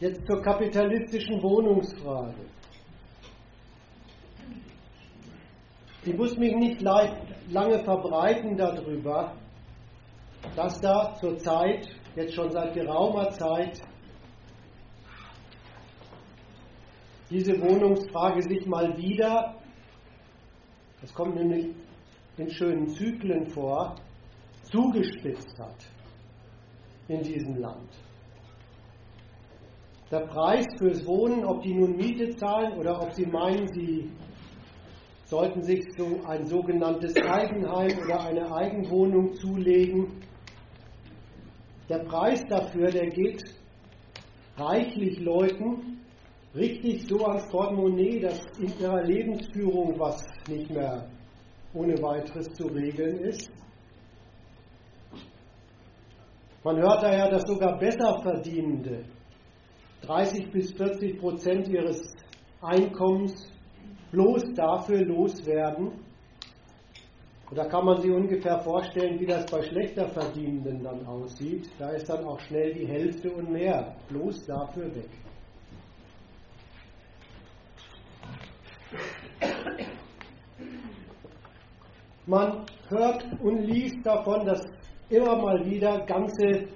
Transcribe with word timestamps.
Jetzt 0.00 0.26
zur 0.26 0.40
kapitalistischen 0.40 1.42
Wohnungsfrage. 1.42 2.46
Ich 6.06 6.16
muss 6.16 6.38
mich 6.38 6.56
nicht 6.56 6.80
lange 6.80 7.84
verbreiten 7.84 8.56
darüber, 8.56 9.34
dass 10.56 10.80
da 10.80 11.14
zurzeit, 11.16 11.86
jetzt 12.16 12.32
schon 12.34 12.50
seit 12.50 12.72
geraumer 12.72 13.30
Zeit, 13.32 13.82
diese 17.28 17.60
Wohnungsfrage 17.60 18.40
sich 18.40 18.64
mal 18.64 18.96
wieder, 18.96 19.54
das 21.02 21.12
kommt 21.12 21.34
nämlich 21.34 21.74
in 22.38 22.48
schönen 22.48 22.88
Zyklen 22.88 23.46
vor, 23.48 23.96
zugespitzt 24.62 25.58
hat 25.58 25.84
in 27.08 27.20
diesem 27.22 27.56
Land. 27.56 27.90
Der 30.10 30.26
Preis 30.26 30.66
fürs 30.76 31.06
Wohnen, 31.06 31.44
ob 31.44 31.62
die 31.62 31.72
nun 31.72 31.96
Miete 31.96 32.34
zahlen 32.34 32.76
oder 32.78 33.00
ob 33.00 33.12
sie 33.12 33.26
meinen, 33.26 33.68
sie 33.68 34.10
sollten 35.26 35.62
sich 35.62 35.84
so 35.96 36.20
ein 36.26 36.44
sogenanntes 36.46 37.14
Eigenheim 37.16 37.96
oder 38.04 38.20
eine 38.20 38.52
Eigenwohnung 38.52 39.34
zulegen. 39.34 40.20
Der 41.88 42.00
Preis 42.00 42.44
dafür, 42.48 42.90
der 42.90 43.08
geht 43.10 43.40
reichlich 44.56 45.20
Leuten 45.20 46.00
richtig 46.56 47.06
so 47.06 47.24
ans 47.26 47.48
Portemonnaie, 47.48 48.18
dass 48.18 48.40
in 48.58 48.76
ihrer 48.80 49.04
Lebensführung 49.04 49.96
was 49.96 50.26
nicht 50.48 50.70
mehr 50.70 51.08
ohne 51.72 51.94
weiteres 52.02 52.52
zu 52.54 52.66
regeln 52.66 53.20
ist. 53.20 53.48
Man 56.64 56.76
hört 56.78 57.04
daher, 57.04 57.30
dass 57.30 57.44
sogar 57.44 57.78
Besserverdienende 57.78 59.04
30 60.02 60.50
bis 60.50 60.72
40 60.72 61.18
Prozent 61.18 61.68
ihres 61.68 62.14
Einkommens 62.60 63.50
bloß 64.10 64.54
dafür 64.54 65.04
loswerden. 65.04 65.92
Und 67.48 67.56
da 67.58 67.64
kann 67.64 67.84
man 67.84 68.00
sich 68.00 68.10
ungefähr 68.10 68.60
vorstellen, 68.60 69.18
wie 69.18 69.26
das 69.26 69.44
bei 69.50 69.62
schlechter 69.62 70.08
Verdienenden 70.08 70.84
dann 70.84 71.04
aussieht. 71.04 71.68
Da 71.78 71.90
ist 71.90 72.08
dann 72.08 72.24
auch 72.24 72.38
schnell 72.40 72.72
die 72.74 72.86
Hälfte 72.86 73.32
und 73.32 73.50
mehr 73.50 73.96
bloß 74.08 74.46
dafür 74.46 74.94
weg. 74.94 75.10
Man 82.26 82.64
hört 82.88 83.24
und 83.42 83.62
liest 83.62 84.06
davon, 84.06 84.46
dass 84.46 84.64
immer 85.08 85.36
mal 85.36 85.64
wieder 85.68 86.04
ganze 86.06 86.68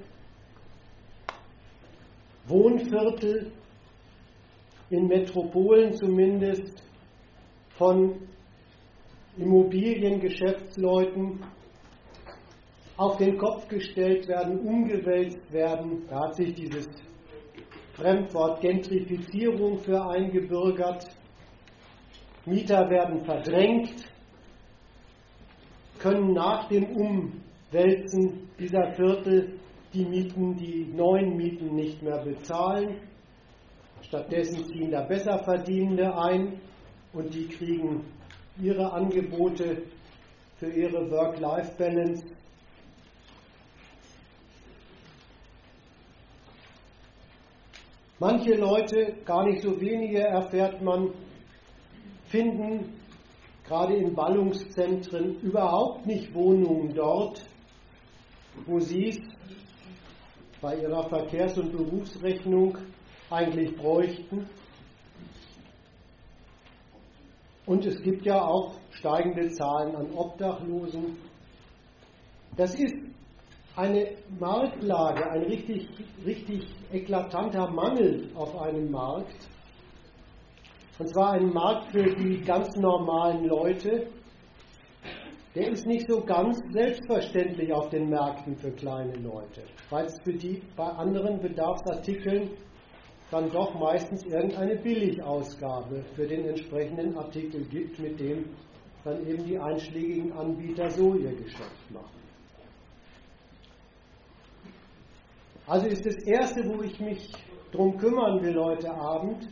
Wohnviertel 2.46 3.50
in 4.90 5.08
Metropolen 5.08 5.94
zumindest 5.94 6.82
von 7.76 8.14
Immobiliengeschäftsleuten 9.36 11.40
auf 12.96 13.16
den 13.16 13.36
Kopf 13.38 13.66
gestellt 13.68 14.28
werden, 14.28 14.60
umgewälzt 14.60 15.52
werden. 15.52 16.04
Da 16.08 16.26
hat 16.26 16.36
sich 16.36 16.54
dieses 16.54 16.88
Fremdwort 17.94 18.60
Gentrifizierung 18.60 19.78
für 19.78 20.06
eingebürgert. 20.06 21.06
Mieter 22.46 22.88
werden 22.90 23.24
verdrängt, 23.24 23.90
können 25.98 26.34
nach 26.34 26.68
dem 26.68 26.84
Umwälzen 26.84 28.50
dieser 28.58 28.92
Viertel 28.92 29.53
die 29.94 30.04
Mieten, 30.04 30.56
die 30.56 30.86
neuen 30.94 31.36
Mieten 31.36 31.74
nicht 31.74 32.02
mehr 32.02 32.18
bezahlen. 32.18 32.96
Stattdessen 34.02 34.64
ziehen 34.66 34.90
da 34.90 35.02
Besserverdienende 35.02 36.16
ein 36.16 36.60
und 37.12 37.32
die 37.32 37.46
kriegen 37.46 38.04
ihre 38.60 38.92
Angebote 38.92 39.82
für 40.56 40.70
ihre 40.70 41.10
Work-Life-Balance. 41.10 42.24
Manche 48.18 48.54
Leute, 48.54 49.14
gar 49.24 49.44
nicht 49.44 49.62
so 49.62 49.80
wenige 49.80 50.20
erfährt 50.20 50.80
man, 50.82 51.10
finden 52.26 52.92
gerade 53.66 53.94
in 53.96 54.14
Ballungszentren 54.14 55.40
überhaupt 55.40 56.06
nicht 56.06 56.32
Wohnungen 56.34 56.94
dort, 56.94 57.42
wo 58.66 58.78
sie 58.78 59.08
es 59.08 59.18
bei 60.64 60.76
ihrer 60.76 61.06
Verkehrs- 61.10 61.58
und 61.58 61.72
Berufsrechnung 61.72 62.78
eigentlich 63.28 63.76
bräuchten. 63.76 64.48
Und 67.66 67.84
es 67.84 68.00
gibt 68.02 68.24
ja 68.24 68.42
auch 68.42 68.72
steigende 68.92 69.50
Zahlen 69.50 69.94
an 69.94 70.10
Obdachlosen. 70.14 71.18
Das 72.56 72.74
ist 72.76 72.94
eine 73.76 74.16
Marktlage, 74.40 75.30
ein 75.30 75.42
richtig, 75.42 75.86
richtig 76.24 76.66
eklatanter 76.90 77.70
Mangel 77.70 78.30
auf 78.34 78.58
einem 78.58 78.90
Markt. 78.90 79.46
Und 80.98 81.08
zwar 81.10 81.32
ein 81.32 81.52
Markt 81.52 81.90
für 81.90 82.04
die 82.04 82.40
ganz 82.40 82.74
normalen 82.76 83.44
Leute. 83.44 84.06
Der 85.54 85.70
ist 85.70 85.86
nicht 85.86 86.08
so 86.08 86.20
ganz 86.20 86.58
selbstverständlich 86.72 87.72
auf 87.72 87.88
den 87.90 88.08
Märkten 88.08 88.56
für 88.56 88.72
kleine 88.72 89.14
Leute, 89.14 89.62
weil 89.88 90.06
es 90.06 90.20
für 90.24 90.32
die 90.32 90.60
bei 90.74 90.88
anderen 90.88 91.40
Bedarfsartikeln 91.40 92.50
dann 93.30 93.50
doch 93.50 93.72
meistens 93.78 94.24
irgendeine 94.24 94.76
Billigausgabe 94.76 96.02
für 96.16 96.26
den 96.26 96.44
entsprechenden 96.46 97.16
Artikel 97.16 97.64
gibt, 97.66 98.00
mit 98.00 98.18
dem 98.18 98.46
dann 99.04 99.24
eben 99.28 99.44
die 99.44 99.58
einschlägigen 99.58 100.32
Anbieter 100.32 100.90
so 100.90 101.14
ihr 101.14 101.34
Geschäft 101.36 101.90
machen. 101.90 102.22
Also 105.66 105.86
ist 105.86 106.04
das 106.04 106.16
Erste, 106.24 106.62
wo 106.66 106.82
ich 106.82 106.98
mich 106.98 107.32
drum 107.70 107.96
kümmern 107.96 108.42
will 108.42 108.58
heute 108.58 108.92
Abend, 108.92 109.48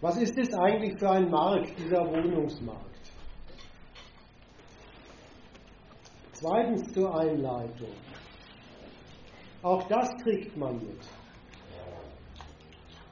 was 0.00 0.16
ist 0.20 0.38
es 0.38 0.54
eigentlich 0.54 0.98
für 0.98 1.10
ein 1.10 1.28
Markt, 1.28 1.76
dieser 1.78 2.06
Wohnungsmarkt? 2.06 2.95
Zweitens 6.38 6.92
zur 6.92 7.18
Einleitung. 7.18 7.88
Auch 9.62 9.82
das 9.88 10.10
kriegt 10.22 10.54
man 10.54 10.76
mit. 10.76 11.00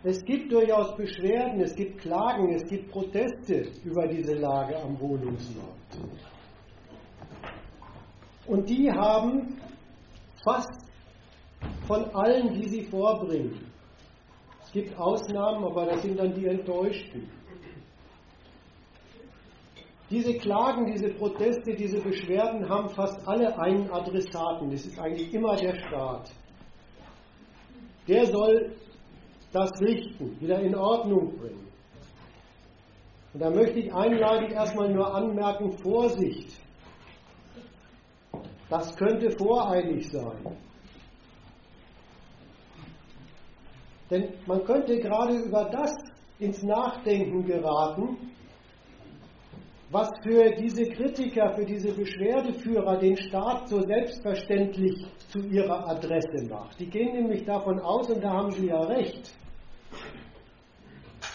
Es 0.02 0.22
gibt 0.26 0.52
durchaus 0.52 0.94
Beschwerden, 0.94 1.62
es 1.62 1.74
gibt 1.74 2.02
Klagen, 2.02 2.52
es 2.54 2.68
gibt 2.68 2.90
Proteste 2.90 3.66
über 3.82 4.06
diese 4.06 4.34
Lage 4.34 4.76
am 4.76 5.00
Wohnungsmarkt. 5.00 5.96
Und 8.46 8.68
die 8.68 8.92
haben 8.92 9.58
fast 10.44 10.84
von 11.86 12.04
allen, 12.14 12.52
die 12.60 12.68
sie 12.68 12.82
vorbringen. 12.82 13.72
Es 14.62 14.70
gibt 14.72 14.98
Ausnahmen, 14.98 15.64
aber 15.64 15.86
das 15.86 16.02
sind 16.02 16.18
dann 16.18 16.34
die 16.34 16.46
Enttäuschten. 16.46 17.26
Diese 20.10 20.34
Klagen, 20.34 20.92
diese 20.92 21.08
Proteste, 21.14 21.74
diese 21.74 22.00
Beschwerden 22.00 22.68
haben 22.68 22.90
fast 22.90 23.26
alle 23.26 23.58
einen 23.58 23.90
Adressaten. 23.90 24.70
Das 24.70 24.84
ist 24.84 24.98
eigentlich 24.98 25.32
immer 25.32 25.56
der 25.56 25.74
Staat. 25.74 26.30
Der 28.06 28.26
soll 28.26 28.76
das 29.52 29.70
richten, 29.80 30.38
wieder 30.40 30.60
in 30.60 30.74
Ordnung 30.74 31.38
bringen. 31.38 31.68
Und 33.32 33.40
da 33.40 33.50
möchte 33.50 33.78
ich 33.78 33.92
einleitend 33.92 34.52
erstmal 34.52 34.92
nur 34.92 35.12
anmerken, 35.14 35.72
Vorsicht. 35.78 36.60
Das 38.68 38.94
könnte 38.96 39.30
voreilig 39.30 40.10
sein. 40.10 40.56
Denn 44.10 44.34
man 44.46 44.64
könnte 44.64 44.98
gerade 44.98 45.38
über 45.38 45.64
das 45.70 45.92
ins 46.38 46.62
Nachdenken 46.62 47.44
geraten, 47.44 48.16
was 49.94 50.10
für 50.24 50.50
diese 50.56 50.86
Kritiker, 50.86 51.54
für 51.54 51.64
diese 51.64 51.92
Beschwerdeführer 51.92 52.96
den 52.98 53.16
Staat 53.16 53.68
so 53.68 53.80
selbstverständlich 53.80 55.06
zu 55.28 55.38
ihrer 55.38 55.88
Adresse 55.88 56.48
macht. 56.50 56.80
Die 56.80 56.90
gehen 56.90 57.12
nämlich 57.12 57.44
davon 57.44 57.78
aus, 57.78 58.10
und 58.10 58.20
da 58.20 58.30
haben 58.30 58.50
sie 58.50 58.66
ja 58.66 58.80
recht, 58.80 59.32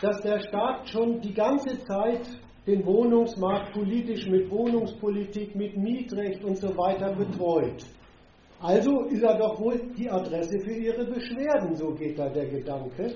dass 0.02 0.22
der 0.24 0.42
Staat 0.42 0.90
schon 0.90 1.22
die 1.22 1.34
ganze 1.34 1.82
Zeit 1.86 2.28
den 2.68 2.86
Wohnungsmarkt 2.86 3.72
politisch 3.72 4.28
mit 4.28 4.52
Wohnungspolitik, 4.52 5.56
mit 5.56 5.78
Mietrecht 5.78 6.44
und 6.44 6.58
so 6.58 6.76
weiter 6.78 7.14
betreut. 7.16 7.86
Also 8.62 9.04
ist 9.04 9.24
er 9.24 9.38
doch 9.38 9.58
wohl 9.58 9.80
die 9.98 10.10
Adresse 10.10 10.60
für 10.60 10.74
ihre 10.74 11.06
Beschwerden, 11.06 11.78
so 11.78 11.92
geht 11.92 12.20
da 12.20 12.28
der 12.28 12.48
Gedanke. 12.48 13.16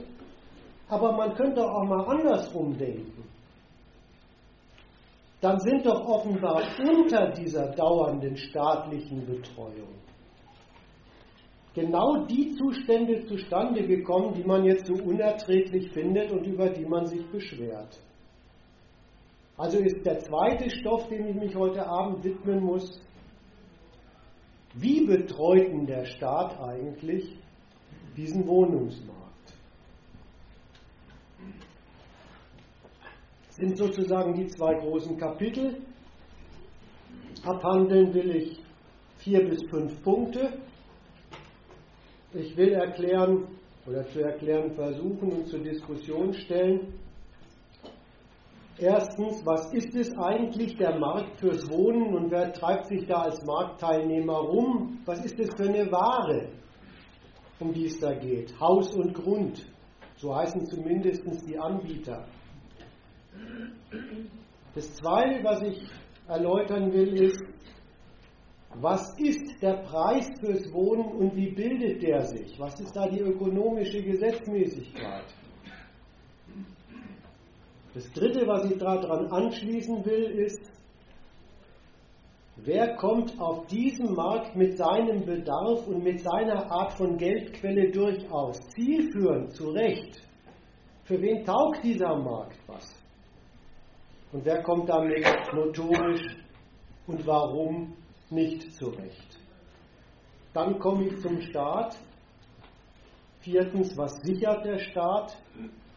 Aber 0.88 1.12
man 1.12 1.34
könnte 1.36 1.62
auch 1.62 1.84
mal 1.84 2.06
andersrum 2.06 2.78
denken. 2.78 3.33
Dann 5.44 5.60
sind 5.60 5.86
doch 5.86 6.08
offenbar 6.08 6.64
unter 6.80 7.32
dieser 7.32 7.70
dauernden 7.72 8.38
staatlichen 8.38 9.26
Betreuung 9.26 9.90
genau 11.74 12.26
die 12.26 12.52
Zustände 12.52 13.26
zustande 13.26 13.86
gekommen, 13.86 14.34
die 14.36 14.44
man 14.46 14.64
jetzt 14.64 14.86
so 14.86 14.94
unerträglich 14.94 15.92
findet 15.92 16.32
und 16.32 16.46
über 16.46 16.70
die 16.70 16.86
man 16.86 17.08
sich 17.08 17.26
beschwert. 17.30 18.00
Also 19.58 19.80
ist 19.80 20.06
der 20.06 20.20
zweite 20.20 20.70
Stoff, 20.70 21.10
dem 21.10 21.28
ich 21.28 21.36
mich 21.36 21.56
heute 21.56 21.86
Abend 21.86 22.24
widmen 22.24 22.64
muss, 22.64 23.02
wie 24.76 25.06
betreut 25.06 25.68
denn 25.68 25.86
der 25.86 26.06
Staat 26.06 26.58
eigentlich 26.58 27.38
diesen 28.16 28.48
Wohnungsmarkt? 28.48 29.14
Das 33.42 33.43
sind 33.56 33.78
sozusagen 33.78 34.34
die 34.34 34.48
zwei 34.48 34.74
großen 34.76 35.18
Kapitel. 35.18 35.78
Abhandeln 37.44 38.14
will 38.14 38.36
ich 38.36 38.60
vier 39.18 39.48
bis 39.48 39.64
fünf 39.70 40.02
Punkte. 40.02 40.54
Ich 42.34 42.58
will 42.58 42.74
erklären 42.74 43.48
oder 43.86 44.08
zu 44.08 44.22
erklären 44.22 44.74
versuchen 44.74 45.32
und 45.32 45.48
zur 45.48 45.60
Diskussion 45.60 46.34
stellen. 46.34 46.94
Erstens, 48.80 49.46
was 49.46 49.72
ist 49.72 49.96
es 49.96 50.18
eigentlich 50.18 50.76
der 50.78 50.98
Markt 50.98 51.40
fürs 51.40 51.70
Wohnen 51.70 52.16
und 52.16 52.32
wer 52.32 52.52
treibt 52.54 52.88
sich 52.88 53.06
da 53.06 53.22
als 53.22 53.46
Marktteilnehmer 53.46 54.40
rum? 54.40 55.00
Was 55.06 55.24
ist 55.24 55.40
es 55.40 55.54
für 55.54 55.70
eine 55.70 55.92
Ware, 55.92 56.50
um 57.60 57.72
die 57.72 57.86
es 57.86 58.00
da 58.00 58.14
geht? 58.16 58.60
Haus 58.60 58.96
und 58.96 59.14
Grund, 59.14 59.64
so 60.16 60.36
heißen 60.36 60.66
zumindest 60.66 61.24
die 61.48 61.60
Anbieter. 61.60 62.26
Das 64.76 64.94
Zweite, 64.96 65.44
was 65.44 65.62
ich 65.62 65.88
erläutern 66.28 66.92
will, 66.92 67.22
ist, 67.22 67.42
was 68.76 69.14
ist 69.20 69.62
der 69.62 69.84
Preis 69.84 70.28
fürs 70.40 70.74
Wohnen 70.74 71.12
und 71.12 71.36
wie 71.36 71.52
bildet 71.52 72.02
der 72.02 72.22
sich? 72.22 72.60
Was 72.60 72.80
ist 72.80 72.96
da 72.96 73.08
die 73.08 73.20
ökonomische 73.20 74.02
Gesetzmäßigkeit? 74.02 75.26
Das 77.94 78.12
Dritte, 78.14 78.48
was 78.48 78.72
ich 78.72 78.80
daran 78.80 79.28
anschließen 79.28 80.04
will, 80.04 80.40
ist, 80.40 80.72
wer 82.56 82.96
kommt 82.96 83.40
auf 83.40 83.68
diesem 83.68 84.16
Markt 84.16 84.56
mit 84.56 84.76
seinem 84.76 85.24
Bedarf 85.24 85.88
und 85.88 86.04
mit 86.04 86.22
seiner 86.22 86.72
Art 86.72 86.94
von 86.94 87.18
Geldquelle 87.18 87.92
durchaus 87.92 88.60
zielführend 88.70 89.54
zurecht? 89.54 90.28
Für 91.04 91.22
wen 91.22 91.44
taugt 91.46 91.84
dieser 91.84 92.16
Markt 92.16 92.58
was? 92.66 93.03
Und 94.34 94.44
wer 94.46 94.64
kommt 94.64 94.90
damit 94.90 95.26
notorisch 95.54 96.36
und 97.06 97.26
warum 97.28 97.96
nicht 98.32 98.74
zurecht. 98.74 99.40
Dann 100.54 100.80
komme 100.80 101.06
ich 101.06 101.20
zum 101.20 101.40
Staat. 101.40 101.96
Viertens, 103.42 103.96
was 103.96 104.14
sichert 104.22 104.66
der 104.66 104.80
Staat, 104.80 105.38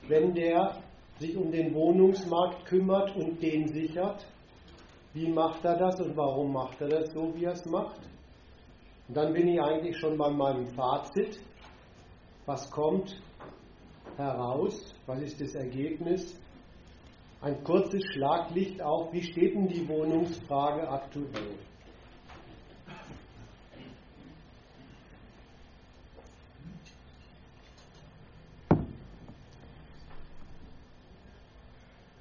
wenn 0.06 0.34
der 0.34 0.82
sich 1.18 1.34
um 1.34 1.50
den 1.50 1.72
Wohnungsmarkt 1.72 2.66
kümmert 2.66 3.16
und 3.16 3.42
den 3.42 3.68
sichert? 3.68 4.26
Wie 5.14 5.28
macht 5.30 5.64
er 5.64 5.78
das 5.78 5.98
und 6.02 6.14
warum 6.14 6.52
macht 6.52 6.78
er 6.82 6.88
das 6.88 7.12
so, 7.14 7.34
wie 7.34 7.44
er 7.44 7.52
es 7.52 7.64
macht? 7.64 8.00
Und 9.08 9.16
dann 9.16 9.32
bin 9.32 9.48
ich 9.48 9.58
eigentlich 9.58 9.96
schon 9.96 10.18
bei 10.18 10.28
meinem 10.28 10.66
Fazit. 10.66 11.40
Was 12.44 12.70
kommt 12.70 13.16
heraus? 14.18 14.94
Was 15.06 15.22
ist 15.22 15.40
das 15.40 15.54
Ergebnis? 15.54 16.38
Ein 17.40 17.62
kurzes 17.62 18.02
Schlaglicht 18.12 18.82
auf, 18.82 19.12
wie 19.12 19.22
steht 19.22 19.54
denn 19.54 19.68
die 19.68 19.86
Wohnungsfrage 19.88 20.88
aktuell? 20.88 21.58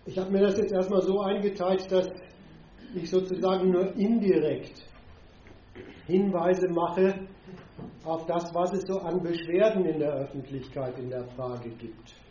Ich 0.07 0.19
habe 0.19 0.31
mir 0.31 0.41
das 0.41 0.57
jetzt 0.57 0.71
erstmal 0.71 1.01
so 1.01 1.21
eingeteilt, 1.21 1.91
dass 1.91 2.09
ich 2.93 3.09
sozusagen 3.09 3.71
nur 3.71 3.95
indirekt 3.95 4.85
Hinweise 6.05 6.69
mache 6.69 7.27
auf 8.03 8.25
das, 8.27 8.53
was 8.53 8.73
es 8.73 8.83
so 8.85 8.99
an 8.99 9.21
Beschwerden 9.23 9.85
in 9.85 9.99
der 9.99 10.13
Öffentlichkeit 10.13 10.99
in 10.99 11.09
der 11.09 11.25
Frage 11.29 11.69
gibt. 11.69 12.24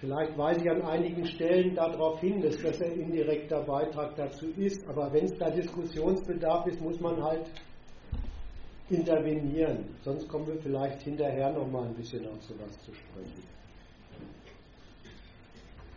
Vielleicht 0.00 0.38
weise 0.38 0.60
ich 0.62 0.70
an 0.70 0.80
einigen 0.80 1.26
Stellen 1.26 1.74
darauf 1.74 2.20
hin, 2.20 2.40
dass 2.40 2.56
das 2.62 2.80
ein 2.80 2.98
indirekter 2.98 3.62
Beitrag 3.64 4.16
dazu 4.16 4.46
ist, 4.56 4.88
aber 4.88 5.12
wenn 5.12 5.26
es 5.26 5.36
da 5.36 5.50
Diskussionsbedarf 5.50 6.66
ist, 6.68 6.80
muss 6.80 6.98
man 7.00 7.22
halt 7.22 7.50
intervenieren. 8.88 9.84
Sonst 10.02 10.26
kommen 10.26 10.46
wir 10.46 10.56
vielleicht 10.56 11.02
hinterher 11.02 11.52
noch 11.52 11.70
mal 11.70 11.84
ein 11.86 11.94
bisschen 11.94 12.26
auf 12.26 12.42
sowas 12.42 12.72
zu 12.82 12.94
sprechen. 12.94 13.44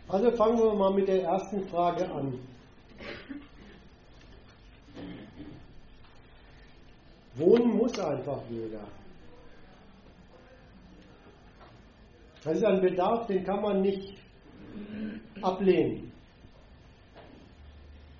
Also 0.06 0.30
fangen 0.32 0.58
wir 0.58 0.74
mal 0.74 0.92
mit 0.92 1.08
der 1.08 1.22
ersten 1.22 1.66
Frage 1.68 2.06
an. 2.10 2.38
Wohnen 7.36 7.74
muss 7.74 7.98
einfach 7.98 8.42
jeder. 8.50 8.86
Das 12.44 12.56
ist 12.56 12.64
ein 12.64 12.80
Bedarf, 12.80 13.26
den 13.26 13.42
kann 13.42 13.62
man 13.62 13.80
nicht 13.80 14.14
ablehnen. 15.40 16.12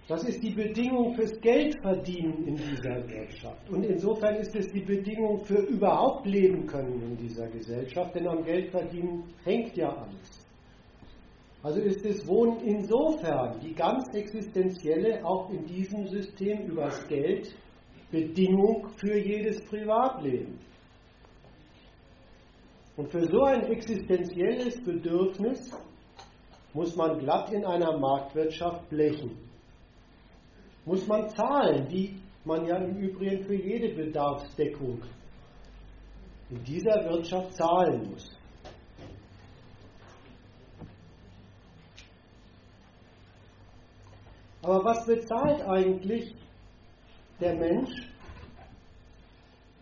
Das 0.09 0.23
ist 0.25 0.43
die 0.43 0.51
Bedingung 0.51 1.15
fürs 1.15 1.41
Geldverdienen 1.41 2.47
in 2.47 2.57
dieser 2.57 3.09
Wirtschaft. 3.09 3.71
Und 3.71 3.85
insofern 3.85 4.37
ist 4.37 4.55
es 4.55 4.71
die 4.71 4.83
Bedingung 4.83 5.45
für 5.45 5.61
überhaupt 5.61 6.27
leben 6.27 6.67
können 6.67 7.03
in 7.03 7.17
dieser 7.17 7.49
Gesellschaft, 7.49 8.15
denn 8.15 8.27
am 8.29 8.45
Geldverdienen 8.45 9.25
hängt 9.45 9.77
ja 9.77 9.89
alles. 9.89 10.47
Also 11.63 11.81
ist 11.81 12.05
das 12.05 12.27
Wohnen 12.27 12.61
insofern 12.61 13.59
die 13.61 13.75
ganz 13.75 14.15
existenzielle, 14.15 15.25
auch 15.25 15.49
in 15.51 15.65
diesem 15.65 16.07
System 16.07 16.67
übers 16.67 17.07
Geld, 17.09 17.55
Bedingung 18.11 18.87
für 18.97 19.19
jedes 19.19 19.65
Privatleben. 19.65 20.59
Und 22.97 23.11
für 23.11 23.27
so 23.27 23.43
ein 23.43 23.65
existenzielles 23.65 24.83
Bedürfnis 24.85 25.71
muss 26.73 26.95
man 26.95 27.19
glatt 27.19 27.53
in 27.53 27.65
einer 27.65 27.99
Marktwirtschaft 27.99 28.89
blechen. 28.89 29.37
Muss 30.85 31.07
man 31.07 31.29
zahlen, 31.31 31.91
wie 31.91 32.21
man 32.45 32.67
ja 32.67 32.77
im 32.77 32.97
Übrigen 32.97 33.43
für 33.45 33.55
jede 33.55 33.95
Bedarfsdeckung 33.95 35.01
in 36.51 36.63
dieser 36.63 37.11
Wirtschaft 37.11 37.55
zahlen 37.55 38.11
muss. 38.11 38.37
Aber 44.63 44.85
was 44.85 45.05
bezahlt 45.05 45.63
eigentlich 45.63 46.35
der 47.41 47.55
Mensch, 47.55 47.91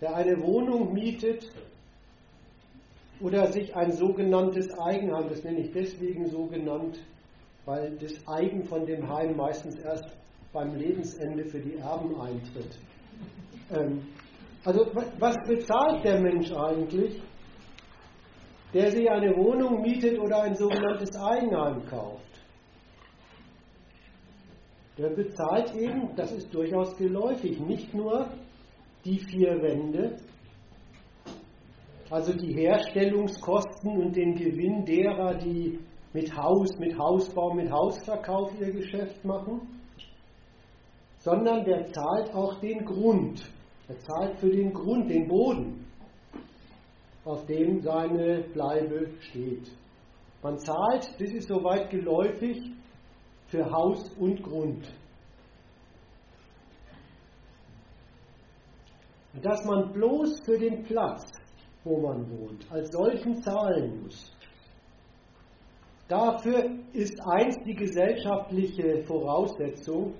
der 0.00 0.14
eine 0.14 0.42
Wohnung 0.42 0.92
mietet 0.92 1.52
oder 3.23 3.47
sich 3.52 3.75
ein 3.75 3.93
sogenanntes 3.93 4.69
Eigenheim, 4.79 5.29
das 5.29 5.45
nenne 5.45 5.61
ich 5.61 5.73
deswegen 5.73 6.29
so 6.29 6.47
genannt, 6.47 6.99
weil 7.64 7.97
das 7.99 8.12
Eigen 8.26 8.64
von 8.64 8.85
dem 8.85 9.09
Heim 9.09 9.37
meistens 9.37 9.79
erst 9.79 10.07
beim 10.52 10.75
Lebensende 10.75 11.45
für 11.45 11.61
die 11.61 11.76
Erben 11.76 12.21
eintritt. 12.21 12.79
Ähm, 13.71 14.02
also 14.64 14.87
was 15.19 15.37
bezahlt 15.47 16.05
der 16.05 16.21
Mensch 16.21 16.52
eigentlich, 16.52 17.21
der 18.75 18.91
sich 18.91 19.09
eine 19.09 19.37
Wohnung 19.37 19.83
mietet 19.83 20.19
oder 20.19 20.43
ein 20.43 20.55
sogenanntes 20.55 21.17
Eigenheim 21.17 21.85
kauft? 21.87 22.23
Der 24.99 25.11
bezahlt 25.11 25.75
eben, 25.75 26.14
das 26.17 26.33
ist 26.33 26.52
durchaus 26.55 26.97
geläufig, 26.97 27.59
nicht 27.61 27.95
nur 27.95 28.29
die 29.05 29.19
vier 29.19 29.61
Wände, 29.62 30.17
also 32.12 32.35
die 32.35 32.52
Herstellungskosten 32.52 33.97
und 33.97 34.14
den 34.14 34.35
Gewinn 34.35 34.85
derer, 34.85 35.35
die 35.35 35.78
mit 36.12 36.37
Haus, 36.37 36.69
mit 36.78 36.99
Hausbau, 36.99 37.54
mit 37.54 37.73
Hausverkauf 37.73 38.52
ihr 38.61 38.71
Geschäft 38.71 39.25
machen, 39.25 39.62
sondern 41.21 41.64
der 41.64 41.87
zahlt 41.90 42.35
auch 42.35 42.61
den 42.61 42.85
Grund. 42.85 43.42
Er 43.88 43.99
zahlt 44.00 44.38
für 44.40 44.50
den 44.50 44.75
Grund, 44.75 45.09
den 45.09 45.26
Boden, 45.26 45.87
auf 47.25 47.47
dem 47.47 47.81
seine 47.81 48.42
Bleibe 48.52 49.09
steht. 49.21 49.73
Man 50.42 50.59
zahlt, 50.59 51.19
das 51.19 51.31
ist 51.31 51.49
soweit 51.49 51.88
geläufig, 51.88 52.73
für 53.47 53.71
Haus 53.71 54.11
und 54.19 54.42
Grund. 54.42 54.87
Dass 59.40 59.64
man 59.64 59.92
bloß 59.95 60.42
für 60.45 60.59
den 60.59 60.83
Platz, 60.83 61.41
wo 61.84 62.00
man 62.00 62.30
wohnt, 62.30 62.70
als 62.70 62.90
solchen 62.92 63.42
zahlen 63.42 64.02
muss. 64.02 64.32
Dafür 66.08 66.70
ist 66.92 67.18
eins 67.26 67.56
die 67.64 67.74
gesellschaftliche 67.74 69.02
Voraussetzung, 69.04 70.14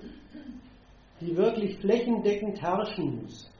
die 1.21 1.35
wirklich 1.37 1.77
flächendeckend 1.77 2.61
herrschen 2.61 3.21
muss. 3.21 3.53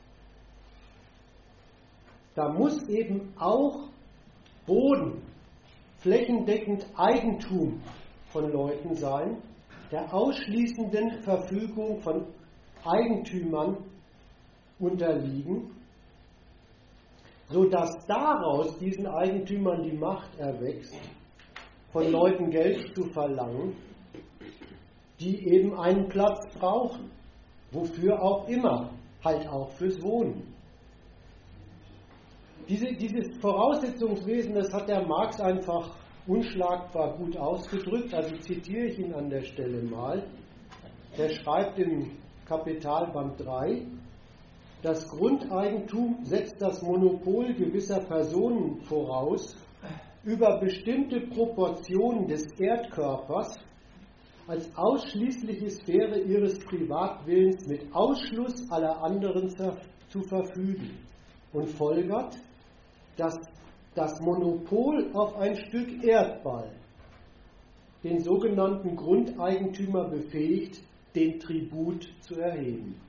da 2.36 2.50
muss 2.50 2.88
eben 2.89 3.33
auch 3.38 3.89
Boden 4.65 5.22
flächendeckend 6.00 6.86
Eigentum 6.95 7.81
von 8.29 8.51
Leuten 8.51 8.95
sein, 8.95 9.38
der 9.91 10.13
ausschließenden 10.13 11.22
Verfügung 11.22 12.00
von 12.01 12.25
Eigentümern 12.83 13.77
unterliegen, 14.79 15.72
sodass 17.53 18.03
daraus 18.07 18.79
diesen 18.79 19.05
Eigentümern 19.05 19.83
die 19.83 19.95
Macht 19.95 20.36
erwächst, 20.39 20.95
von 21.91 22.12
Leuten 22.12 22.50
Geld 22.50 22.95
zu 22.95 23.03
verlangen, 23.12 23.75
die 25.19 25.48
eben 25.48 25.79
einen 25.79 26.10
Platz 26.10 26.48
brauchen, 26.57 27.12
wofür 27.72 28.19
auch 28.19 28.48
immer, 28.48 28.89
halt 29.24 29.48
auch 29.48 29.69
fürs 29.74 30.01
Wohnen. 30.01 30.51
Diese, 32.67 32.88
dieses 32.93 33.38
Voraussetzungswesen, 33.39 34.55
das 34.55 34.74
hat 34.74 34.89
der 34.89 35.05
Marx 35.05 35.39
einfach 35.39 35.95
unschlagbar 36.25 37.15
gut 37.17 37.38
ausgedrückt, 37.38 38.15
also 38.15 38.36
zitiere 38.38 38.88
ich 38.88 38.98
ihn 38.98 39.13
an 39.13 39.29
der 39.29 39.43
Stelle 39.43 39.83
mal. 39.83 40.24
Er 41.17 41.29
schreibt 41.29 41.77
im 41.77 42.17
Kapitalband 42.48 43.39
3, 43.45 43.86
das 44.84 45.08
Grundeigentum 45.08 46.18
setzt 46.24 46.62
das 46.62 46.82
Monopol 46.82 47.54
gewisser 47.54 48.02
Personen 48.02 48.82
voraus 48.82 49.56
über 50.25 50.60
bestimmte 50.60 51.22
Proportionen 51.22 52.28
des 52.28 52.52
Erdkörpers 52.60 53.56
als 54.46 54.70
ausschließliche 54.75 55.70
Sphäre 55.70 56.20
ihres 56.20 56.60
Privatwillens 56.60 57.66
mit 57.66 57.96
Ausschluss 57.96 58.70
aller 58.70 59.02
anderen 59.02 59.50
zu 60.10 60.22
verfügen 60.22 60.98
und 61.54 61.70
folgert, 61.70 62.38
dass 63.16 63.40
das 63.96 64.20
Monopol 64.20 65.12
auf 65.13 65.38
ein 65.38 65.56
Stück 65.56 66.04
Erdball 66.04 66.70
den 68.04 68.20
sogenannten 68.20 68.98
Grundeigentümer 68.98 70.10
befähigt, 70.10 70.82
den 71.16 71.40
Tribut 71.40 72.10
zu 72.20 72.36
erheben. 72.36 73.00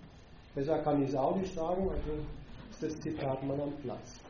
Besser 0.55 0.79
kann 0.83 1.03
ich 1.03 1.09
es 1.09 1.17
auch 1.17 1.37
nicht 1.37 1.53
sagen, 1.53 1.91
also 1.91 2.13
ist 2.71 2.83
das 2.83 3.01
Zitat 3.01 3.43
mal 3.43 3.61
am 3.61 3.73
Platz. 3.83 4.21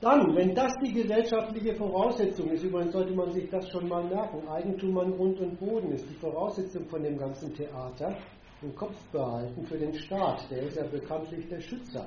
Dann, 0.00 0.36
wenn 0.36 0.54
das 0.54 0.72
die 0.84 0.92
gesellschaftliche 0.92 1.74
Voraussetzung 1.74 2.50
ist, 2.50 2.62
übrigens 2.62 2.92
sollte 2.92 3.12
man 3.12 3.32
sich 3.32 3.50
das 3.50 3.68
schon 3.70 3.88
mal 3.88 4.04
merken, 4.04 4.46
Eigentum 4.46 4.96
an 4.98 5.10
Grund 5.16 5.40
und 5.40 5.58
Boden 5.58 5.90
ist 5.90 6.08
die 6.08 6.14
Voraussetzung 6.14 6.86
von 6.86 7.02
dem 7.02 7.18
ganzen 7.18 7.52
Theater, 7.54 8.16
im 8.62 8.72
Kopf 8.76 8.96
behalten 9.10 9.66
für 9.66 9.78
den 9.78 9.92
Staat, 9.94 10.48
der 10.48 10.62
ist 10.62 10.76
ja 10.76 10.86
bekanntlich 10.86 11.48
der 11.48 11.60
Schützer 11.60 12.06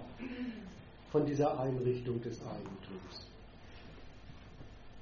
von 1.12 1.26
dieser 1.26 1.60
Einrichtung 1.60 2.22
des 2.22 2.42
Eigentums. 2.42 3.29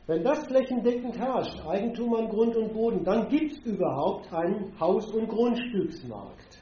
Wenn 0.08 0.24
das 0.24 0.48
flächendeckend 0.48 1.18
herrscht, 1.18 1.60
Eigentum 1.68 2.16
an 2.16 2.30
Grund 2.30 2.56
und 2.56 2.74
Boden, 2.74 3.04
dann 3.04 3.28
gibt 3.28 3.52
es 3.52 3.60
überhaupt 3.66 4.32
einen 4.34 4.72
Haus- 4.80 5.12
und 5.12 5.28
Grundstücksmarkt. 5.28 6.60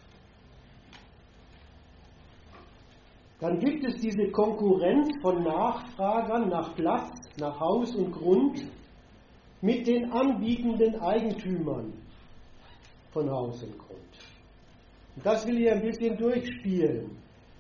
Dann 3.40 3.60
gibt 3.60 3.86
es 3.86 4.02
diese 4.02 4.32
Konkurrenz 4.32 5.10
von 5.22 5.44
Nachfragern 5.44 6.50
nach 6.50 6.74
Platz, 6.76 7.20
nach 7.40 7.60
Haus 7.60 7.94
und 7.96 8.12
Grund 8.12 8.66
mit 9.62 9.86
den 9.86 10.12
anbietenden 10.12 11.00
Eigentümern 11.00 11.94
von 13.12 13.30
Haus 13.30 13.62
und 13.62 13.78
Grund. 13.78 14.00
Und 15.16 15.26
das 15.26 15.46
will 15.46 15.62
ich 15.62 15.72
ein 15.72 15.82
bisschen 15.82 16.18
durchspielen. 16.18 17.18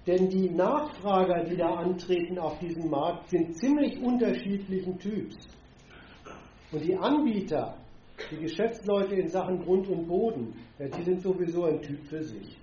Denn 0.08 0.30
die 0.30 0.50
Nachfrager, 0.50 1.44
die 1.44 1.58
da 1.58 1.76
antreten 1.76 2.40
auf 2.40 2.58
diesem 2.60 2.90
Markt, 2.90 3.30
sind 3.30 3.56
ziemlich 3.58 4.00
unterschiedlichen 4.02 4.98
Typs. 4.98 5.36
Und 6.76 6.84
die 6.84 6.98
Anbieter, 6.98 7.78
die 8.30 8.36
Geschäftsleute 8.36 9.16
in 9.16 9.30
Sachen 9.30 9.64
Grund 9.64 9.88
und 9.88 10.10
Boden, 10.10 10.54
ja, 10.78 10.90
die 10.90 11.04
sind 11.04 11.22
sowieso 11.22 11.64
ein 11.64 11.82
Typ 11.82 12.04
für 12.08 12.22
sich. 12.22 12.58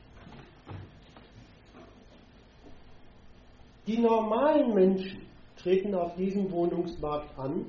Die 3.86 3.96
normalen 3.96 4.74
Menschen 4.74 5.22
treten 5.56 5.94
auf 5.94 6.14
diesem 6.14 6.50
Wohnungsmarkt 6.50 7.38
an 7.38 7.64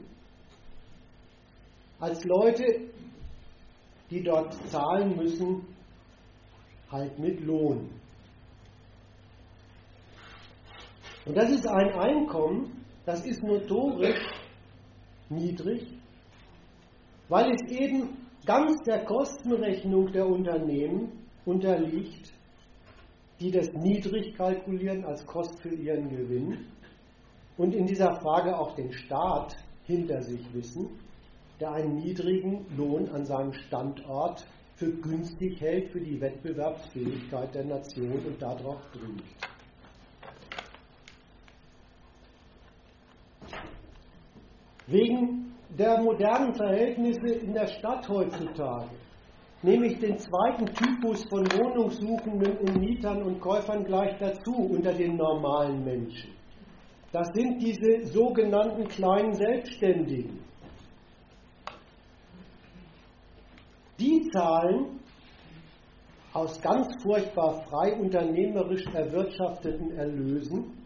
als 2.01 2.21
Leute, 2.25 2.89
die 4.09 4.21
dort 4.21 4.53
zahlen 4.69 5.15
müssen, 5.15 5.65
halt 6.91 7.17
mit 7.17 7.39
Lohn. 7.39 7.89
Und 11.25 11.37
das 11.37 11.51
ist 11.51 11.65
ein 11.65 11.93
Einkommen, 11.93 12.83
das 13.05 13.25
ist 13.25 13.41
notorisch 13.41 14.19
niedrig, 15.29 15.92
weil 17.33 17.51
es 17.55 17.63
eben 17.71 18.09
ganz 18.45 18.83
der 18.83 19.05
Kostenrechnung 19.05 20.11
der 20.11 20.27
Unternehmen 20.27 21.25
unterliegt, 21.45 22.31
die 23.39 23.49
das 23.49 23.73
niedrig 23.73 24.35
kalkulieren 24.35 25.03
als 25.03 25.25
Kost 25.25 25.59
für 25.59 25.73
ihren 25.73 26.09
Gewinn 26.09 26.67
und 27.57 27.73
in 27.73 27.87
dieser 27.87 28.13
Frage 28.17 28.55
auch 28.55 28.75
den 28.75 28.93
Staat 28.93 29.57
hinter 29.85 30.21
sich 30.21 30.41
wissen, 30.53 30.91
der 31.59 31.71
einen 31.71 31.95
niedrigen 31.95 32.67
Lohn 32.77 33.09
an 33.09 33.25
seinem 33.25 33.53
Standort 33.53 34.45
für 34.75 34.91
günstig 34.91 35.59
hält 35.59 35.89
für 35.89 36.01
die 36.01 36.21
Wettbewerbsfähigkeit 36.21 37.55
der 37.55 37.65
Nation 37.65 38.11
und 38.27 38.39
darauf 38.39 38.79
drückt. 38.91 39.23
Wegen 44.85 45.52
der 45.77 46.01
modernen 46.01 46.53
Verhältnisse 46.53 47.33
in 47.33 47.53
der 47.53 47.67
Stadt 47.67 48.07
heutzutage, 48.07 48.91
nämlich 49.63 49.99
den 49.99 50.17
zweiten 50.17 50.65
Typus 50.67 51.23
von 51.29 51.45
Wohnungssuchenden 51.45 52.57
und 52.57 52.79
Mietern 52.79 53.23
und 53.23 53.39
Käufern 53.39 53.83
gleich 53.83 54.15
dazu 54.19 54.53
unter 54.53 54.93
den 54.93 55.15
normalen 55.15 55.83
Menschen. 55.83 56.31
Das 57.11 57.27
sind 57.33 57.61
diese 57.61 58.05
sogenannten 58.07 58.87
kleinen 58.87 59.33
Selbstständigen. 59.33 60.39
Die 63.99 64.29
zahlen 64.31 64.99
aus 66.33 66.59
ganz 66.61 66.87
furchtbar 67.03 67.63
frei 67.69 67.95
unternehmerisch 67.95 68.85
erwirtschafteten 68.93 69.91
Erlösen 69.91 70.82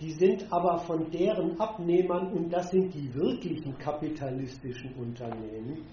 die 0.00 0.12
sind 0.12 0.50
aber 0.50 0.78
von 0.78 1.10
deren 1.10 1.60
Abnehmern, 1.60 2.32
und 2.32 2.50
das 2.50 2.70
sind 2.70 2.94
die 2.94 3.12
wirklichen 3.14 3.76
kapitalistischen 3.76 4.94
Unternehmen, 4.94 5.84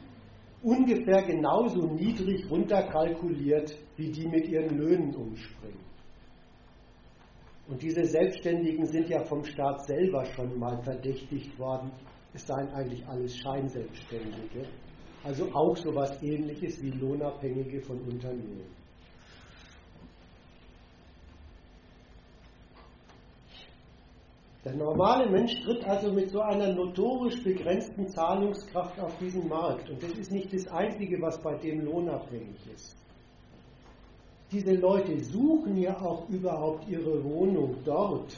ungefähr 0.63 1.23
genauso 1.23 1.87
niedrig 1.87 2.49
runterkalkuliert, 2.49 3.77
wie 3.97 4.09
die 4.09 4.27
mit 4.27 4.47
ihren 4.47 4.77
Löhnen 4.77 5.13
umspringen. 5.13 5.85
Und 7.67 7.81
diese 7.81 8.05
Selbstständigen 8.05 8.85
sind 8.85 9.09
ja 9.09 9.25
vom 9.25 9.43
Staat 9.43 9.85
selber 9.85 10.23
schon 10.23 10.57
mal 10.57 10.81
verdächtigt 10.83 11.59
worden, 11.59 11.91
es 12.33 12.47
seien 12.47 12.69
eigentlich 12.69 13.05
alles 13.05 13.35
Scheinselbstständige. 13.37 14.69
Also 15.23 15.51
auch 15.53 15.75
so 15.75 15.89
etwas 15.89 16.23
ähnliches 16.23 16.81
wie 16.81 16.91
Lohnabhängige 16.91 17.81
von 17.81 17.99
Unternehmen. 18.01 18.76
Der 24.67 24.75
normale 24.75 25.29
Mensch 25.29 25.61
tritt 25.61 25.85
also 25.85 26.11
mit 26.11 26.29
so 26.29 26.41
einer 26.41 26.73
notorisch 26.73 27.41
begrenzten 27.41 28.05
Zahlungskraft 28.09 28.99
auf 28.99 29.17
diesen 29.17 29.47
Markt. 29.47 29.89
Und 29.89 30.03
das 30.03 30.11
ist 30.11 30.29
nicht 30.29 30.51
das 30.51 30.67
Einzige, 30.67 31.21
was 31.21 31.41
bei 31.41 31.55
dem 31.55 31.85
lohnabhängig 31.85 32.67
ist. 32.75 32.97
Diese 34.51 34.73
Leute 34.73 35.23
suchen 35.23 35.77
ja 35.77 35.97
auch 36.01 36.27
überhaupt 36.27 36.85
ihre 36.89 37.23
Wohnung 37.23 37.77
dort, 37.85 38.35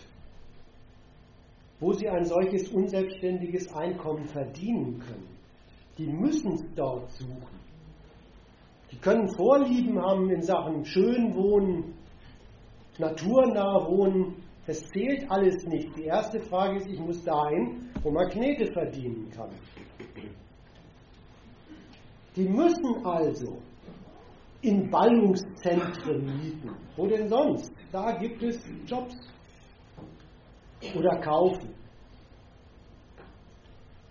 wo 1.79 1.93
sie 1.93 2.07
ein 2.07 2.25
solches 2.25 2.69
unselbstständiges 2.69 3.73
Einkommen 3.73 4.25
verdienen 4.25 4.99
können. 4.99 5.35
Die 5.97 6.05
müssen 6.05 6.53
es 6.53 6.63
dort 6.75 7.09
suchen. 7.09 7.59
Die 8.91 8.97
können 8.97 9.27
Vorlieben 9.35 9.99
haben 9.99 10.29
in 10.29 10.43
Sachen 10.43 10.85
schön 10.85 11.33
wohnen, 11.33 11.95
naturnah 12.99 13.87
wohnen, 13.87 14.35
das 14.69 14.87
zählt 14.91 15.29
alles 15.31 15.65
nicht. 15.65 15.97
Die 15.97 16.03
erste 16.03 16.39
Frage 16.41 16.77
ist, 16.77 16.87
ich 16.87 16.99
muss 16.99 17.23
dahin, 17.23 17.89
wo 18.03 18.11
man 18.11 18.29
Knete 18.29 18.71
verdienen 18.71 19.27
kann. 19.31 19.49
Die 22.35 22.47
müssen 22.47 23.03
also 23.03 23.57
in 24.61 24.87
Ballungszentren 24.91 26.23
mieten. 26.23 26.69
Wo 26.95 27.07
denn 27.07 27.27
sonst? 27.27 27.73
Da 27.91 28.11
gibt 28.11 28.43
es 28.43 28.63
Jobs. 28.85 29.15
Oder 30.95 31.19
kaufen. 31.19 31.73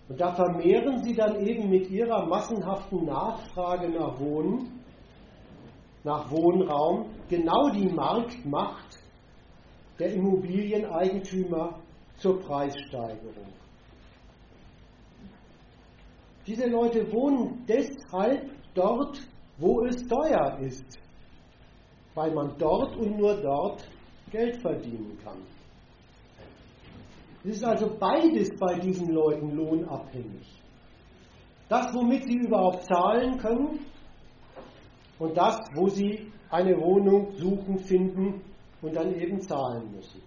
Und 0.09 0.19
da 0.19 0.33
vermehren 0.33 1.01
sie 1.03 1.15
dann 1.15 1.39
eben 1.47 1.69
mit 1.69 1.89
ihrer 1.89 2.25
massenhaften 2.25 3.05
Nachfrage 3.05 3.89
nach 3.89 4.19
Wohnen, 4.19 4.83
nach 6.03 6.29
Wohnraum, 6.29 7.11
genau 7.29 7.69
die 7.69 7.87
Marktmacht 7.87 8.98
der 9.99 10.13
Immobilieneigentümer 10.13 11.79
zur 12.15 12.39
Preissteigerung. 12.39 13.53
Diese 16.47 16.67
Leute 16.67 17.11
wohnen 17.11 17.65
deshalb 17.67 18.49
dort, 18.73 19.19
wo 19.57 19.85
es 19.85 20.07
teuer 20.07 20.57
ist, 20.61 20.99
weil 22.15 22.33
man 22.33 22.57
dort 22.57 22.95
und 22.95 23.17
nur 23.17 23.35
dort 23.41 23.87
Geld 24.31 24.57
verdienen 24.61 25.17
kann. 25.23 25.37
Es 27.43 27.57
ist 27.57 27.63
also 27.63 27.95
beides 27.99 28.49
bei 28.57 28.79
diesen 28.79 29.11
Leuten 29.11 29.51
lohnabhängig. 29.51 30.47
Das, 31.67 31.93
womit 31.93 32.25
sie 32.25 32.37
überhaupt 32.37 32.83
zahlen 32.85 33.37
können 33.37 33.79
und 35.19 35.37
das, 35.37 35.59
wo 35.75 35.87
sie 35.87 36.31
eine 36.49 36.75
Wohnung 36.77 37.31
suchen, 37.35 37.77
finden 37.79 38.41
und 38.81 38.95
dann 38.95 39.13
eben 39.19 39.41
zahlen 39.41 39.91
müssen. 39.91 40.21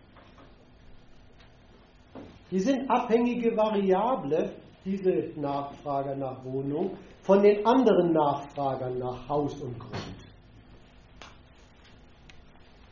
Die 2.50 2.60
sind 2.60 2.90
abhängige 2.90 3.56
Variable, 3.56 4.52
diese 4.84 5.32
Nachfrager 5.40 6.14
nach 6.14 6.44
Wohnung, 6.44 6.96
von 7.22 7.42
den 7.42 7.64
anderen 7.64 8.12
Nachfragern 8.12 8.98
nach 8.98 9.28
Haus 9.28 9.54
und 9.60 9.78
Grund. 9.78 10.16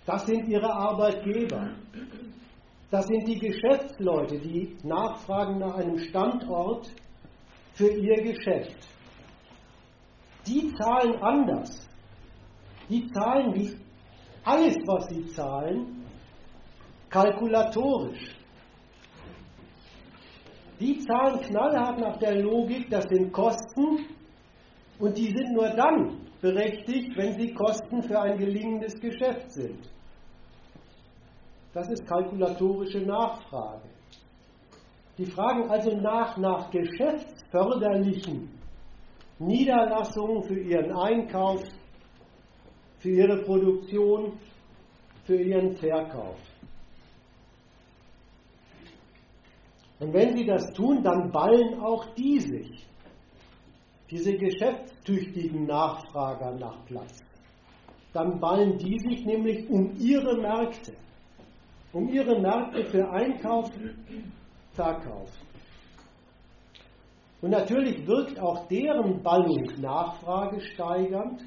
Das 0.06 0.24
sind 0.26 0.48
ihre 0.48 0.72
Arbeitgeber. 0.72 1.70
Das 2.90 3.06
sind 3.06 3.28
die 3.28 3.38
Geschäftsleute, 3.38 4.38
die 4.38 4.76
nachfragen 4.82 5.58
nach 5.58 5.76
einem 5.76 5.98
Standort 5.98 6.90
für 7.74 7.88
ihr 7.88 8.22
Geschäft. 8.22 8.88
Die 10.46 10.72
zahlen 10.74 11.22
anders. 11.22 11.88
Die 12.88 13.06
zahlen 13.12 13.54
wie 13.54 13.76
alles, 14.44 14.76
was 14.86 15.08
sie 15.08 15.26
zahlen, 15.28 16.04
kalkulatorisch. 17.08 18.36
Die 20.78 20.98
zahlen 21.00 21.40
knallhart 21.40 21.98
nach 21.98 22.16
der 22.18 22.36
Logik, 22.42 22.88
das 22.88 23.04
sind 23.04 23.32
Kosten 23.32 24.06
und 24.98 25.16
die 25.16 25.30
sind 25.30 25.52
nur 25.52 25.68
dann 25.70 26.20
berechtigt, 26.40 27.16
wenn 27.16 27.34
sie 27.38 27.52
Kosten 27.52 28.02
für 28.02 28.18
ein 28.18 28.38
gelingendes 28.38 28.98
Geschäft 28.98 29.50
sind. 29.52 29.90
Das 31.74 31.88
ist 31.88 32.06
kalkulatorische 32.06 33.00
Nachfrage. 33.00 33.88
Die 35.18 35.26
fragen 35.26 35.70
also 35.70 35.94
nach, 35.96 36.36
nach 36.38 36.70
geschäftsförderlichen 36.70 38.48
Niederlassungen 39.38 40.42
für 40.44 40.58
ihren 40.58 40.92
Einkauf, 40.96 41.62
für 43.00 43.10
ihre 43.10 43.42
Produktion, 43.42 44.38
für 45.24 45.36
ihren 45.36 45.76
Verkauf. 45.76 46.38
Und 49.98 50.14
wenn 50.14 50.36
sie 50.36 50.46
das 50.46 50.72
tun, 50.72 51.02
dann 51.02 51.30
ballen 51.30 51.78
auch 51.80 52.06
die 52.14 52.40
sich, 52.40 52.86
diese 54.10 54.32
geschäftstüchtigen 54.36 55.66
Nachfrager 55.66 56.52
nach 56.52 56.84
Platz. 56.86 57.22
Dann 58.12 58.40
ballen 58.40 58.78
die 58.78 58.98
sich 58.98 59.24
nämlich 59.26 59.68
um 59.68 59.94
ihre 59.98 60.38
Märkte 60.40 60.94
um 61.92 62.08
ihre 62.08 62.40
Märkte 62.40 62.84
für 62.84 63.10
Einkauf, 63.10 63.70
Verkauf. 64.72 65.30
Und 67.42 67.50
natürlich 67.50 68.06
wirkt 68.06 68.38
auch 68.38 68.66
deren 68.68 69.22
Ballung 69.22 69.64
nachfragesteigernd, 69.80 71.42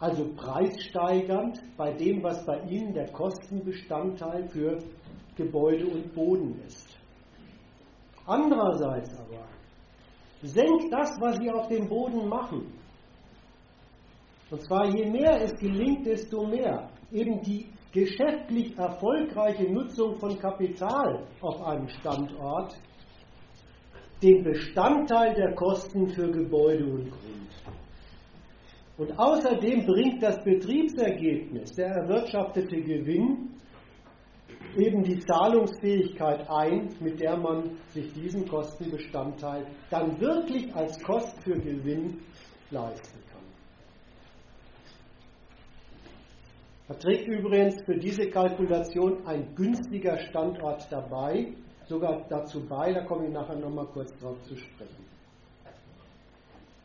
also 0.00 0.24
preissteigernd 0.34 1.60
bei 1.76 1.92
dem, 1.92 2.22
was 2.22 2.44
bei 2.46 2.58
ihnen 2.62 2.94
der 2.94 3.12
Kostenbestandteil 3.12 4.48
für 4.48 4.78
Gebäude 5.36 5.86
und 5.86 6.14
Boden 6.14 6.58
ist. 6.66 6.88
Andererseits 8.26 9.10
aber 9.18 9.44
senkt 10.42 10.92
das, 10.92 11.10
was 11.20 11.36
sie 11.36 11.50
auf 11.50 11.68
dem 11.68 11.86
Boden 11.88 12.28
machen. 12.28 12.72
Und 14.50 14.62
zwar 14.62 14.86
je 14.86 15.08
mehr 15.08 15.42
es 15.42 15.54
gelingt, 15.60 16.06
desto 16.06 16.46
mehr. 16.46 16.88
Eben 17.12 17.42
die 17.42 17.66
geschäftlich 17.92 18.76
erfolgreiche 18.78 19.70
Nutzung 19.70 20.16
von 20.16 20.38
Kapital 20.38 21.26
auf 21.40 21.60
einem 21.62 21.88
Standort 21.88 22.74
den 24.22 24.44
Bestandteil 24.44 25.34
der 25.34 25.54
Kosten 25.54 26.08
für 26.08 26.30
Gebäude 26.30 26.84
und 26.84 27.10
Grund. 27.10 27.79
Und 29.00 29.18
außerdem 29.18 29.86
bringt 29.86 30.22
das 30.22 30.44
Betriebsergebnis, 30.44 31.72
der 31.72 31.86
erwirtschaftete 31.86 32.82
Gewinn, 32.82 33.48
eben 34.76 35.02
die 35.02 35.18
Zahlungsfähigkeit 35.20 36.46
ein, 36.50 36.94
mit 37.00 37.18
der 37.18 37.38
man 37.38 37.78
sich 37.88 38.12
diesen 38.12 38.46
Kostenbestandteil 38.46 39.66
dann 39.88 40.20
wirklich 40.20 40.74
als 40.74 41.02
Kost 41.02 41.42
für 41.42 41.58
Gewinn 41.58 42.18
leistet. 42.70 43.24
Da 46.88 46.94
trägt 46.94 47.26
übrigens 47.26 47.80
für 47.86 47.96
diese 47.96 48.28
Kalkulation 48.28 49.26
ein 49.26 49.54
günstiger 49.54 50.18
Standort 50.28 50.86
dabei, 50.90 51.54
sogar 51.86 52.26
dazu 52.28 52.68
bei, 52.68 52.92
da 52.92 53.04
komme 53.06 53.28
ich 53.28 53.32
nachher 53.32 53.56
nochmal 53.56 53.86
kurz 53.86 54.12
drauf 54.18 54.42
zu 54.42 54.56
sprechen. 54.56 55.09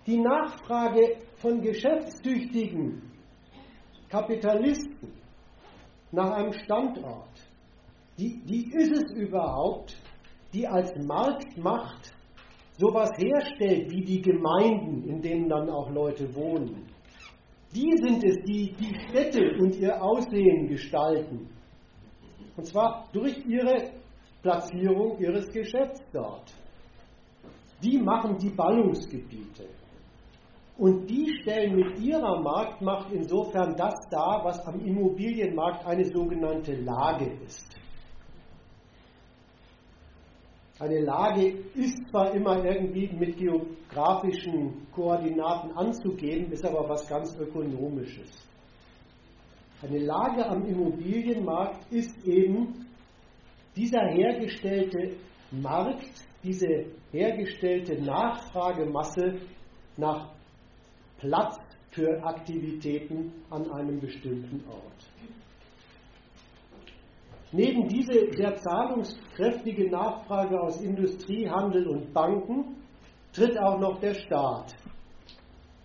Die 0.05 0.17
Nachfrage 0.17 1.17
von 1.37 1.61
geschäftstüchtigen 1.61 3.01
Kapitalisten 4.07 5.11
nach 6.11 6.31
einem 6.31 6.53
Standort, 6.53 7.29
die, 8.17 8.39
die 8.45 8.71
ist 8.71 8.91
es 8.91 9.11
überhaupt, 9.13 9.97
die 10.53 10.67
als 10.67 10.93
Marktmacht 11.05 12.13
sowas 12.77 13.09
herstellt 13.17 13.91
wie 13.91 14.03
die 14.03 14.21
Gemeinden, 14.21 15.09
in 15.09 15.21
denen 15.21 15.49
dann 15.49 15.69
auch 15.69 15.89
Leute 15.89 16.33
wohnen. 16.35 16.85
Die 17.73 17.91
sind 17.97 18.23
es, 18.23 18.37
die 18.45 18.73
die 18.73 18.95
Städte 19.09 19.57
und 19.59 19.75
ihr 19.75 20.01
Aussehen 20.01 20.67
gestalten. 20.67 21.49
Und 22.55 22.65
zwar 22.65 23.09
durch 23.11 23.43
ihre 23.45 23.91
Platzierung 24.41 25.17
ihres 25.19 25.51
Geschäfts 25.51 26.01
dort. 26.13 26.53
Die 27.81 27.97
machen 27.97 28.37
die 28.37 28.51
Ballungsgebiete. 28.51 29.67
Und 30.77 31.09
die 31.09 31.37
stellen 31.41 31.75
mit 31.75 31.99
ihrer 31.99 32.41
Marktmacht 32.41 33.11
insofern 33.11 33.77
das 33.77 33.95
dar, 34.11 34.41
was 34.43 34.59
am 34.67 34.79
Immobilienmarkt 34.85 35.85
eine 35.85 36.03
sogenannte 36.03 36.75
Lage 36.75 37.31
ist. 37.45 37.75
Eine 40.77 40.99
Lage 40.99 41.47
ist 41.73 42.09
zwar 42.09 42.33
immer 42.33 42.65
irgendwie 42.65 43.09
mit 43.17 43.37
geografischen 43.37 44.85
Koordinaten 44.91 45.71
anzugeben, 45.71 46.51
ist 46.51 46.65
aber 46.65 46.89
was 46.89 47.07
ganz 47.07 47.33
Ökonomisches. 47.37 48.29
Eine 49.81 49.99
Lage 49.99 50.45
am 50.45 50.65
Immobilienmarkt 50.65 51.89
ist 51.93 52.27
eben 52.27 52.85
dieser 53.77 54.01
hergestellte 54.09 55.15
Markt, 55.51 56.27
diese 56.43 56.87
hergestellte 57.11 58.01
Nachfragemasse 58.01 59.39
nach 59.95 60.34
Platz 61.17 61.59
für 61.91 62.21
Aktivitäten 62.23 63.31
an 63.49 63.71
einem 63.71 63.99
bestimmten 63.99 64.63
Ort. 64.69 65.11
Neben 67.51 67.87
diese 67.87 68.33
sehr 68.33 68.57
zahlungskräftige 68.57 69.89
Nachfrage 69.89 70.59
aus 70.59 70.81
Industrie, 70.81 71.49
Handel 71.49 71.87
und 71.87 72.13
Banken 72.13 72.75
tritt 73.31 73.57
auch 73.57 73.79
noch 73.79 73.99
der 73.99 74.13
Staat. 74.13 74.75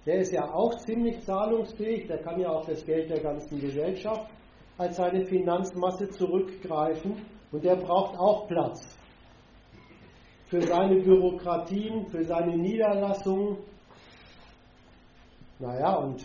Der 0.06 0.16
ist 0.20 0.32
ja 0.32 0.52
auch 0.52 0.74
ziemlich 0.78 1.20
zahlungsfähig, 1.20 2.06
der 2.08 2.18
kann 2.22 2.40
ja 2.40 2.48
auf 2.48 2.66
das 2.66 2.84
Geld 2.84 3.10
der 3.10 3.20
ganzen 3.20 3.60
Gesellschaft 3.60 4.30
als 4.78 4.96
seine 4.96 5.26
Finanzmasse 5.26 6.08
zurückgreifen 6.08 7.24
und 7.52 7.64
der 7.64 7.76
braucht 7.76 8.18
auch 8.18 8.48
Platz 8.48 8.96
für 10.46 10.62
seine 10.62 10.96
Bürokratien, 11.00 12.06
für 12.06 12.24
seine 12.24 12.56
Niederlassungen. 12.56 13.58
Naja, 15.60 15.96
und 15.96 16.24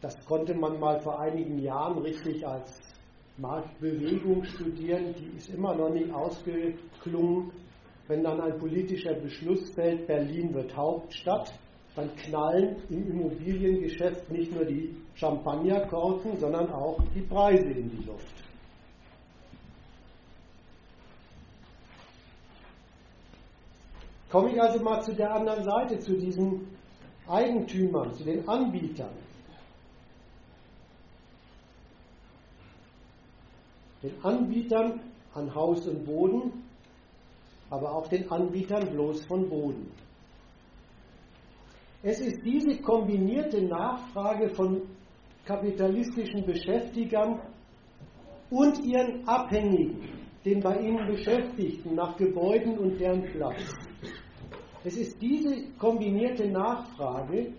das 0.00 0.24
konnte 0.24 0.54
man 0.54 0.78
mal 0.78 1.00
vor 1.00 1.18
einigen 1.18 1.58
Jahren 1.58 1.98
richtig 1.98 2.46
als 2.46 2.80
Marktbewegung 3.36 4.44
studieren, 4.44 5.14
die 5.18 5.36
ist 5.36 5.48
immer 5.50 5.74
noch 5.74 5.90
nicht 5.90 6.12
ausgeklungen. 6.12 7.50
Wenn 8.06 8.22
dann 8.22 8.40
ein 8.40 8.58
politischer 8.58 9.14
Beschluss 9.14 9.70
fällt, 9.72 10.06
Berlin 10.06 10.54
wird 10.54 10.76
Hauptstadt, 10.76 11.52
dann 11.96 12.14
knallen 12.14 12.76
im 12.88 13.10
Immobiliengeschäft 13.10 14.30
nicht 14.30 14.54
nur 14.54 14.64
die 14.64 14.96
Champagnerkorken, 15.14 16.36
sondern 16.36 16.70
auch 16.72 17.00
die 17.14 17.22
Preise 17.22 17.68
in 17.68 17.90
die 17.90 18.04
Luft. 18.04 18.34
Komme 24.30 24.52
ich 24.52 24.62
also 24.62 24.82
mal 24.82 25.02
zu 25.02 25.14
der 25.14 25.34
anderen 25.34 25.64
Seite, 25.64 25.98
zu 25.98 26.16
diesen 26.16 26.71
Eigentümern, 27.28 28.12
zu 28.14 28.24
den 28.24 28.48
Anbietern. 28.48 29.14
Den 34.02 34.24
Anbietern 34.24 35.00
an 35.34 35.54
Haus 35.54 35.86
und 35.86 36.04
Boden, 36.04 36.64
aber 37.70 37.94
auch 37.94 38.08
den 38.08 38.30
Anbietern 38.30 38.90
bloß 38.90 39.24
von 39.26 39.48
Boden. 39.48 39.90
Es 42.02 42.20
ist 42.20 42.44
diese 42.44 42.78
kombinierte 42.82 43.62
Nachfrage 43.62 44.50
von 44.50 44.82
kapitalistischen 45.44 46.44
Beschäftigern 46.44 47.40
und 48.50 48.84
ihren 48.84 49.26
Abhängigen, 49.26 50.08
den 50.44 50.60
bei 50.60 50.78
ihnen 50.78 51.06
Beschäftigten 51.06 51.94
nach 51.94 52.16
Gebäuden 52.16 52.76
und 52.78 52.98
deren 52.98 53.22
Platz. 53.22 53.74
Es 54.84 54.96
ist 54.96 55.20
diese 55.20 55.68
kombinierte 55.78 56.48
Nachfrage, 56.48 57.52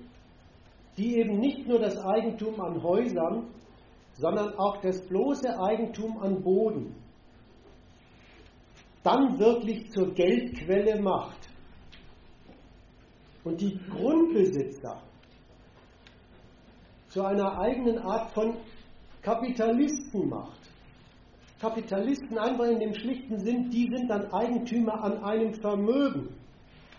die 0.97 1.17
eben 1.17 1.39
nicht 1.39 1.67
nur 1.67 1.79
das 1.79 1.97
Eigentum 1.97 2.59
an 2.61 2.81
Häusern, 2.83 3.47
sondern 4.13 4.53
auch 4.55 4.77
das 4.81 5.01
bloße 5.07 5.59
Eigentum 5.59 6.17
an 6.21 6.43
Boden 6.43 6.95
dann 9.03 9.37
wirklich 9.37 9.91
zur 9.91 10.13
Geldquelle 10.13 11.01
macht. 11.01 11.49
Und 13.43 13.59
die 13.59 13.77
Grundbesitzer 13.89 15.01
zu 17.09 17.23
einer 17.23 17.59
eigenen 17.59 17.99
Art 17.99 18.31
von 18.31 18.57
Kapitalisten 19.21 20.29
macht. 20.29 20.59
Kapitalisten 21.59 22.37
einfach 22.37 22.65
in 22.65 22.79
dem 22.79 22.93
schlichten 22.93 23.37
Sinn, 23.39 23.69
die 23.69 23.89
sind 23.93 24.09
dann 24.09 24.31
Eigentümer 24.33 25.03
an 25.03 25.23
einem 25.23 25.53
Vermögen, 25.53 26.29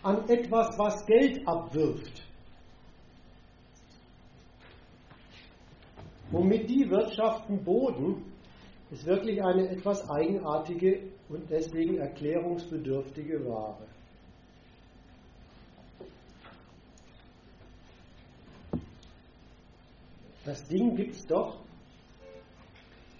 an 0.05 0.29
etwas, 0.29 0.77
was 0.77 1.03
Geld 1.07 1.47
abwirft. 1.47 2.21
Womit 6.29 6.69
die 6.69 6.87
wirtschaften 6.87 7.63
Boden, 7.63 8.23
ist 8.91 9.03
wirklich 9.07 9.43
eine 9.43 9.67
etwas 9.67 10.07
eigenartige 10.07 11.09
und 11.27 11.49
deswegen 11.49 11.97
erklärungsbedürftige 11.97 13.43
Ware. 13.47 13.87
Das 20.45 20.67
Ding 20.67 20.95
gibt 20.95 21.15
es 21.15 21.25
doch 21.25 21.57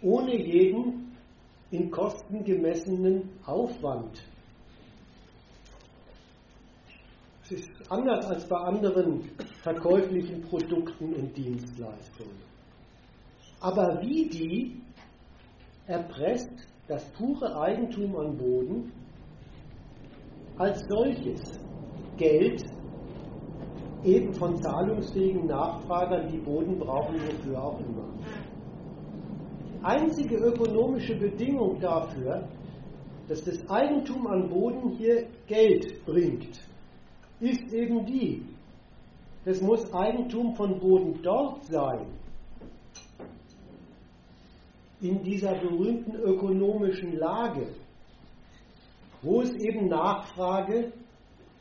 ohne 0.03 0.35
jeden 0.35 1.17
in 1.71 1.89
Kosten 1.89 2.43
gemessenen 2.43 3.31
Aufwand. 3.43 4.23
Es 7.47 7.51
ist 7.51 7.69
anders 7.91 8.25
als 8.25 8.47
bei 8.47 8.57
anderen 8.57 9.21
verkäuflichen 9.61 10.41
Produkten 10.41 11.13
und 11.13 11.37
Dienstleistungen. 11.37 12.41
Aber 13.59 14.01
wie 14.01 14.27
die 14.27 14.81
erpresst 15.85 16.67
das 16.87 17.05
pure 17.11 17.55
Eigentum 17.55 18.15
an 18.15 18.35
Boden 18.35 18.91
als 20.57 20.81
solches 20.89 21.59
Geld 22.17 22.63
eben 24.03 24.33
von 24.33 24.57
zahlungsfähigen 24.57 25.45
Nachfragern, 25.45 26.31
die 26.31 26.39
Boden 26.39 26.79
brauchen, 26.79 27.15
wofür 27.15 27.63
auch 27.63 27.79
immer. 27.79 28.09
Einzige 29.83 30.37
ökonomische 30.37 31.15
Bedingung 31.15 31.79
dafür, 31.79 32.47
dass 33.27 33.43
das 33.43 33.69
Eigentum 33.69 34.25
an 34.25 34.49
Boden 34.49 34.89
hier 34.97 35.27
Geld 35.45 36.03
bringt, 36.05 36.59
ist 37.39 37.73
eben 37.73 38.05
die, 38.05 38.43
es 39.45 39.61
muss 39.61 39.93
Eigentum 39.93 40.55
von 40.55 40.79
Boden 40.79 41.19
dort 41.21 41.63
sein, 41.65 42.07
in 45.01 45.21
dieser 45.23 45.53
berühmten 45.55 46.15
ökonomischen 46.15 47.17
Lage, 47.17 47.67
wo 49.21 49.41
es 49.41 49.51
eben 49.55 49.87
Nachfrage 49.87 50.93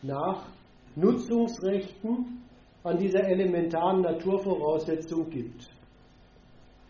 nach 0.02 0.48
Nutzungsrechten 0.96 2.42
an 2.84 2.98
dieser 2.98 3.24
elementaren 3.24 4.02
Naturvoraussetzung 4.02 5.28
gibt. 5.30 5.68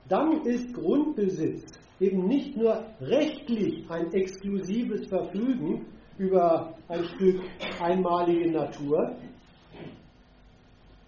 Dann 0.08 0.42
ist 0.42 0.74
Grundbesitz 0.74 1.78
eben 2.00 2.26
nicht 2.26 2.56
nur 2.56 2.84
rechtlich 3.00 3.88
ein 3.88 4.12
exklusives 4.12 5.06
Verfügen 5.08 5.86
über 6.18 6.74
ein 6.88 7.04
Stück 7.04 7.40
einmalige 7.80 8.50
Natur, 8.50 9.16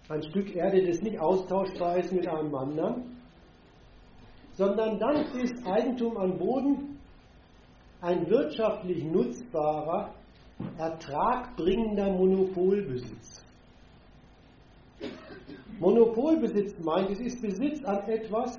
ein 0.09 0.23
Stück 0.23 0.55
Erde, 0.55 0.85
das 0.85 1.01
nicht 1.01 1.19
austauschbar 1.19 1.97
ist 1.97 2.11
mit 2.11 2.27
einem 2.27 2.53
anderen, 2.53 3.17
sondern 4.53 4.99
dann 4.99 5.17
ist 5.35 5.65
Eigentum 5.65 6.17
an 6.17 6.37
Boden 6.37 6.99
ein 8.01 8.27
wirtschaftlich 8.29 9.03
nutzbarer, 9.03 10.13
ertragbringender 10.77 12.11
Monopolbesitz. 12.11 13.45
Monopolbesitz 15.79 16.79
meint, 16.79 17.11
es 17.11 17.19
ist 17.19 17.41
Besitz 17.41 17.83
an 17.85 18.07
etwas, 18.07 18.57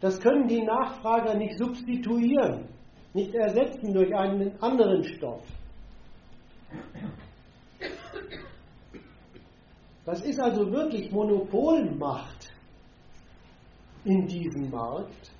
das 0.00 0.20
können 0.20 0.46
die 0.46 0.62
Nachfrager 0.62 1.34
nicht 1.34 1.58
substituieren, 1.58 2.68
nicht 3.14 3.34
ersetzen 3.34 3.92
durch 3.92 4.14
einen 4.14 4.52
anderen 4.62 5.04
Stoff. 5.04 5.44
Das 10.04 10.20
ist 10.22 10.40
also 10.40 10.70
wirklich 10.72 11.10
Monopolmacht 11.12 12.52
in 14.04 14.26
diesem 14.26 14.70
Markt 14.70 15.30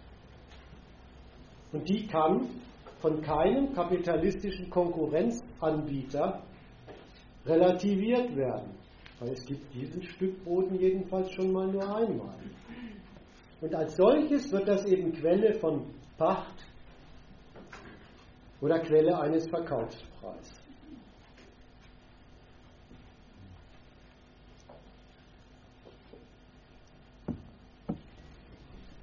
und 1.73 1.89
die 1.89 2.07
kann 2.07 2.49
von 3.01 3.21
keinem 3.21 3.73
kapitalistischen 3.73 4.71
Konkurrenzanbieter 4.71 6.43
relativiert 7.45 8.37
werden. 8.37 8.71
Weil 9.19 9.31
es 9.31 9.45
gibt 9.45 9.75
diesen 9.75 10.03
Stück 10.03 10.45
Boden 10.45 10.79
jedenfalls 10.79 11.33
schon 11.33 11.53
mal 11.53 11.67
nur 11.67 11.83
einmal. 11.83 12.39
Und 13.61 13.75
als 13.75 13.97
solches 13.97 14.51
wird 14.53 14.69
das 14.69 14.85
eben 14.87 15.13
Quelle 15.13 15.55
von 15.55 15.87
Pacht 16.19 16.65
oder 18.63 18.79
Quelle 18.79 19.19
eines 19.19 19.47
Verkaufspreises. 19.49 20.63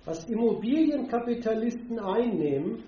Was 0.05 0.25
Immobilienkapitalisten 0.27 1.99
einnehmen, 1.99 2.83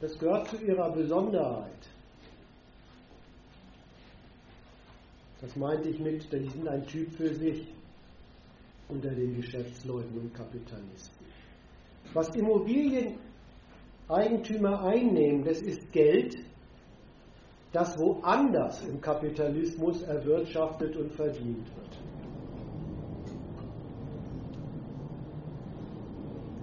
das 0.00 0.18
gehört 0.18 0.48
zu 0.48 0.56
ihrer 0.58 0.90
Besonderheit. 0.90 1.72
Das 5.40 5.54
meinte 5.56 5.88
ich 5.88 6.00
mit, 6.00 6.30
die 6.32 6.48
sind 6.48 6.68
ein 6.68 6.84
Typ 6.86 7.12
für 7.12 7.32
sich 7.32 7.68
unter 8.88 9.10
den 9.10 9.36
Geschäftsleuten 9.36 10.18
und 10.18 10.34
Kapitalisten. 10.34 11.26
Was 12.12 12.34
Immobilieneigentümer 14.08 14.82
einnehmen, 14.84 15.44
das 15.44 15.60
ist 15.60 15.92
Geld, 15.92 16.36
das 17.72 17.98
woanders 17.98 18.82
im 18.88 19.00
Kapitalismus 19.00 20.02
erwirtschaftet 20.02 20.96
und 20.96 21.12
verdient 21.12 21.66
wird. 21.76 21.98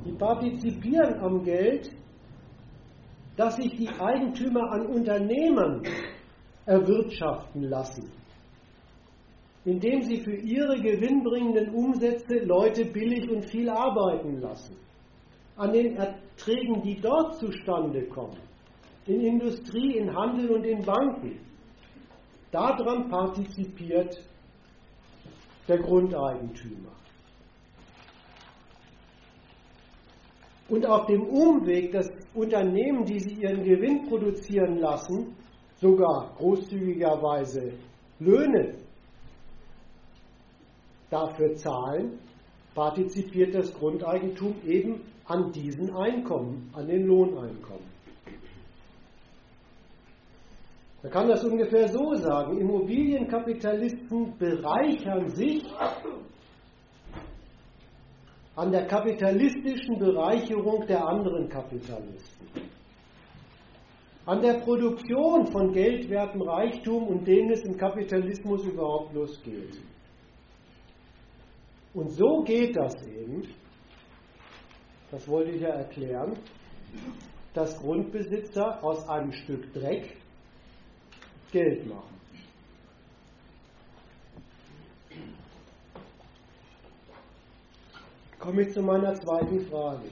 Die 0.06 0.14
partizipieren 0.14 1.20
am 1.20 1.44
Geld, 1.44 1.92
das 3.38 3.56
sich 3.58 3.76
die 3.76 3.90
Eigentümer 3.90 4.72
an 4.72 4.88
Unternehmen 4.88 5.84
erwirtschaften 6.66 7.64
lassen, 7.64 8.12
indem 9.66 10.02
sie 10.02 10.22
für 10.22 10.36
ihre 10.36 10.80
gewinnbringenden 10.82 11.76
Umsätze 11.76 12.40
Leute 12.40 12.86
billig 12.86 13.30
und 13.30 13.46
viel 13.46 13.70
arbeiten 13.70 14.40
lassen. 14.40 14.78
An 15.58 15.72
den 15.72 15.96
Erträgen, 15.96 16.82
die 16.84 17.00
dort 17.00 17.38
zustande 17.40 18.04
kommen, 18.08 18.38
in 19.06 19.22
Industrie, 19.22 19.98
in 19.98 20.14
Handel 20.14 20.52
und 20.52 20.66
in 20.66 20.84
Banken, 20.84 21.40
daran 22.52 23.10
partizipiert 23.10 24.22
der 25.68 25.80
Grundeigentümer. 25.80 26.96
und 30.68 30.86
auf 30.86 31.06
dem 31.06 31.24
Umweg 31.24 31.92
das 31.92 32.10
Unternehmen, 32.34 33.06
die 33.06 33.20
sie 33.20 33.36
ihren 33.36 33.64
Gewinn 33.64 34.08
produzieren 34.08 34.80
lassen, 34.80 35.36
sogar 35.80 36.34
großzügigerweise 36.38 37.74
Löhne 38.20 38.76
dafür 41.10 41.56
zahlen, 41.56 42.20
partizipiert 42.74 43.54
das 43.54 43.74
Grundeigentum 43.74 44.56
eben 44.66 45.02
an 45.28 45.52
diesen 45.52 45.96
Einkommen, 45.96 46.70
an 46.74 46.88
den 46.88 47.06
Lohneinkommen. 47.06 47.96
Man 51.02 51.12
kann 51.12 51.28
das 51.28 51.44
ungefähr 51.44 51.88
so 51.88 52.16
sagen. 52.16 52.60
Immobilienkapitalisten 52.60 54.38
bereichern 54.38 55.30
sich 55.30 55.64
an 58.56 58.72
der 58.72 58.88
kapitalistischen 58.88 60.00
Bereicherung 60.00 60.86
der 60.88 61.06
anderen 61.06 61.48
Kapitalisten. 61.50 62.48
An 64.26 64.42
der 64.42 64.56
Produktion 64.62 65.46
von 65.48 65.72
geldwertem 65.72 66.42
Reichtum 66.42 67.08
und 67.08 67.28
denen 67.28 67.52
es 67.52 67.62
im 67.64 67.78
Kapitalismus 67.78 68.66
überhaupt 68.66 69.14
losgeht. 69.14 69.80
Und 71.94 72.10
so 72.10 72.42
geht 72.44 72.76
das 72.76 72.96
eben, 73.08 73.44
das 75.16 75.30
wollte 75.30 75.52
ich 75.52 75.62
ja 75.62 75.70
erklären, 75.70 76.34
dass 77.54 77.80
Grundbesitzer 77.80 78.84
aus 78.84 79.08
einem 79.08 79.32
Stück 79.32 79.72
Dreck 79.72 80.18
Geld 81.54 81.88
machen. 81.88 82.20
Komme 88.40 88.64
ich 88.64 88.74
zu 88.74 88.82
meiner 88.82 89.16
zweiten 89.16 89.62
Frage. 89.68 90.04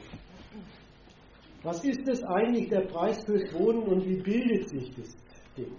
Was 1.64 1.84
ist 1.84 2.08
es 2.08 2.24
eigentlich 2.24 2.70
der 2.70 2.86
Preis 2.88 3.26
fürs 3.26 3.54
Wohnen 3.54 3.84
und 3.84 4.06
wie 4.06 4.22
bildet 4.22 4.70
sich 4.70 4.96
das 4.96 5.18
Ding? 5.58 5.76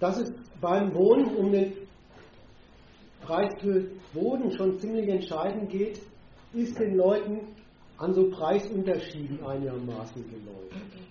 Dass 0.00 0.16
es 0.16 0.32
beim 0.62 0.94
Wohnen 0.94 1.36
um 1.36 1.52
den 1.52 1.85
Preis 3.26 3.52
für 3.60 3.90
Wohnen 4.14 4.52
schon 4.52 4.78
ziemlich 4.78 5.08
entscheidend 5.08 5.68
geht, 5.68 6.00
ist 6.52 6.78
den 6.78 6.94
Leuten 6.94 7.40
an 7.98 8.14
so 8.14 8.30
Preisunterschieden 8.30 9.44
einigermaßen 9.44 10.22
geläufig. 10.22 11.06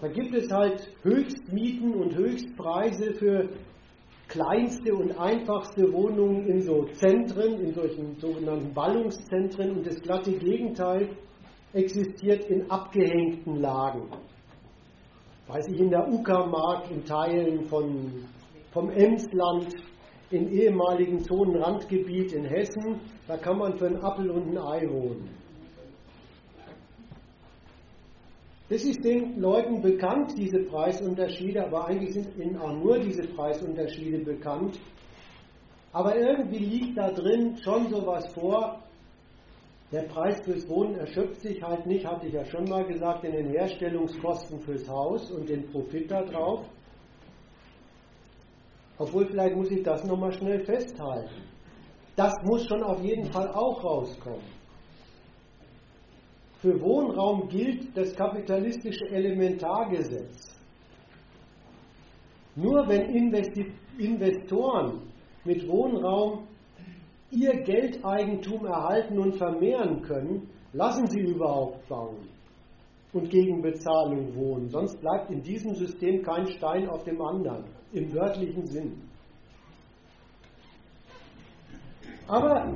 Da 0.00 0.08
gibt 0.08 0.34
es 0.34 0.50
halt 0.50 0.90
Höchstmieten 1.02 1.94
und 1.94 2.16
Höchstpreise 2.16 3.14
für 3.14 3.48
kleinste 4.26 4.94
und 4.94 5.16
einfachste 5.16 5.92
Wohnungen 5.92 6.46
in 6.46 6.62
so 6.62 6.86
Zentren, 6.94 7.60
in 7.60 7.72
solchen 7.72 8.18
sogenannten 8.18 8.74
Ballungszentren 8.74 9.76
und 9.76 9.86
das 9.86 10.00
glatte 10.00 10.32
Gegenteil 10.32 11.10
existiert 11.72 12.46
in 12.46 12.68
abgehängten 12.70 13.60
Lagen. 13.60 14.08
Weiß 15.46 15.68
ich, 15.68 15.78
in 15.78 15.90
der 15.90 16.08
Uckermark, 16.08 16.90
in 16.90 17.04
Teilen 17.04 17.64
von, 17.66 18.24
vom 18.72 18.90
Emsland, 18.90 19.68
in 20.32 20.48
ehemaligen 20.48 21.20
Zonenrandgebiet 21.20 22.32
in 22.32 22.44
Hessen, 22.44 23.00
da 23.26 23.36
kann 23.36 23.58
man 23.58 23.76
für 23.76 23.86
einen 23.86 24.02
Appel 24.02 24.30
und 24.30 24.50
ein 24.50 24.58
Ei 24.58 24.88
wohnen. 24.88 25.28
Das 28.68 28.84
ist 28.84 29.04
den 29.04 29.38
Leuten 29.38 29.82
bekannt, 29.82 30.32
diese 30.38 30.60
Preisunterschiede, 30.60 31.66
aber 31.66 31.88
eigentlich 31.88 32.14
sind 32.14 32.34
ihnen 32.38 32.56
auch 32.56 32.72
nur 32.72 32.98
diese 32.98 33.28
Preisunterschiede 33.28 34.20
bekannt. 34.20 34.80
Aber 35.92 36.16
irgendwie 36.16 36.64
liegt 36.64 36.96
da 36.96 37.10
drin 37.10 37.56
schon 37.62 37.90
sowas 37.90 38.32
vor. 38.32 38.82
Der 39.92 40.04
Preis 40.04 40.40
fürs 40.42 40.66
Wohnen 40.70 40.94
erschöpft 40.94 41.42
sich 41.42 41.62
halt 41.62 41.84
nicht, 41.84 42.06
hatte 42.06 42.26
ich 42.26 42.32
ja 42.32 42.46
schon 42.46 42.64
mal 42.64 42.86
gesagt, 42.86 43.24
in 43.24 43.32
den 43.32 43.50
Herstellungskosten 43.50 44.60
fürs 44.60 44.88
Haus 44.88 45.30
und 45.30 45.50
den 45.50 45.70
Profit 45.70 46.10
da 46.10 46.22
drauf. 46.22 46.64
Obwohl, 48.98 49.26
vielleicht 49.26 49.56
muss 49.56 49.70
ich 49.70 49.82
das 49.82 50.04
nochmal 50.04 50.32
schnell 50.32 50.64
festhalten. 50.64 51.42
Das 52.16 52.32
muss 52.44 52.66
schon 52.66 52.82
auf 52.82 53.02
jeden 53.02 53.24
Fall 53.32 53.48
auch 53.48 53.82
rauskommen. 53.82 54.62
Für 56.60 56.80
Wohnraum 56.80 57.48
gilt 57.48 57.96
das 57.96 58.14
kapitalistische 58.14 59.06
Elementargesetz. 59.06 60.52
Nur 62.54 62.86
wenn 62.86 63.32
Investoren 63.98 65.00
mit 65.44 65.66
Wohnraum 65.66 66.46
ihr 67.30 67.62
Geldeigentum 67.62 68.66
erhalten 68.66 69.18
und 69.18 69.36
vermehren 69.36 70.02
können, 70.02 70.48
lassen 70.72 71.06
sie 71.08 71.20
überhaupt 71.20 71.88
bauen 71.88 72.28
und 73.12 73.30
gegen 73.30 73.60
Bezahlung 73.60 74.34
wohnen. 74.36 74.68
Sonst 74.68 75.00
bleibt 75.00 75.30
in 75.30 75.42
diesem 75.42 75.74
System 75.74 76.22
kein 76.22 76.46
Stein 76.46 76.88
auf 76.88 77.02
dem 77.04 77.20
anderen, 77.20 77.64
im 77.92 78.12
wörtlichen 78.14 78.66
Sinn. 78.66 78.92
Aber 82.26 82.72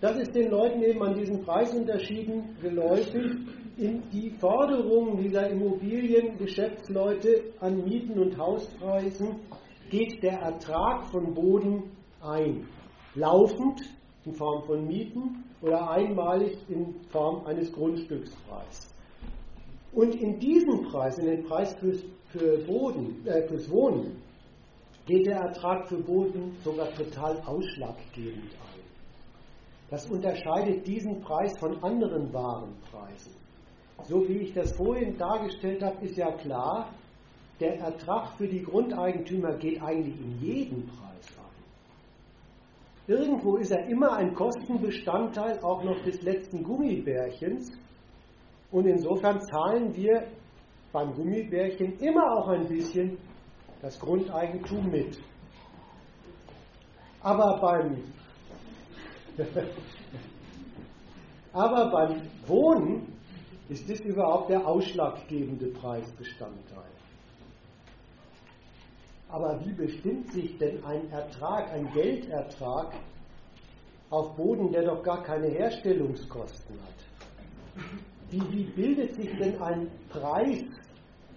das 0.00 0.16
ist 0.16 0.34
den 0.34 0.50
Leuten 0.50 0.82
eben 0.82 1.02
an 1.02 1.14
diesen 1.14 1.44
Preisunterschieden 1.44 2.56
geläufig. 2.60 3.32
In 3.76 4.02
die 4.10 4.30
Forderungen 4.30 5.18
dieser 5.22 5.48
Immobiliengeschäftsleute 5.50 7.44
an 7.60 7.84
Mieten 7.84 8.18
und 8.18 8.36
Hauspreisen 8.36 9.36
geht 9.88 10.20
der 10.22 10.40
Ertrag 10.40 11.06
von 11.10 11.32
Boden 11.32 11.84
ein. 12.20 12.66
Laufend 13.14 13.80
in 14.24 14.34
Form 14.34 14.64
von 14.64 14.86
Mieten 14.86 15.44
oder 15.62 15.90
einmalig 15.90 16.58
in 16.68 16.94
Form 17.10 17.46
eines 17.46 17.72
Grundstückspreises. 17.72 18.94
Und 19.92 20.14
in 20.16 20.38
diesen 20.38 20.82
Preis, 20.82 21.18
in 21.18 21.26
den 21.26 21.44
Preis 21.44 21.74
fürs, 21.74 22.04
für 22.30 22.58
Boden, 22.66 23.26
äh, 23.26 23.46
fürs 23.48 23.70
Wohnen, 23.70 24.16
geht 25.08 25.26
der 25.26 25.38
Ertrag 25.38 25.88
für 25.88 25.96
Boden 25.96 26.54
sogar 26.62 26.92
total 26.92 27.40
ausschlaggebend 27.46 28.52
ein. 28.52 28.82
Das 29.90 30.06
unterscheidet 30.06 30.86
diesen 30.86 31.22
Preis 31.22 31.58
von 31.58 31.82
anderen 31.82 32.30
Warenpreisen. 32.32 33.32
So 34.04 34.28
wie 34.28 34.40
ich 34.40 34.52
das 34.52 34.76
vorhin 34.76 35.16
dargestellt 35.16 35.82
habe, 35.82 36.04
ist 36.04 36.18
ja 36.18 36.30
klar, 36.32 36.90
der 37.58 37.78
Ertrag 37.78 38.36
für 38.36 38.46
die 38.46 38.62
Grundeigentümer 38.62 39.56
geht 39.56 39.82
eigentlich 39.82 40.20
in 40.20 40.38
jeden 40.40 40.86
Preis 40.86 41.32
ein. 41.38 43.14
Irgendwo 43.14 43.56
ist 43.56 43.70
er 43.70 43.88
immer 43.88 44.12
ein 44.12 44.34
Kostenbestandteil 44.34 45.58
auch 45.60 45.82
noch 45.82 46.02
des 46.04 46.20
letzten 46.20 46.62
Gummibärchens. 46.62 47.72
Und 48.70 48.86
insofern 48.86 49.40
zahlen 49.40 49.96
wir 49.96 50.28
beim 50.92 51.14
Gummibärchen 51.14 51.98
immer 51.98 52.36
auch 52.36 52.48
ein 52.48 52.68
bisschen 52.68 53.16
das 53.80 53.98
Grundeigentum 53.98 54.90
mit. 54.90 55.18
Aber 57.20 57.58
beim 57.60 58.02
Aber 61.52 61.90
beim 61.90 62.22
Wohnen 62.46 63.12
ist 63.68 63.88
das 63.88 64.00
überhaupt 64.00 64.50
der 64.50 64.66
ausschlaggebende 64.66 65.66
Preisbestandteil. 65.68 66.90
Aber 69.28 69.60
wie 69.64 69.72
bestimmt 69.72 70.32
sich 70.32 70.56
denn 70.58 70.82
ein 70.84 71.10
Ertrag, 71.10 71.70
ein 71.72 71.90
Geldertrag 71.92 72.94
auf 74.10 74.34
Boden, 74.36 74.72
der 74.72 74.84
doch 74.84 75.02
gar 75.02 75.22
keine 75.22 75.48
Herstellungskosten 75.48 76.76
hat? 76.76 77.84
Wie, 78.30 78.40
wie 78.52 78.64
bildet 78.64 79.14
sich 79.14 79.36
denn 79.38 79.60
ein 79.60 79.90
Preis 80.08 80.64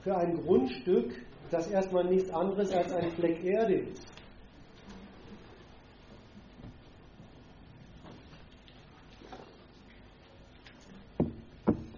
für 0.02 0.16
ein 0.16 0.42
Grundstück, 0.42 1.14
das 1.52 1.68
erstmal 1.68 2.06
nichts 2.06 2.30
anderes 2.32 2.72
als 2.72 2.92
ein 2.94 3.12
Fleck 3.12 3.44
Erde 3.44 3.76
ist? 3.76 4.08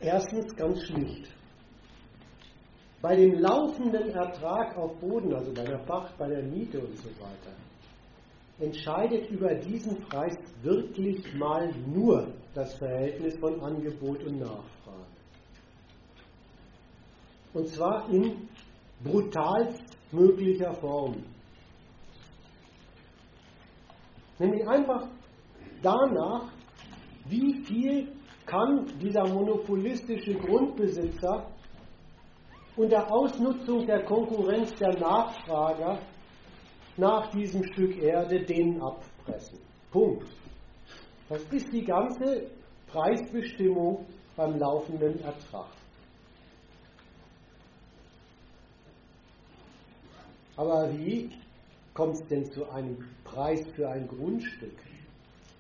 Erstens 0.01 0.55
ganz 0.55 0.83
schlicht. 0.83 1.29
Bei 3.01 3.15
dem 3.15 3.39
laufenden 3.39 4.09
Ertrag 4.09 4.77
auf 4.77 4.99
Boden, 4.99 5.33
also 5.33 5.53
bei 5.53 5.63
der 5.63 5.77
Pacht, 5.79 6.17
bei 6.17 6.27
der 6.27 6.43
Miete 6.43 6.79
und 6.79 6.97
so 6.97 7.09
weiter, 7.19 7.55
entscheidet 8.59 9.29
über 9.29 9.55
diesen 9.55 9.97
Preis 10.03 10.37
wirklich 10.61 11.33
mal 11.35 11.71
nur 11.85 12.33
das 12.53 12.73
Verhältnis 12.75 13.37
von 13.39 13.59
Angebot 13.61 14.23
und 14.23 14.39
Nachfrage. 14.39 15.07
Und 17.53 17.67
zwar 17.67 18.09
in 18.09 18.49
brutalst 19.03 19.83
möglicher 20.11 20.73
Form. 20.75 21.15
Nämlich 24.39 24.67
einfach 24.67 25.07
danach, 25.81 26.51
wie 27.25 27.63
viel 27.63 28.11
kann 28.45 28.85
dieser 28.99 29.27
monopolistische 29.27 30.33
Grundbesitzer 30.33 31.47
unter 32.75 33.11
Ausnutzung 33.11 33.85
der 33.85 34.03
Konkurrenz 34.03 34.73
der 34.75 34.99
Nachfrager 34.99 35.99
nach 36.97 37.29
diesem 37.31 37.63
Stück 37.63 37.97
Erde 38.01 38.43
denen 38.43 38.81
abpressen. 38.81 39.59
Punkt. 39.91 40.27
Das 41.29 41.41
ist 41.51 41.71
die 41.71 41.83
ganze 41.83 42.49
Preisbestimmung 42.87 44.05
beim 44.35 44.57
laufenden 44.57 45.19
Ertrag. 45.21 45.69
Aber 50.55 50.91
wie 50.93 51.29
kommt 51.93 52.15
es 52.15 52.27
denn 52.27 52.45
zu 52.51 52.69
einem 52.69 52.97
Preis 53.23 53.65
für 53.75 53.89
ein 53.89 54.07
Grundstück? 54.07 54.77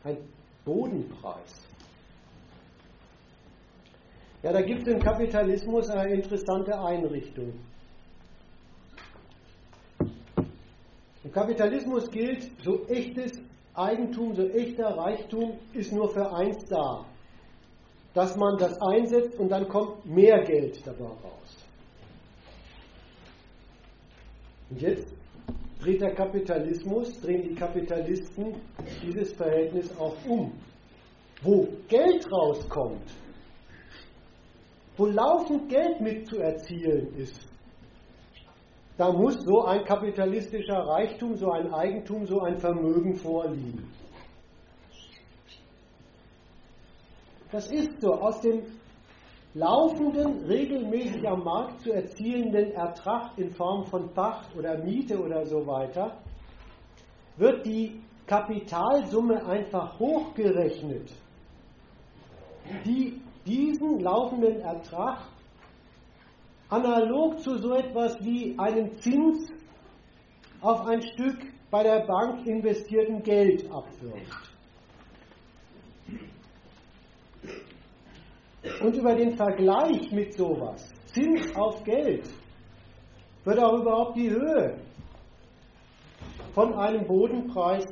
Ein 0.03 0.17
Bodenpreis. 0.65 1.63
Ja, 4.43 4.51
da 4.51 4.61
gibt 4.61 4.87
es 4.87 4.93
im 4.93 4.99
Kapitalismus 4.99 5.89
eine 5.89 6.13
interessante 6.15 6.77
Einrichtung. 6.77 7.53
Im 11.23 11.31
Kapitalismus 11.31 12.11
gilt, 12.11 12.51
so 12.61 12.85
echtes 12.87 13.39
Eigentum, 13.73 14.35
so 14.35 14.43
echter 14.49 14.97
Reichtum 14.97 15.57
ist 15.73 15.93
nur 15.93 16.09
für 16.09 16.31
eins 16.33 16.65
da, 16.65 17.05
dass 18.13 18.35
man 18.35 18.57
das 18.57 18.79
einsetzt 18.81 19.39
und 19.39 19.49
dann 19.49 19.67
kommt 19.69 20.05
mehr 20.05 20.43
Geld 20.43 20.85
dabei 20.85 21.05
raus. 21.05 21.42
Und 24.73 24.81
jetzt 24.81 25.13
dreht 25.81 26.01
der 26.01 26.15
Kapitalismus, 26.15 27.21
drehen 27.21 27.43
die 27.43 27.53
Kapitalisten 27.53 28.55
dieses 29.03 29.31
Verhältnis 29.33 29.95
auch 29.99 30.15
um. 30.27 30.51
Wo 31.43 31.67
Geld 31.87 32.25
rauskommt, 32.31 33.07
wo 34.97 35.05
laufend 35.05 35.69
Geld 35.69 36.01
mitzuerzielen 36.01 37.15
ist, 37.17 37.39
da 38.97 39.11
muss 39.11 39.43
so 39.43 39.63
ein 39.63 39.83
kapitalistischer 39.85 40.79
Reichtum, 40.87 41.35
so 41.35 41.51
ein 41.51 41.71
Eigentum, 41.71 42.25
so 42.25 42.39
ein 42.41 42.57
Vermögen 42.57 43.13
vorliegen. 43.13 43.87
Das 47.51 47.71
ist 47.71 48.01
so. 48.01 48.11
Aus 48.13 48.41
dem 48.41 48.63
laufenden, 49.53 50.45
regelmäßig 50.45 51.27
am 51.27 51.43
Markt 51.43 51.81
zu 51.81 51.91
erzielenden 51.91 52.71
Ertrag 52.71 53.37
in 53.37 53.51
Form 53.51 53.85
von 53.85 54.11
Pacht 54.13 54.55
oder 54.55 54.77
Miete 54.77 55.19
oder 55.19 55.45
so 55.45 55.65
weiter, 55.67 56.17
wird 57.37 57.65
die 57.65 58.01
Kapitalsumme 58.25 59.45
einfach 59.45 59.99
hochgerechnet, 59.99 61.11
die 62.85 63.21
diesen 63.45 63.99
laufenden 63.99 64.61
Ertrag 64.61 65.19
analog 66.69 67.39
zu 67.39 67.57
so 67.57 67.73
etwas 67.73 68.23
wie 68.23 68.57
einem 68.57 68.97
Zins 68.97 69.51
auf 70.61 70.87
ein 70.87 71.01
Stück 71.01 71.37
bei 71.69 71.83
der 71.83 72.05
Bank 72.05 72.47
investierten 72.47 73.21
Geld 73.21 73.69
abwirft. 73.69 74.52
Und 78.81 78.95
über 78.95 79.15
den 79.15 79.35
Vergleich 79.35 80.11
mit 80.11 80.33
sowas, 80.33 80.89
Zins 81.07 81.53
auf 81.55 81.83
Geld, 81.83 82.29
wird 83.43 83.59
auch 83.59 83.79
überhaupt 83.79 84.15
die 84.15 84.29
Höhe 84.29 84.77
von 86.53 86.73
einem 86.73 87.05
Bodenpreis 87.05 87.85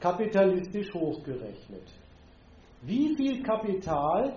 kapitalistisch 0.00 0.92
hochgerechnet. 0.94 1.82
Wie 2.82 3.14
viel 3.14 3.42
Kapital 3.42 4.36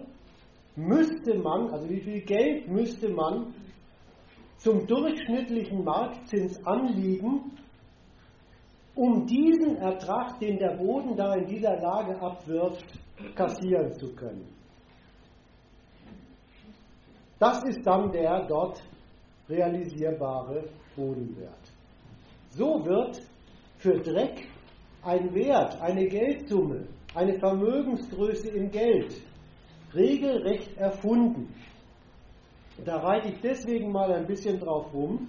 müsste 0.75 1.37
man, 1.37 1.69
also 1.69 1.89
wie 1.89 2.01
viel 2.01 2.21
Geld 2.21 2.67
müsste 2.67 3.09
man 3.09 3.53
zum 4.57 4.85
durchschnittlichen 4.87 5.83
Marktzins 5.83 6.65
anliegen, 6.65 7.51
um 8.95 9.25
diesen 9.27 9.77
Ertrag, 9.77 10.39
den 10.39 10.57
der 10.57 10.75
Boden 10.77 11.15
da 11.15 11.35
in 11.35 11.47
dieser 11.47 11.79
Lage 11.79 12.19
abwirft, 12.19 12.96
kassieren 13.35 13.93
zu 13.93 14.13
können. 14.15 14.47
Das 17.39 17.63
ist 17.65 17.85
dann 17.85 18.11
der 18.11 18.45
dort 18.47 18.81
realisierbare 19.47 20.69
Bodenwert. 20.95 21.71
So 22.49 22.83
wird 22.85 23.21
für 23.77 23.99
Dreck 23.99 24.47
ein 25.03 25.33
Wert, 25.33 25.79
eine 25.81 26.07
Geldsumme, 26.07 26.87
eine 27.13 27.37
Vermögensgröße 27.39 28.49
im 28.49 28.71
Geld 28.71 29.21
regelrecht 29.93 30.75
erfunden. 30.77 31.53
Da 32.83 32.97
reite 32.97 33.29
ich 33.29 33.39
deswegen 33.41 33.91
mal 33.91 34.11
ein 34.13 34.27
bisschen 34.27 34.59
drauf 34.59 34.93
rum, 34.93 35.27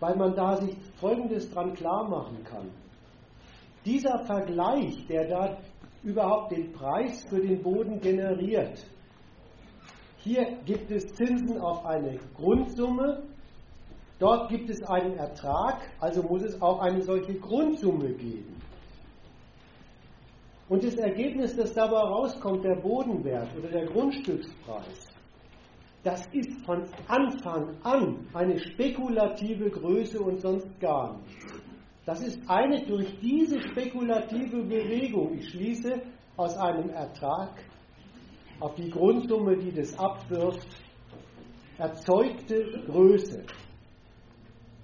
weil 0.00 0.16
man 0.16 0.34
da 0.34 0.56
sich 0.56 0.76
Folgendes 0.96 1.50
dran 1.50 1.74
klar 1.74 2.08
machen 2.08 2.42
kann. 2.44 2.70
Dieser 3.84 4.18
Vergleich, 4.24 5.06
der 5.06 5.28
da 5.28 5.58
überhaupt 6.02 6.52
den 6.52 6.72
Preis 6.72 7.24
für 7.24 7.40
den 7.40 7.62
Boden 7.62 8.00
generiert, 8.00 8.84
hier 10.18 10.58
gibt 10.66 10.90
es 10.90 11.06
Zinsen 11.14 11.60
auf 11.60 11.86
eine 11.86 12.18
Grundsumme, 12.34 13.22
dort 14.18 14.48
gibt 14.50 14.68
es 14.68 14.82
einen 14.82 15.16
Ertrag, 15.16 15.90
also 16.00 16.22
muss 16.22 16.42
es 16.42 16.60
auch 16.60 16.80
eine 16.80 17.00
solche 17.02 17.34
Grundsumme 17.34 18.12
geben. 18.14 18.56
Und 20.68 20.84
das 20.84 20.96
Ergebnis, 20.96 21.56
das 21.56 21.72
dabei 21.72 22.00
rauskommt, 22.00 22.64
der 22.64 22.74
Bodenwert 22.76 23.48
oder 23.56 23.68
der 23.68 23.86
Grundstückspreis, 23.86 25.06
das 26.02 26.26
ist 26.32 26.64
von 26.64 26.84
Anfang 27.06 27.76
an 27.82 28.26
eine 28.34 28.58
spekulative 28.58 29.70
Größe 29.70 30.20
und 30.20 30.40
sonst 30.40 30.68
gar 30.80 31.16
nichts. 31.18 31.57
Das 32.08 32.22
ist 32.22 32.40
eine 32.48 32.86
durch 32.86 33.20
diese 33.20 33.60
spekulative 33.60 34.62
Bewegung, 34.62 35.34
ich 35.34 35.50
schließe 35.50 36.00
aus 36.38 36.56
einem 36.56 36.88
Ertrag 36.88 37.62
auf 38.60 38.74
die 38.76 38.88
Grundsumme, 38.88 39.58
die 39.58 39.70
das 39.70 39.92
abwirft, 39.98 40.66
erzeugte 41.76 42.82
Größe. 42.86 43.44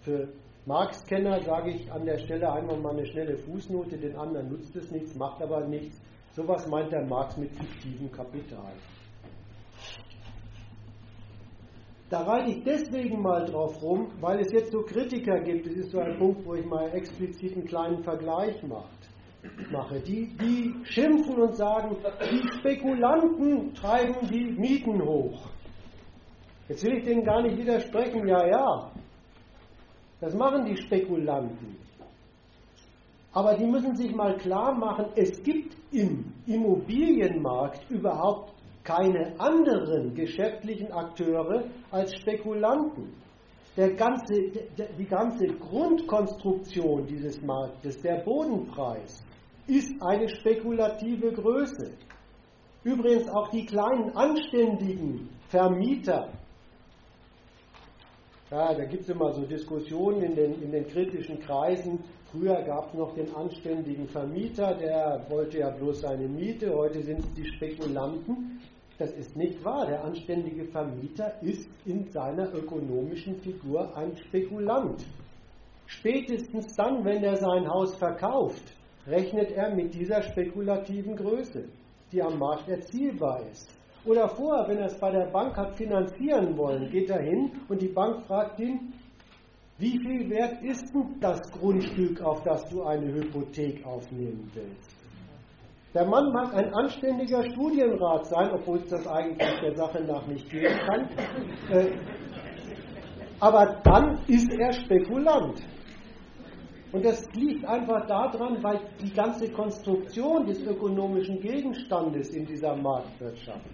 Für 0.02 0.34
Marx-Kenner 0.66 1.40
sage 1.40 1.70
ich 1.70 1.90
an 1.90 2.04
der 2.04 2.18
Stelle 2.18 2.52
einmal 2.52 2.76
mal 2.76 2.92
eine 2.92 3.06
schnelle 3.06 3.38
Fußnote, 3.38 3.96
den 3.96 4.16
anderen 4.16 4.50
nutzt 4.50 4.76
es 4.76 4.90
nichts, 4.90 5.14
macht 5.14 5.40
aber 5.40 5.66
nichts. 5.66 5.98
Sowas 6.32 6.68
meint 6.68 6.92
der 6.92 7.06
Marx 7.06 7.38
mit 7.38 7.56
fiktivem 7.56 8.12
Kapital. 8.12 8.74
Da 12.14 12.22
reite 12.22 12.52
ich 12.52 12.62
deswegen 12.62 13.22
mal 13.22 13.44
drauf 13.44 13.82
rum, 13.82 14.06
weil 14.20 14.38
es 14.38 14.52
jetzt 14.52 14.70
so 14.70 14.82
Kritiker 14.82 15.40
gibt. 15.40 15.66
Das 15.66 15.74
ist 15.74 15.90
so 15.90 15.98
ein 15.98 16.16
Punkt, 16.16 16.46
wo 16.46 16.54
ich 16.54 16.64
mal 16.64 16.88
explizit 16.94 17.56
einen 17.56 17.66
kleinen 17.66 18.04
Vergleich 18.04 18.62
mache. 18.62 19.98
Die, 19.98 20.28
die 20.36 20.72
schimpfen 20.84 21.34
und 21.34 21.56
sagen, 21.56 21.96
die 22.30 22.48
Spekulanten 22.60 23.74
treiben 23.74 24.28
die 24.30 24.44
Mieten 24.52 25.02
hoch. 25.04 25.40
Jetzt 26.68 26.84
will 26.84 26.98
ich 26.98 27.04
denen 27.04 27.24
gar 27.24 27.42
nicht 27.42 27.58
widersprechen, 27.58 28.28
ja, 28.28 28.46
ja. 28.46 28.92
Das 30.20 30.36
machen 30.36 30.66
die 30.66 30.76
Spekulanten. 30.76 31.76
Aber 33.32 33.56
die 33.56 33.66
müssen 33.66 33.96
sich 33.96 34.14
mal 34.14 34.36
klar 34.36 34.72
machen, 34.72 35.06
es 35.16 35.42
gibt 35.42 35.76
im 35.90 36.32
Immobilienmarkt 36.46 37.90
überhaupt 37.90 38.53
keine 38.84 39.34
anderen 39.40 40.14
geschäftlichen 40.14 40.92
Akteure 40.92 41.64
als 41.90 42.14
Spekulanten. 42.16 43.14
Ganze, 43.96 44.34
die 44.98 45.06
ganze 45.06 45.46
Grundkonstruktion 45.46 47.06
dieses 47.06 47.42
Marktes, 47.42 48.00
der 48.02 48.22
Bodenpreis, 48.22 49.24
ist 49.66 49.90
eine 50.00 50.28
spekulative 50.28 51.32
Größe. 51.32 51.90
Übrigens 52.84 53.28
auch 53.30 53.48
die 53.48 53.64
kleinen 53.64 54.14
anständigen 54.14 55.30
Vermieter. 55.48 56.28
Ja, 58.50 58.74
da 58.74 58.84
gibt 58.84 59.02
es 59.02 59.08
immer 59.08 59.32
so 59.32 59.42
Diskussionen 59.46 60.22
in 60.22 60.34
den, 60.36 60.62
in 60.62 60.70
den 60.70 60.86
kritischen 60.86 61.40
Kreisen. 61.40 62.04
Früher 62.30 62.62
gab 62.62 62.88
es 62.88 62.94
noch 62.94 63.14
den 63.14 63.34
anständigen 63.34 64.06
Vermieter, 64.06 64.74
der 64.74 65.24
wollte 65.28 65.58
ja 65.58 65.70
bloß 65.70 66.02
seine 66.02 66.28
Miete, 66.28 66.72
heute 66.72 67.02
sind 67.02 67.20
es 67.20 67.34
die 67.34 67.46
Spekulanten. 67.46 68.60
Das 69.04 69.12
ist 69.18 69.36
nicht 69.36 69.62
wahr. 69.62 69.84
Der 69.84 70.02
anständige 70.02 70.64
Vermieter 70.64 71.34
ist 71.42 71.68
in 71.84 72.10
seiner 72.10 72.50
ökonomischen 72.54 73.38
Figur 73.42 73.94
ein 73.94 74.16
Spekulant. 74.16 75.04
Spätestens 75.84 76.74
dann, 76.74 77.04
wenn 77.04 77.22
er 77.22 77.36
sein 77.36 77.68
Haus 77.68 77.94
verkauft, 77.96 78.64
rechnet 79.06 79.50
er 79.50 79.74
mit 79.74 79.92
dieser 79.92 80.22
spekulativen 80.22 81.16
Größe, 81.16 81.68
die 82.12 82.22
am 82.22 82.38
Markt 82.38 82.66
erzielbar 82.66 83.42
ist. 83.50 83.68
Oder 84.06 84.26
vorher, 84.26 84.68
wenn 84.68 84.78
er 84.78 84.86
es 84.86 84.98
bei 84.98 85.10
der 85.10 85.26
Bank 85.26 85.54
hat 85.54 85.76
finanzieren 85.76 86.56
wollen, 86.56 86.90
geht 86.90 87.10
er 87.10 87.20
hin 87.20 87.52
und 87.68 87.82
die 87.82 87.92
Bank 87.92 88.22
fragt 88.22 88.58
ihn, 88.58 88.94
wie 89.76 89.98
viel 89.98 90.30
wert 90.30 90.62
ist 90.62 90.94
denn 90.94 91.20
das 91.20 91.42
Grundstück, 91.50 92.22
auf 92.22 92.42
das 92.42 92.66
du 92.70 92.84
eine 92.84 93.12
Hypothek 93.12 93.84
aufnehmen 93.84 94.50
willst? 94.54 95.03
Der 95.94 96.04
Mann 96.06 96.32
mag 96.32 96.52
ein 96.54 96.74
anständiger 96.74 97.44
Studienrat 97.52 98.26
sein, 98.26 98.50
obwohl 98.52 98.78
es 98.78 98.88
das 98.88 99.06
eigentlich 99.06 99.60
der 99.60 99.76
Sache 99.76 100.02
nach 100.02 100.26
nicht 100.26 100.50
geben 100.50 100.76
kann. 100.86 101.08
Äh, 101.70 101.96
aber 103.38 103.80
dann 103.84 104.18
ist 104.26 104.52
er 104.52 104.72
Spekulant. 104.72 105.62
Und 106.90 107.04
das 107.04 107.24
liegt 107.34 107.64
einfach 107.64 108.06
daran, 108.06 108.60
weil 108.62 108.80
die 109.00 109.12
ganze 109.12 109.50
Konstruktion 109.52 110.46
des 110.46 110.60
ökonomischen 110.62 111.40
Gegenstandes 111.40 112.30
in 112.30 112.44
dieser 112.44 112.74
Marktwirtschaft, 112.74 113.64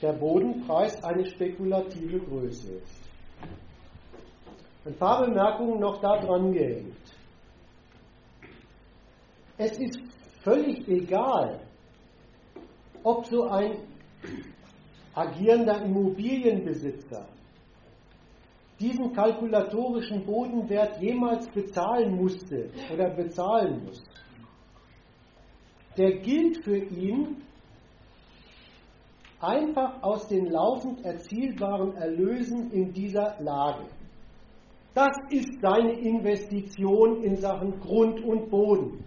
der 0.00 0.12
Bodenpreis, 0.14 1.02
eine 1.04 1.24
spekulative 1.26 2.18
Größe 2.18 2.76
ist. 2.76 3.10
Ein 4.86 4.94
paar 4.94 5.26
Bemerkungen 5.26 5.80
noch 5.80 6.00
daran 6.00 6.52
gehängt. 6.52 6.96
Es 9.58 9.78
ist 9.78 10.15
völlig 10.46 10.86
egal, 10.88 11.60
ob 13.02 13.26
so 13.26 13.48
ein 13.48 13.78
agierender 15.12 15.82
Immobilienbesitzer 15.82 17.26
diesen 18.78 19.12
kalkulatorischen 19.12 20.24
Bodenwert 20.24 21.00
jemals 21.00 21.48
bezahlen 21.48 22.14
musste 22.14 22.70
oder 22.92 23.10
bezahlen 23.10 23.84
muss. 23.84 24.04
Der 25.96 26.18
gilt 26.18 26.62
für 26.62 26.76
ihn 26.76 27.42
einfach 29.40 30.00
aus 30.02 30.28
den 30.28 30.46
laufend 30.46 31.04
erzielbaren 31.04 31.96
Erlösen 31.96 32.70
in 32.70 32.92
dieser 32.92 33.40
Lage. 33.40 33.86
Das 34.94 35.16
ist 35.30 35.60
seine 35.60 35.92
Investition 35.92 37.22
in 37.24 37.36
Sachen 37.36 37.80
Grund 37.80 38.22
und 38.22 38.48
Boden. 38.50 39.04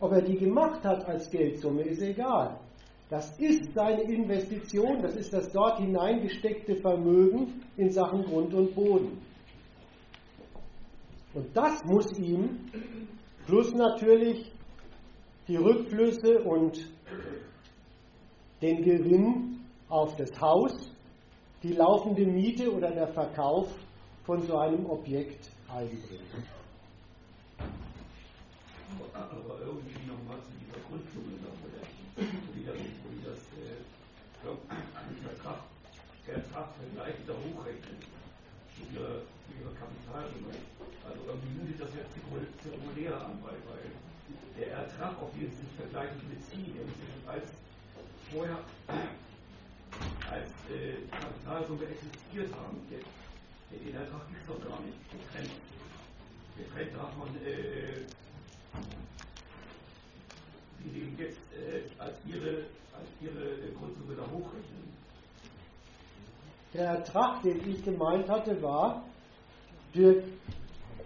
Ob 0.00 0.12
er 0.12 0.22
die 0.22 0.36
gemacht 0.36 0.84
hat 0.84 1.06
als 1.06 1.30
Geldsumme, 1.30 1.82
ist 1.82 2.02
egal. 2.02 2.58
Das 3.10 3.38
ist 3.38 3.72
seine 3.74 4.02
Investition, 4.02 5.00
das 5.02 5.16
ist 5.16 5.32
das 5.32 5.50
dort 5.50 5.78
hineingesteckte 5.78 6.76
Vermögen 6.76 7.62
in 7.76 7.90
Sachen 7.90 8.22
Grund 8.24 8.52
und 8.52 8.74
Boden. 8.74 9.18
Und 11.34 11.56
das 11.56 11.84
muss 11.84 12.18
ihm, 12.18 12.70
plus 13.46 13.72
natürlich 13.74 14.52
die 15.46 15.56
Rückflüsse 15.56 16.42
und 16.42 16.86
den 18.60 18.82
Gewinn 18.82 19.60
auf 19.88 20.14
das 20.16 20.38
Haus, 20.40 20.92
die 21.62 21.72
laufende 21.72 22.26
Miete 22.26 22.70
oder 22.70 22.90
der 22.90 23.08
Verkauf 23.08 23.68
von 24.24 24.42
so 24.42 24.58
einem 24.58 24.84
Objekt 24.86 25.48
einbringen. 25.68 26.57
Aber 29.12 29.60
irgendwie 29.60 30.06
nochmal 30.08 30.40
zu 30.40 30.52
dieser 30.56 30.80
Grundsumme 30.88 31.36
noch 31.44 31.58
wie 32.54 32.64
das, 32.64 32.76
wie 32.76 33.22
das 33.24 33.40
äh, 33.60 33.84
der 36.26 36.34
Ertrag 36.36 36.68
gleich 36.94 37.14
wieder 37.22 37.36
hochrechnen 37.36 38.00
für 38.74 38.84
ihre, 38.96 39.22
ihre 39.60 39.72
Kapitalsumme. 39.76 40.56
Also 41.04 41.20
irgendwie 41.26 41.52
mutet 41.60 41.80
das 41.80 41.92
jetzt 41.94 42.12
zirkulär 42.16 43.16
an, 43.16 43.38
weil, 43.44 43.60
weil 43.68 43.86
der 44.58 44.72
Ertrag, 44.72 45.20
auf 45.20 45.32
den 45.32 45.50
sie 45.50 45.62
sich 45.62 45.72
vergleichen, 45.76 46.20
beziehen, 46.28 46.76
als 47.26 47.48
vorher 48.32 48.58
als 50.28 50.52
äh, 50.68 51.00
Kapitalsumme 51.08 51.84
existiert 51.88 52.52
haben, 52.52 52.76
der, 52.92 53.00
den 53.78 53.94
Ertrag 53.96 54.28
gibt 54.28 54.40
es 54.40 54.46
doch 54.48 54.60
gar 54.68 54.80
nicht. 54.84 54.98
Getrennt, 55.12 55.56
getrennt 56.56 56.92
davon, 56.92 57.28
äh, 57.40 58.04
sie 60.84 61.22
jetzt 61.22 61.38
äh, 61.52 61.82
als 61.98 62.16
ihre, 62.26 62.64
als 62.92 63.08
ihre 63.20 63.72
Grundsumme 63.78 64.14
da 64.16 64.22
hochrechnen. 64.22 64.88
Der 66.74 66.86
Ertrag, 66.86 67.42
den 67.42 67.68
ich 67.68 67.82
gemeint 67.84 68.28
hatte, 68.28 68.60
war, 68.62 69.02
für 69.92 70.22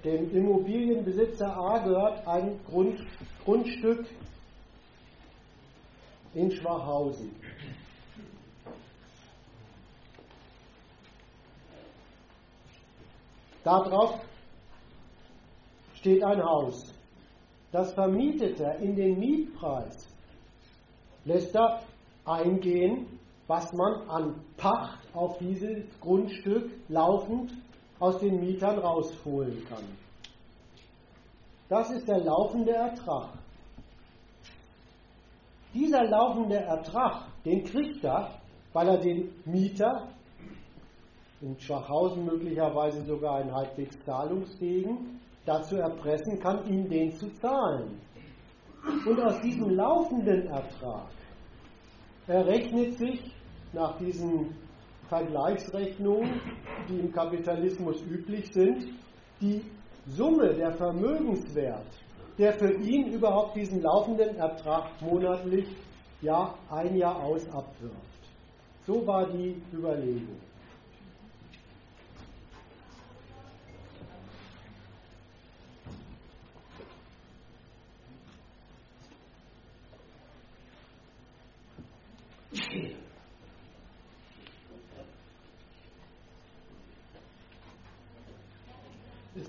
den 0.05 0.35
Immobilienbesitzer 0.35 1.57
A 1.57 1.79
gehört 1.79 2.27
ein 2.27 2.59
Grund, 2.67 2.99
Grundstück 3.45 4.07
in 6.35 6.51
Schwachhausen. 6.51 7.31
Darauf 13.63 14.21
steht 15.95 16.25
ein 16.25 16.43
Haus. 16.43 16.93
Das 17.73 17.95
vermietet 17.95 18.61
er 18.61 18.77
in 18.77 18.95
den 18.95 19.19
Mietpreis, 19.19 20.07
lässt 21.25 21.55
er 21.55 21.81
eingehen, 22.25 23.07
was 23.47 23.73
man 23.73 24.09
an 24.09 24.35
Pacht 24.59 25.01
auf 25.15 25.39
dieses 25.39 25.85
Grundstück 26.01 26.71
laufend 26.89 27.51
aus 27.99 28.19
den 28.19 28.41
Mietern 28.41 28.79
rausholen 28.79 29.65
kann. 29.69 29.85
Das 31.69 31.91
ist 31.91 32.07
der 32.07 32.19
laufende 32.19 32.73
Ertrag. 32.73 33.31
Dieser 35.73 36.05
laufende 36.05 36.57
Ertrag, 36.57 37.29
den 37.47 37.65
kriegt 37.65 38.05
er, 38.05 38.39
weil 38.75 38.89
er 38.89 38.99
den 38.99 39.33
Mieter, 39.47 40.09
in 41.41 41.59
Schwachhausen 41.59 42.27
möglicherweise 42.27 43.03
sogar 43.05 43.37
einen 43.37 43.55
halbwegs 43.55 43.99
zahlungsfähigen, 44.05 45.19
dazu 45.45 45.77
erpressen 45.77 46.39
kann, 46.41 46.67
ihm 46.69 46.89
den 46.89 47.13
zu 47.13 47.33
zahlen. 47.35 48.01
Und 49.07 49.21
aus 49.21 49.41
diesem 49.41 49.71
laufenden 49.71 50.47
Ertrag 50.47 51.09
errechnet 52.27 52.99
sich 52.99 53.21
nach 53.73 53.97
diesen 53.99 54.57
Vergleichsrechnungen, 55.09 56.41
die 56.89 56.99
im 56.99 57.13
Kapitalismus 57.13 58.03
üblich 58.03 58.53
sind, 58.53 58.87
die 59.41 59.63
Summe, 60.07 60.55
der 60.55 60.73
Vermögenswert, 60.73 61.87
der 62.39 62.55
für 62.55 62.73
ihn 62.73 63.13
überhaupt 63.13 63.57
diesen 63.57 63.83
laufenden 63.83 64.37
Ertrag 64.37 64.91
monatlich 65.01 65.67
ja 66.23 66.55
ein 66.71 66.97
Jahr 66.97 67.23
aus 67.23 67.49
abwirft. 67.51 67.97
So 68.87 69.07
war 69.07 69.27
die 69.27 69.63
Überlegung. 69.73 70.41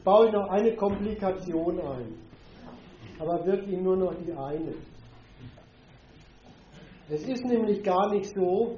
Baue 0.03 0.27
ich 0.27 0.33
noch 0.33 0.49
eine 0.49 0.75
Komplikation 0.75 1.79
ein, 1.79 2.15
aber 3.19 3.45
wirklich 3.45 3.79
nur 3.79 3.95
noch 3.95 4.13
die 4.15 4.33
eine. 4.33 4.73
Es 7.09 7.23
ist 7.23 7.45
nämlich 7.45 7.83
gar 7.83 8.09
nicht 8.13 8.33
so, 8.33 8.77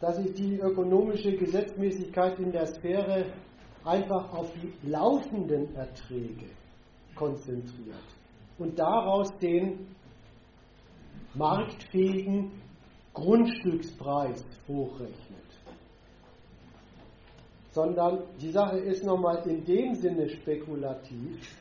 dass 0.00 0.16
sich 0.16 0.34
die 0.34 0.58
ökonomische 0.58 1.32
Gesetzmäßigkeit 1.36 2.38
in 2.40 2.52
der 2.52 2.66
Sphäre 2.66 3.26
einfach 3.84 4.32
auf 4.32 4.52
die 4.54 4.88
laufenden 4.88 5.74
Erträge 5.74 6.46
konzentriert 7.14 7.96
und 8.58 8.78
daraus 8.78 9.36
den 9.38 9.86
marktfähigen 11.34 12.50
Grundstückspreis 13.14 14.44
hochrechnet. 14.68 15.41
Sondern 17.72 18.22
die 18.38 18.50
Sache 18.50 18.78
ist 18.78 19.02
nochmal 19.02 19.42
in 19.48 19.64
dem 19.64 19.94
Sinne 19.94 20.28
spekulativ, 20.28 21.58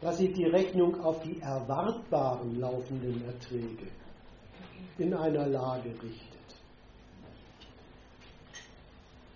dass 0.00 0.18
sich 0.18 0.32
die 0.32 0.46
Rechnung 0.46 1.00
auf 1.00 1.22
die 1.22 1.38
erwartbaren 1.40 2.58
laufenden 2.58 3.24
Erträge 3.24 3.86
in 4.98 5.14
einer 5.14 5.46
Lage 5.46 5.90
richtet. 5.90 6.32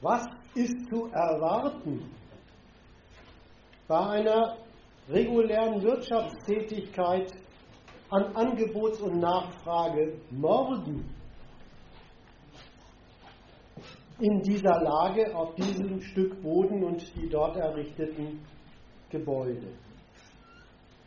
Was 0.00 0.26
ist 0.54 0.88
zu 0.88 1.06
erwarten 1.06 2.10
bei 3.86 3.98
einer 3.98 4.56
regulären 5.08 5.82
Wirtschaftstätigkeit 5.82 7.32
an 8.10 8.34
Angebots- 8.34 9.00
und 9.00 9.20
Nachfrage 9.20 10.18
morgen 10.30 11.15
in 14.18 14.40
dieser 14.40 14.80
Lage 14.82 15.34
auf 15.34 15.54
diesem 15.54 16.00
Stück 16.00 16.40
Boden 16.42 16.82
und 16.84 17.14
die 17.16 17.28
dort 17.28 17.56
errichteten 17.56 18.40
Gebäude. 19.10 19.68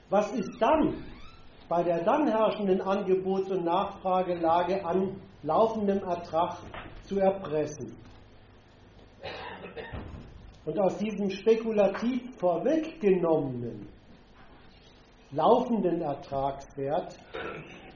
Was 0.10 0.32
ist 0.34 0.52
dann 0.60 1.04
bei 1.68 1.84
der 1.84 2.04
dann 2.04 2.28
herrschenden 2.28 2.82
Angebots- 2.82 3.52
und 3.52 3.66
Nachfragelage 3.66 4.84
an 4.86 5.16
laufendem 5.44 6.00
Ertrag 6.00 6.58
zu 7.04 7.20
erpressen? 7.20 7.96
Und 10.66 10.80
aus 10.80 10.98
diesem 10.98 11.30
spekulativ 11.30 12.36
vorweggenommenen 12.38 13.88
laufenden 15.32 16.02
Ertragswert 16.02 17.18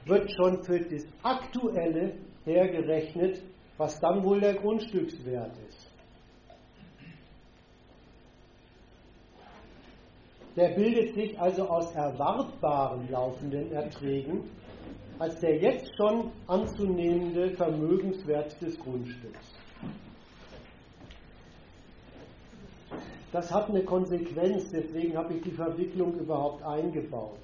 wird 0.06 0.30
schon 0.32 0.62
für 0.62 0.80
das 0.80 1.04
aktuelle 1.22 2.14
hergerechnet, 2.44 3.42
was 3.76 3.98
dann 4.00 4.22
wohl 4.24 4.40
der 4.40 4.54
Grundstückswert 4.54 5.52
ist. 5.68 5.90
Der 10.56 10.68
bildet 10.68 11.14
sich 11.14 11.38
also 11.40 11.68
aus 11.68 11.92
erwartbaren 11.94 13.10
laufenden 13.10 13.72
Erträgen 13.72 14.50
als 15.18 15.38
der 15.40 15.58
jetzt 15.58 15.96
schon 15.96 16.32
anzunehmende 16.46 17.50
Vermögenswert 17.50 18.60
des 18.60 18.78
Grundstücks. 18.78 19.54
das 23.34 23.52
hat 23.52 23.68
eine 23.68 23.82
Konsequenz, 23.82 24.70
deswegen 24.70 25.16
habe 25.16 25.34
ich 25.34 25.42
die 25.42 25.50
Verwicklung 25.50 26.14
überhaupt 26.20 26.62
eingebaut. 26.62 27.40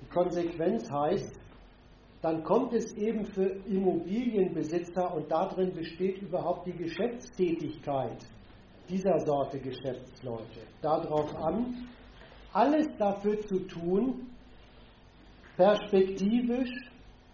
Die 0.00 0.08
Konsequenz 0.08 0.88
heißt, 0.88 1.32
dann 2.24 2.42
kommt 2.42 2.72
es 2.72 2.96
eben 2.96 3.26
für 3.26 3.50
Immobilienbesitzer 3.66 5.14
und 5.14 5.30
darin 5.30 5.74
besteht 5.74 6.22
überhaupt 6.22 6.66
die 6.66 6.72
Geschäftstätigkeit 6.72 8.16
dieser 8.88 9.18
Sorte 9.20 9.58
Geschäftsleute 9.58 10.60
darauf 10.80 11.36
an, 11.36 11.86
alles 12.54 12.86
dafür 12.96 13.38
zu 13.40 13.58
tun, 13.66 14.30
perspektivisch 15.58 16.70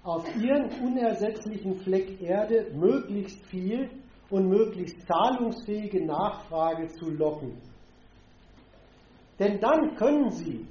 auf 0.02 0.26
ihren 0.36 0.68
unersetzlichen 0.84 1.76
Fleck 1.82 2.20
Erde 2.20 2.72
möglichst 2.74 3.46
viel 3.46 3.88
und 4.28 4.48
möglichst 4.48 5.06
zahlungsfähige 5.06 6.04
Nachfrage 6.04 6.88
zu 6.88 7.10
locken. 7.10 7.52
Denn 9.38 9.60
dann 9.60 9.94
können 9.94 10.30
sie 10.32 10.66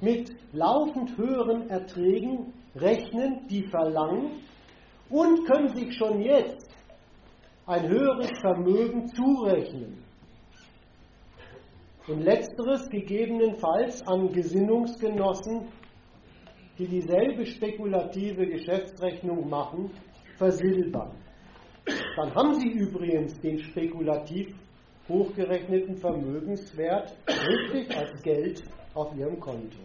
mit 0.00 0.30
laufend 0.52 1.18
höheren 1.18 1.68
Erträgen 1.68 2.52
rechnen, 2.80 3.46
die 3.48 3.64
verlangen, 3.64 4.42
und 5.10 5.46
können 5.46 5.74
sich 5.74 5.96
schon 5.96 6.20
jetzt 6.20 6.68
ein 7.66 7.88
höheres 7.88 8.30
Vermögen 8.40 9.06
zurechnen. 9.08 10.02
Und 12.06 12.22
letzteres 12.22 12.88
gegebenenfalls 12.88 14.06
an 14.06 14.32
Gesinnungsgenossen, 14.32 15.68
die 16.78 16.86
dieselbe 16.86 17.44
spekulative 17.44 18.46
Geschäftsrechnung 18.46 19.48
machen, 19.48 19.90
versilbern. 20.38 21.10
Dann 22.16 22.34
haben 22.34 22.54
Sie 22.54 22.68
übrigens 22.68 23.38
den 23.40 23.58
spekulativ 23.58 24.54
hochgerechneten 25.08 25.96
Vermögenswert 25.96 27.14
richtig 27.26 27.96
als 27.96 28.22
Geld 28.22 28.62
auf 28.94 29.14
Ihrem 29.16 29.40
Konto. 29.40 29.78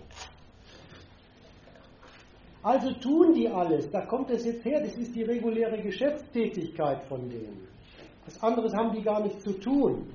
Also 2.64 2.94
tun 2.94 3.34
die 3.34 3.50
alles, 3.50 3.92
da 3.92 4.06
kommt 4.06 4.32
es 4.32 4.46
jetzt 4.46 4.64
her, 4.64 4.80
das 4.82 4.96
ist 4.96 5.14
die 5.14 5.24
reguläre 5.24 5.82
Geschäftstätigkeit 5.82 7.04
von 7.10 7.30
denen. 7.30 7.68
Was 8.26 8.42
anderes 8.42 8.74
haben 8.74 8.96
die 8.96 9.02
gar 9.02 9.22
nicht 9.22 9.42
zu 9.42 9.52
tun. 9.60 10.08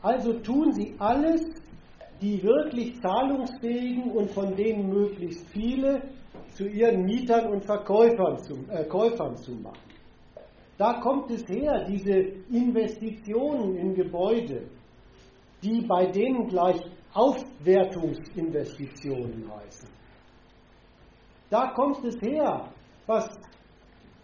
Also 0.00 0.34
tun 0.34 0.72
sie 0.72 0.94
alles, 0.98 1.42
die 2.22 2.40
wirklich 2.44 3.00
zahlungsfähigen 3.00 4.12
und 4.12 4.30
von 4.30 4.54
denen 4.54 4.88
möglichst 4.88 5.44
viele 5.48 6.00
zu 6.52 6.68
ihren 6.68 7.04
Mietern 7.04 7.52
und 7.52 7.64
Verkäufern 7.64 8.38
zu, 8.38 8.54
äh, 8.70 8.84
Käufern 8.84 9.36
zu 9.36 9.50
machen. 9.52 9.90
Da 10.78 11.00
kommt 11.00 11.28
es 11.30 11.46
her, 11.48 11.84
diese 11.88 12.14
Investitionen 12.50 13.76
in 13.76 13.94
Gebäude, 13.94 14.68
die 15.62 15.82
bei 15.82 16.06
denen 16.06 16.46
gleich 16.46 16.80
Aufwertungsinvestitionen 17.12 19.52
heißen. 19.54 19.99
Da 21.50 21.72
kommt 21.72 22.04
es 22.04 22.20
her, 22.22 22.68
was 23.06 23.28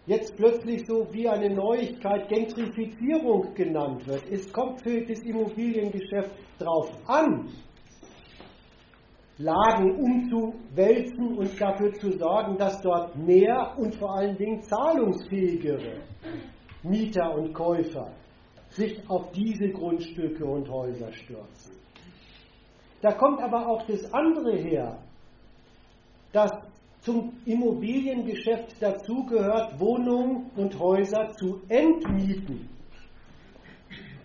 jetzt 0.05 0.35
plötzlich 0.37 0.85
so 0.87 1.05
wie 1.11 1.27
eine 1.27 1.53
Neuigkeit 1.53 2.29
Gentrifizierung 2.29 3.53
genannt 3.53 4.07
wird. 4.07 4.23
Es 4.31 4.51
kommt 4.53 4.81
für 4.81 5.05
das 5.05 5.19
Immobiliengeschäft 5.19 6.31
darauf 6.57 6.89
an, 7.07 7.49
Lagen 9.39 9.99
umzuwälzen 9.99 11.37
und 11.37 11.61
dafür 11.61 11.93
zu 11.93 12.11
sorgen, 12.17 12.57
dass 12.57 12.81
dort 12.81 13.15
mehr 13.15 13.75
und 13.77 13.93
vor 13.95 14.15
allen 14.15 14.35
Dingen 14.35 14.63
zahlungsfähigere 14.63 16.01
Mieter 16.81 17.35
und 17.35 17.53
Käufer 17.53 18.11
sich 18.69 18.99
auf 19.07 19.31
diese 19.33 19.69
Grundstücke 19.69 20.43
und 20.43 20.67
Häuser 20.69 21.11
stürzen. 21.11 21.75
Da 23.01 23.13
kommt 23.13 23.39
aber 23.41 23.67
auch 23.67 23.85
das 23.85 24.11
andere 24.11 24.57
her, 24.57 24.97
dass 26.31 26.51
zum 27.07 27.31
Immobiliengeschäft 27.45 28.81
dazugehört, 28.81 29.79
Wohnungen 29.79 30.51
und 30.57 30.77
Häuser 30.77 31.29
zu 31.39 31.61
entmieten 31.69 32.67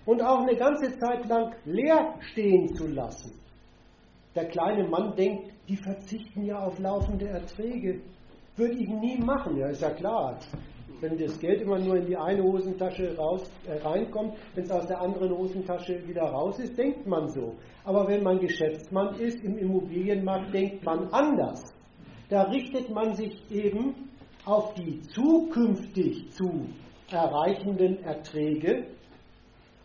und 0.04 0.20
auch 0.20 0.40
eine 0.40 0.56
ganze 0.56 0.98
Zeit 0.98 1.28
lang 1.28 1.54
leer 1.64 2.14
stehen 2.32 2.74
zu 2.74 2.88
lassen. 2.88 3.38
Der 4.34 4.46
kleine 4.46 4.88
Mann 4.88 5.14
denkt, 5.14 5.52
die 5.68 5.76
verzichten 5.76 6.44
ja 6.44 6.58
auf 6.58 6.80
laufende 6.80 7.28
Erträge. 7.28 8.00
Würde 8.56 8.74
ich 8.74 8.88
nie 8.88 9.18
machen, 9.18 9.58
ja, 9.58 9.68
ist 9.68 9.82
ja 9.82 9.90
klar. 9.90 10.40
Wenn 11.00 11.16
das 11.16 11.38
Geld 11.38 11.62
immer 11.62 11.78
nur 11.78 11.98
in 11.98 12.06
die 12.06 12.16
eine 12.16 12.42
Hosentasche 12.42 13.16
raus, 13.16 13.48
äh, 13.68 13.74
reinkommt, 13.80 14.34
wenn 14.56 14.64
es 14.64 14.72
aus 14.72 14.88
der 14.88 15.00
anderen 15.00 15.30
Hosentasche 15.30 16.04
wieder 16.08 16.24
raus 16.24 16.58
ist, 16.58 16.76
denkt 16.76 17.06
man 17.06 17.28
so. 17.28 17.54
Aber 17.84 18.08
wenn 18.08 18.24
man 18.24 18.40
Geschäftsmann 18.40 19.14
ist 19.20 19.44
im 19.44 19.56
Immobilienmarkt, 19.56 20.52
denkt 20.52 20.84
man 20.84 21.06
anders. 21.12 21.72
Da 22.32 22.44
richtet 22.44 22.88
man 22.88 23.14
sich 23.14 23.42
eben 23.50 24.08
auf 24.46 24.72
die 24.72 25.02
zukünftig 25.02 26.30
zu 26.30 26.66
erreichenden 27.10 28.02
Erträge 28.04 28.86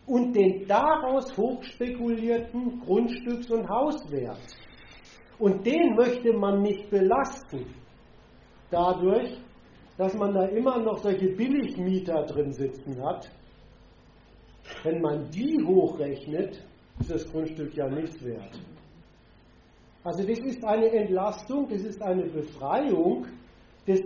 und 0.06 0.32
den 0.32 0.66
daraus 0.66 1.36
hochspekulierten 1.36 2.80
Grundstücks- 2.86 3.50
und 3.50 3.68
Hauswert. 3.68 4.40
Und 5.38 5.66
den 5.66 5.94
möchte 5.94 6.32
man 6.32 6.62
nicht 6.62 6.88
belasten, 6.88 7.66
dadurch, 8.70 9.36
dass 9.98 10.14
man 10.14 10.32
da 10.32 10.46
immer 10.46 10.78
noch 10.78 10.96
solche 11.02 11.28
Billigmieter 11.28 12.24
drin 12.24 12.54
sitzen 12.54 13.04
hat. 13.04 13.30
Wenn 14.84 15.02
man 15.02 15.30
die 15.30 15.62
hochrechnet, 15.62 16.64
ist 16.98 17.10
das 17.10 17.30
Grundstück 17.30 17.74
ja 17.74 17.90
nichts 17.90 18.24
wert. 18.24 18.58
Also 20.08 20.26
das 20.26 20.38
ist 20.38 20.64
eine 20.64 20.90
Entlastung, 20.90 21.68
das 21.68 21.82
ist 21.82 22.00
eine 22.00 22.22
Befreiung 22.22 23.26
des, 23.86 24.00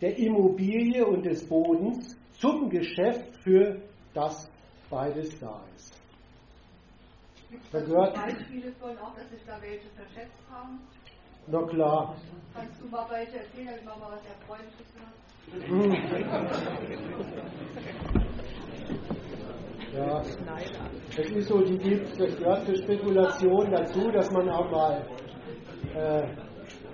der 0.00 0.18
Immobilie 0.18 1.06
und 1.06 1.24
des 1.24 1.48
Bodens 1.48 2.16
zum 2.32 2.68
Geschäft 2.68 3.36
für 3.44 3.80
das 4.12 4.50
beides 4.90 5.38
da 5.38 5.62
ist. 5.76 5.94
Gibt 7.50 7.64
es 7.66 7.70
da 7.70 7.80
gehört, 7.82 8.16
Beispiele 8.16 8.72
von 8.80 8.98
auch, 8.98 9.14
dass 9.14 9.30
sich 9.30 9.44
da 9.46 9.62
welche 9.62 9.88
verschätzt 9.90 10.42
haben? 10.50 10.80
Na 11.46 11.62
klar. 11.68 12.16
Kannst 12.52 12.82
du 12.82 12.88
mal 12.88 13.08
welche 13.10 13.38
erzählen, 13.38 13.66
damit 13.68 13.84
man 13.84 14.00
mal 14.00 14.10
was 14.10 14.24
Erfreuliches 14.26 14.88
hat? 18.10 18.16
ja, 19.96 20.22
das 21.16 21.30
ist 21.30 21.48
so, 21.48 21.60
die 21.60 21.78
gibt, 21.78 22.20
das 22.20 22.36
gehört 22.36 22.66
zur 22.66 22.76
Spekulation 22.76 23.70
dazu, 23.70 24.10
dass 24.10 24.30
man 24.30 24.48
auch 24.48 24.70
mal, 24.70 25.04
äh, 25.94 26.22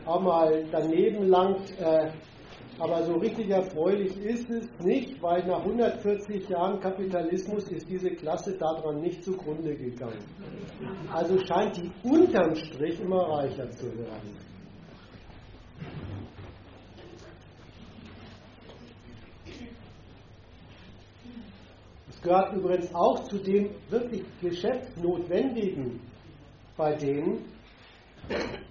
auch 0.07 0.21
mal 0.21 0.65
daneben 0.71 1.29
langt. 1.29 1.79
Äh, 1.79 2.11
aber 2.79 3.03
so 3.05 3.15
richtig 3.15 3.49
erfreulich 3.49 4.15
ist 4.19 4.51
es 4.51 4.69
nicht, 4.81 5.23
weil 5.23 5.47
nach 5.47 5.61
140 5.61 6.47
Jahren 6.49 6.79
Kapitalismus 6.79 7.69
ist 7.69 7.89
diese 7.89 8.11
Klasse 8.11 8.57
daran 8.59 9.01
nicht 9.01 9.25
zugrunde 9.25 9.75
gegangen. 9.75 10.23
Also 11.11 11.39
scheint 11.47 11.79
die 11.79 11.91
unterm 12.03 12.55
Strich 12.55 13.01
immer 13.01 13.23
reicher 13.31 13.71
zu 13.71 13.87
werden. 13.97 14.37
Gehört 22.27 22.53
übrigens 22.55 22.93
auch 22.93 23.23
zu 23.29 23.39
dem 23.39 23.71
wirklich 23.89 24.25
Geschäftsnotwendigen 24.41 26.01
bei 26.77 26.95
denen, 26.95 27.45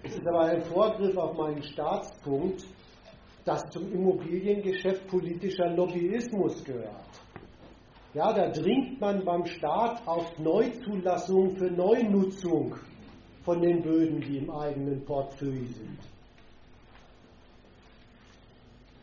es 0.03 0.15
ist 0.17 0.27
aber 0.27 0.41
ein 0.41 0.61
Vorgriff 0.63 1.15
auf 1.17 1.37
meinen 1.37 1.63
Staatspunkt, 1.63 2.65
dass 3.45 3.63
zum 3.69 3.91
Immobiliengeschäft 3.93 5.07
politischer 5.07 5.69
Lobbyismus 5.69 6.63
gehört. 6.65 7.21
Ja, 8.13 8.33
da 8.33 8.49
dringt 8.49 8.99
man 8.99 9.23
beim 9.23 9.45
Staat 9.45 10.05
auf 10.05 10.37
Neuzulassung 10.37 11.55
für 11.55 11.71
Neunutzung 11.71 12.75
von 13.43 13.61
den 13.61 13.81
Böden, 13.81 14.19
die 14.19 14.37
im 14.39 14.51
eigenen 14.51 15.03
Portfolio 15.05 15.65
sind. 15.65 15.99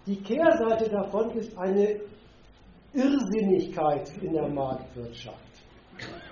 Die 0.06 0.16
Kehrseite 0.16 0.90
davon 0.90 1.30
ist 1.30 1.56
eine 1.56 2.00
Irrsinnigkeit 2.94 4.10
in 4.22 4.32
der 4.34 4.48
Marktwirtschaft, 4.48 5.64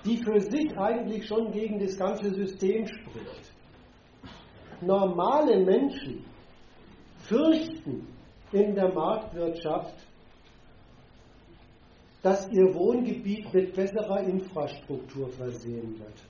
die 0.04 0.18
für 0.18 0.40
sich 0.40 0.76
eigentlich 0.76 1.26
schon 1.26 1.50
gegen 1.52 1.78
das 1.78 1.96
ganze 1.96 2.34
System 2.34 2.86
spricht. 2.86 3.52
Normale 4.82 5.64
Menschen 5.64 6.24
fürchten 7.18 8.06
in 8.52 8.74
der 8.74 8.92
Marktwirtschaft, 8.92 9.94
dass 12.22 12.46
ihr 12.50 12.74
Wohngebiet 12.74 13.52
mit 13.54 13.74
besserer 13.74 14.20
Infrastruktur 14.20 15.28
versehen 15.30 15.98
wird. 15.98 16.22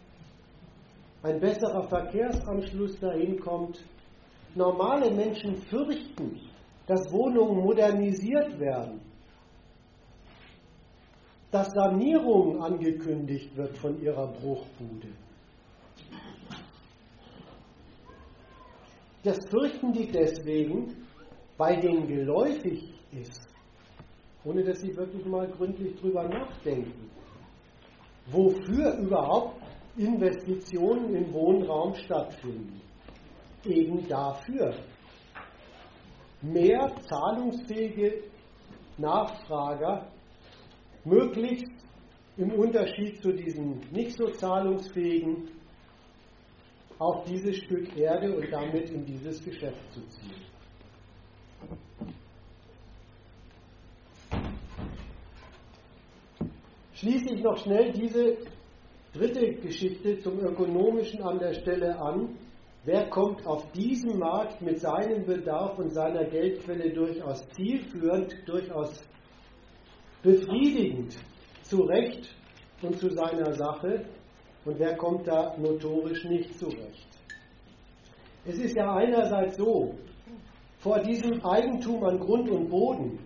Ein 1.22 1.40
besserer 1.40 1.82
Verkehrsanschluss 1.88 2.98
dahin 3.00 3.38
kommt. 3.40 3.80
Normale 4.54 5.10
Menschen 5.10 5.56
fürchten, 5.56 6.40
dass 6.86 7.12
Wohnungen 7.12 7.62
modernisiert 7.62 8.58
werden. 8.58 9.00
Dass 11.50 11.68
Sanierung 11.72 12.62
angekündigt 12.62 13.56
wird 13.56 13.76
von 13.78 14.00
ihrer 14.00 14.28
Bruchbude. 14.28 15.08
Das 19.22 19.38
fürchten 19.50 19.92
die 19.92 20.06
deswegen, 20.06 21.06
weil 21.58 21.80
denen 21.80 22.06
geläufig 22.06 22.94
ist, 23.12 23.48
ohne 24.44 24.62
dass 24.64 24.80
sie 24.80 24.96
wirklich 24.96 25.26
mal 25.26 25.46
gründlich 25.48 25.94
drüber 25.96 26.26
nachdenken, 26.26 27.10
wofür 28.30 28.96
überhaupt 28.96 29.60
Investitionen 29.96 31.14
in 31.14 31.32
Wohnraum 31.32 31.94
stattfinden. 31.94 32.80
Eben 33.64 34.08
dafür. 34.08 34.74
Mehr 36.40 36.90
zahlungsfähige 37.02 38.22
Nachfrager, 38.96 40.09
möglichst 41.04 41.72
im 42.36 42.52
Unterschied 42.52 43.20
zu 43.22 43.32
diesen 43.32 43.80
nicht 43.90 44.16
so 44.16 44.26
zahlungsfähigen, 44.26 45.48
auf 46.98 47.24
dieses 47.24 47.56
Stück 47.56 47.96
Erde 47.96 48.36
und 48.36 48.52
damit 48.52 48.90
in 48.90 49.04
dieses 49.06 49.42
Geschäft 49.42 49.92
zu 49.92 50.00
ziehen. 50.08 50.34
Schließe 56.92 57.34
ich 57.34 57.42
noch 57.42 57.56
schnell 57.56 57.92
diese 57.92 58.36
dritte 59.14 59.54
Geschichte 59.54 60.18
zum 60.18 60.38
Ökonomischen 60.40 61.22
an 61.22 61.38
der 61.38 61.54
Stelle 61.54 61.98
an. 61.98 62.36
Wer 62.84 63.08
kommt 63.08 63.46
auf 63.46 63.72
diesem 63.72 64.18
Markt 64.18 64.60
mit 64.60 64.80
seinem 64.80 65.24
Bedarf 65.24 65.78
und 65.78 65.94
seiner 65.94 66.24
Geldquelle 66.24 66.92
durchaus 66.92 67.48
zielführend, 67.50 68.36
durchaus 68.46 69.02
befriedigend 70.22 71.16
zurecht 71.62 72.34
und 72.82 72.98
zu 72.98 73.10
seiner 73.10 73.52
Sache 73.54 74.04
und 74.64 74.78
wer 74.78 74.96
kommt 74.96 75.26
da 75.26 75.56
notorisch 75.56 76.24
nicht 76.24 76.58
zurecht? 76.58 77.08
Es 78.44 78.58
ist 78.58 78.76
ja 78.76 78.94
einerseits 78.94 79.56
so, 79.56 79.94
vor 80.78 80.98
diesem 81.00 81.44
Eigentum 81.44 82.02
an 82.04 82.18
Grund 82.18 82.50
und 82.50 82.68
Boden 82.68 83.18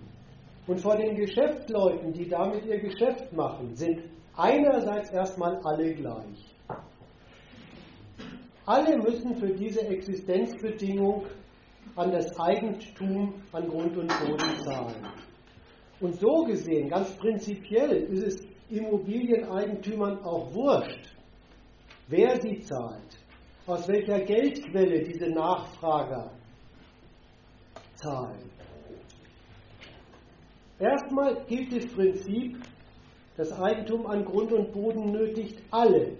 und 0.66 0.80
vor 0.80 0.96
den 0.96 1.14
Geschäftsleuten, 1.14 2.12
die 2.12 2.28
damit 2.28 2.64
ihr 2.66 2.80
Geschäft 2.80 3.32
machen, 3.32 3.74
sind 3.76 4.02
einerseits 4.36 5.10
erstmal 5.10 5.56
alle 5.62 5.94
gleich. 5.94 6.54
Alle 8.66 8.96
müssen 8.96 9.36
für 9.36 9.52
diese 9.52 9.82
Existenzbedingung 9.82 11.26
an 11.96 12.10
das 12.10 12.38
Eigentum 12.40 13.34
an 13.52 13.68
Grund 13.68 13.96
und 13.96 14.08
Boden 14.08 14.58
zahlen. 14.64 15.06
Und 16.04 16.20
so 16.20 16.44
gesehen, 16.44 16.90
ganz 16.90 17.16
prinzipiell, 17.16 18.02
ist 18.12 18.24
es 18.26 18.46
Immobilieneigentümern 18.68 20.18
auch 20.22 20.52
wurscht, 20.52 21.16
wer 22.08 22.38
sie 22.42 22.60
zahlt, 22.60 23.16
aus 23.66 23.88
welcher 23.88 24.20
Geldquelle 24.20 25.02
diese 25.02 25.30
Nachfrager 25.30 26.30
zahlen. 27.94 28.50
Erstmal 30.78 31.42
gilt 31.46 31.74
das 31.74 31.86
Prinzip, 31.94 32.58
das 33.38 33.50
Eigentum 33.52 34.06
an 34.06 34.26
Grund 34.26 34.52
und 34.52 34.74
Boden 34.74 35.10
nötigt 35.10 35.62
alle 35.70 36.18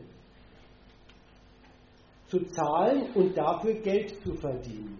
zu 2.28 2.40
zahlen 2.46 3.12
und 3.12 3.36
dafür 3.36 3.74
Geld 3.74 4.18
zu 4.22 4.32
verdienen. 4.32 4.98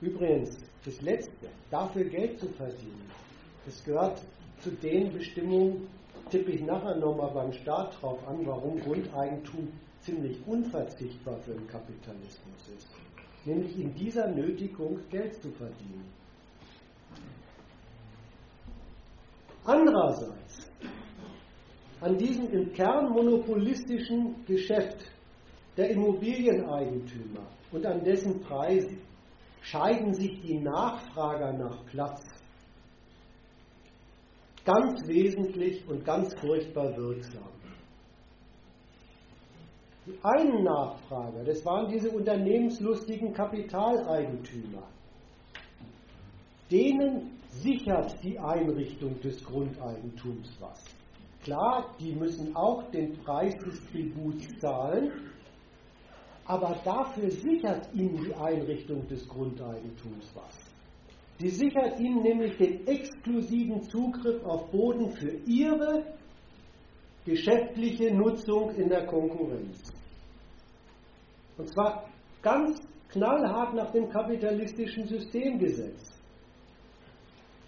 Übrigens, 0.00 0.69
das 0.84 1.00
Letzte, 1.02 1.48
dafür 1.70 2.04
Geld 2.04 2.38
zu 2.38 2.48
verdienen, 2.48 3.10
das 3.66 3.82
gehört 3.84 4.20
zu 4.60 4.70
den 4.70 5.12
Bestimmungen, 5.12 5.88
tippe 6.30 6.52
ich 6.52 6.62
nachher 6.62 6.96
nochmal 6.96 7.30
beim 7.32 7.52
Staat 7.52 8.00
drauf 8.00 8.18
an, 8.26 8.46
warum 8.46 8.78
Grundeigentum 8.80 9.68
ziemlich 10.00 10.38
unverzichtbar 10.46 11.38
für 11.40 11.52
den 11.52 11.66
Kapitalismus 11.66 12.68
ist. 12.76 12.88
Nämlich 13.44 13.78
in 13.78 13.94
dieser 13.94 14.28
Nötigung 14.28 14.98
Geld 15.10 15.34
zu 15.34 15.50
verdienen. 15.50 16.04
Andererseits, 19.64 20.70
an 22.00 22.16
diesem 22.16 22.50
im 22.50 22.72
Kern 22.72 23.10
monopolistischen 23.10 24.44
Geschäft 24.46 25.04
der 25.76 25.90
Immobilieneigentümer 25.90 27.46
und 27.72 27.84
an 27.86 28.02
dessen 28.02 28.40
Preisen 28.40 28.98
scheiden 29.62 30.14
sich 30.14 30.40
die 30.40 30.58
Nachfrager 30.58 31.52
nach 31.52 31.84
Platz 31.86 32.22
ganz 34.64 35.06
wesentlich 35.06 35.86
und 35.88 36.04
ganz 36.04 36.34
furchtbar 36.34 36.96
wirksam. 36.96 37.48
Die 40.06 40.18
einen 40.22 40.64
Nachfrager, 40.64 41.44
das 41.44 41.64
waren 41.64 41.88
diese 41.88 42.10
unternehmenslustigen 42.10 43.32
Kapitaleigentümer, 43.32 44.82
denen 46.70 47.38
sichert 47.48 48.22
die 48.22 48.38
Einrichtung 48.38 49.20
des 49.20 49.44
Grundeigentums 49.44 50.56
was. 50.60 50.84
Klar, 51.42 51.94
die 51.98 52.12
müssen 52.12 52.54
auch 52.54 52.90
den 52.90 53.12
Preis 53.18 53.56
des 53.58 53.80
Tributs 53.90 54.46
zahlen, 54.58 55.10
aber 56.50 56.80
dafür 56.84 57.30
sichert 57.30 57.94
ihnen 57.94 58.24
die 58.24 58.34
Einrichtung 58.34 59.06
des 59.06 59.28
Grundeigentums 59.28 60.32
was. 60.34 60.58
Die 61.38 61.48
sichert 61.48 62.00
ihnen 62.00 62.22
nämlich 62.22 62.56
den 62.56 62.84
exklusiven 62.88 63.84
Zugriff 63.84 64.44
auf 64.44 64.68
Boden 64.72 65.12
für 65.12 65.30
ihre 65.46 66.04
geschäftliche 67.24 68.12
Nutzung 68.12 68.74
in 68.74 68.88
der 68.88 69.06
Konkurrenz. 69.06 69.92
Und 71.56 71.68
zwar 71.68 72.08
ganz 72.42 72.80
knallhart 73.10 73.74
nach 73.74 73.92
dem 73.92 74.08
kapitalistischen 74.08 75.06
Systemgesetz. 75.06 76.20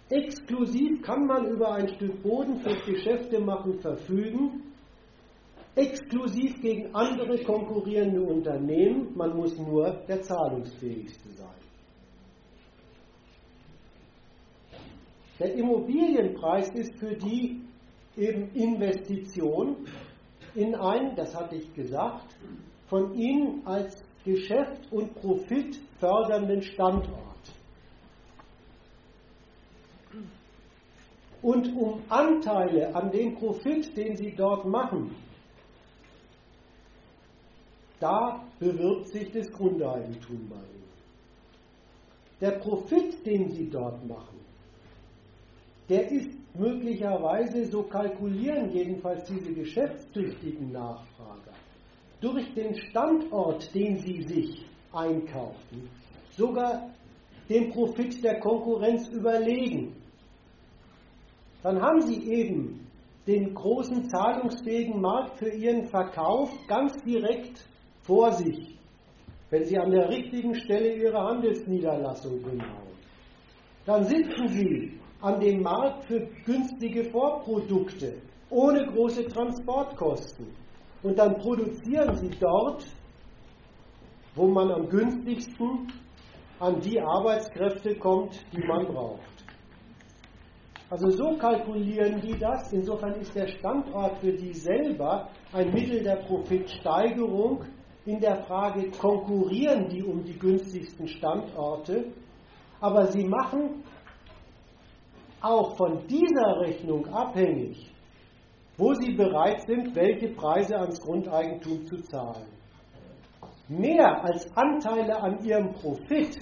Exklusiv 0.09 1.01
kann 1.03 1.25
man 1.25 1.45
über 1.45 1.71
ein 1.71 1.87
Stück 1.87 2.21
Boden 2.21 2.59
fürs 2.59 2.83
Geschäftemachen 2.85 3.79
verfügen, 3.79 4.72
exklusiv 5.75 6.61
gegen 6.61 6.93
andere 6.93 7.43
konkurrierende 7.43 8.21
Unternehmen, 8.21 9.15
man 9.15 9.35
muss 9.35 9.57
nur 9.57 9.91
der 10.07 10.21
zahlungsfähigste 10.21 11.29
sein. 11.29 11.49
Der 15.39 15.55
Immobilienpreis 15.55 16.69
ist 16.69 16.95
für 16.99 17.15
die 17.15 17.61
eben 18.15 18.51
Investition 18.53 19.87
in 20.53 20.75
einen, 20.75 21.15
das 21.15 21.35
hatte 21.35 21.55
ich 21.55 21.73
gesagt, 21.73 22.35
von 22.87 23.15
ihnen 23.15 23.65
als 23.65 24.03
Geschäft 24.23 24.91
und 24.91 25.15
Profit 25.15 25.79
fördernden 25.99 26.61
Standort. 26.61 27.19
Und 31.41 31.75
um 31.75 32.03
Anteile 32.07 32.95
an 32.95 33.11
dem 33.11 33.35
Profit, 33.35 33.97
den 33.97 34.15
sie 34.15 34.33
dort 34.35 34.65
machen, 34.65 35.13
da 38.03 38.43
bewirbt 38.59 39.07
sich 39.07 39.31
das 39.31 39.49
Grundeigentum 39.49 40.49
bei 40.49 40.57
ihnen. 40.57 40.91
Der 42.41 42.51
Profit, 42.59 43.25
den 43.25 43.49
sie 43.51 43.69
dort 43.69 44.05
machen, 44.05 44.39
der 45.87 46.11
ist 46.11 46.37
möglicherweise, 46.53 47.65
so 47.65 47.83
kalkulieren 47.83 48.69
jedenfalls 48.71 49.23
diese 49.29 49.53
geschäftstüchtigen 49.53 50.73
Nachfrager, 50.73 51.53
durch 52.19 52.53
den 52.53 52.75
Standort, 52.75 53.73
den 53.73 53.97
sie 53.99 54.23
sich 54.23 54.65
einkaufen, 54.91 55.89
sogar 56.31 56.89
dem 57.47 57.69
Profit 57.71 58.21
der 58.21 58.41
Konkurrenz 58.41 59.07
überlegen. 59.07 59.95
Dann 61.61 61.81
haben 61.81 62.01
sie 62.01 62.29
eben 62.29 62.85
den 63.27 63.53
großen 63.53 64.09
zahlungsfähigen 64.09 64.99
Markt 64.99 65.37
für 65.37 65.49
ihren 65.49 65.85
Verkauf 65.85 66.49
ganz 66.67 67.01
direkt 67.03 67.65
vor 68.03 68.31
sich, 68.31 68.77
wenn 69.49 69.63
sie 69.65 69.77
an 69.77 69.91
der 69.91 70.09
richtigen 70.09 70.55
Stelle 70.55 70.95
ihre 70.95 71.17
Handelsniederlassung 71.17 72.39
hinhauen. 72.39 72.93
Dann 73.85 74.03
sitzen 74.05 74.47
sie 74.47 74.99
an 75.21 75.39
dem 75.39 75.61
Markt 75.61 76.05
für 76.05 76.27
günstige 76.45 77.05
Vorprodukte 77.05 78.21
ohne 78.49 78.85
große 78.85 79.25
Transportkosten. 79.25 80.47
Und 81.01 81.17
dann 81.17 81.37
produzieren 81.37 82.15
sie 82.15 82.29
dort, 82.39 82.85
wo 84.35 84.47
man 84.47 84.71
am 84.71 84.87
günstigsten 84.87 85.91
an 86.59 86.79
die 86.79 86.99
Arbeitskräfte 86.99 87.95
kommt, 87.95 88.39
die 88.53 88.65
man 88.65 88.85
braucht. 88.85 89.33
Also 90.89 91.09
so 91.09 91.37
kalkulieren 91.37 92.21
die 92.21 92.37
das. 92.37 92.71
Insofern 92.71 93.15
ist 93.15 93.35
der 93.35 93.47
Standort 93.47 94.17
für 94.19 94.31
die 94.31 94.53
selber 94.53 95.29
ein 95.51 95.73
Mittel 95.73 96.03
der 96.03 96.17
Profitsteigerung. 96.17 97.65
In 98.05 98.19
der 98.19 98.43
Frage, 98.43 98.91
konkurrieren 98.91 99.87
die 99.87 100.03
um 100.03 100.23
die 100.23 100.37
günstigsten 100.37 101.07
Standorte? 101.07 102.11
Aber 102.81 103.07
sie 103.07 103.23
machen 103.23 103.81
auch 105.39 105.77
von 105.77 106.05
dieser 106.07 106.59
Rechnung 106.59 107.07
abhängig, 107.07 107.89
wo 108.77 108.93
sie 108.93 109.13
bereit 109.13 109.61
sind, 109.65 109.95
welche 109.95 110.29
Preise 110.29 110.77
ans 110.77 110.99
Grundeigentum 110.99 111.85
zu 111.85 112.01
zahlen. 112.01 112.47
Mehr 113.69 114.21
als 114.21 114.51
Anteile 114.57 115.21
an 115.21 115.41
ihrem 115.45 115.71
Profit 115.71 116.39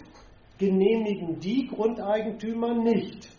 genehmigen 0.58 1.40
die 1.40 1.68
Grundeigentümer 1.68 2.74
nicht. 2.74 3.30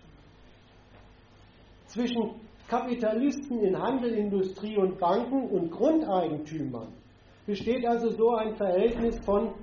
Zwischen 1.87 2.41
Kapitalisten 2.69 3.59
in 3.61 3.77
Handel, 3.77 4.15
Industrie 4.15 4.77
und 4.79 4.99
Banken 4.99 5.49
und 5.49 5.71
Grundeigentümern 5.71 7.02
besteht 7.47 7.87
also 7.87 8.11
so 8.11 8.35
ein 8.37 8.57
Verhältnis 8.57 9.19
von, 9.25 9.55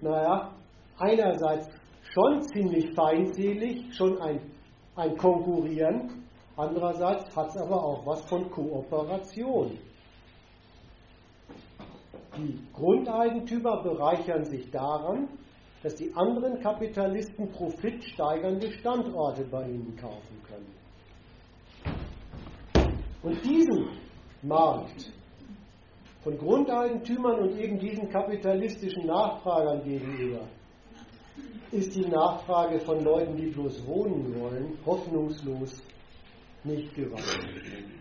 naja, 0.00 0.52
einerseits 0.98 1.68
schon 2.12 2.42
ziemlich 2.42 2.94
feindselig, 2.94 3.94
schon 3.94 4.20
ein, 4.20 4.40
ein 4.96 5.16
Konkurrieren, 5.16 6.24
andererseits 6.56 7.34
hat 7.34 7.48
es 7.48 7.56
aber 7.56 7.82
auch 7.82 8.06
was 8.06 8.22
von 8.26 8.50
Kooperation. 8.50 9.78
Die 12.36 12.58
Grundeigentümer 12.72 13.82
bereichern 13.82 14.44
sich 14.44 14.70
daran, 14.70 15.28
dass 15.82 15.94
die 15.96 16.12
anderen 16.14 16.60
Kapitalisten 16.60 17.48
profitsteigernde 17.52 18.72
Standorte 18.72 19.44
bei 19.44 19.68
ihnen 19.68 19.96
kaufen 19.96 20.42
können. 20.48 20.74
Und 23.22 23.44
diesen 23.44 23.88
Markt 24.42 25.12
von 26.24 26.38
Grundeigentümern 26.38 27.38
und 27.40 27.58
eben 27.58 27.78
diesen 27.78 28.08
kapitalistischen 28.08 29.06
Nachfragern 29.06 29.84
gegenüber 29.84 30.40
ist 31.70 31.94
die 31.94 32.06
Nachfrage 32.06 32.80
von 32.80 33.04
Leuten, 33.04 33.36
die 33.36 33.48
bloß 33.48 33.86
wohnen 33.86 34.40
wollen, 34.40 34.78
hoffnungslos 34.86 35.82
nicht 36.62 36.94
gewachsen. 36.94 38.00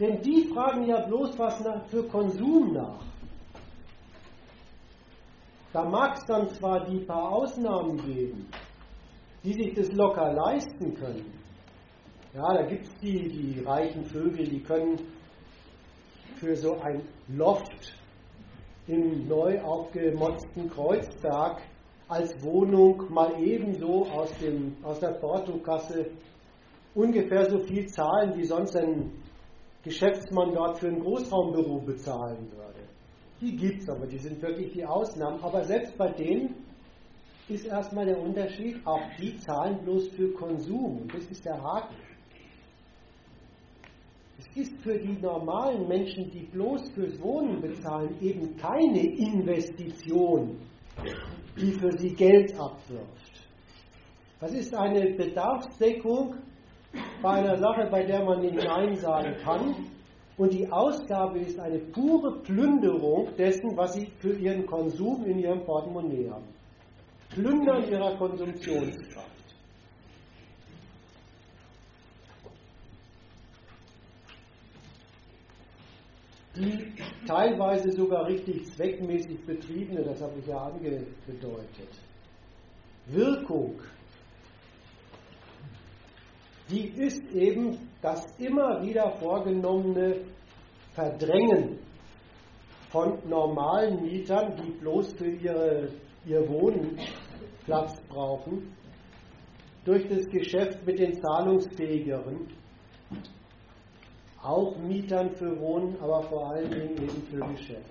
Denn 0.00 0.20
die 0.22 0.48
fragen 0.52 0.86
ja 0.86 1.06
bloß 1.06 1.38
was 1.38 1.62
für 1.90 2.02
Konsum 2.04 2.72
nach. 2.72 3.04
Da 5.72 5.84
mag 5.84 6.16
es 6.16 6.24
dann 6.24 6.48
zwar 6.48 6.86
die 6.86 7.00
paar 7.00 7.30
Ausnahmen 7.30 7.98
geben, 7.98 8.48
die 9.44 9.52
sich 9.52 9.74
das 9.74 9.92
locker 9.92 10.32
leisten 10.32 10.94
können. 10.94 11.32
Ja, 12.34 12.54
da 12.54 12.62
gibt 12.62 12.86
es 12.86 12.94
die, 13.00 13.28
die 13.28 13.60
reichen 13.60 14.04
Vögel, 14.06 14.48
die 14.48 14.62
können 14.62 14.98
für 16.40 16.56
so 16.56 16.78
ein 16.80 17.02
Loft 17.28 17.94
im 18.86 19.28
neu 19.28 19.60
aufgemotzten 19.60 20.70
Kreuzberg 20.70 21.60
als 22.08 22.42
Wohnung 22.42 23.04
mal 23.12 23.40
ebenso 23.40 24.06
aus, 24.06 24.32
dem, 24.38 24.74
aus 24.82 24.98
der 24.98 25.12
Portokasse 25.12 26.06
ungefähr 26.94 27.48
so 27.48 27.58
viel 27.60 27.86
zahlen, 27.86 28.36
wie 28.36 28.44
sonst 28.44 28.74
ein 28.76 29.12
Geschäftsmann 29.84 30.52
dort 30.54 30.78
für 30.78 30.88
ein 30.88 30.98
Großraumbüro 30.98 31.80
bezahlen 31.80 32.50
würde. 32.50 32.80
Die 33.40 33.54
gibt 33.56 33.82
es, 33.82 33.88
aber 33.88 34.06
die 34.06 34.18
sind 34.18 34.42
wirklich 34.42 34.72
die 34.72 34.84
Ausnahmen. 34.84 35.40
Aber 35.42 35.62
selbst 35.64 35.96
bei 35.96 36.10
denen 36.10 36.66
ist 37.48 37.66
erstmal 37.66 38.06
der 38.06 38.20
Unterschied, 38.20 38.84
auch 38.84 39.00
die 39.18 39.36
zahlen 39.36 39.78
bloß 39.84 40.08
für 40.08 40.32
Konsum. 40.32 41.02
Und 41.02 41.14
das 41.14 41.24
ist 41.26 41.44
der 41.44 41.62
Haken. 41.62 41.94
Es 44.40 44.56
ist 44.56 44.82
für 44.82 44.98
die 44.98 45.20
normalen 45.20 45.86
Menschen, 45.86 46.30
die 46.30 46.46
bloß 46.46 46.90
fürs 46.92 47.20
Wohnen 47.20 47.60
bezahlen, 47.60 48.16
eben 48.22 48.56
keine 48.56 49.00
Investition, 49.00 50.56
die 51.60 51.72
für 51.72 51.92
sie 51.98 52.14
Geld 52.14 52.58
abwirft. 52.58 53.48
Das 54.40 54.52
ist 54.52 54.74
eine 54.74 55.10
Bedarfsdeckung 55.10 56.36
bei 57.20 57.28
einer 57.28 57.58
Sache, 57.58 57.88
bei 57.90 58.02
der 58.02 58.24
man 58.24 58.40
nicht 58.40 58.54
Nein 58.54 58.96
sagen 58.96 59.36
kann, 59.44 59.74
und 60.38 60.54
die 60.54 60.66
Ausgabe 60.72 61.40
ist 61.40 61.60
eine 61.60 61.78
pure 61.78 62.40
Plünderung 62.40 63.36
dessen, 63.36 63.76
was 63.76 63.92
sie 63.92 64.06
für 64.20 64.32
ihren 64.38 64.64
Konsum 64.64 65.22
in 65.26 65.38
ihrem 65.38 65.62
Portemonnaie 65.66 66.30
haben. 66.30 66.48
Plündern 67.28 67.86
ihrer 67.90 68.16
Konsumtionskraft. 68.16 69.39
Die 76.56 76.92
teilweise 77.26 77.92
sogar 77.92 78.26
richtig 78.26 78.66
zweckmäßig 78.74 79.44
betriebene, 79.46 80.02
das 80.02 80.20
habe 80.20 80.38
ich 80.40 80.46
ja 80.46 80.58
angedeutet, 80.58 81.88
Wirkung 83.06 83.80
die 86.70 86.88
ist 86.88 87.28
eben 87.32 87.78
das 88.00 88.24
immer 88.38 88.82
wieder 88.82 89.10
vorgenommene 89.18 90.20
Verdrängen 90.94 91.78
von 92.90 93.18
normalen 93.28 94.02
Mietern, 94.02 94.54
die 94.56 94.70
bloß 94.70 95.12
für 95.14 95.28
ihre, 95.28 95.88
ihr 96.26 96.48
Wohnen 96.48 96.98
Platz 97.64 98.00
brauchen, 98.08 98.74
durch 99.84 100.08
das 100.08 100.28
Geschäft 100.28 100.84
mit 100.86 100.98
den 100.98 101.20
Zahlungsfähigeren, 101.20 102.48
auch 104.42 104.76
Mietern 104.78 105.30
für 105.30 105.58
Wohnen, 105.60 105.96
aber 106.00 106.22
vor 106.22 106.50
allen 106.50 106.70
Dingen 106.70 106.96
eben 106.96 107.22
für 107.30 107.40
Geschäft. 107.40 107.84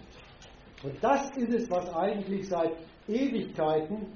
Und 0.84 0.96
das 1.02 1.30
ist 1.38 1.54
es, 1.54 1.70
was 1.70 1.94
eigentlich 1.94 2.48
seit 2.48 2.72
Ewigkeiten 3.08 4.08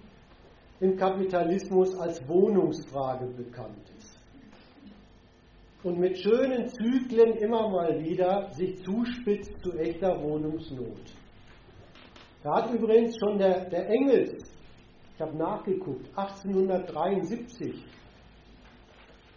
im 0.80 0.96
Kapitalismus 0.96 1.98
als 2.00 2.28
Wohnungsfrage 2.28 3.28
bekannt 3.28 3.90
ist 3.98 4.14
und 5.84 6.00
mit 6.00 6.18
schönen 6.18 6.68
Zyklen 6.70 7.34
immer 7.38 7.70
mal 7.70 8.00
wieder 8.02 8.50
sich 8.52 8.82
zuspitzt 8.84 9.60
zu 9.62 9.74
echter 9.74 10.22
Wohnungsnot. 10.22 11.14
Da 12.42 12.56
hat 12.56 12.74
übrigens 12.74 13.16
schon 13.20 13.38
der, 13.38 13.70
der 13.70 13.90
Engels, 13.90 14.42
ich 15.14 15.22
habe 15.22 15.38
nachgeguckt, 15.38 16.08
1873 16.16 17.86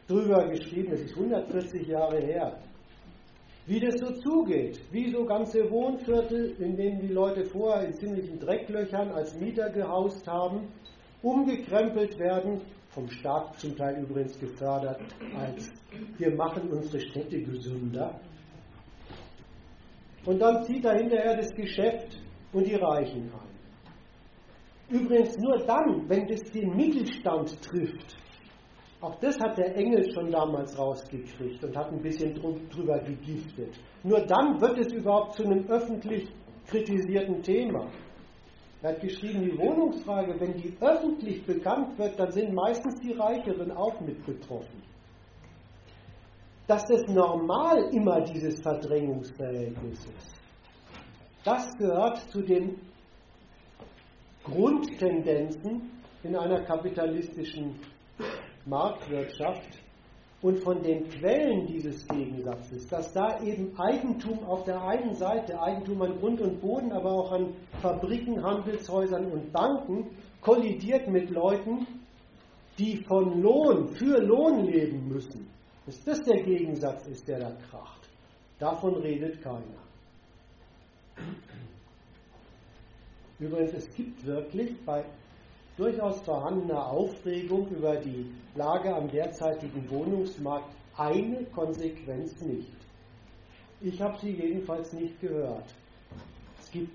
drüber 0.07 0.49
geschrieben, 0.49 0.91
das 0.91 1.01
ist 1.01 1.17
140 1.17 1.87
Jahre 1.89 2.21
her, 2.21 2.59
wie 3.67 3.81
das 3.81 3.99
so 3.99 4.13
zugeht, 4.13 4.81
wie 4.93 5.11
so 5.11 5.25
ganze 5.25 5.69
Wohnviertel, 5.71 6.55
in 6.61 6.77
denen 6.77 7.01
die 7.01 7.13
Leute 7.13 7.45
vorher 7.45 7.87
in 7.87 7.95
ziemlichen 7.95 8.39
Drecklöchern 8.39 9.11
als 9.11 9.35
Mieter 9.39 9.71
gehaust 9.71 10.27
haben, 10.27 10.69
umgekrempelt 11.23 12.19
werden 12.19 12.61
vom 12.91 13.11
Staat 13.11 13.59
zum 13.59 13.77
Teil 13.77 14.03
übrigens 14.03 14.39
gefördert 14.39 15.01
als 15.37 15.71
wir 16.17 16.35
machen 16.35 16.71
unsere 16.71 17.01
Städte 17.01 17.43
gesünder. 17.43 18.21
Und 20.25 20.39
dann 20.41 20.65
zieht 20.65 20.85
er 20.85 20.97
hinterher 20.97 21.37
das 21.37 21.53
Geschäft 21.55 22.19
und 22.53 22.67
die 22.67 22.75
Reichen 22.75 23.31
ein. 23.33 25.01
Übrigens 25.01 25.37
nur 25.39 25.59
dann, 25.67 26.09
wenn 26.09 26.27
das 26.29 26.43
den 26.53 26.75
Mittelstand 26.77 27.61
trifft. 27.63 28.17
Auch 29.01 29.15
das 29.21 29.39
hat 29.41 29.59
der 29.59 29.77
Engel 29.77 30.11
schon 30.13 30.31
damals 30.31 30.79
rausgekriegt 30.79 31.63
und 31.63 31.77
hat 31.77 31.93
ein 31.93 32.01
bisschen 32.01 32.35
drüber 32.35 32.99
gegiftet. 33.01 33.79
Nur 34.03 34.21
dann 34.21 34.61
wird 34.61 34.79
es 34.79 34.93
überhaupt 34.93 35.35
zu 35.35 35.45
einem 35.45 35.67
öffentlich 35.69 36.29
kritisierten 36.67 37.43
Thema. 37.43 37.89
Er 38.83 38.93
hat 38.93 39.01
geschrieben, 39.01 39.43
die 39.43 39.59
Wohnungsfrage, 39.59 40.39
wenn 40.41 40.55
die 40.55 40.77
öffentlich 40.81 41.45
bekannt 41.45 41.99
wird, 41.99 42.19
dann 42.19 42.31
sind 42.31 42.55
meistens 42.55 43.01
die 43.01 43.13
Reicheren 43.13 43.71
auch 43.73 44.01
mit 44.01 44.25
betroffen. 44.25 44.83
Dass 46.67 46.85
das 46.87 47.07
normal 47.09 47.91
immer 47.93 48.23
dieses 48.23 48.61
Verdrängungsverhältnis 48.61 50.05
ist, 50.05 50.41
das 51.45 51.71
gehört 51.79 52.19
zu 52.31 52.43
den 52.43 52.81
Grundtendenzen 54.43 55.93
in 56.23 56.37
einer 56.37 56.63
kapitalistischen 56.65 57.79
Marktwirtschaft, 58.67 59.79
und 60.43 60.59
von 60.61 60.83
den 60.83 61.09
Quellen 61.09 61.67
dieses 61.67 62.07
Gegensatzes, 62.07 62.87
dass 62.89 63.13
da 63.13 63.41
eben 63.43 63.77
Eigentum 63.79 64.45
auf 64.45 64.65
der 64.65 64.83
einen 64.83 65.15
Seite, 65.15 65.61
Eigentum 65.61 66.03
an 66.03 66.19
Grund 66.21 66.41
und 66.41 66.61
Boden, 66.61 66.93
aber 66.93 67.11
auch 67.11 67.33
an 67.33 67.55
Fabriken, 67.81 68.43
Handelshäusern 68.43 69.27
und 69.33 69.53
Banken, 69.53 70.11
kollidiert 70.43 71.09
mit 71.09 71.31
Leuten, 71.31 71.87
die 72.79 72.99
von 73.05 73.41
Lohn, 73.41 73.89
für 73.89 74.21
Lohn 74.21 74.67
leben 74.67 75.09
müssen. 75.09 75.49
Dass 75.87 76.03
das 76.05 76.23
der 76.23 76.43
Gegensatz 76.43 77.07
ist, 77.07 77.27
der 77.27 77.39
da 77.41 77.51
kracht. 77.71 78.09
Davon 78.59 78.95
redet 78.97 79.43
keiner. 79.43 79.83
Übrigens, 83.39 83.73
es 83.73 83.95
gibt 83.95 84.25
wirklich 84.25 84.77
bei 84.85 85.05
durchaus 85.77 86.21
vorhandener 86.23 86.91
Aufregung 86.91 87.69
über 87.69 87.97
die 87.97 88.33
Lage 88.55 88.95
am 88.95 89.09
derzeitigen 89.09 89.89
Wohnungsmarkt 89.91 90.75
eine 90.97 91.45
Konsequenz 91.47 92.41
nicht. 92.41 92.73
Ich 93.81 94.01
habe 94.01 94.17
sie 94.19 94.31
jedenfalls 94.31 94.93
nicht 94.95 95.21
gehört. 95.21 95.67
Es 96.59 96.71
gibt 96.71 96.91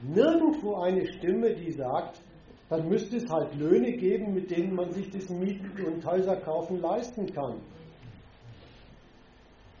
nirgendwo 0.00 0.76
eine 0.76 1.06
Stimme, 1.06 1.54
die 1.54 1.72
sagt, 1.72 2.20
dann 2.70 2.88
müsste 2.88 3.18
es 3.18 3.30
halt 3.30 3.54
Löhne 3.54 3.92
geben, 3.92 4.32
mit 4.32 4.50
denen 4.50 4.74
man 4.74 4.90
sich 4.92 5.10
das 5.10 5.28
Mieten 5.28 5.84
und 5.84 6.04
Häuser 6.06 6.36
kaufen 6.36 6.80
leisten 6.80 7.26
kann. 7.32 7.60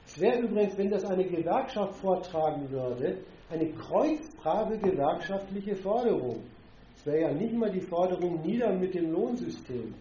Es 0.04 0.20
wäre 0.20 0.40
übrigens, 0.40 0.76
wenn 0.76 0.90
das 0.90 1.06
eine 1.06 1.24
Gewerkschaft 1.24 1.94
vortragen 1.94 2.70
würde, 2.70 3.24
eine 3.50 3.72
kreuzbrave 3.72 4.76
gewerkschaftliche 4.76 5.74
Forderung. 5.76 6.42
Es 7.02 7.06
wäre 7.06 7.20
ja 7.22 7.32
nicht 7.32 7.52
mal 7.52 7.68
die 7.68 7.80
Forderung 7.80 8.42
nieder 8.42 8.72
mit 8.72 8.94
dem 8.94 9.10
Lohnsystem. 9.10 9.92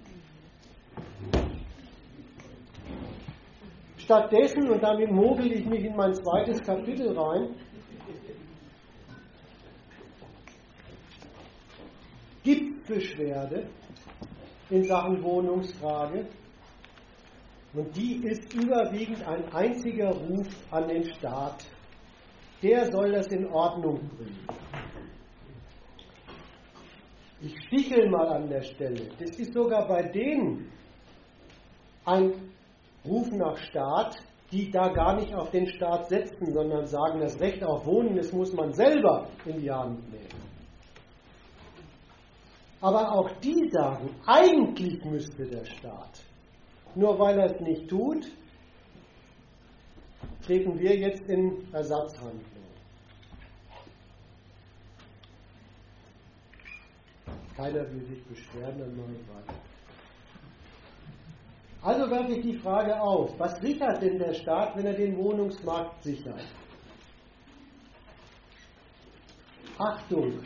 Stattdessen, 3.97 4.69
und 4.69 4.83
damit 4.83 5.09
mogel 5.09 5.51
ich 5.51 5.65
mich 5.65 5.83
in 5.83 5.95
mein 5.95 6.13
zweites 6.13 6.61
Kapitel 6.61 7.17
rein, 7.17 7.55
gibt 12.43 12.85
Beschwerde 12.85 13.67
in 14.69 14.83
Sachen 14.83 15.23
Wohnungsfrage 15.23 16.27
und 17.73 17.95
die 17.95 18.27
ist 18.27 18.53
überwiegend 18.53 19.27
ein 19.27 19.51
einziger 19.51 20.11
Ruf 20.11 20.47
an 20.69 20.87
den 20.87 21.03
Staat. 21.15 21.65
Der 22.61 22.91
soll 22.91 23.11
das 23.11 23.25
in 23.29 23.47
Ordnung 23.47 24.07
bringen. 24.09 24.50
Ich 27.73 27.85
stichel 27.85 28.09
mal 28.09 28.27
an 28.27 28.49
der 28.49 28.63
Stelle. 28.63 29.07
Das 29.17 29.31
ist 29.39 29.53
sogar 29.53 29.87
bei 29.87 30.03
denen 30.03 30.69
ein 32.03 32.33
Ruf 33.05 33.31
nach 33.31 33.57
Staat, 33.57 34.17
die 34.51 34.69
da 34.69 34.89
gar 34.89 35.15
nicht 35.15 35.33
auf 35.33 35.51
den 35.51 35.65
Staat 35.67 36.09
setzen, 36.09 36.51
sondern 36.51 36.85
sagen, 36.85 37.21
das 37.21 37.39
Recht 37.39 37.63
auf 37.63 37.85
Wohnen, 37.85 38.17
das 38.17 38.33
muss 38.33 38.51
man 38.51 38.73
selber 38.73 39.29
in 39.45 39.61
die 39.61 39.71
Hand 39.71 40.01
nehmen. 40.11 40.27
Aber 42.81 43.13
auch 43.13 43.31
die 43.39 43.69
sagen, 43.71 44.09
eigentlich 44.25 45.05
müsste 45.05 45.45
der 45.45 45.63
Staat. 45.63 46.19
Nur 46.95 47.17
weil 47.19 47.39
er 47.39 47.55
es 47.55 47.61
nicht 47.61 47.89
tut, 47.89 48.27
treten 50.45 50.77
wir 50.77 50.97
jetzt 50.97 51.23
in 51.29 51.73
Ersatzhandlung. 51.73 52.50
Keiner 57.55 57.91
will 57.91 58.05
sich 58.05 58.23
beschweren, 58.25 58.79
dann 58.79 58.95
mache 58.95 59.11
ich 59.13 59.27
weiter. 59.27 59.59
Also 61.83 62.11
werfe 62.11 62.33
ich 62.33 62.41
die 62.43 62.57
Frage 62.59 62.99
auf, 62.99 63.37
was 63.39 63.59
sichert 63.59 64.01
denn 64.01 64.19
der 64.19 64.33
Staat, 64.33 64.77
wenn 64.77 64.85
er 64.85 64.93
den 64.93 65.17
Wohnungsmarkt 65.17 66.03
sichert? 66.03 66.45
Achtung, 69.79 70.39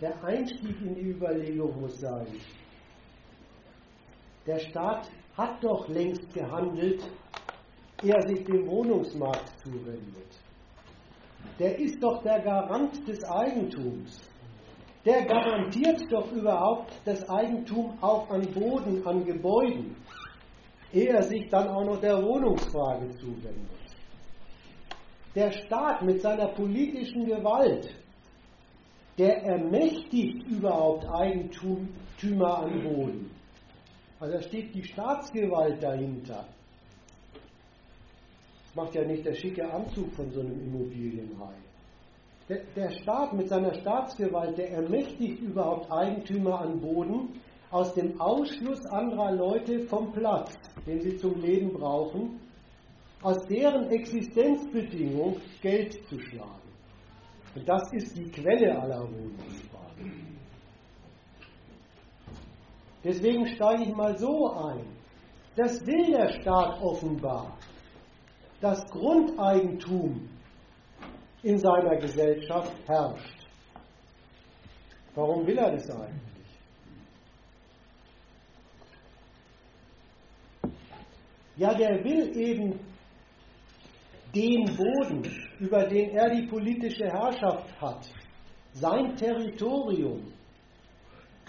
der 0.00 0.22
Einstieg 0.24 0.80
in 0.80 0.94
die 0.96 1.10
Überlegung 1.10 1.80
muss 1.80 2.00
sein, 2.00 2.26
der 4.46 4.58
Staat 4.58 5.08
hat 5.36 5.62
doch 5.62 5.88
längst 5.88 6.32
gehandelt, 6.34 7.02
er 8.02 8.20
sich 8.28 8.44
dem 8.44 8.66
Wohnungsmarkt 8.66 9.48
zuwendet. 9.60 10.28
Der 11.58 11.78
ist 11.78 12.02
doch 12.02 12.22
der 12.22 12.40
Garant 12.40 13.06
des 13.06 13.22
Eigentums. 13.24 14.20
Der 15.04 15.26
garantiert 15.26 16.00
doch 16.10 16.32
überhaupt 16.32 16.92
das 17.04 17.28
Eigentum 17.28 17.98
auch 18.00 18.30
an 18.30 18.46
Boden, 18.52 19.06
an 19.06 19.24
Gebäuden, 19.24 19.96
ehe 20.92 21.10
er 21.10 21.22
sich 21.22 21.48
dann 21.50 21.68
auch 21.68 21.84
noch 21.84 22.00
der 22.00 22.22
Wohnungsfrage 22.22 23.10
zuwendet. 23.18 23.70
Der 25.34 25.52
Staat 25.52 26.02
mit 26.02 26.22
seiner 26.22 26.48
politischen 26.48 27.26
Gewalt, 27.26 27.94
der 29.18 29.42
ermächtigt 29.42 30.46
überhaupt 30.48 31.06
Eigentümer 31.06 32.58
an 32.60 32.82
Boden. 32.82 33.30
Also 34.20 34.34
da 34.34 34.42
steht 34.42 34.74
die 34.74 34.84
Staatsgewalt 34.84 35.82
dahinter. 35.82 36.46
Das 38.64 38.74
macht 38.74 38.94
ja 38.94 39.04
nicht 39.04 39.26
der 39.26 39.34
schicke 39.34 39.70
Anzug 39.70 40.12
von 40.14 40.30
so 40.30 40.40
einem 40.40 40.60
Immobilienhai. 40.60 41.63
Der, 42.48 42.90
Staat 42.90 43.32
mit 43.32 43.48
seiner 43.48 43.72
Staatsgewalt, 43.72 44.58
der 44.58 44.70
ermächtigt 44.70 45.40
überhaupt 45.40 45.90
Eigentümer 45.90 46.60
an 46.60 46.78
Boden 46.78 47.40
aus 47.70 47.94
dem 47.94 48.20
Ausschluss 48.20 48.84
anderer 48.86 49.32
Leute 49.32 49.80
vom 49.86 50.12
Platz, 50.12 50.54
den 50.86 51.00
sie 51.00 51.16
zum 51.16 51.40
Leben 51.40 51.72
brauchen, 51.72 52.38
aus 53.22 53.46
deren 53.46 53.90
Existenzbedingung 53.90 55.40
Geld 55.62 56.06
zu 56.06 56.20
schlagen. 56.20 56.68
Und 57.54 57.66
das 57.66 57.90
ist 57.94 58.14
die 58.14 58.30
Quelle 58.30 58.78
aller 58.78 59.08
Wohnungsfragen. 59.08 60.38
Deswegen 63.02 63.46
steige 63.46 63.84
ich 63.84 63.94
mal 63.94 64.18
so 64.18 64.50
ein. 64.50 64.84
Das 65.56 65.86
will 65.86 66.12
der 66.12 66.28
Staat 66.40 66.82
offenbar. 66.82 67.56
Das 68.60 68.84
Grundeigentum 68.90 70.28
in 71.44 71.58
seiner 71.58 71.96
Gesellschaft 71.96 72.72
herrscht. 72.86 73.46
Warum 75.14 75.46
will 75.46 75.58
er 75.58 75.70
das 75.72 75.90
eigentlich? 75.90 76.34
Ja, 81.56 81.72
der 81.74 82.02
will 82.02 82.36
eben 82.36 82.80
den 84.34 84.64
Boden, 84.76 85.22
über 85.60 85.84
den 85.84 86.10
er 86.10 86.30
die 86.34 86.46
politische 86.46 87.04
Herrschaft 87.04 87.80
hat, 87.80 88.08
sein 88.72 89.14
Territorium, 89.14 90.32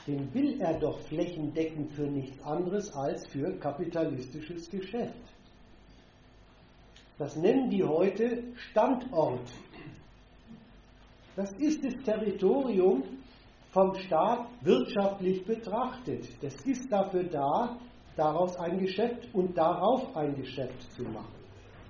den 0.06 0.32
will 0.34 0.62
er 0.62 0.78
doch 0.78 1.00
flächendeckend 1.08 1.91
für 1.93 2.06
nichts 2.06 2.39
anderes 2.43 2.93
als 2.93 3.26
für 3.30 3.58
kapitalistisches 3.58 4.70
Geschäft. 4.70 5.16
Das 7.18 7.36
nennen 7.38 7.70
die 7.70 7.84
heute 7.84 8.43
Standort. 8.70 9.50
Das 11.36 11.51
ist 11.53 11.83
das 11.83 11.95
Territorium 12.03 13.03
vom 13.71 13.93
Staat 13.95 14.47
wirtschaftlich 14.61 15.43
betrachtet. 15.45 16.29
Das 16.41 16.55
ist 16.65 16.89
dafür 16.91 17.25
da, 17.25 17.77
daraus 18.15 18.55
ein 18.57 18.79
Geschäft 18.79 19.27
und 19.33 19.57
darauf 19.57 20.15
ein 20.15 20.33
Geschäft 20.36 20.81
zu 20.93 21.03
machen. 21.03 21.36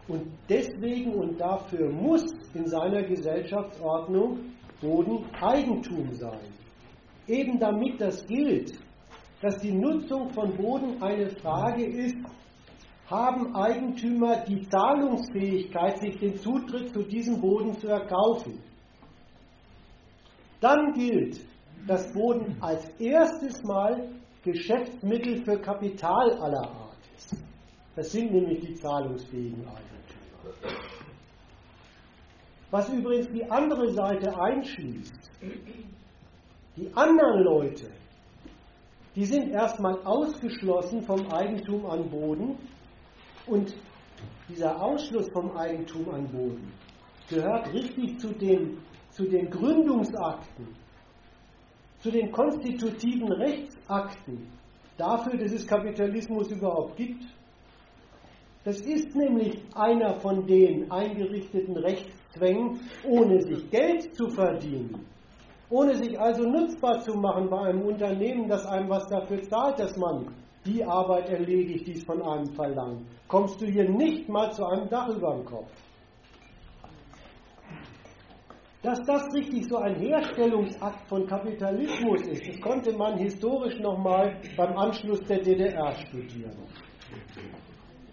Und 0.08 0.24
deswegen 0.50 1.14
und 1.14 1.40
dafür 1.40 1.92
muss 1.92 2.24
in 2.54 2.68
seiner 2.68 3.04
Gesellschaftsordnung 3.04 4.40
Boden 4.82 5.26
Eigentum 5.40 6.12
sein. 6.14 6.54
Eben 7.28 7.60
damit 7.60 8.02
das 8.02 8.26
gilt, 8.26 8.74
dass 9.42 9.60
die 9.60 9.72
Nutzung 9.72 10.30
von 10.32 10.56
Boden 10.56 11.02
eine 11.02 11.30
Frage 11.30 11.86
ist, 11.86 12.18
haben 13.08 13.56
Eigentümer 13.56 14.44
die 14.46 14.68
Zahlungsfähigkeit, 14.70 16.00
sich 16.00 16.18
den 16.18 16.38
Zutritt 16.38 16.94
zu 16.94 17.04
diesem 17.04 17.40
Boden 17.40 17.74
zu 17.74 17.88
erkaufen. 17.88 18.60
Dann 20.66 20.94
gilt, 20.94 21.40
dass 21.86 22.12
Boden 22.12 22.58
als 22.60 22.90
erstes 23.00 23.62
Mal 23.62 24.10
Geschäftsmittel 24.44 25.44
für 25.44 25.60
Kapital 25.60 26.32
aller 26.42 26.68
Art 26.68 26.98
ist. 27.16 27.36
Das 27.96 28.12
sind 28.12 28.32
nämlich 28.32 28.62
die 28.62 28.74
zahlungsfähigen 28.74 29.64
Eigentümer. 29.68 30.80
Was 32.72 32.90
übrigens 32.90 33.30
die 33.32 33.46
andere 33.46 33.92
Seite 33.92 34.36
einschließt. 34.36 35.30
Die 36.78 36.92
anderen 36.96 37.44
Leute, 37.44 37.92
die 39.16 39.26
sind 39.26 39.52
erstmal 39.52 40.02
ausgeschlossen 40.04 41.04
vom 41.04 41.32
Eigentum 41.32 41.86
an 41.86 42.10
Boden 42.10 42.58
und 43.46 43.72
dieser 44.50 44.82
Ausschluss 44.82 45.30
vom 45.30 45.56
Eigentum 45.56 46.10
an 46.10 46.28
Boden 46.28 46.74
gehört 47.30 47.72
richtig 47.72 48.20
zu 48.20 48.34
den, 48.34 48.80
zu 49.16 49.24
den 49.26 49.50
Gründungsakten, 49.50 50.68
zu 52.00 52.12
den 52.12 52.32
konstitutiven 52.32 53.32
Rechtsakten 53.32 54.48
dafür, 54.98 55.38
dass 55.38 55.52
es 55.52 55.66
Kapitalismus 55.66 56.52
überhaupt 56.52 56.98
gibt. 56.98 57.24
Das 58.64 58.82
ist 58.82 59.16
nämlich 59.16 59.62
einer 59.74 60.16
von 60.20 60.46
den 60.46 60.92
eingerichteten 60.92 61.78
Rechtszwängen, 61.78 62.80
ohne 63.08 63.42
sich 63.42 63.70
Geld 63.70 64.14
zu 64.16 64.28
verdienen 64.30 65.06
ohne 65.70 65.96
sich 65.96 66.20
also 66.20 66.44
nutzbar 66.44 67.02
zu 67.02 67.14
machen 67.16 67.50
bei 67.50 67.60
einem 67.60 67.82
Unternehmen, 67.82 68.48
das 68.48 68.66
einem 68.66 68.90
was 68.90 69.08
dafür 69.08 69.42
zahlt, 69.44 69.80
dass 69.80 69.98
man 69.98 70.28
die 70.66 70.84
Arbeit 70.84 71.30
erledigt, 71.30 71.88
die 71.88 71.94
es 71.94 72.04
von 72.04 72.22
einem 72.22 72.48
verlangt, 72.54 73.02
kommst 73.28 73.62
du 73.62 73.66
hier 73.66 73.90
nicht 73.90 74.30
mal 74.30 74.52
zu 74.52 74.66
einem 74.66 74.88
Dach 74.90 75.10
über 75.10 75.34
dem 75.34 75.46
Kopf. 75.46 75.72
Dass 78.86 79.02
das 79.02 79.34
richtig 79.34 79.68
so 79.68 79.78
ein 79.78 79.96
Herstellungsakt 79.96 81.08
von 81.10 81.26
Kapitalismus 81.26 82.22
ist, 82.28 82.48
das 82.48 82.62
konnte 82.62 82.96
man 82.96 83.18
historisch 83.18 83.80
nochmal 83.80 84.40
beim 84.56 84.78
Anschluss 84.78 85.22
der 85.22 85.40
DDR 85.40 85.92
studieren. 85.96 86.56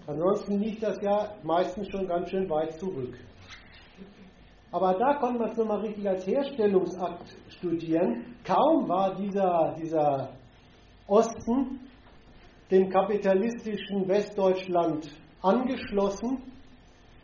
Ansonsten 0.07 0.61
liegt 0.61 0.83
das 0.83 0.99
ja 1.03 1.35
meistens 1.43 1.89
schon 1.91 2.07
ganz 2.09 2.31
schön 2.31 2.49
weit 2.49 2.73
zurück. 2.81 3.19
Aber 4.71 4.95
da 4.95 5.13
konnte 5.21 5.41
man 5.41 5.51
es 5.51 5.59
nochmal 5.59 5.81
richtig 5.81 6.09
als 6.09 6.27
Herstellungsakt 6.27 7.37
studieren. 7.51 8.35
Kaum 8.43 8.89
war 8.89 9.15
dieser, 9.15 9.75
dieser 9.79 10.31
Osten 11.07 11.81
dem 12.71 12.89
kapitalistischen 12.89 14.09
Westdeutschland 14.09 15.11
angeschlossen, 15.43 16.39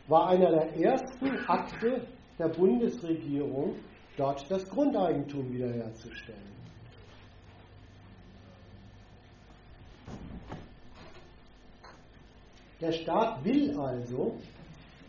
war 0.07 0.29
einer 0.29 0.51
der 0.51 0.77
ersten 0.77 1.31
Akte 1.47 2.07
der 2.39 2.49
Bundesregierung, 2.49 3.75
dort 4.17 4.49
das 4.51 4.69
Grundeigentum 4.69 5.53
wiederherzustellen. 5.53 6.59
Der 12.81 12.93
Staat 12.93 13.45
will 13.45 13.77
also 13.79 14.37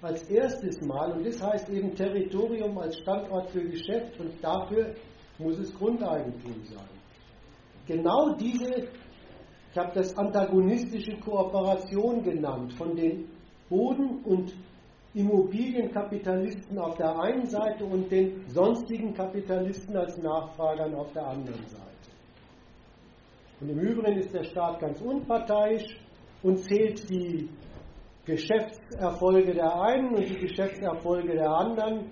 als 0.02 0.24
erstes 0.30 0.82
Mal, 0.82 1.12
und 1.12 1.26
das 1.26 1.42
heißt 1.42 1.70
eben 1.70 1.94
Territorium 1.94 2.78
als 2.78 2.98
Standort 2.98 3.50
für 3.52 3.62
Geschäft, 3.62 4.20
und 4.20 4.32
dafür 4.42 4.96
muss 5.38 5.60
es 5.60 5.74
Grundeigentum 5.76 6.64
sein. 6.64 6.90
Genau 7.86 8.36
diese, 8.36 8.88
ich 9.72 9.78
habe 9.78 9.92
das 9.94 10.18
antagonistische 10.18 11.20
Kooperation 11.20 12.24
genannt, 12.24 12.74
von 12.74 12.96
den 12.96 13.30
Boden- 13.70 14.24
und 14.24 14.54
Immobilienkapitalisten 15.14 16.78
auf 16.78 16.96
der 16.96 17.20
einen 17.20 17.48
Seite 17.48 17.84
und 17.84 18.12
den 18.12 18.48
sonstigen 18.48 19.14
Kapitalisten 19.14 19.98
als 19.98 20.18
Nachfragern 20.18 20.94
auf 20.94 21.12
der 21.14 21.26
anderen 21.26 21.66
Seite. 21.66 21.86
Und 23.60 23.70
im 23.70 23.80
Übrigen 23.80 24.20
ist 24.20 24.34
der 24.34 24.44
Staat 24.44 24.80
ganz 24.80 25.02
unparteiisch 25.02 25.98
und 26.44 26.58
zählt 26.60 27.10
die 27.10 27.50
Geschäftserfolge 28.26 29.54
der 29.54 29.82
einen 29.82 30.16
und 30.16 30.30
die 30.30 30.38
Geschäftserfolge 30.40 31.34
der 31.34 31.50
anderen 31.50 32.12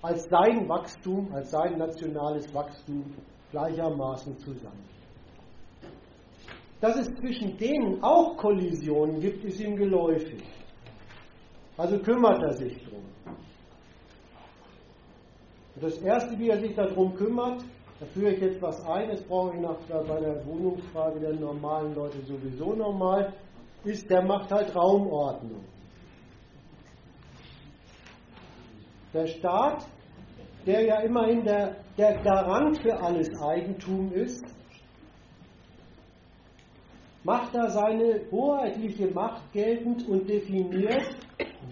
als 0.00 0.24
sein 0.28 0.68
Wachstum, 0.68 1.32
als 1.32 1.50
sein 1.50 1.78
nationales 1.78 2.52
Wachstum 2.54 3.14
gleichermaßen 3.50 4.36
zusammen. 4.38 4.84
Dass 6.80 6.96
es 6.96 7.14
zwischen 7.14 7.56
denen 7.56 8.02
auch 8.02 8.36
Kollisionen 8.36 9.20
gibt, 9.20 9.44
ist 9.44 9.60
ihm 9.60 9.76
geläufig. 9.76 10.42
Also 11.76 11.98
kümmert 11.98 12.42
er 12.42 12.52
sich 12.52 12.76
drum. 12.84 13.04
Und 15.74 15.82
das 15.82 15.98
Erste, 15.98 16.38
wie 16.38 16.48
er 16.50 16.60
sich 16.60 16.74
darum 16.74 17.14
kümmert, 17.16 17.64
da 17.98 18.06
führe 18.06 18.32
ich 18.32 18.40
jetzt 18.40 18.62
was 18.62 18.84
ein, 18.86 19.08
das 19.08 19.22
brauche 19.22 19.54
ich 19.54 19.60
nach, 19.60 19.76
bei 19.88 20.20
der 20.20 20.44
Wohnungsfrage 20.46 21.20
der 21.20 21.34
normalen 21.34 21.94
Leute 21.94 22.20
sowieso 22.22 22.74
normal, 22.74 23.32
ist, 23.84 24.08
der 24.08 24.22
macht 24.22 24.50
halt 24.52 24.74
Raumordnung. 24.74 25.64
Der 29.12 29.26
Staat, 29.26 29.86
der 30.66 30.84
ja 30.84 31.00
immerhin 31.00 31.44
der, 31.44 31.76
der 31.96 32.20
Garant 32.22 32.78
für 32.80 32.98
alles 33.00 33.28
Eigentum 33.40 34.12
ist, 34.12 34.44
macht 37.22 37.54
da 37.54 37.68
seine 37.68 38.20
hoheitliche 38.30 39.08
Macht 39.08 39.52
geltend 39.52 40.06
und 40.08 40.28
definiert, 40.28 41.16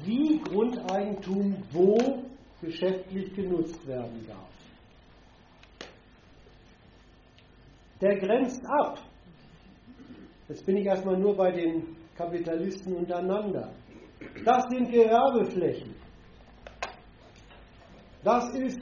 wie 0.05 0.39
Grundeigentum 0.41 1.57
wo 1.73 2.23
geschäftlich 2.61 3.35
genutzt 3.35 3.87
werden 3.87 4.27
darf. 4.27 4.49
Der 8.01 8.19
grenzt 8.19 8.65
ab. 8.67 8.99
Jetzt 10.49 10.67
bin 10.67 10.77
ich 10.77 10.87
erstmal 10.87 11.19
nur 11.19 11.37
bei 11.37 11.53
den 11.53 11.97
Kapitalisten 12.17 12.95
untereinander. 12.95 13.73
Das 14.45 14.65
sind 14.71 14.91
Gewerbeflächen. 14.91 15.95
Das 18.25 18.49
ist 18.55 18.81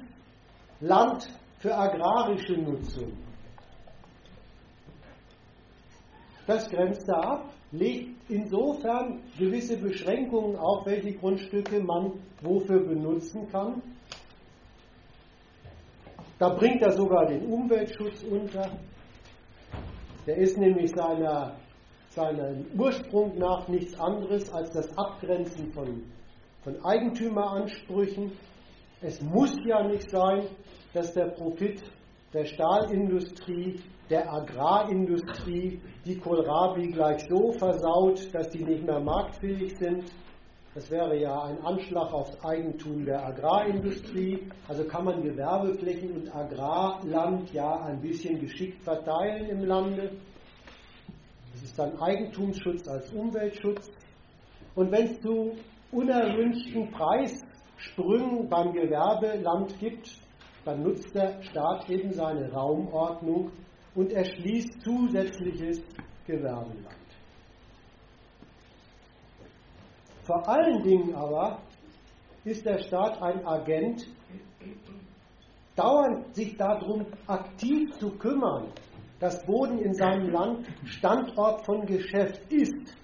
Land 0.81 1.29
für 1.59 1.75
agrarische 1.75 2.55
Nutzung. 2.55 3.13
Das 6.47 6.69
grenzt 6.69 7.09
da 7.09 7.21
ab, 7.21 7.53
legt 7.73 8.11
insofern 8.29 9.21
gewisse 9.39 9.77
Beschränkungen 9.77 10.57
auf, 10.57 10.87
welche 10.87 11.13
Grundstücke 11.15 11.81
man 11.81 12.13
wofür 12.43 12.81
benutzen 12.81 13.49
kann. 13.51 13.83
Da 16.39 16.49
bringt 16.51 16.83
er 16.83 16.93
sogar 16.93 17.27
den 17.27 17.47
Umweltschutz 17.47 18.23
unter. 18.25 18.71
Der 20.27 20.37
ist 20.37 20.57
nämlich 20.57 20.91
seiner 20.91 21.55
seinem 22.11 22.67
Ursprung 22.77 23.39
nach 23.39 23.69
nichts 23.69 23.99
anderes 23.99 24.53
als 24.53 24.71
das 24.73 24.97
Abgrenzen 24.99 25.73
von, 25.73 26.03
von 26.63 26.85
Eigentümeransprüchen. 26.85 28.33
Es 29.01 29.21
muss 29.23 29.57
ja 29.65 29.87
nicht 29.87 30.11
sein, 30.11 30.45
dass 30.93 31.13
der 31.15 31.27
Profit 31.27 31.83
der 32.33 32.45
Stahlindustrie, 32.45 33.81
der 34.11 34.31
Agrarindustrie 34.33 35.81
die 36.05 36.19
Kohlrabi 36.19 36.89
gleich 36.89 37.27
so 37.29 37.53
versaut, 37.53 38.35
dass 38.35 38.51
die 38.51 38.65
nicht 38.65 38.85
mehr 38.85 38.99
marktfähig 38.99 39.79
sind. 39.79 40.05
Das 40.75 40.91
wäre 40.91 41.17
ja 41.17 41.43
ein 41.45 41.65
Anschlag 41.65 42.13
aufs 42.13 42.45
Eigentum 42.45 43.05
der 43.05 43.25
Agrarindustrie. 43.25 44.51
Also 44.69 44.85
kann 44.85 45.05
man 45.05 45.23
Gewerbeflächen 45.23 46.13
und 46.13 46.35
Agrarland 46.35 47.53
ja 47.53 47.85
ein 47.85 48.01
bisschen 48.01 48.41
geschickt 48.41 48.83
verteilen 48.83 49.49
im 49.49 49.65
Lande. 49.65 50.11
Das 51.53 51.63
ist 51.63 51.79
dann 51.79 52.01
Eigentumsschutz 52.01 52.87
als 52.89 53.13
Umweltschutz. 53.13 53.91
Und 54.75 54.91
wenn 54.91 55.07
es 55.07 55.21
zu 55.21 55.57
unerwünschten 55.93 56.91
Preissprüngen 56.93 58.49
beim 58.49 58.73
Gewerbeland 58.73 59.79
gibt, 59.79 60.11
dann 60.65 60.83
nutzt 60.83 61.15
der 61.15 61.43
Staat 61.43 61.89
eben 61.91 62.13
seine 62.13 62.51
Raumordnung 62.53 63.51
und 63.95 64.13
erschließt 64.13 64.83
zusätzliches 64.83 65.83
Gewerbeland. 66.27 66.97
Vor 70.23 70.49
allen 70.49 70.83
Dingen 70.83 71.15
aber 71.15 71.61
ist 72.45 72.65
der 72.65 72.79
Staat 72.79 73.21
ein 73.21 73.45
Agent, 73.47 74.07
dauernd 75.75 76.35
sich 76.35 76.57
darum 76.57 77.07
aktiv 77.27 77.91
zu 77.99 78.11
kümmern, 78.11 78.73
dass 79.19 79.45
Boden 79.45 79.79
in 79.79 79.95
seinem 79.95 80.31
Land 80.31 80.67
Standort 80.85 81.65
von 81.67 81.85
Geschäft 81.85 82.51
ist, 82.53 82.97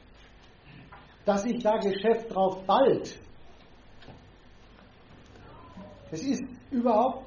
dass 1.25 1.43
sich 1.43 1.63
da 1.63 1.77
Geschäft 1.79 2.33
drauf 2.35 2.65
ballt. 2.65 3.19
Es 6.11 6.23
ist 6.23 6.45
überhaupt 6.71 7.26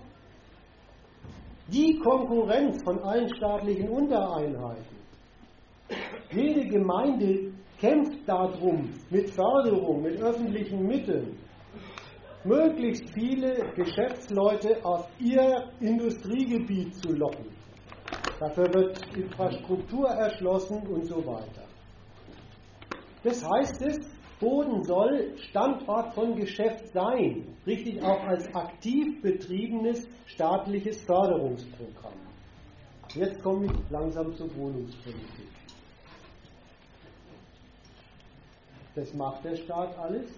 die 1.71 1.99
Konkurrenz 1.99 2.81
von 2.83 2.99
allen 2.99 3.33
staatlichen 3.35 3.89
Untereinheiten. 3.89 4.97
Jede 6.31 6.67
Gemeinde 6.67 7.53
kämpft 7.79 8.27
darum, 8.27 8.89
mit 9.09 9.29
Förderung, 9.31 10.01
mit 10.01 10.21
öffentlichen 10.21 10.85
Mitteln, 10.85 11.37
möglichst 12.43 13.09
viele 13.13 13.71
Geschäftsleute 13.75 14.83
auf 14.83 15.07
ihr 15.19 15.69
Industriegebiet 15.79 16.95
zu 16.95 17.13
locken. 17.13 17.45
Dafür 18.39 18.73
wird 18.73 19.15
Infrastruktur 19.15 20.07
erschlossen 20.09 20.87
und 20.87 21.05
so 21.05 21.25
weiter. 21.25 21.65
Das 23.23 23.43
heißt 23.43 23.81
es, 23.81 23.97
Boden 24.39 24.83
soll 24.83 25.37
Standort 25.49 26.13
von 26.13 26.35
Geschäft 26.35 26.87
sein, 26.93 27.57
richtig 27.67 28.01
auch 28.01 28.23
als 28.23 28.53
aktiv 28.55 29.21
betriebenes 29.21 30.07
staatliches 30.27 31.01
Förderungsprogramm. 31.03 32.13
Jetzt 33.15 33.41
komme 33.43 33.65
ich 33.65 33.89
langsam 33.89 34.33
zur 34.35 34.55
Wohnungspolitik. 34.55 35.49
Das 38.95 39.13
macht 39.13 39.43
der 39.43 39.55
Staat 39.55 39.97
alles. 39.97 40.29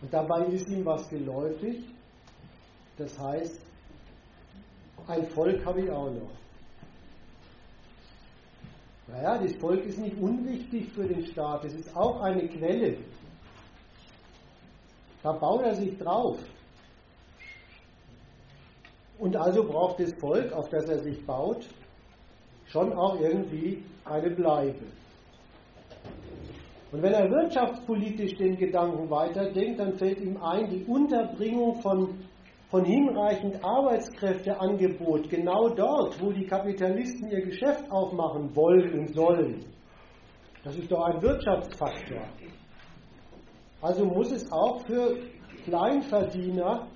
Und 0.00 0.12
dabei 0.12 0.46
ist 0.46 0.68
ihm 0.68 0.84
was 0.84 1.08
geläufig. 1.08 1.84
Das 2.98 3.18
heißt, 3.18 3.60
ein 5.06 5.26
Volk 5.28 5.64
habe 5.64 5.82
ich 5.82 5.90
auch 5.90 6.10
noch. 6.10 6.41
Naja, 9.12 9.36
das 9.36 9.54
Volk 9.56 9.84
ist 9.84 9.98
nicht 9.98 10.16
unwichtig 10.18 10.90
für 10.92 11.04
den 11.04 11.26
Staat, 11.26 11.64
es 11.64 11.74
ist 11.74 11.94
auch 11.94 12.22
eine 12.22 12.48
Quelle. 12.48 12.96
Da 15.22 15.32
baut 15.32 15.62
er 15.62 15.74
sich 15.74 15.98
drauf. 15.98 16.38
Und 19.18 19.36
also 19.36 19.64
braucht 19.64 20.00
das 20.00 20.12
Volk, 20.14 20.52
auf 20.52 20.68
das 20.70 20.88
er 20.88 20.98
sich 21.00 21.24
baut, 21.26 21.66
schon 22.66 22.92
auch 22.92 23.20
irgendwie 23.20 23.84
eine 24.04 24.30
Bleibe. 24.30 24.82
Und 26.90 27.02
wenn 27.02 27.12
er 27.12 27.30
wirtschaftspolitisch 27.30 28.36
den 28.36 28.56
Gedanken 28.56 29.08
weiterdenkt, 29.10 29.78
dann 29.78 29.96
fällt 29.96 30.20
ihm 30.20 30.42
ein, 30.42 30.68
die 30.70 30.84
Unterbringung 30.84 31.80
von 31.80 32.18
von 32.72 32.86
hinreichend 32.86 33.62
Arbeitskräfteangebot 33.62 35.28
genau 35.28 35.68
dort, 35.68 36.18
wo 36.22 36.32
die 36.32 36.46
Kapitalisten 36.46 37.30
ihr 37.30 37.42
Geschäft 37.42 37.84
aufmachen 37.90 38.56
wollen 38.56 38.98
und 38.98 39.14
sollen. 39.14 39.66
Das 40.64 40.74
ist 40.76 40.90
doch 40.90 41.04
ein 41.04 41.20
Wirtschaftsfaktor. 41.20 42.22
Also 43.82 44.06
muss 44.06 44.32
es 44.32 44.50
auch 44.50 44.80
für 44.86 45.18
Kleinverdiener 45.64 46.86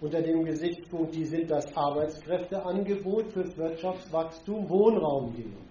unter 0.00 0.22
dem 0.22 0.42
Gesichtspunkt, 0.42 1.14
die 1.14 1.26
sind 1.26 1.50
das 1.50 1.76
Arbeitskräfteangebot 1.76 3.30
fürs 3.30 3.54
Wirtschaftswachstum, 3.58 4.70
Wohnraum 4.70 5.34
geben. 5.34 5.68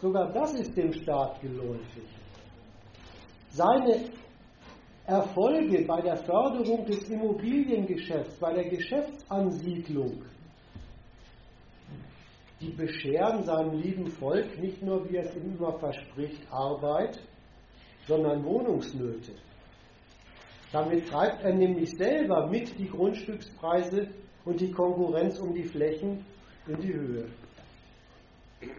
Sogar 0.00 0.32
das 0.32 0.54
ist 0.54 0.76
dem 0.76 0.92
Staat 0.92 1.40
geläufig. 1.40 2.08
Seine 3.50 4.10
Erfolge 5.06 5.84
bei 5.84 6.00
der 6.00 6.16
Förderung 6.16 6.86
des 6.86 7.08
Immobiliengeschäfts, 7.08 8.36
bei 8.38 8.52
der 8.54 8.68
Geschäftsansiedlung, 8.68 10.22
die 12.60 12.70
bescheren 12.70 13.42
seinem 13.42 13.80
lieben 13.80 14.06
Volk 14.06 14.56
nicht 14.60 14.80
nur, 14.82 15.10
wie 15.10 15.16
es 15.16 15.34
ihm 15.34 15.56
immer 15.56 15.72
verspricht, 15.80 16.40
Arbeit, 16.52 17.18
sondern 18.06 18.44
Wohnungsnöte. 18.44 19.32
Damit 20.70 21.08
treibt 21.08 21.42
er 21.42 21.52
nämlich 21.52 21.90
selber 21.90 22.46
mit 22.46 22.78
die 22.78 22.88
Grundstückspreise 22.88 24.08
und 24.44 24.60
die 24.60 24.70
Konkurrenz 24.70 25.40
um 25.40 25.52
die 25.52 25.64
Flächen 25.64 26.24
in 26.68 26.80
die 26.80 26.94
Höhe. 26.94 27.26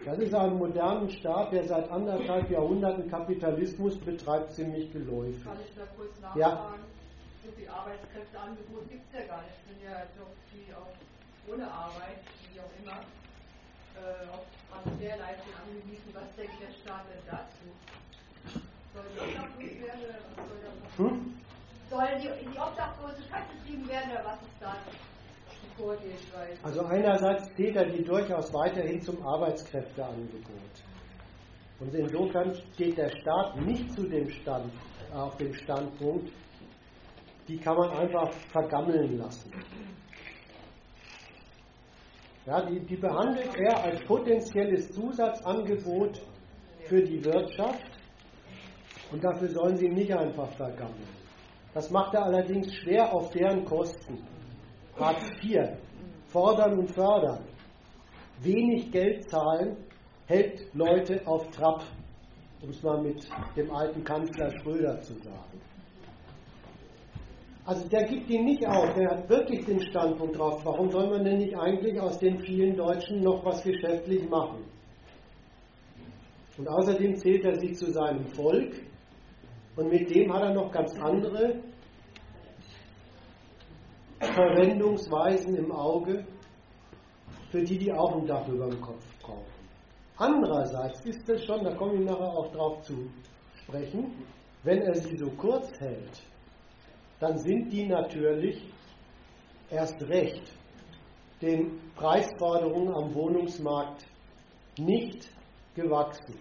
Das 0.04 0.18
ist 0.18 0.34
einem 0.34 0.58
modernen 0.58 1.10
Staat, 1.10 1.52
der 1.52 1.64
seit 1.64 1.90
anderthalb 1.90 2.50
Jahrhunderten 2.50 3.10
Kapitalismus 3.10 3.96
betreibt, 3.98 4.52
ziemlich 4.52 4.92
geläufig. 4.92 5.44
Kann 5.44 5.58
ich 5.60 5.74
da 5.76 5.84
kurz 5.96 6.12
nachfragen? 6.20 6.40
Ja. 6.40 6.78
So 7.44 7.52
viel 7.52 7.68
Arbeitskräfteangebot 7.68 8.88
gibt 8.88 9.04
es 9.12 9.20
ja 9.20 9.26
gar 9.28 9.42
nicht. 9.44 9.52
Es 9.60 9.64
sind 9.68 9.80
ja 9.84 10.08
doch 10.16 10.32
die 10.52 10.72
auch 10.72 10.92
ohne 11.52 11.68
Arbeit, 11.68 12.24
wie 12.48 12.60
auch 12.60 12.72
immer, 12.80 13.04
äh, 14.00 14.24
auf 14.32 14.48
Transferleistung 14.72 15.52
angewiesen. 15.52 16.08
Was 16.16 16.28
denkt 16.36 16.56
der 16.64 16.72
Staat 16.80 17.04
denn 17.12 17.24
dazu? 17.28 17.64
Soll 18.96 19.04
die 19.12 19.20
obdachlos 19.20 19.76
werden 19.84 20.00
soll? 20.08 21.04
Hm? 21.04 21.34
Sollen 21.90 22.16
die, 22.24 22.32
die 22.48 22.58
Obdachlosigkeit 22.58 23.44
betrieben 23.52 23.88
werden 23.88 24.16
oder 24.16 24.24
was 24.24 24.40
ist 24.40 24.58
da 24.60 24.72
also 26.62 26.82
einerseits 26.82 27.52
zählt 27.54 27.76
er 27.76 27.86
die 27.86 28.04
durchaus 28.04 28.52
weiterhin 28.52 29.00
zum 29.00 29.26
Arbeitskräfteangebot. 29.26 30.84
Und 31.80 31.94
insofern 31.94 32.54
steht 32.74 32.96
der 32.96 33.10
Staat 33.20 33.56
nicht 33.60 33.92
zu 33.92 34.04
dem 34.04 34.30
Stand, 34.30 34.72
auf 35.12 35.36
dem 35.36 35.52
Standpunkt, 35.54 36.30
die 37.48 37.58
kann 37.58 37.76
man 37.76 37.90
einfach 37.90 38.32
vergammeln 38.52 39.18
lassen. 39.18 39.52
Ja, 42.46 42.64
die, 42.66 42.80
die 42.80 42.96
behandelt 42.96 43.56
er 43.56 43.82
als 43.82 44.04
potenzielles 44.04 44.90
Zusatzangebot 44.92 46.20
für 46.84 47.02
die 47.02 47.24
Wirtschaft 47.24 47.98
und 49.10 49.24
dafür 49.24 49.48
sollen 49.48 49.76
sie 49.76 49.88
nicht 49.88 50.12
einfach 50.12 50.50
vergammeln. 50.52 51.08
Das 51.72 51.90
macht 51.90 52.14
er 52.14 52.24
allerdings 52.24 52.72
schwer 52.74 53.12
auf 53.12 53.30
deren 53.30 53.64
Kosten. 53.64 54.33
Hartz 54.98 55.24
IV, 55.42 55.70
fordern 56.28 56.78
und 56.78 56.90
fördern, 56.90 57.40
wenig 58.40 58.92
Geld 58.92 59.28
zahlen, 59.28 59.76
hält 60.26 60.72
Leute 60.74 61.20
auf 61.26 61.50
Trab, 61.50 61.82
um 62.62 62.70
es 62.70 62.82
mal 62.82 63.02
mit 63.02 63.28
dem 63.56 63.70
alten 63.70 64.04
Kanzler 64.04 64.50
Schröder 64.58 65.00
zu 65.00 65.14
sagen. 65.14 65.60
Also 67.66 67.88
der 67.88 68.04
gibt 68.04 68.28
ihn 68.28 68.44
nicht 68.44 68.66
auf, 68.66 68.92
der 68.94 69.10
hat 69.10 69.28
wirklich 69.28 69.64
den 69.64 69.80
Standpunkt 69.80 70.38
drauf, 70.38 70.60
warum 70.64 70.90
soll 70.90 71.08
man 71.08 71.24
denn 71.24 71.38
nicht 71.38 71.56
eigentlich 71.56 71.98
aus 71.98 72.18
den 72.18 72.38
vielen 72.40 72.76
Deutschen 72.76 73.22
noch 73.22 73.44
was 73.44 73.62
geschäftlich 73.62 74.28
machen? 74.28 74.64
Und 76.58 76.68
außerdem 76.68 77.16
zählt 77.16 77.44
er 77.44 77.58
sich 77.58 77.74
zu 77.74 77.90
seinem 77.90 78.24
Volk 78.26 78.74
und 79.76 79.90
mit 79.90 80.14
dem 80.14 80.32
hat 80.32 80.42
er 80.42 80.54
noch 80.54 80.70
ganz 80.70 80.94
andere 81.00 81.54
Verwendungsweisen 84.20 85.56
im 85.56 85.72
Auge, 85.72 86.24
für 87.50 87.62
die 87.62 87.78
die 87.78 87.92
auch 87.92 88.16
ein 88.16 88.26
Dach 88.26 88.46
über 88.48 88.68
dem 88.68 88.80
Kopf 88.80 89.04
brauchen. 89.20 89.44
Andererseits 90.16 91.04
ist 91.04 91.28
es 91.28 91.44
schon, 91.44 91.64
da 91.64 91.74
komme 91.74 91.94
ich 91.94 92.04
nachher 92.04 92.32
auch 92.32 92.52
drauf 92.52 92.82
zu 92.82 93.10
sprechen, 93.62 94.12
wenn 94.62 94.82
er 94.82 94.94
sie 94.94 95.16
so 95.16 95.30
kurz 95.30 95.70
hält, 95.80 96.22
dann 97.20 97.38
sind 97.38 97.70
die 97.70 97.86
natürlich 97.86 98.72
erst 99.70 100.00
recht 100.08 100.52
den 101.42 101.78
Preisforderungen 101.94 102.94
am 102.94 103.14
Wohnungsmarkt 103.14 104.06
nicht 104.78 105.28
gewachsen. 105.74 106.34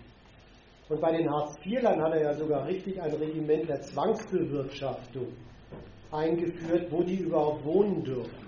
Und 0.89 1.01
bei 1.01 1.17
den 1.17 1.29
Hartz-IVlern 1.29 2.01
hat 2.01 2.13
er 2.13 2.21
ja 2.21 2.33
sogar 2.33 2.65
richtig 2.67 3.01
ein 3.01 3.13
Regiment 3.13 3.67
der 3.67 3.81
Zwangsbewirtschaftung 3.81 5.27
eingeführt, 6.13 6.91
wo 6.91 7.03
die 7.03 7.17
überhaupt 7.17 7.65
wohnen 7.65 8.03
dürfen. 8.03 8.47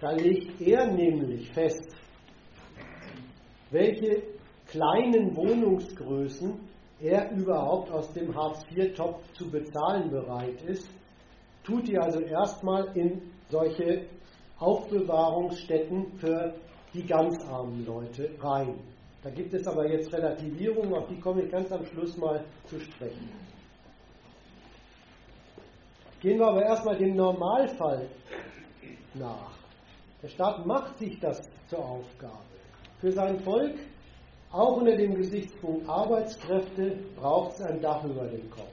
Da 0.00 0.10
legt 0.10 0.60
er 0.60 0.86
nämlich 0.92 1.50
fest, 1.52 1.96
welche 3.70 4.22
kleinen 4.66 5.34
Wohnungsgrößen 5.34 6.60
er 7.00 7.30
überhaupt 7.32 7.90
aus 7.90 8.12
dem 8.12 8.34
Hartz-IV-Topf 8.34 9.32
zu 9.32 9.50
bezahlen 9.50 10.10
bereit 10.10 10.62
ist, 10.62 10.88
tut 11.64 11.88
die 11.88 11.98
also 11.98 12.20
erstmal 12.20 12.96
in 12.96 13.22
solche 13.48 14.06
Aufbewahrungsstätten 14.58 16.12
für 16.18 16.54
die 16.92 17.04
ganz 17.04 17.44
armen 17.44 17.84
Leute 17.84 18.30
rein. 18.40 18.74
Da 19.22 19.30
gibt 19.30 19.54
es 19.54 19.66
aber 19.66 19.90
jetzt 19.90 20.12
Relativierungen, 20.12 20.94
auf 20.94 21.08
die 21.08 21.18
komme 21.18 21.42
ich 21.42 21.50
ganz 21.50 21.72
am 21.72 21.84
Schluss 21.86 22.16
mal 22.16 22.44
zu 22.66 22.78
sprechen. 22.78 23.30
Gehen 26.24 26.38
wir 26.38 26.46
aber 26.46 26.64
erstmal 26.64 26.96
dem 26.96 27.16
Normalfall 27.16 28.08
nach. 29.12 29.58
Der 30.22 30.28
Staat 30.28 30.64
macht 30.64 30.96
sich 30.96 31.20
das 31.20 31.46
zur 31.68 31.80
Aufgabe. 31.80 32.38
Für 32.98 33.12
sein 33.12 33.38
Volk, 33.40 33.74
auch 34.50 34.78
unter 34.78 34.96
dem 34.96 35.16
Gesichtspunkt 35.16 35.86
Arbeitskräfte, 35.86 36.96
braucht 37.16 37.56
es 37.56 37.60
ein 37.60 37.78
Dach 37.82 38.02
über 38.04 38.24
dem 38.24 38.48
Kopf. 38.48 38.72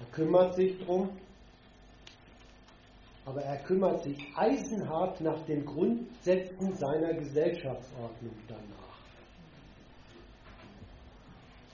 Er 0.00 0.06
kümmert 0.06 0.54
sich 0.54 0.82
drum, 0.86 1.10
aber 3.26 3.42
er 3.42 3.58
kümmert 3.58 4.04
sich 4.04 4.16
eisenhart 4.34 5.20
nach 5.20 5.44
den 5.44 5.66
Grundsätzen 5.66 6.74
seiner 6.76 7.12
Gesellschaftsordnung 7.12 8.38
danach. 8.48 8.77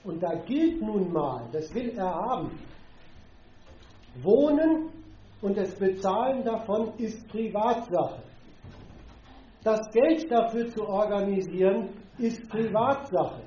Und 0.04 0.22
da 0.22 0.34
gilt 0.44 0.82
nun 0.82 1.12
mal, 1.12 1.48
das 1.50 1.74
will 1.74 1.90
er 1.96 2.14
haben, 2.14 2.50
Wohnen 4.22 4.90
und 5.40 5.56
das 5.56 5.74
Bezahlen 5.74 6.44
davon 6.44 6.92
ist 6.98 7.26
Privatsache. 7.28 8.22
Das 9.62 9.80
Geld 9.90 10.30
dafür 10.30 10.68
zu 10.68 10.86
organisieren 10.86 11.88
ist 12.18 12.46
Privatsache. 12.48 13.42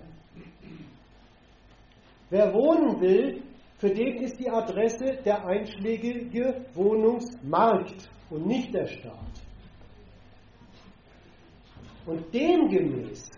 Wer 2.30 2.54
wohnen 2.54 3.00
will, 3.00 3.44
für 3.78 3.90
den 3.90 4.18
ist 4.24 4.40
die 4.40 4.50
Adresse 4.50 5.20
der 5.24 5.46
einschlägige 5.46 6.66
Wohnungsmarkt 6.74 8.10
und 8.30 8.48
nicht 8.48 8.74
der 8.74 8.88
Staat. 8.88 9.14
Und 12.06 12.34
demgemäß 12.34 13.30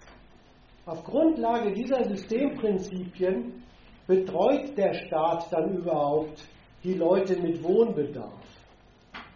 auf 0.90 1.04
Grundlage 1.04 1.72
dieser 1.72 2.04
Systemprinzipien 2.04 3.64
betreut 4.08 4.76
der 4.76 4.94
Staat 4.96 5.46
dann 5.52 5.78
überhaupt 5.78 6.44
die 6.84 6.96
Leute 6.96 7.40
mit 7.40 7.64
Wohnbedarf. 7.64 8.34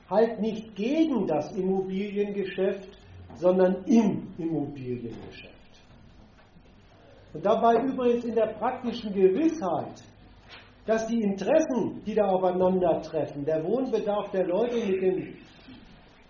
Halt 0.10 0.40
nicht 0.40 0.76
gegen 0.76 1.28
das 1.28 1.56
Immobiliengeschäft, 1.56 2.90
sondern 3.36 3.84
im 3.86 4.34
Immobiliengeschäft. 4.40 5.54
Und 7.34 7.46
dabei 7.46 7.84
übrigens 7.84 8.26
in 8.26 8.36
der 8.36 8.48
praktischen 8.48 9.14
Gewissheit, 9.14 10.04
dass 10.88 11.06
die 11.08 11.22
Interessen, 11.22 12.04
die 12.04 12.16
da 12.16 12.26
aufeinandertreffen, 12.30 13.46
der 13.46 13.64
Wohnbedarf 13.64 14.32
der 14.32 14.48
Leute 14.48 14.76
mit, 14.76 15.36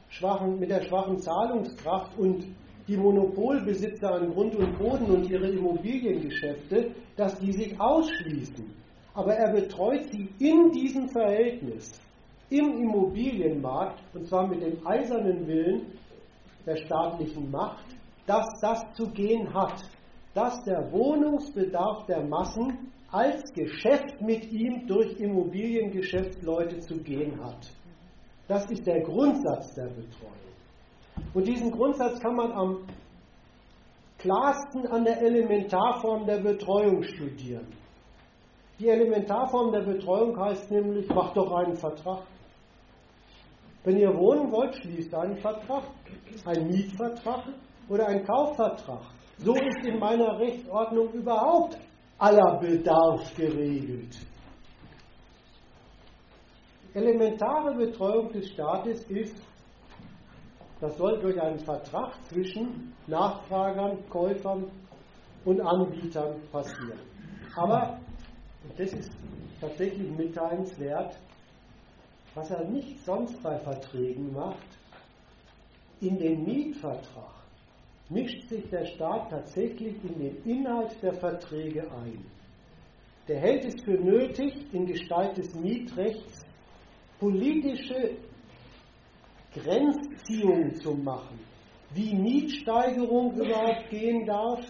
schwachen, 0.09 0.59
mit 0.59 0.69
der 0.69 0.81
schwachen 0.81 1.17
Zahlungskraft 1.17 2.17
und 2.17 2.45
die 2.88 2.97
Monopolbesitzer 2.97 4.15
an 4.15 4.34
Grund 4.34 4.55
und 4.55 4.77
Boden 4.77 5.05
und 5.05 5.30
ihre 5.30 5.49
Immobiliengeschäfte, 5.49 6.91
dass 7.15 7.39
die 7.39 7.51
sich 7.51 7.80
ausschließen. 7.80 8.73
Aber 9.14 9.34
er 9.35 9.53
betreut 9.53 10.10
sie 10.11 10.30
in 10.39 10.72
diesem 10.72 11.07
Verhältnis, 11.10 11.91
im 12.49 12.77
Immobilienmarkt, 12.77 14.01
und 14.14 14.27
zwar 14.27 14.47
mit 14.47 14.61
dem 14.61 14.85
eisernen 14.85 15.47
Willen 15.47 15.99
der 16.65 16.77
staatlichen 16.77 17.49
Macht, 17.51 17.85
dass 18.26 18.45
das 18.61 18.93
zu 18.93 19.10
gehen 19.11 19.53
hat, 19.53 19.81
dass 20.34 20.64
der 20.64 20.91
Wohnungsbedarf 20.91 22.05
der 22.07 22.23
Massen 22.26 22.91
als 23.11 23.53
Geschäft 23.53 24.19
mit 24.22 24.51
ihm 24.51 24.88
durch 24.88 25.19
Immobiliengeschäftsleute 25.19 26.80
zu 26.80 26.97
gehen 26.97 27.39
hat. 27.43 27.69
Das 28.47 28.69
ist 28.72 28.85
der 28.88 29.01
Grundsatz 29.01 29.73
der 29.76 29.88
Betreuung. 29.88 30.52
Und 31.34 31.48
diesen 31.48 31.72
Grundsatz 31.72 32.19
kann 32.19 32.35
man 32.35 32.52
am 32.52 32.88
klarsten 34.18 34.88
an 34.88 35.03
der 35.03 35.22
Elementarform 35.22 36.26
der 36.26 36.40
Betreuung 36.40 37.03
studieren. 37.03 37.68
Die 38.80 38.88
Elementarform 38.88 39.72
der 39.72 39.81
Betreuung 39.81 40.40
heißt 40.40 40.72
nämlich, 40.72 41.07
macht 41.10 41.35
doch 41.38 41.52
einen 41.52 41.76
Vertrag. 41.76 42.23
Wenn 43.84 43.98
ihr 43.98 44.14
wohnen 44.15 44.52
wollt, 44.52 44.76
schließt 44.76 45.14
einen 45.14 45.38
Vertrag, 45.38 45.84
einen 46.45 46.68
Mietvertrag 46.68 47.44
oder 47.90 48.07
einen 48.07 48.26
Kaufvertrag. 48.26 49.03
So 49.38 49.53
ist 49.53 49.85
in 49.85 49.99
meiner 49.99 50.40
Rechtsordnung 50.40 51.11
überhaupt 51.11 51.77
aller 52.18 52.60
Bedarf 52.60 53.35
geregelt. 53.35 54.18
Elementare 56.94 57.76
Betreuung 57.76 58.31
des 58.31 58.49
Staates 58.52 59.03
ist, 59.06 59.35
das 60.84 60.97
soll 60.97 61.18
durch 61.19 61.41
einen 61.41 61.60
Vertrag 61.60 62.11
zwischen 62.27 62.93
Nachfragern, 63.07 63.97
Käufern 64.10 64.65
und 65.45 65.61
Anbietern 65.61 66.35
passieren. 66.51 66.99
Aber, 67.55 68.01
und 68.64 68.77
das 68.77 68.91
ist 68.91 69.11
tatsächlich 69.61 70.10
mitteilenswert, 70.11 71.18
was 72.35 72.51
er 72.51 72.65
nicht 72.65 72.99
sonst 73.05 73.41
bei 73.41 73.57
Verträgen 73.60 74.34
macht, 74.34 74.57
in 76.01 76.18
den 76.18 76.43
Mietvertrag 76.43 77.31
mischt 78.10 78.49
sich 78.49 78.69
der 78.69 78.85
Staat 78.85 79.30
tatsächlich 79.30 79.95
in 80.03 80.19
den 80.19 80.43
Inhalt 80.43 81.01
der 81.01 81.14
Verträge 81.14 81.84
ein. 81.84 82.26
Der 83.30 83.39
hält 83.39 83.64
es 83.64 83.81
für 83.84 83.93
nötig, 83.93 84.53
in 84.73 84.85
Gestalt 84.85 85.38
des 85.38 85.55
Mietrechts 85.55 86.45
politische 87.22 88.18
Grenzziehungen 89.53 90.75
zu 90.75 90.93
machen, 90.93 91.39
wie 91.93 92.15
Mietsteigerung 92.15 93.34
überhaupt 93.35 93.89
gehen 93.89 94.25
darf 94.25 94.65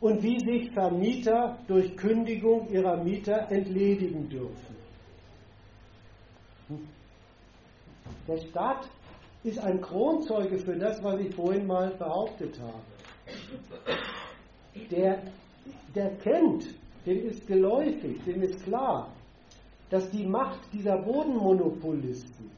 und 0.00 0.22
wie 0.22 0.38
sich 0.38 0.72
Vermieter 0.72 1.58
durch 1.68 1.96
Kündigung 1.96 2.68
ihrer 2.68 3.02
Mieter 3.02 3.50
entledigen 3.50 4.28
dürfen. 4.28 4.76
Der 8.26 8.38
Staat 8.38 8.88
ist 9.44 9.58
ein 9.58 9.80
Kronzeuge 9.80 10.58
für 10.58 10.76
das, 10.76 11.02
was 11.02 11.20
ich 11.20 11.34
vorhin 11.34 11.66
mal 11.66 11.90
behauptet 11.90 12.58
habe. 12.58 12.80
Der, 14.90 15.22
der 15.94 16.10
kennt, 16.16 16.66
dem 17.06 17.26
ist 17.28 17.46
geläufig, 17.46 18.22
dem 18.24 18.42
ist 18.42 18.64
klar, 18.64 19.12
dass 19.90 20.10
die 20.10 20.26
Macht 20.26 20.60
dieser 20.72 20.98
Bodenmonopolisten 20.98 22.50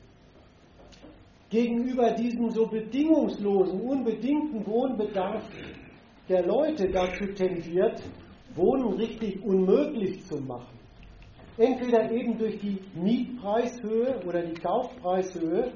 gegenüber 1.51 2.13
diesem 2.13 2.51
so 2.51 2.67
bedingungslosen, 2.67 3.81
unbedingten 3.81 4.67
Wohnbedarf 4.67 5.43
der 6.29 6.45
Leute 6.47 6.89
dazu 6.91 7.27
tendiert, 7.35 8.03
Wohnen 8.55 8.95
richtig 8.95 9.43
unmöglich 9.45 10.25
zu 10.25 10.39
machen. 10.41 10.77
Entweder 11.59 12.11
eben 12.11 12.37
durch 12.39 12.59
die 12.59 12.79
Mietpreishöhe 12.95 14.21
oder 14.27 14.43
die 14.43 14.61
Kaufpreishöhe 14.61 15.73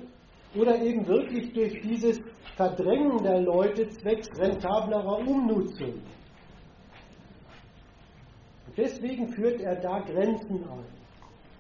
oder 0.55 0.81
eben 0.83 1.07
wirklich 1.07 1.53
durch 1.53 1.81
dieses 1.81 2.21
Verdrängen 2.57 3.23
der 3.23 3.41
Leute 3.41 3.89
zwecks 3.89 4.29
rentablerer 4.39 5.19
Umnutzung. 5.19 5.95
Deswegen 8.77 9.29
führt 9.29 9.61
er 9.61 9.77
da 9.77 10.01
Grenzen 10.01 10.65
ein. 10.65 10.85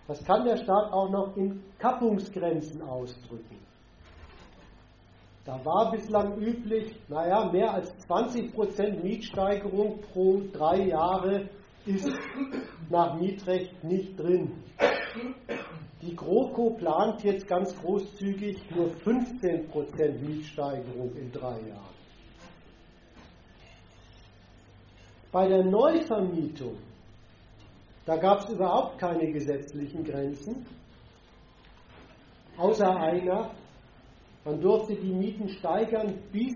Das 0.06 0.24
kann 0.24 0.44
der 0.44 0.56
Staat 0.56 0.92
auch 0.92 1.10
noch 1.10 1.36
in 1.36 1.62
Kappungsgrenzen 1.78 2.80
ausdrücken. 2.82 3.58
Da 5.44 5.64
war 5.64 5.90
bislang 5.90 6.38
üblich, 6.38 6.94
naja, 7.08 7.50
mehr 7.50 7.74
als 7.74 7.92
20% 8.08 9.02
Mietsteigerung 9.02 10.00
pro 10.12 10.40
drei 10.52 10.86
Jahre 10.86 11.48
ist 11.84 12.08
nach 12.88 13.18
Mietrecht 13.18 13.82
nicht 13.82 14.16
drin. 14.16 14.52
Die 16.00 16.14
GroKo 16.14 16.70
plant 16.70 17.24
jetzt 17.24 17.48
ganz 17.48 17.76
großzügig 17.80 18.58
nur 18.70 18.90
15% 19.04 20.20
Mietsteigerung 20.20 21.16
in 21.16 21.32
drei 21.32 21.60
Jahren. 21.68 21.91
Bei 25.32 25.48
der 25.48 25.64
Neuvermietung, 25.64 26.76
da 28.04 28.16
gab 28.18 28.40
es 28.40 28.50
überhaupt 28.50 28.98
keine 28.98 29.32
gesetzlichen 29.32 30.04
Grenzen, 30.04 30.66
außer 32.58 32.94
einer, 32.94 33.50
man 34.44 34.60
durfte 34.60 34.94
die 34.94 35.10
Mieten 35.14 35.48
steigern, 35.48 36.18
bis 36.30 36.54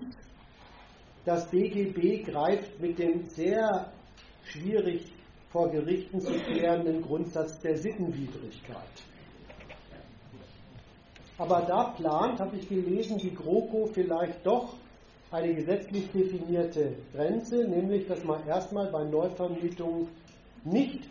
das 1.25 1.49
BGB 1.49 2.23
greift 2.23 2.79
mit 2.79 2.99
dem 2.99 3.23
sehr 3.29 3.91
schwierig 4.43 5.11
vor 5.49 5.71
Gerichten 5.71 6.21
zu 6.21 6.33
klärenden 6.33 7.01
Grundsatz 7.01 7.59
der 7.61 7.77
Sittenwidrigkeit. 7.77 9.03
Aber 11.39 11.61
da 11.61 11.95
plant, 11.95 12.39
habe 12.39 12.57
ich 12.57 12.69
gelesen, 12.69 13.17
die 13.17 13.33
GroKo 13.33 13.87
vielleicht 13.87 14.45
doch 14.45 14.75
eine 15.31 15.53
gesetzlich 15.53 16.09
definierte 16.11 16.95
Grenze, 17.13 17.67
nämlich 17.67 18.07
dass 18.07 18.23
man 18.23 18.45
erstmal 18.47 18.89
bei 18.91 19.03
Neuvermietungen 19.03 20.07
nicht 20.63 21.07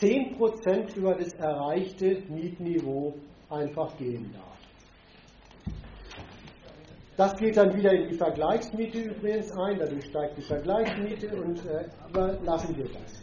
10% 0.00 0.96
über 0.96 1.14
das 1.14 1.34
erreichte 1.34 2.22
Mietniveau 2.28 3.14
einfach 3.50 3.96
gehen 3.98 4.32
darf. 4.32 4.50
Das 7.16 7.36
geht 7.36 7.56
dann 7.58 7.76
wieder 7.76 7.92
in 7.92 8.08
die 8.08 8.14
Vergleichsmiete 8.14 8.98
übrigens 8.98 9.52
ein, 9.52 9.78
dadurch 9.78 10.06
steigt 10.06 10.38
die 10.38 10.42
Vergleichsmiete 10.42 11.28
und 11.36 11.58
äh, 11.66 11.84
aber 12.08 12.38
lassen 12.42 12.74
wir 12.78 12.86
das. 12.86 13.22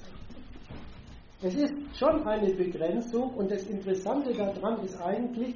Es 1.41 1.55
ist 1.55 1.73
schon 1.97 2.27
eine 2.27 2.53
Begrenzung 2.53 3.33
und 3.33 3.49
das 3.49 3.63
Interessante 3.63 4.33
daran 4.33 4.83
ist 4.83 5.01
eigentlich, 5.01 5.55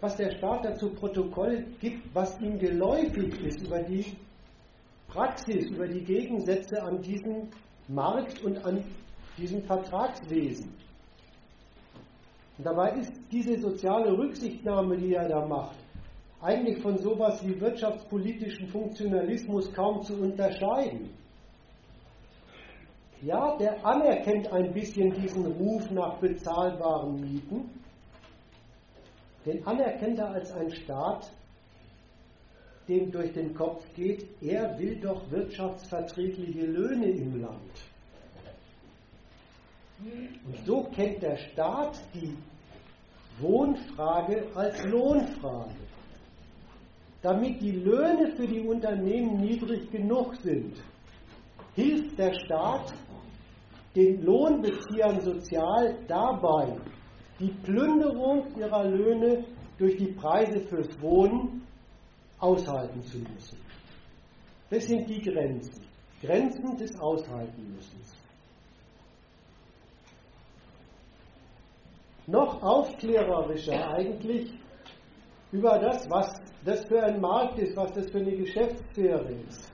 was 0.00 0.16
der 0.16 0.30
Staat 0.30 0.64
dazu 0.64 0.90
Protokoll 0.90 1.64
gibt, 1.80 2.14
was 2.14 2.40
ihm 2.40 2.58
geläufig 2.58 3.38
ist 3.44 3.62
über 3.62 3.82
die 3.82 4.04
Praxis, 5.08 5.70
über 5.70 5.86
die 5.86 6.02
Gegensätze 6.02 6.82
an 6.82 7.02
diesem 7.02 7.48
Markt 7.88 8.42
und 8.42 8.64
an 8.64 8.82
diesem 9.36 9.62
Vertragswesen. 9.64 10.72
Und 12.58 12.64
dabei 12.64 12.92
ist 12.92 13.12
diese 13.30 13.58
soziale 13.58 14.16
Rücksichtnahme, 14.16 14.96
die 14.96 15.14
er 15.14 15.28
da 15.28 15.46
macht, 15.46 15.76
eigentlich 16.40 16.80
von 16.82 16.96
sowas 16.98 17.44
wie 17.46 17.60
wirtschaftspolitischen 17.60 18.68
Funktionalismus 18.68 19.72
kaum 19.72 20.02
zu 20.02 20.14
unterscheiden. 20.14 21.10
Ja, 23.22 23.56
der 23.58 23.84
anerkennt 23.84 24.50
ein 24.50 24.72
bisschen 24.72 25.12
diesen 25.12 25.46
Ruf 25.46 25.90
nach 25.90 26.18
bezahlbaren 26.18 27.20
Mieten, 27.20 27.79
den 29.46 29.66
anerkennt 29.66 30.18
er 30.18 30.30
als 30.30 30.52
ein 30.52 30.70
Staat, 30.70 31.30
dem 32.88 33.10
durch 33.10 33.32
den 33.32 33.54
Kopf 33.54 33.84
geht, 33.94 34.26
er 34.42 34.78
will 34.78 34.96
doch 35.00 35.30
wirtschaftsverträgliche 35.30 36.66
Löhne 36.66 37.10
im 37.10 37.40
Land. 37.40 37.70
Und 40.46 40.66
so 40.66 40.84
kennt 40.94 41.22
der 41.22 41.36
Staat 41.36 42.00
die 42.14 42.34
Wohnfrage 43.38 44.46
als 44.54 44.82
Lohnfrage. 44.84 45.74
Damit 47.22 47.60
die 47.60 47.72
Löhne 47.72 48.32
für 48.34 48.46
die 48.46 48.60
Unternehmen 48.60 49.40
niedrig 49.40 49.90
genug 49.90 50.34
sind, 50.36 50.74
hilft 51.74 52.18
der 52.18 52.32
Staat 52.32 52.94
den 53.94 54.22
Lohnbeziehern 54.22 55.20
sozial 55.20 55.96
dabei, 56.08 56.76
die 57.40 57.50
Plünderung 57.62 58.46
ihrer 58.56 58.84
Löhne 58.84 59.44
durch 59.78 59.96
die 59.96 60.12
Preise 60.12 60.60
fürs 60.60 61.00
Wohnen 61.00 61.66
aushalten 62.38 63.02
zu 63.02 63.18
müssen. 63.18 63.58
Das 64.68 64.84
sind 64.84 65.08
die 65.08 65.22
Grenzen. 65.22 65.82
Grenzen 66.20 66.76
des 66.76 66.98
Aushaltenmüssens. 67.00 68.14
Noch 72.26 72.62
aufklärerischer 72.62 73.88
eigentlich 73.94 74.52
über 75.50 75.78
das, 75.78 76.08
was 76.10 76.40
das 76.64 76.84
für 76.84 77.02
ein 77.02 77.20
Markt 77.20 77.58
ist, 77.58 77.74
was 77.76 77.92
das 77.92 78.10
für 78.10 78.18
eine 78.18 78.36
Geschäftssphäre 78.36 79.32
ist. 79.48 79.72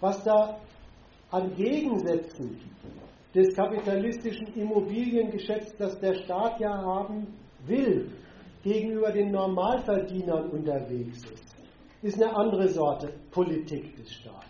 Was 0.00 0.24
da 0.24 0.58
an 1.30 1.54
Gegensätzen 1.54 2.58
des 3.34 3.54
kapitalistischen 3.54 4.54
Immobiliengeschäfts, 4.54 5.76
das 5.78 5.98
der 6.00 6.14
Staat 6.14 6.60
ja 6.60 6.70
haben 6.70 7.26
will, 7.66 8.10
gegenüber 8.62 9.10
den 9.10 9.32
Normalverdienern 9.32 10.50
unterwegs 10.50 11.24
ist, 11.24 11.56
ist 12.02 12.22
eine 12.22 12.34
andere 12.34 12.68
Sorte 12.68 13.12
Politik 13.30 13.96
des 13.96 14.12
Staates. 14.12 14.42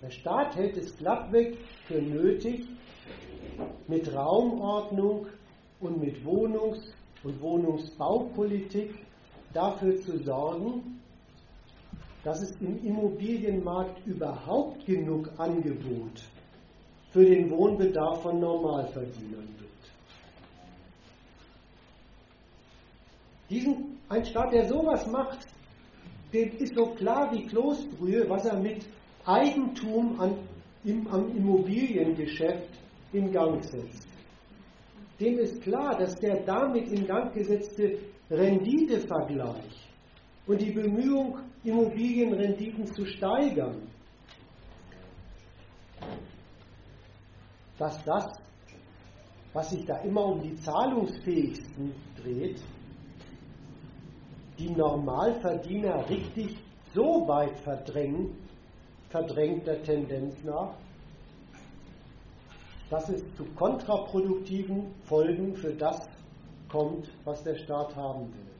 Der 0.00 0.10
Staat 0.10 0.56
hält 0.56 0.76
es 0.76 0.96
glattweg 0.96 1.58
für 1.86 2.00
nötig, 2.00 2.66
mit 3.88 4.12
Raumordnung 4.12 5.26
und 5.80 6.00
mit 6.00 6.24
Wohnungs- 6.24 6.92
und 7.22 7.40
Wohnungsbaupolitik 7.40 8.94
dafür 9.52 10.00
zu 10.00 10.18
sorgen, 10.18 11.01
dass 12.24 12.40
es 12.42 12.52
im 12.60 12.84
Immobilienmarkt 12.84 14.06
überhaupt 14.06 14.86
genug 14.86 15.28
Angebot 15.38 16.22
für 17.10 17.24
den 17.24 17.50
Wohnbedarf 17.50 18.22
von 18.22 18.40
Normalverdienern 18.40 19.48
gibt. 19.58 19.92
Diesen, 23.50 23.98
ein 24.08 24.24
Staat, 24.24 24.52
der 24.52 24.68
sowas 24.68 25.06
macht, 25.08 25.46
dem 26.32 26.56
ist 26.56 26.74
so 26.74 26.86
klar 26.94 27.30
wie 27.32 27.46
Kloßbrühe, 27.46 28.28
was 28.28 28.46
er 28.46 28.58
mit 28.58 28.86
Eigentum 29.26 30.18
an, 30.18 30.36
im, 30.84 31.06
am 31.08 31.36
Immobiliengeschäft 31.36 32.70
in 33.12 33.30
Gang 33.30 33.62
setzt. 33.62 34.08
Dem 35.20 35.38
ist 35.38 35.60
klar, 35.62 35.98
dass 35.98 36.14
der 36.16 36.42
damit 36.44 36.90
in 36.90 37.06
Gang 37.06 37.34
gesetzte 37.34 37.98
Renditevergleich 38.30 39.91
und 40.46 40.60
die 40.60 40.72
Bemühung, 40.72 41.38
Immobilienrenditen 41.64 42.86
zu 42.86 43.06
steigern, 43.06 43.88
dass 47.78 48.02
das, 48.04 48.32
was 49.52 49.70
sich 49.70 49.84
da 49.84 49.98
immer 49.98 50.26
um 50.26 50.42
die 50.42 50.56
Zahlungsfähigsten 50.56 51.94
dreht, 52.20 52.60
die 54.58 54.70
Normalverdiener 54.70 56.08
richtig 56.08 56.56
so 56.94 57.26
weit 57.26 57.56
verdrängen, 57.60 58.36
verdrängt 59.08 59.66
der 59.66 59.82
Tendenz 59.82 60.42
nach, 60.44 60.74
dass 62.90 63.08
es 63.08 63.22
zu 63.36 63.44
kontraproduktiven 63.54 64.94
Folgen 65.04 65.54
für 65.56 65.72
das 65.74 66.08
kommt, 66.68 67.08
was 67.24 67.42
der 67.42 67.56
Staat 67.56 67.94
haben 67.96 68.32
will. 68.32 68.51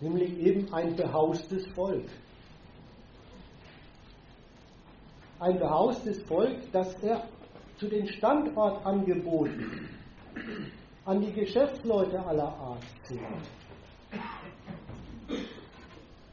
Nämlich 0.00 0.38
eben 0.38 0.72
ein 0.72 0.94
behaustes 0.94 1.66
Volk. 1.68 2.08
Ein 5.38 5.58
behaustes 5.58 6.22
Volk, 6.22 6.70
das 6.72 6.94
er 7.02 7.26
zu 7.78 7.88
den 7.88 8.08
Standortangeboten 8.08 9.88
an 11.04 11.20
die 11.20 11.32
Geschäftsleute 11.32 12.18
aller 12.24 12.48
Art 12.48 12.82
zählt. 13.04 13.20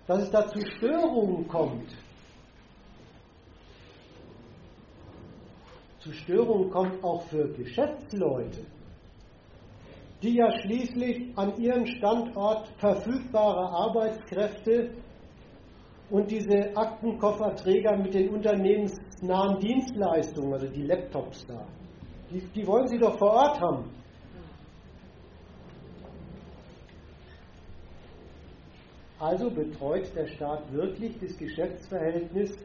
Dass 0.07 0.23
es 0.23 0.31
da 0.31 0.47
zu 0.47 0.59
Störungen 0.65 1.47
kommt, 1.47 1.89
zu 5.99 6.11
Störungen 6.11 6.69
kommt 6.69 7.01
auch 7.03 7.23
für 7.27 7.47
Geschäftsleute, 7.53 8.65
die 10.23 10.35
ja 10.37 10.49
schließlich 10.61 11.37
an 11.37 11.57
ihrem 11.57 11.85
Standort 11.85 12.69
verfügbare 12.77 13.69
Arbeitskräfte 13.69 14.91
und 16.09 16.31
diese 16.31 16.75
Aktenkofferträger 16.77 17.97
mit 17.97 18.13
den 18.13 18.29
unternehmensnahen 18.29 19.59
Dienstleistungen, 19.59 20.53
also 20.53 20.67
die 20.67 20.83
Laptops 20.83 21.45
da, 21.45 21.65
die, 22.31 22.39
die 22.55 22.65
wollen 22.65 22.87
sie 22.87 22.97
doch 22.97 23.17
vor 23.17 23.31
Ort 23.31 23.59
haben. 23.59 23.89
Also 29.19 29.49
betreut 29.49 30.13
der 30.15 30.27
Staat 30.27 30.71
wirklich 30.71 31.17
das 31.19 31.37
Geschäftsverhältnis 31.37 32.57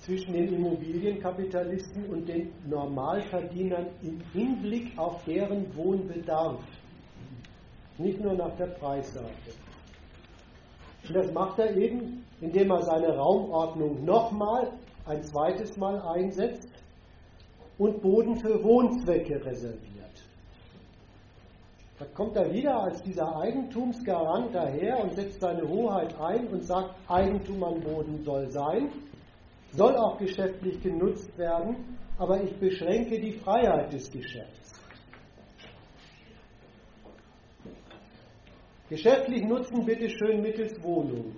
zwischen 0.00 0.32
den 0.32 0.54
Immobilienkapitalisten 0.54 2.06
und 2.10 2.28
den 2.28 2.52
Normalverdienern 2.68 3.88
im 4.02 4.20
Hinblick 4.32 4.96
auf 4.98 5.24
deren 5.24 5.74
Wohnbedarf. 5.74 6.60
Nicht 7.98 8.20
nur 8.20 8.34
nach 8.34 8.56
der 8.56 8.66
Preisseite. 8.66 9.52
Und 11.06 11.14
das 11.14 11.32
macht 11.32 11.58
er 11.58 11.76
eben, 11.76 12.24
indem 12.40 12.70
er 12.70 12.82
seine 12.82 13.16
Raumordnung 13.16 14.04
nochmal 14.04 14.70
ein 15.06 15.22
zweites 15.22 15.76
Mal 15.76 16.00
einsetzt 16.00 16.68
und 17.78 18.00
Boden 18.02 18.36
für 18.36 18.62
Wohnzwecke 18.62 19.44
reserviert. 19.44 19.88
Da 21.98 22.04
kommt 22.14 22.36
er 22.36 22.52
wieder 22.52 22.80
als 22.80 23.02
dieser 23.02 23.36
Eigentumsgarant 23.36 24.54
daher 24.54 25.02
und 25.02 25.14
setzt 25.14 25.40
seine 25.40 25.68
Hoheit 25.68 26.14
ein 26.20 26.46
und 26.48 26.62
sagt, 26.64 26.94
Eigentum 27.08 27.64
an 27.64 27.80
Boden 27.80 28.22
soll 28.22 28.48
sein, 28.50 28.90
soll 29.72 29.96
auch 29.96 30.18
geschäftlich 30.18 30.80
genutzt 30.80 31.36
werden, 31.36 31.98
aber 32.18 32.42
ich 32.42 32.54
beschränke 32.58 33.20
die 33.20 33.32
Freiheit 33.32 33.92
des 33.92 34.10
Geschäfts. 34.12 34.67
Geschäftlich 38.88 39.44
nutzen 39.44 39.84
bitte 39.84 40.08
schön 40.08 40.40
mittels 40.40 40.82
Wohnung. 40.82 41.34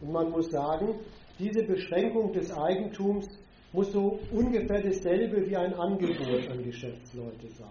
Und 0.00 0.12
man 0.12 0.30
muss 0.30 0.50
sagen, 0.50 0.94
diese 1.38 1.62
Beschränkung 1.62 2.32
des 2.32 2.50
Eigentums 2.50 3.28
muss 3.72 3.92
so 3.92 4.18
ungefähr 4.32 4.82
dasselbe 4.82 5.48
wie 5.48 5.56
ein 5.56 5.74
Angebot 5.74 6.48
an 6.48 6.64
Geschäftsleute 6.64 7.48
sein. 7.48 7.68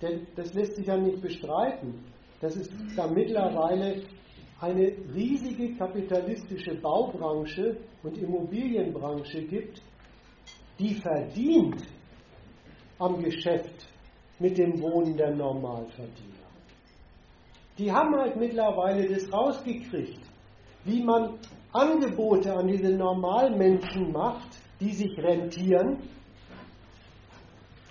Denn 0.00 0.26
das 0.34 0.52
lässt 0.52 0.74
sich 0.74 0.86
ja 0.86 0.96
nicht 0.96 1.22
bestreiten, 1.22 2.04
dass 2.40 2.56
es 2.56 2.68
da 2.96 3.06
mittlerweile 3.06 4.02
eine 4.60 4.92
riesige 5.14 5.76
kapitalistische 5.76 6.74
Baubranche 6.74 7.76
und 8.02 8.18
Immobilienbranche 8.18 9.42
gibt, 9.42 9.80
die 10.78 10.94
verdient 10.94 11.82
am 12.98 13.22
Geschäft 13.22 13.91
mit 14.42 14.58
dem 14.58 14.80
Wohnen 14.82 15.16
der 15.16 15.34
Normalverdiener. 15.34 16.48
Die 17.78 17.90
haben 17.90 18.14
halt 18.16 18.36
mittlerweile 18.36 19.08
das 19.08 19.32
rausgekriegt, 19.32 20.20
wie 20.84 21.02
man 21.02 21.38
Angebote 21.72 22.52
an 22.52 22.66
diese 22.66 22.90
Normalmenschen 22.90 24.12
macht, 24.12 24.48
die 24.80 24.92
sich 24.92 25.16
rentieren, 25.16 25.98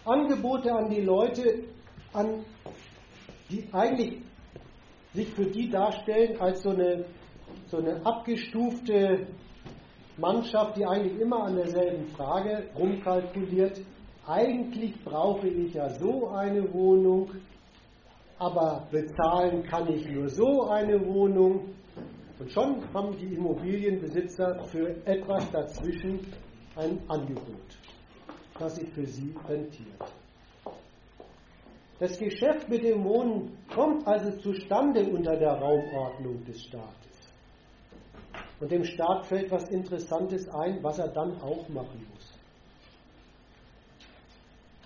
Angebote 0.05 0.71
an 0.73 0.89
die 0.89 1.01
Leute, 1.01 1.63
an, 2.13 2.43
die 3.49 3.67
eigentlich 3.71 4.21
sich 5.13 5.29
für 5.29 5.45
die 5.45 5.69
darstellen 5.69 6.39
als 6.39 6.63
so 6.63 6.71
eine, 6.71 7.05
so 7.67 7.77
eine 7.77 8.05
abgestufte 8.05 9.27
Mannschaft, 10.17 10.77
die 10.77 10.85
eigentlich 10.85 11.19
immer 11.19 11.43
an 11.43 11.55
derselben 11.55 12.07
Frage 12.09 12.69
rumkalkuliert. 12.77 13.81
Eigentlich 14.27 15.03
brauche 15.03 15.47
ich 15.47 15.73
ja 15.73 15.89
so 15.89 16.27
eine 16.27 16.71
Wohnung, 16.73 17.31
aber 18.37 18.87
bezahlen 18.91 19.63
kann 19.63 19.91
ich 19.91 20.07
nur 20.07 20.29
so 20.29 20.67
eine 20.69 21.03
Wohnung. 21.05 21.73
Und 22.39 22.51
schon 22.51 22.81
haben 22.93 23.17
die 23.17 23.33
Immobilienbesitzer 23.33 24.63
für 24.65 24.89
etwas 25.05 25.49
dazwischen 25.51 26.19
ein 26.75 26.99
Angebot, 27.07 27.77
das 28.59 28.75
sich 28.75 28.89
für 28.89 29.05
sie 29.05 29.35
rentiert. 29.47 30.13
Das 31.99 32.17
Geschäft 32.17 32.67
mit 32.69 32.83
dem 32.83 33.03
Wohnen 33.03 33.57
kommt 33.73 34.07
also 34.07 34.31
zustande 34.39 35.03
unter 35.03 35.37
der 35.37 35.53
Raumordnung 35.53 36.43
des 36.45 36.63
Staates. 36.63 37.33
Und 38.59 38.71
dem 38.71 38.83
Staat 38.83 39.25
fällt 39.25 39.51
was 39.51 39.69
Interessantes 39.69 40.47
ein, 40.49 40.83
was 40.83 40.99
er 40.99 41.09
dann 41.09 41.39
auch 41.41 41.67
machen. 41.69 42.10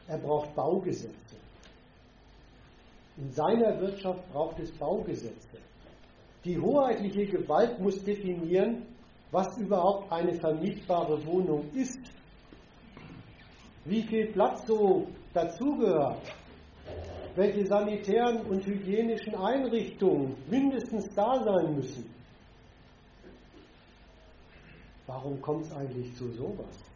Er 0.08 0.18
braucht 0.18 0.54
Baugesetze. 0.56 1.36
In 3.18 3.32
seiner 3.32 3.80
Wirtschaft 3.80 4.32
braucht 4.32 4.60
es 4.60 4.72
Baugesetze. 4.74 5.58
Die 6.44 6.60
hoheitliche 6.60 7.26
Gewalt 7.26 7.80
muss 7.80 8.04
definieren, 8.04 8.86
was 9.32 9.58
überhaupt 9.58 10.12
eine 10.12 10.34
vermietbare 10.34 11.26
Wohnung 11.26 11.70
ist. 11.74 12.00
Wie 13.86 14.04
viel 14.04 14.28
Platz 14.32 14.66
so 14.68 15.08
dazugehört. 15.34 16.22
Welche 17.36 17.66
sanitären 17.66 18.46
und 18.46 18.66
hygienischen 18.66 19.36
Einrichtungen 19.36 20.36
mindestens 20.50 21.14
da 21.16 21.44
sein 21.44 21.76
müssen. 21.76 22.10
Warum 25.08 25.42
kommt 25.42 25.66
es 25.66 25.72
eigentlich 25.74 26.16
zu 26.16 26.32
sowas? 26.32 26.95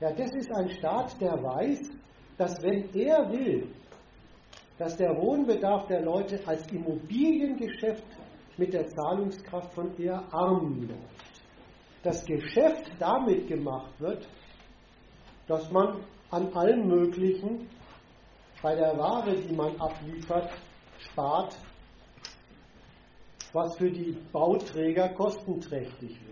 Ja, 0.00 0.12
das 0.12 0.30
ist 0.34 0.50
ein 0.52 0.70
Staat, 0.70 1.20
der 1.20 1.42
weiß, 1.42 1.90
dass 2.36 2.62
wenn 2.62 2.88
er 2.94 3.30
will, 3.32 3.68
dass 4.78 4.96
der 4.96 5.16
Wohnbedarf 5.16 5.86
der 5.88 6.02
Leute 6.02 6.40
als 6.46 6.70
Immobiliengeschäft 6.70 8.06
mit 8.56 8.72
der 8.72 8.86
Zahlungskraft 8.86 9.72
von 9.74 9.96
eher 9.98 10.22
Armen 10.32 10.88
läuft. 10.88 11.42
Das 12.02 12.24
Geschäft 12.24 12.92
damit 13.00 13.48
gemacht 13.48 13.92
wird, 13.98 14.28
dass 15.48 15.70
man 15.72 16.00
an 16.30 16.52
allem 16.52 16.86
Möglichen 16.86 17.68
bei 18.62 18.76
der 18.76 18.96
Ware, 18.96 19.34
die 19.34 19.54
man 19.54 19.80
abliefert, 19.80 20.50
spart, 20.98 21.56
was 23.52 23.76
für 23.76 23.90
die 23.90 24.16
Bauträger 24.32 25.08
kostenträchtig 25.10 26.20
wäre. 26.20 26.27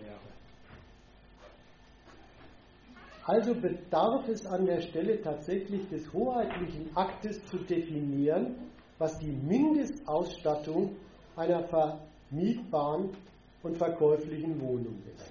Also 3.27 3.53
bedarf 3.53 4.29
es 4.29 4.45
an 4.45 4.65
der 4.65 4.79
Stelle 4.79 5.21
tatsächlich 5.21 5.89
des 5.89 6.13
hoheitlichen 6.13 6.95
Aktes 6.95 7.43
zu 7.47 7.57
definieren, 7.57 8.55
was 8.99 9.19
die 9.19 9.33
Mindestausstattung 9.33 10.95
einer 11.35 11.61
vermietbaren 11.67 13.09
und 13.63 13.77
verkäuflichen 13.77 14.61
Wohnung 14.61 15.03
ist. 15.13 15.29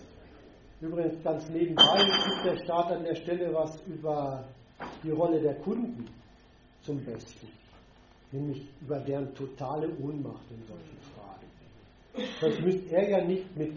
Übrigens 0.82 1.24
ganz 1.24 1.48
nebenbei 1.48 2.04
gibt 2.04 2.44
der 2.44 2.62
Staat 2.64 2.92
an 2.92 3.04
der 3.04 3.14
Stelle 3.14 3.54
was 3.54 3.80
über 3.86 4.44
die 5.02 5.10
Rolle 5.12 5.40
der 5.40 5.54
Kunden 5.54 6.04
zum 6.82 7.02
Besten, 7.02 7.48
nämlich 8.30 8.68
über 8.82 8.98
deren 9.00 9.34
totale 9.34 9.88
Ohnmacht 10.02 10.44
in 10.50 10.62
solchen 10.66 10.98
Fragen. 11.14 12.28
Sonst 12.42 12.60
müsste 12.60 12.94
er 12.94 13.08
ja 13.08 13.24
nicht 13.24 13.56
mit 13.56 13.72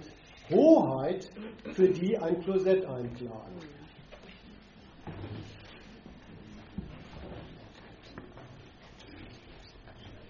Hoheit 0.49 1.29
für 1.73 1.87
die 1.87 2.17
ein 2.17 2.41
Klosett 2.41 2.85
einklagen. 2.85 3.78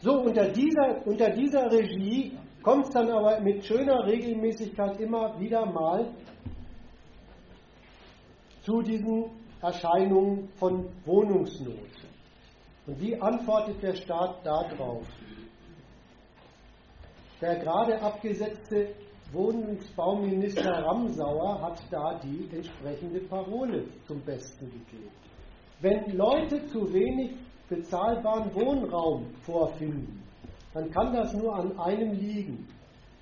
So, 0.02 0.22
unter 0.22 0.48
dieser, 0.50 1.06
unter 1.06 1.30
dieser 1.32 1.70
Regie 1.70 2.38
kommt 2.64 2.86
es 2.86 2.92
dann 2.92 3.10
aber 3.10 3.42
mit 3.42 3.66
schöner 3.66 4.06
Regelmäßigkeit 4.06 5.00
immer 5.02 5.38
wieder 5.40 5.66
mal 5.66 6.14
zu 8.62 8.82
diesen 8.82 9.26
Erscheinungen 9.62 10.48
von 10.56 10.88
Wohnungsnot. 11.06 11.90
Und 12.88 13.02
wie 13.02 13.20
antwortet 13.20 13.82
der 13.84 13.96
Staat 13.96 14.46
darauf? 14.46 15.06
Der 17.42 17.58
gerade 17.60 18.02
abgesetzte 18.02 18.96
Wohnungsbauminister 19.34 20.72
Ramsauer 20.72 21.62
hat 21.62 21.82
da 21.92 22.20
die 22.24 22.50
entsprechende 22.56 23.20
Parole 23.22 23.86
zum 24.08 24.22
Besten 24.22 24.66
gegeben. 24.66 25.12
Wenn 25.82 26.18
Leute 26.18 26.66
zu 26.68 26.92
wenig 26.92 27.32
bezahlbaren 27.70 28.54
Wohnraum 28.54 29.28
vorfinden, 29.42 30.24
dann 30.74 30.90
kann 30.92 31.14
das 31.14 31.34
nur 31.34 31.56
an 31.56 31.78
einem 31.80 32.14
liegen. 32.14 32.68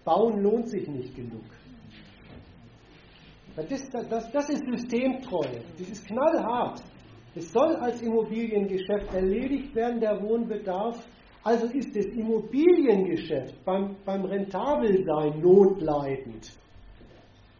Bauen 0.04 0.42
lohnt 0.42 0.70
sich 0.70 0.88
nicht 0.88 1.16
genug. 1.16 1.44
Das, 3.56 3.90
das, 3.90 4.32
das 4.32 4.50
ist 4.50 4.64
Systemtreue. 4.66 5.62
Das 5.78 5.90
ist 5.90 6.06
knallhart. 6.06 6.82
Es 7.36 7.52
soll 7.52 7.76
als 7.76 8.02
Immobiliengeschäft 8.02 9.14
erledigt 9.14 9.74
werden, 9.76 10.00
der 10.00 10.22
Wohnbedarf. 10.22 11.04
Also 11.44 11.66
ist 11.68 11.96
das 11.96 12.06
Immobiliengeschäft 12.06 13.64
beim, 13.66 13.96
beim 14.06 14.26
Rentabelsein 14.26 15.40
notleidend, 15.42 16.52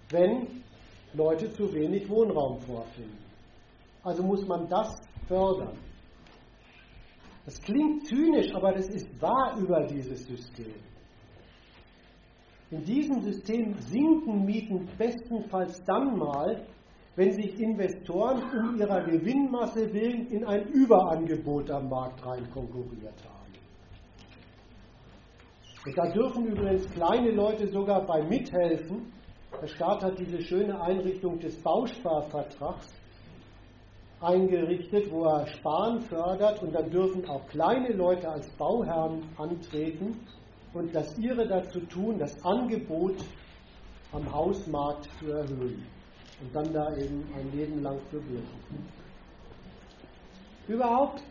wenn 0.10 0.64
Leute 1.14 1.52
zu 1.52 1.74
wenig 1.74 2.10
Wohnraum 2.10 2.60
vorfinden. 2.60 3.18
Also 4.04 4.24
muss 4.24 4.46
man 4.48 4.68
das 4.68 4.94
fördern. 5.28 5.78
Das 7.48 7.62
klingt 7.62 8.06
zynisch, 8.06 8.54
aber 8.54 8.74
das 8.74 8.90
ist 8.90 9.22
wahr 9.22 9.56
über 9.58 9.88
dieses 9.88 10.28
System. 10.28 10.74
In 12.72 12.84
diesem 12.84 13.22
System 13.22 13.74
sinken 13.80 14.44
Mieten 14.44 14.86
bestenfalls 14.98 15.82
dann 15.86 16.18
mal, 16.18 16.68
wenn 17.16 17.32
sich 17.32 17.58
Investoren 17.58 18.44
um 18.52 18.78
ihrer 18.78 19.02
Gewinnmasse 19.06 19.94
willen 19.94 20.28
in 20.28 20.44
ein 20.44 20.68
Überangebot 20.74 21.72
am 21.72 21.88
Markt 21.88 22.26
rein 22.26 22.52
konkurriert 22.52 23.24
haben. 23.24 23.54
Und 25.86 25.98
da 25.98 26.12
dürfen 26.12 26.48
übrigens 26.48 26.86
kleine 26.92 27.32
Leute 27.32 27.66
sogar 27.70 28.06
bei 28.06 28.24
mithelfen. 28.24 29.14
Der 29.62 29.68
Staat 29.68 30.04
hat 30.04 30.20
diese 30.20 30.42
schöne 30.42 30.82
Einrichtung 30.82 31.40
des 31.40 31.58
Bausparvertrags 31.64 32.94
eingerichtet, 34.22 35.12
wo 35.12 35.26
er 35.26 35.48
Sparen 35.48 36.02
fördert 36.02 36.62
und 36.64 36.74
dann 36.74 36.90
dürfen 36.90 37.28
auch 37.30 37.48
kleine 37.48 37.90
Leute 37.90 38.28
als 38.30 38.48
Bauherren 38.52 39.24
antreten 39.38 40.20
und 40.74 40.94
das 40.94 41.18
ihre 41.18 41.48
dazu 41.48 41.80
tun, 41.82 42.18
das 42.18 42.44
Angebot 42.44 43.16
am 44.12 44.32
Hausmarkt 44.32 45.08
zu 45.20 45.32
erhöhen 45.32 45.86
und 46.42 46.56
dann 46.56 46.74
da 46.74 46.96
eben 46.96 47.24
ein 47.36 47.52
Leben 47.58 47.84
lang 47.84 48.00
zu 48.10 48.18
wirken. 48.18 48.88
Überhaupt, 50.68 51.22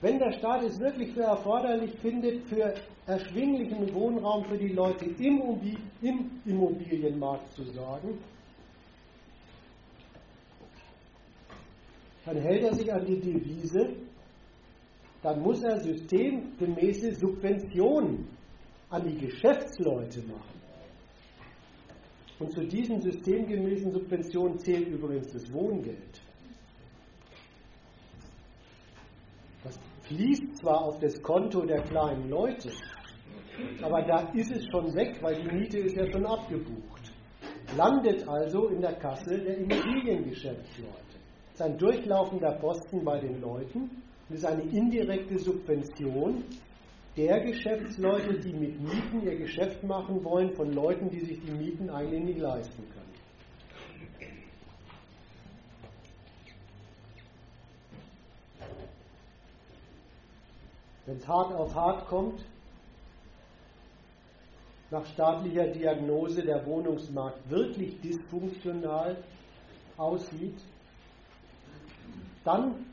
wenn 0.00 0.18
der 0.18 0.32
Staat 0.32 0.62
es 0.62 0.78
wirklich 0.80 1.12
für 1.12 1.22
erforderlich 1.22 1.92
findet, 2.00 2.42
für 2.48 2.74
erschwinglichen 3.06 3.94
Wohnraum 3.94 4.44
für 4.44 4.58
die 4.58 4.72
Leute 4.72 5.04
im 5.04 6.30
Immobilienmarkt 6.44 7.52
zu 7.52 7.64
sorgen, 7.64 8.18
dann 12.26 12.38
hält 12.38 12.64
er 12.64 12.74
sich 12.74 12.92
an 12.92 13.06
die 13.06 13.20
Devise, 13.20 13.94
dann 15.22 15.40
muss 15.40 15.62
er 15.62 15.78
systemgemäße 15.78 17.14
Subventionen 17.14 18.28
an 18.90 19.06
die 19.06 19.16
Geschäftsleute 19.16 20.22
machen. 20.22 20.60
Und 22.38 22.52
zu 22.52 22.66
diesen 22.66 23.00
systemgemäßen 23.00 23.92
Subventionen 23.92 24.58
zählt 24.58 24.88
übrigens 24.88 25.32
das 25.32 25.50
Wohngeld. 25.52 26.20
Das 29.64 29.78
fließt 30.02 30.58
zwar 30.58 30.82
auf 30.82 30.98
das 30.98 31.20
Konto 31.22 31.64
der 31.64 31.82
kleinen 31.82 32.28
Leute, 32.28 32.70
aber 33.82 34.02
da 34.02 34.32
ist 34.32 34.50
es 34.50 34.66
schon 34.70 34.94
weg, 34.94 35.16
weil 35.22 35.42
die 35.42 35.56
Miete 35.56 35.78
ist 35.78 35.96
ja 35.96 36.10
schon 36.10 36.26
abgebucht. 36.26 37.12
Landet 37.76 38.28
also 38.28 38.68
in 38.68 38.80
der 38.80 38.94
Kasse 38.96 39.38
der 39.38 39.58
Immobiliengeschäftsleute. 39.58 41.05
Ist 41.56 41.62
ein 41.62 41.78
durchlaufender 41.78 42.52
Posten 42.52 43.02
bei 43.02 43.18
den 43.18 43.40
Leuten 43.40 43.90
das 44.28 44.40
ist 44.40 44.44
eine 44.44 44.62
indirekte 44.64 45.38
Subvention 45.38 46.44
der 47.16 47.40
Geschäftsleute, 47.40 48.38
die 48.40 48.52
mit 48.52 48.78
Mieten 48.78 49.22
ihr 49.22 49.38
Geschäft 49.38 49.82
machen 49.84 50.22
wollen, 50.22 50.52
von 50.52 50.70
Leuten, 50.70 51.08
die 51.08 51.20
sich 51.20 51.40
die 51.40 51.52
Mieten 51.52 51.88
eigentlich 51.88 52.24
nicht 52.24 52.40
leisten 52.40 52.84
können. 52.90 53.06
Wenn 61.06 61.16
es 61.16 61.26
hart 61.26 61.54
auf 61.54 61.74
hart 61.74 62.06
kommt, 62.08 62.44
nach 64.90 65.06
staatlicher 65.06 65.68
Diagnose 65.68 66.42
der 66.42 66.66
Wohnungsmarkt 66.66 67.48
wirklich 67.48 67.98
dysfunktional 68.02 69.16
aussieht, 69.96 70.60
dann 72.46 72.86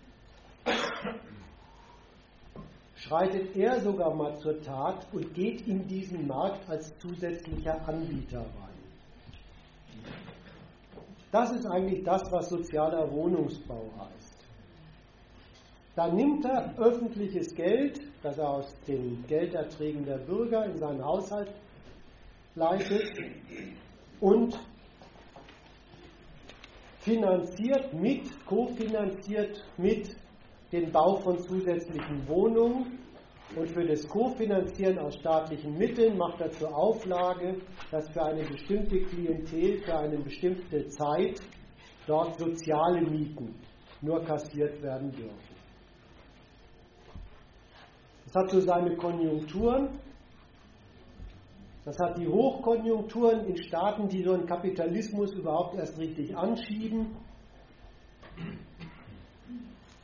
schreitet 2.95 3.55
er 3.55 3.81
sogar 3.81 4.13
mal 4.13 4.37
zur 4.39 4.61
Tat 4.61 5.05
und 5.11 5.33
geht 5.33 5.67
in 5.67 5.87
diesen 5.87 6.27
Markt 6.27 6.67
als 6.69 6.97
zusätzlicher 6.99 7.87
Anbieter 7.87 8.39
rein. 8.39 8.73
Das 11.31 11.51
ist 11.51 11.65
eigentlich 11.65 12.03
das, 12.03 12.31
was 12.31 12.49
sozialer 12.49 13.11
Wohnungsbau 13.11 13.91
heißt. 13.97 14.37
Da 15.95 16.07
nimmt 16.07 16.45
er 16.45 16.73
öffentliches 16.77 17.53
Geld, 17.53 18.01
das 18.23 18.37
er 18.37 18.49
aus 18.49 18.75
den 18.87 19.23
Gelderträgen 19.27 20.05
der 20.05 20.17
Bürger 20.17 20.65
in 20.65 20.77
seinen 20.77 21.03
Haushalt 21.03 21.53
leitet 22.55 23.11
und 24.19 24.57
finanziert 27.03 27.93
mit, 27.93 28.23
kofinanziert 28.45 29.63
mit 29.77 30.15
den 30.71 30.91
Bau 30.91 31.17
von 31.17 31.37
zusätzlichen 31.39 32.27
Wohnungen 32.27 32.99
und 33.55 33.69
für 33.69 33.85
das 33.85 34.07
Kofinanzieren 34.07 34.97
aus 34.97 35.15
staatlichen 35.15 35.77
Mitteln 35.77 36.17
macht 36.17 36.41
er 36.41 36.51
zur 36.51 36.75
Auflage, 36.75 37.57
dass 37.91 38.09
für 38.09 38.23
eine 38.23 38.43
bestimmte 38.43 39.01
Klientel, 39.01 39.79
für 39.83 39.95
eine 39.95 40.17
bestimmte 40.17 40.87
Zeit 40.87 41.41
dort 42.07 42.39
soziale 42.39 43.01
Mieten 43.01 43.53
nur 44.01 44.23
kassiert 44.23 44.81
werden 44.81 45.11
dürfen. 45.11 45.53
Das 48.25 48.35
hat 48.35 48.49
so 48.49 48.61
seine 48.61 48.95
Konjunkturen. 48.95 49.89
Das 51.85 51.99
hat 51.99 52.17
die 52.17 52.27
Hochkonjunkturen 52.27 53.45
in 53.45 53.57
Staaten, 53.57 54.07
die 54.07 54.23
so 54.23 54.33
einen 54.33 54.45
Kapitalismus 54.45 55.33
überhaupt 55.33 55.75
erst 55.75 55.97
richtig 55.97 56.35
anschieben. 56.35 57.07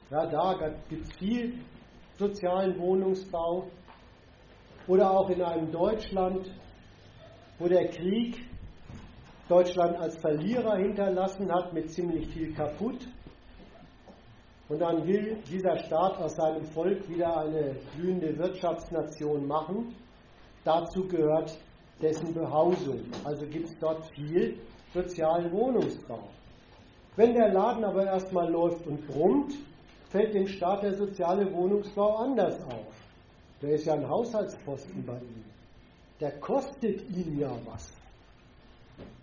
Ja, 0.10 0.26
da 0.26 0.72
gibt 0.90 1.08
es 1.08 1.14
viel 1.18 1.54
sozialen 2.18 2.78
Wohnungsbau. 2.80 3.68
Oder 4.88 5.12
auch 5.12 5.30
in 5.30 5.42
einem 5.42 5.72
Deutschland, 5.72 6.52
wo 7.60 7.68
der 7.68 7.88
Krieg 7.90 8.46
Deutschland 9.48 9.98
als 9.98 10.18
Verlierer 10.18 10.78
hinterlassen 10.78 11.50
hat 11.52 11.74
mit 11.74 11.92
ziemlich 11.92 12.28
viel 12.30 12.54
kaputt. 12.54 13.08
Und 14.68 14.80
dann 14.80 15.08
will 15.08 15.38
dieser 15.50 15.78
Staat 15.78 16.18
aus 16.18 16.36
seinem 16.36 16.66
Volk 16.66 17.08
wieder 17.08 17.38
eine 17.38 17.76
blühende 17.96 18.38
Wirtschaftsnation 18.38 19.48
machen. 19.48 19.96
Dazu 20.64 21.08
gehört 21.08 21.58
dessen 22.02 22.34
Behausung. 22.34 23.02
Also 23.24 23.46
gibt 23.46 23.70
es 23.70 23.80
dort 23.80 24.06
viel 24.12 24.58
sozialen 24.94 25.52
Wohnungsbau. 25.52 26.30
Wenn 27.16 27.34
der 27.34 27.52
Laden 27.52 27.84
aber 27.84 28.06
erstmal 28.06 28.50
läuft 28.50 28.86
und 28.88 29.06
brummt, 29.08 29.54
fällt 30.10 30.34
dem 30.34 30.48
Staat 30.48 30.84
der 30.84 30.94
soziale 30.94 31.52
Wohnungsbau 31.54 32.16
anders 32.18 32.62
auf. 32.64 32.96
Der 33.62 33.72
ist 33.72 33.86
ja 33.86 33.94
ein 33.94 34.08
Haushaltsposten 34.08 35.06
bei 35.06 35.18
ihm. 35.18 35.44
Der 36.20 36.32
kostet 36.40 37.10
ihm 37.10 37.40
ja 37.40 37.52
was. 37.66 37.92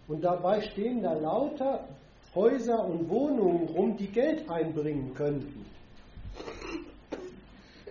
Und 0.09 0.23
dabei 0.23 0.61
stehen 0.61 1.03
da 1.03 1.15
lauter 1.15 1.89
Häuser 2.35 2.85
und 2.85 3.09
Wohnungen 3.09 3.67
rum, 3.69 3.97
die 3.97 4.09
Geld 4.09 4.49
einbringen 4.49 5.15
könnten. 5.15 5.65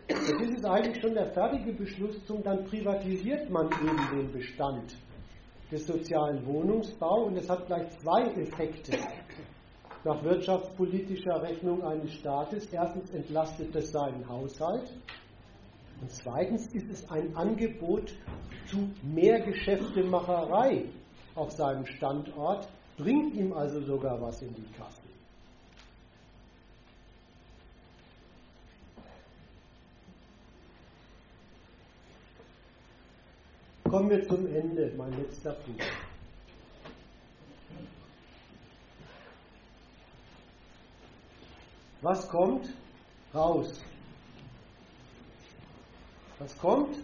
Das 0.07 0.19
ist 0.29 0.65
eigentlich 0.65 1.01
schon 1.01 1.15
der 1.15 1.31
fertige 1.31 1.73
Beschluss 1.73 2.23
zum, 2.25 2.43
dann 2.43 2.63
privatisiert 2.65 3.49
man 3.49 3.67
eben 3.67 4.19
den 4.19 4.31
Bestand 4.31 4.95
des 5.71 5.87
sozialen 5.87 6.45
Wohnungsbaus 6.45 7.27
und 7.27 7.37
es 7.37 7.49
hat 7.49 7.65
gleich 7.65 7.89
zwei 7.99 8.21
Effekte 8.39 8.97
nach 10.03 10.23
wirtschaftspolitischer 10.23 11.41
Rechnung 11.41 11.83
eines 11.83 12.13
Staates. 12.13 12.67
Erstens 12.71 13.09
entlastet 13.11 13.75
es 13.75 13.91
seinen 13.91 14.27
Haushalt 14.29 14.87
und 16.01 16.11
zweitens 16.11 16.67
ist 16.67 16.91
es 16.91 17.09
ein 17.09 17.35
Angebot 17.35 18.13
zu 18.67 18.89
mehr 19.01 19.39
Geschäftemacherei 19.39 20.85
auf 21.33 21.51
seinem 21.51 21.85
Standort, 21.87 22.67
bringt 22.97 23.33
ihm 23.33 23.53
also 23.53 23.81
sogar 23.81 24.21
was 24.21 24.41
in 24.43 24.53
die 24.53 24.71
Kasse. 24.77 25.04
Kommen 33.89 34.09
wir 34.09 34.27
zum 34.27 34.47
Ende, 34.47 34.91
mein 34.97 35.11
letzter 35.13 35.53
Punkt. 35.53 35.83
Was 42.01 42.27
kommt 42.27 42.73
raus? 43.33 43.79
Was 46.39 46.57
kommt 46.57 46.97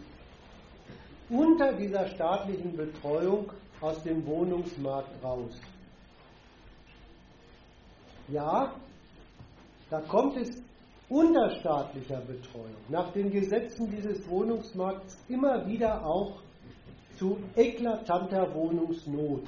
unter 1.29 1.73
dieser 1.73 2.07
staatlichen 2.07 2.75
Betreuung 2.75 3.51
aus 3.79 4.01
dem 4.01 4.25
Wohnungsmarkt 4.25 5.23
raus? 5.23 5.61
Ja, 8.27 8.73
da 9.91 10.01
kommt 10.01 10.35
es 10.37 10.61
unter 11.09 11.59
staatlicher 11.59 12.21
Betreuung 12.21 12.75
nach 12.89 13.11
den 13.13 13.29
Gesetzen 13.29 13.89
dieses 13.91 14.27
Wohnungsmarkts 14.27 15.17
immer 15.29 15.65
wieder 15.67 16.03
auch 16.03 16.41
zu 17.21 17.37
eklatanter 17.55 18.51
Wohnungsnot. 18.55 19.47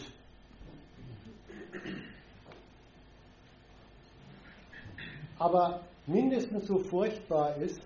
Aber 5.39 5.81
mindestens 6.05 6.67
so 6.67 6.77
furchtbar 6.77 7.57
ist, 7.57 7.81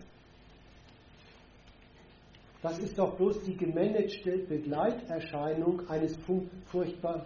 das 2.61 2.79
ist 2.79 2.99
doch 2.99 3.15
bloß 3.15 3.43
die 3.43 3.55
gemanagte 3.55 4.39
Begleiterscheinung 4.39 5.87
eines 5.89 6.17
furchtbar 6.65 7.25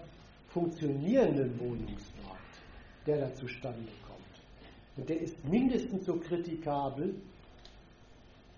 funktionierenden 0.49 1.59
Wohnungsmarkts, 1.59 2.59
der 3.07 3.21
da 3.21 3.33
zustande 3.33 3.91
kommt. 4.05 4.97
Und 4.97 5.09
der 5.09 5.19
ist 5.19 5.43
mindestens 5.45 6.05
so 6.05 6.17
kritikabel 6.17 7.15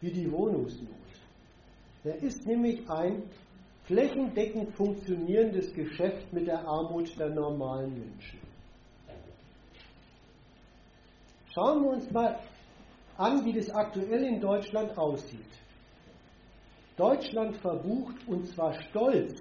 wie 0.02 0.12
die 0.12 0.30
Wohnungsnot. 0.30 0.90
Der 2.04 2.22
ist 2.22 2.46
nämlich 2.46 2.90
ein 2.90 3.24
flächendeckend 3.86 4.74
funktionierendes 4.76 5.74
Geschäft 5.74 6.32
mit 6.32 6.48
der 6.48 6.66
Armut 6.66 7.18
der 7.20 7.30
normalen 7.30 7.94
Menschen. 7.94 8.40
Schauen 11.54 11.84
wir 11.84 11.90
uns 11.92 12.10
mal 12.12 12.40
an, 13.18 13.46
wie 13.46 13.54
das 13.54 13.70
aktuell 13.70 14.24
in 14.24 14.42
Deutschland 14.42 14.98
aussieht. 14.98 15.40
Deutschland 16.98 17.58
verbucht, 17.58 18.28
und 18.28 18.48
zwar 18.48 18.74
stolz, 18.90 19.40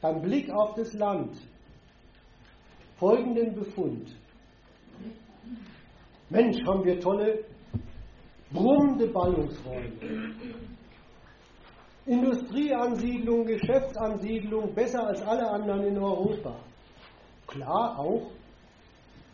beim 0.00 0.22
Blick 0.22 0.50
auf 0.50 0.74
das 0.74 0.92
Land, 0.92 1.36
folgenden 2.98 3.54
Befund. 3.54 4.14
Mensch, 6.30 6.62
haben 6.66 6.84
wir 6.84 7.00
tolle, 7.00 7.44
brummende 8.50 9.06
Ballungsräume. 9.08 10.34
Industrieansiedlung, 12.06 13.46
Geschäftsansiedlung, 13.46 14.74
besser 14.74 15.06
als 15.06 15.22
alle 15.22 15.48
anderen 15.50 15.84
in 15.86 15.98
Europa. 15.98 16.54
Klar 17.46 17.98
auch 17.98 18.30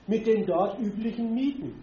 mit 0.07 0.27
den 0.27 0.47
dort 0.47 0.79
üblichen 0.79 1.35
Mieten. 1.35 1.83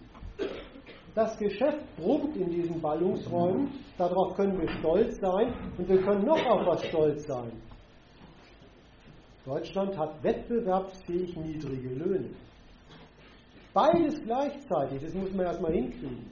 Das 1.13 1.37
Geschäft 1.37 1.83
brummt 1.97 2.37
in 2.37 2.49
diesen 2.51 2.79
Ballungsräumen, 2.79 3.71
darauf 3.97 4.35
können 4.35 4.61
wir 4.61 4.69
stolz 4.79 5.19
sein 5.19 5.53
und 5.77 5.89
wir 5.89 6.01
können 6.03 6.25
noch 6.25 6.45
auf 6.45 6.65
was 6.67 6.85
stolz 6.85 7.25
sein. 7.25 7.51
Deutschland 9.45 9.97
hat 9.97 10.21
wettbewerbsfähig 10.23 11.35
niedrige 11.37 11.89
Löhne. 11.89 12.29
Beides 13.73 14.21
gleichzeitig, 14.23 15.01
das 15.01 15.13
muss 15.13 15.31
man 15.33 15.47
erstmal 15.47 15.73
hinkriegen. 15.73 16.29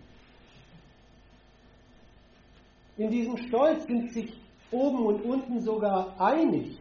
In 2.98 3.10
diesem 3.10 3.38
Stolz 3.38 3.86
sind 3.88 4.11
sich 4.14 4.44
oben 4.76 5.06
und 5.06 5.22
unten 5.23 5.60
sogar 5.61 6.19
einig, 6.19 6.77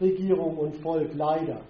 Regierung 0.00 0.56
und 0.56 0.76
Volk 0.76 1.12
leider. 1.14 1.60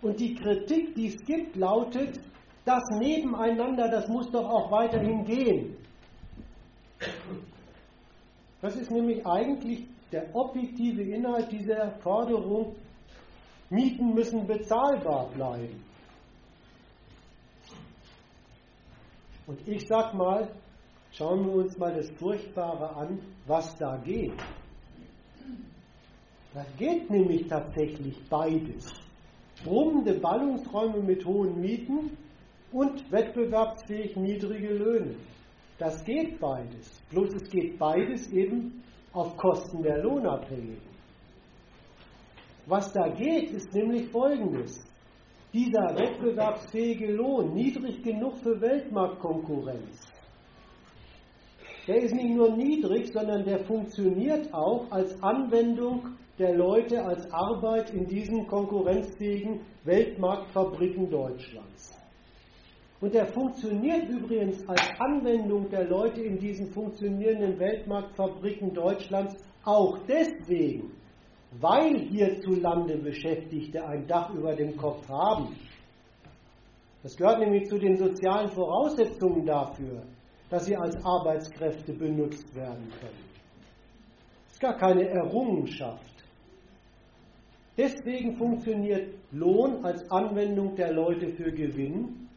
Und 0.00 0.18
die 0.20 0.34
Kritik, 0.34 0.94
die 0.94 1.08
es 1.08 1.24
gibt, 1.24 1.56
lautet, 1.56 2.20
das 2.64 2.82
Nebeneinander, 2.98 3.88
das 3.88 4.08
muss 4.08 4.30
doch 4.30 4.48
auch 4.48 4.70
weiterhin 4.70 5.24
gehen. 5.24 5.76
Das 8.60 8.76
ist 8.76 8.90
nämlich 8.90 9.24
eigentlich 9.26 9.86
der 10.12 10.34
objektive 10.34 11.02
Inhalt 11.02 11.50
dieser 11.50 11.92
Forderung, 12.00 12.76
Mieten 13.70 14.14
müssen 14.14 14.46
bezahlbar 14.46 15.28
bleiben. 15.34 15.84
Und 19.46 19.66
ich 19.66 19.86
sag 19.86 20.14
mal, 20.14 20.48
schauen 21.18 21.44
wir 21.46 21.52
uns 21.54 21.76
mal 21.76 21.92
das 21.92 22.08
Furchtbare 22.12 22.94
an, 22.94 23.18
was 23.46 23.76
da 23.76 23.96
geht. 23.96 24.40
Da 26.54 26.64
geht 26.78 27.10
nämlich 27.10 27.48
tatsächlich 27.48 28.16
beides 28.30 28.86
brummende 29.64 30.14
Ballungsräume 30.14 31.02
mit 31.02 31.26
hohen 31.26 31.60
Mieten 31.60 32.16
und 32.70 33.10
wettbewerbsfähig 33.10 34.14
niedrige 34.16 34.74
Löhne. 34.74 35.16
Das 35.78 36.04
geht 36.04 36.38
beides. 36.38 37.02
Bloß 37.10 37.34
es 37.34 37.50
geht 37.50 37.76
beides 37.78 38.30
eben 38.30 38.84
auf 39.12 39.36
Kosten 39.36 39.82
der 39.82 40.02
Lohnabhängigen. 40.04 40.88
Was 42.66 42.92
da 42.92 43.08
geht, 43.08 43.50
ist 43.50 43.74
nämlich 43.74 44.08
Folgendes. 44.10 44.86
Dieser 45.52 45.96
wettbewerbsfähige 45.96 47.12
Lohn, 47.12 47.54
niedrig 47.54 48.02
genug 48.02 48.36
für 48.38 48.60
Weltmarktkonkurrenz, 48.60 50.07
der 51.88 52.02
ist 52.02 52.14
nicht 52.14 52.36
nur 52.36 52.54
niedrig, 52.54 53.10
sondern 53.12 53.44
der 53.44 53.64
funktioniert 53.64 54.52
auch 54.52 54.90
als 54.90 55.20
Anwendung 55.22 56.02
der 56.38 56.54
Leute, 56.54 57.02
als 57.02 57.32
Arbeit 57.32 57.90
in 57.94 58.06
diesen 58.06 58.46
konkurrenzfähigen 58.46 59.60
Weltmarktfabriken 59.84 61.10
Deutschlands. 61.10 61.98
Und 63.00 63.14
der 63.14 63.26
funktioniert 63.26 64.08
übrigens 64.08 64.68
als 64.68 64.82
Anwendung 64.98 65.70
der 65.70 65.88
Leute 65.88 66.20
in 66.20 66.38
diesen 66.38 66.66
funktionierenden 66.72 67.58
Weltmarktfabriken 67.58 68.74
Deutschlands 68.74 69.36
auch 69.64 69.98
deswegen, 70.06 70.90
weil 71.60 71.96
hierzulande 72.10 72.98
Beschäftigte 72.98 73.84
ein 73.84 74.06
Dach 74.06 74.34
über 74.34 74.54
dem 74.54 74.76
Kopf 74.76 75.08
haben. 75.08 75.56
Das 77.02 77.16
gehört 77.16 77.38
nämlich 77.38 77.68
zu 77.68 77.78
den 77.78 77.96
sozialen 77.96 78.50
Voraussetzungen 78.50 79.46
dafür, 79.46 80.02
dass 80.50 80.64
sie 80.64 80.76
als 80.76 80.96
Arbeitskräfte 81.04 81.92
benutzt 81.92 82.54
werden 82.54 82.90
können. 83.00 83.28
Das 84.44 84.52
ist 84.52 84.60
gar 84.60 84.76
keine 84.76 85.08
Errungenschaft. 85.08 86.18
Deswegen 87.76 88.36
funktioniert 88.36 89.14
Lohn 89.30 89.84
als 89.84 90.10
Anwendung 90.10 90.74
der 90.74 90.92
Leute 90.92 91.28
für 91.28 91.52
Gewinn, 91.52 92.28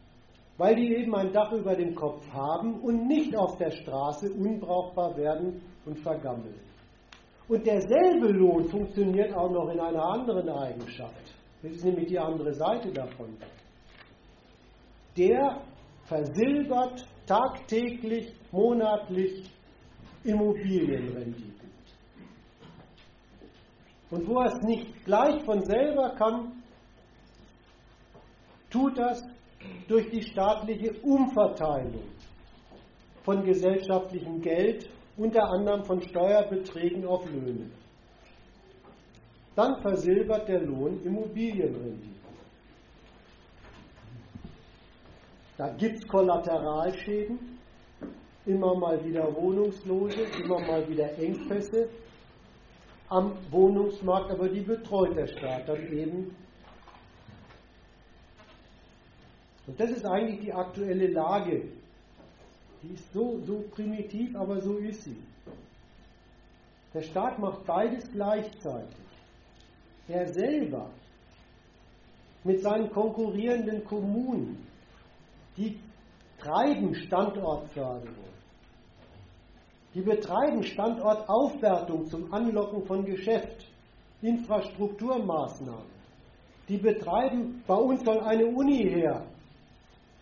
weil 0.56 0.76
die 0.76 0.94
eben 0.94 1.14
ein 1.14 1.32
Dach 1.32 1.50
über 1.52 1.74
dem 1.74 1.94
Kopf 1.94 2.22
haben 2.32 2.80
und 2.80 3.08
nicht 3.08 3.34
auf 3.36 3.56
der 3.56 3.70
Straße 3.70 4.30
unbrauchbar 4.32 5.16
werden 5.16 5.62
und 5.84 5.98
vergammeln. 5.98 6.60
Und 7.48 7.66
derselbe 7.66 8.28
Lohn 8.28 8.68
funktioniert 8.68 9.34
auch 9.34 9.50
noch 9.50 9.68
in 9.70 9.80
einer 9.80 10.04
anderen 10.04 10.48
Eigenschaft. 10.48 11.34
Das 11.62 11.72
ist 11.72 11.84
nämlich 11.84 12.06
die 12.06 12.18
andere 12.18 12.52
Seite 12.54 12.92
davon. 12.92 13.36
Der 15.16 15.60
versilbert 16.04 17.04
tagtäglich, 17.26 18.32
monatlich 18.50 19.50
Immobilienrenditen. 20.24 21.52
Und 24.10 24.28
wo 24.28 24.42
es 24.42 24.60
nicht 24.62 25.04
gleich 25.04 25.42
von 25.44 25.64
selber 25.64 26.10
kann, 26.16 26.62
tut 28.70 28.98
das 28.98 29.22
durch 29.88 30.10
die 30.10 30.22
staatliche 30.22 30.92
Umverteilung 31.02 32.04
von 33.22 33.44
gesellschaftlichem 33.44 34.40
Geld, 34.40 34.88
unter 35.16 35.44
anderem 35.50 35.84
von 35.84 36.00
Steuerbeträgen 36.02 37.06
auf 37.06 37.24
Löhne. 37.30 37.70
Dann 39.54 39.80
versilbert 39.80 40.48
der 40.48 40.62
Lohn 40.62 41.02
Immobilienrenditen. 41.04 42.21
Da 45.62 45.68
gibt 45.68 46.00
es 46.00 46.08
Kollateralschäden, 46.08 47.38
immer 48.46 48.74
mal 48.74 49.04
wieder 49.04 49.32
Wohnungslose, 49.32 50.22
immer 50.42 50.58
mal 50.58 50.88
wieder 50.88 51.16
Engpässe 51.16 51.88
am 53.08 53.36
Wohnungsmarkt, 53.48 54.32
aber 54.32 54.48
die 54.48 54.62
betreut 54.62 55.16
der 55.16 55.28
Staat 55.28 55.68
dann 55.68 55.86
eben. 55.92 56.34
Und 59.68 59.78
das 59.78 59.90
ist 59.90 60.04
eigentlich 60.04 60.40
die 60.40 60.52
aktuelle 60.52 61.06
Lage. 61.06 61.62
Die 62.82 62.94
ist 62.94 63.12
so, 63.12 63.38
so 63.46 63.62
primitiv, 63.70 64.34
aber 64.34 64.60
so 64.60 64.78
ist 64.78 65.04
sie. 65.04 65.22
Der 66.92 67.02
Staat 67.02 67.38
macht 67.38 67.64
beides 67.66 68.10
gleichzeitig. 68.10 68.96
Er 70.08 70.26
selber 70.26 70.90
mit 72.42 72.60
seinen 72.62 72.90
konkurrierenden 72.90 73.84
Kommunen 73.84 74.71
die 75.56 75.78
treiben 76.38 76.94
Standortförderung. 76.94 78.32
Die 79.94 80.00
betreiben 80.00 80.62
Standortaufwertung 80.62 82.06
zum 82.06 82.32
Anlocken 82.32 82.84
von 82.86 83.04
Geschäft, 83.04 83.66
Infrastrukturmaßnahmen. 84.22 85.92
Die 86.68 86.78
betreiben, 86.78 87.62
bei 87.66 87.74
uns 87.74 88.02
soll 88.04 88.20
eine 88.20 88.46
Uni 88.46 88.88
her. 88.88 89.26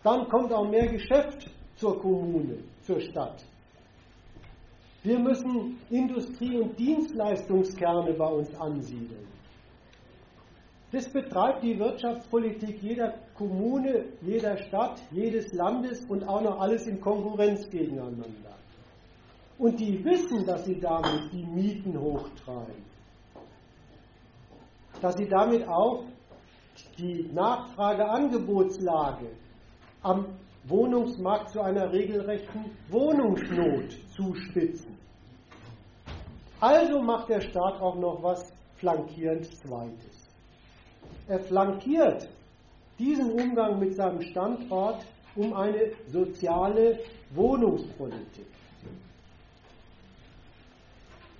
Dann 0.03 0.27
kommt 0.27 0.51
auch 0.51 0.67
mehr 0.67 0.87
Geschäft 0.87 1.49
zur 1.77 2.01
Kommune, 2.01 2.57
zur 2.81 2.99
Stadt. 2.99 3.43
Wir 5.03 5.17
müssen 5.17 5.77
Industrie- 5.89 6.59
und 6.59 6.77
Dienstleistungskerne 6.77 8.13
bei 8.13 8.27
uns 8.27 8.53
ansiedeln. 8.59 9.30
Das 10.91 11.07
betreibt 11.07 11.63
die 11.63 11.79
Wirtschaftspolitik 11.79 12.81
jeder 12.81 13.13
Kommune, 13.33 14.05
jeder 14.21 14.57
Stadt, 14.57 15.01
jedes 15.11 15.53
Landes 15.53 16.03
und 16.05 16.27
auch 16.27 16.41
noch 16.41 16.59
alles 16.59 16.85
in 16.85 16.99
Konkurrenz 16.99 17.69
gegeneinander. 17.69 18.25
Und 19.57 19.79
die 19.79 20.03
wissen, 20.03 20.45
dass 20.45 20.65
sie 20.65 20.79
damit 20.79 21.31
die 21.31 21.45
Mieten 21.45 21.97
hochtreiben. 21.97 22.83
Dass 25.01 25.15
sie 25.15 25.29
damit 25.29 25.65
auch 25.67 26.03
die 26.97 27.29
Nachfrage-Angebotslage 27.31 29.27
am 30.01 30.25
Wohnungsmarkt 30.65 31.51
zu 31.51 31.61
einer 31.61 31.91
regelrechten 31.91 32.65
Wohnungsnot 32.89 33.97
zuspitzen. 34.15 34.97
Also 36.59 37.01
macht 37.01 37.29
der 37.29 37.41
Staat 37.41 37.79
auch 37.81 37.95
noch 37.95 38.21
was 38.21 38.51
flankierend 38.75 39.45
Zweites. 39.45 40.20
Er 41.27 41.39
flankiert 41.39 42.29
diesen 42.99 43.31
Umgang 43.31 43.79
mit 43.79 43.95
seinem 43.95 44.21
Standort 44.21 45.05
um 45.35 45.53
eine 45.53 45.91
soziale 46.07 46.99
Wohnungspolitik. 47.31 48.45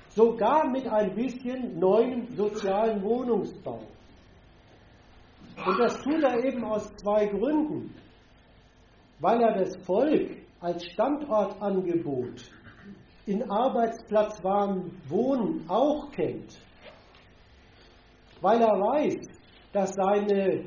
Sogar 0.09 0.69
mit 0.69 0.87
ein 0.87 1.15
bisschen 1.15 1.79
neuem 1.79 2.27
sozialen 2.35 3.01
Wohnungsbau. 3.01 3.79
Und 5.65 5.79
das 5.79 6.01
tut 6.01 6.23
er 6.23 6.43
eben 6.43 6.63
aus 6.63 6.93
zwei 6.97 7.27
Gründen. 7.27 7.93
Weil 9.19 9.41
er 9.41 9.59
das 9.59 9.75
Volk 9.85 10.31
als 10.59 10.85
Standortangebot 10.85 12.49
in 13.25 13.49
arbeitsplatzwarmem 13.49 14.91
Wohnen 15.07 15.65
auch 15.69 16.11
kennt. 16.11 16.57
Weil 18.41 18.61
er 18.61 18.79
weiß, 18.79 19.30
dass 19.73 19.93
seine 19.93 20.65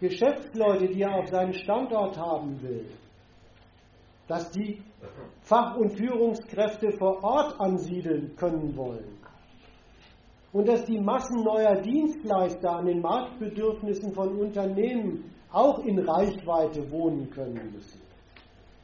Geschäftsleute, 0.00 0.88
die 0.88 1.02
er 1.02 1.14
auf 1.14 1.28
seinen 1.28 1.54
Standort 1.54 2.18
haben 2.18 2.60
will, 2.62 2.86
dass 4.28 4.50
die 4.50 4.82
Fach- 5.42 5.76
und 5.76 5.96
Führungskräfte 5.96 6.92
vor 6.92 7.22
Ort 7.22 7.60
ansiedeln 7.60 8.34
können 8.36 8.76
wollen. 8.76 9.18
Und 10.52 10.68
dass 10.68 10.84
die 10.84 11.00
Massen 11.00 11.42
neuer 11.42 11.80
Dienstleister 11.80 12.76
an 12.76 12.86
den 12.86 13.00
Marktbedürfnissen 13.00 14.12
von 14.12 14.38
Unternehmen 14.38 15.30
auch 15.50 15.80
in 15.80 15.98
Reichweite 15.98 16.90
wohnen 16.90 17.28
können 17.30 17.72
müssen. 17.72 18.00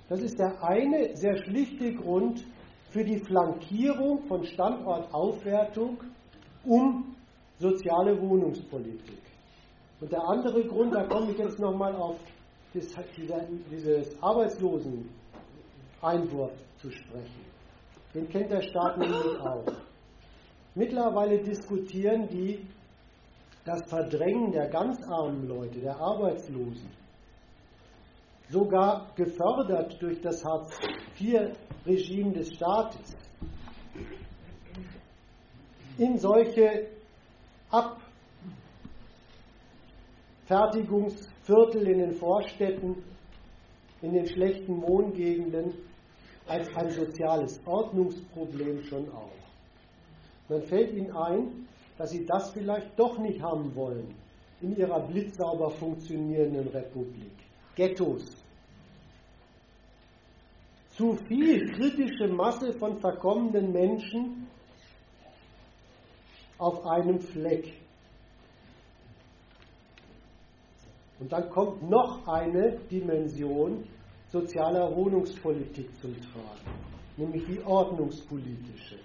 Das 0.09 0.21
ist 0.21 0.39
der 0.39 0.63
eine 0.63 1.17
sehr 1.17 1.37
schlichte 1.45 1.95
Grund 1.95 2.45
für 2.91 3.05
die 3.05 3.19
Flankierung 3.19 4.25
von 4.27 4.45
Standortaufwertung, 4.45 5.99
um 6.65 7.15
soziale 7.61 8.21
Wohnungspolitik. 8.21 9.23
Und 10.01 10.11
der 10.11 10.27
andere 10.27 10.65
Grund, 10.65 10.93
da 10.95 11.05
komme 11.05 11.31
ich 11.33 11.39
jetzt 11.39 11.61
nochmal 11.61 11.95
auf 11.95 12.17
das, 12.73 12.87
dieses 13.71 14.23
Arbeitslosen-Einwurf 14.23 16.53
zu 16.79 16.91
sprechen. 16.91 17.45
Den 18.15 18.27
kennt 18.29 18.51
der 18.51 18.63
Staat 18.63 18.97
nämlich 18.97 19.39
auch. 19.41 19.67
Mittlerweile 20.75 21.43
diskutieren 21.43 22.27
die 22.29 22.67
das 23.65 23.83
Verdrängen 23.89 24.53
der 24.53 24.69
ganz 24.71 25.03
armen 25.07 25.47
Leute, 25.47 25.81
der 25.81 26.01
Arbeitslosen, 26.01 26.89
sogar 28.49 29.13
gefördert 29.15 30.01
durch 30.01 30.19
das 30.23 30.43
Hartz-IV-Regime 30.43 32.33
des 32.33 32.55
Staates, 32.55 33.15
in 35.99 36.17
solche 36.17 36.89
Abfertigungsviertel 40.49 41.87
in 41.87 41.99
den 41.99 42.13
Vorstädten, 42.13 43.03
in 44.03 44.13
den 44.13 44.27
schlechten 44.27 44.83
Wohngegenden 44.83 45.75
als 46.49 46.75
ein 46.75 46.91
soziales 46.91 47.61
Ordnungsproblem 47.65 48.83
schon 48.83 49.09
auch. 49.13 49.31
Dann 50.49 50.63
fällt 50.63 50.93
Ihnen 50.95 51.15
ein, 51.15 51.69
dass 51.97 52.11
Sie 52.11 52.27
das 52.27 52.51
vielleicht 52.51 52.99
doch 52.99 53.19
nicht 53.19 53.41
haben 53.41 53.75
wollen 53.75 54.15
in 54.61 54.77
Ihrer 54.77 55.01
blitzsauber 55.01 55.71
funktionierenden 55.71 56.69
Republik. 56.69 57.33
Ghettos. 57.77 58.25
Zu 60.97 61.15
viel 61.29 61.71
kritische 61.73 62.27
Masse 62.29 62.73
von 62.75 62.99
verkommenen 62.99 63.73
Menschen 63.73 64.49
auf 66.61 66.85
einem 66.87 67.19
Fleck. 67.21 67.73
Und 71.19 71.33
dann 71.33 71.49
kommt 71.51 71.89
noch 71.89 72.27
eine 72.27 72.79
Dimension, 72.91 73.85
sozialer 74.29 74.95
Wohnungspolitik 74.95 75.89
zum 76.01 76.15
Tragen, 76.15 76.71
nämlich 77.17 77.45
die 77.47 77.63
ordnungspolitische. 77.65 78.97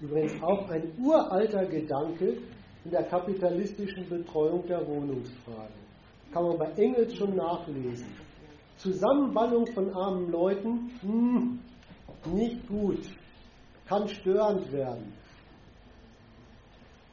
Übrigens 0.00 0.42
auch 0.42 0.68
ein 0.70 0.92
uralter 0.98 1.64
Gedanke 1.66 2.38
in 2.84 2.90
der 2.90 3.04
kapitalistischen 3.04 4.08
Betreuung 4.08 4.66
der 4.66 4.86
Wohnungsfrage. 4.86 5.72
Kann 6.32 6.44
man 6.44 6.58
bei 6.58 6.70
Engels 6.72 7.14
schon 7.14 7.34
nachlesen. 7.34 8.06
Zusammenballung 8.76 9.66
von 9.68 9.94
armen 9.94 10.30
Leuten, 10.30 10.90
hm, 11.00 11.58
nicht 12.32 12.66
gut, 12.68 13.00
kann 13.86 14.06
störend 14.08 14.70
werden. 14.72 15.12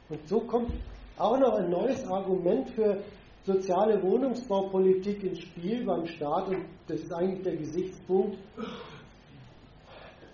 Und 0.08 0.28
so 0.28 0.40
kommt 0.40 0.70
auch 1.16 1.38
noch 1.38 1.54
ein 1.54 1.70
neues 1.70 2.06
Argument 2.06 2.68
für 2.70 3.02
soziale 3.44 4.02
Wohnungsbaupolitik 4.02 5.22
ins 5.22 5.40
Spiel 5.40 5.84
beim 5.84 6.06
Staat 6.06 6.48
und 6.48 6.64
das 6.86 7.00
ist 7.00 7.12
eigentlich 7.12 7.42
der 7.42 7.56
Gesichtspunkt. 7.56 8.38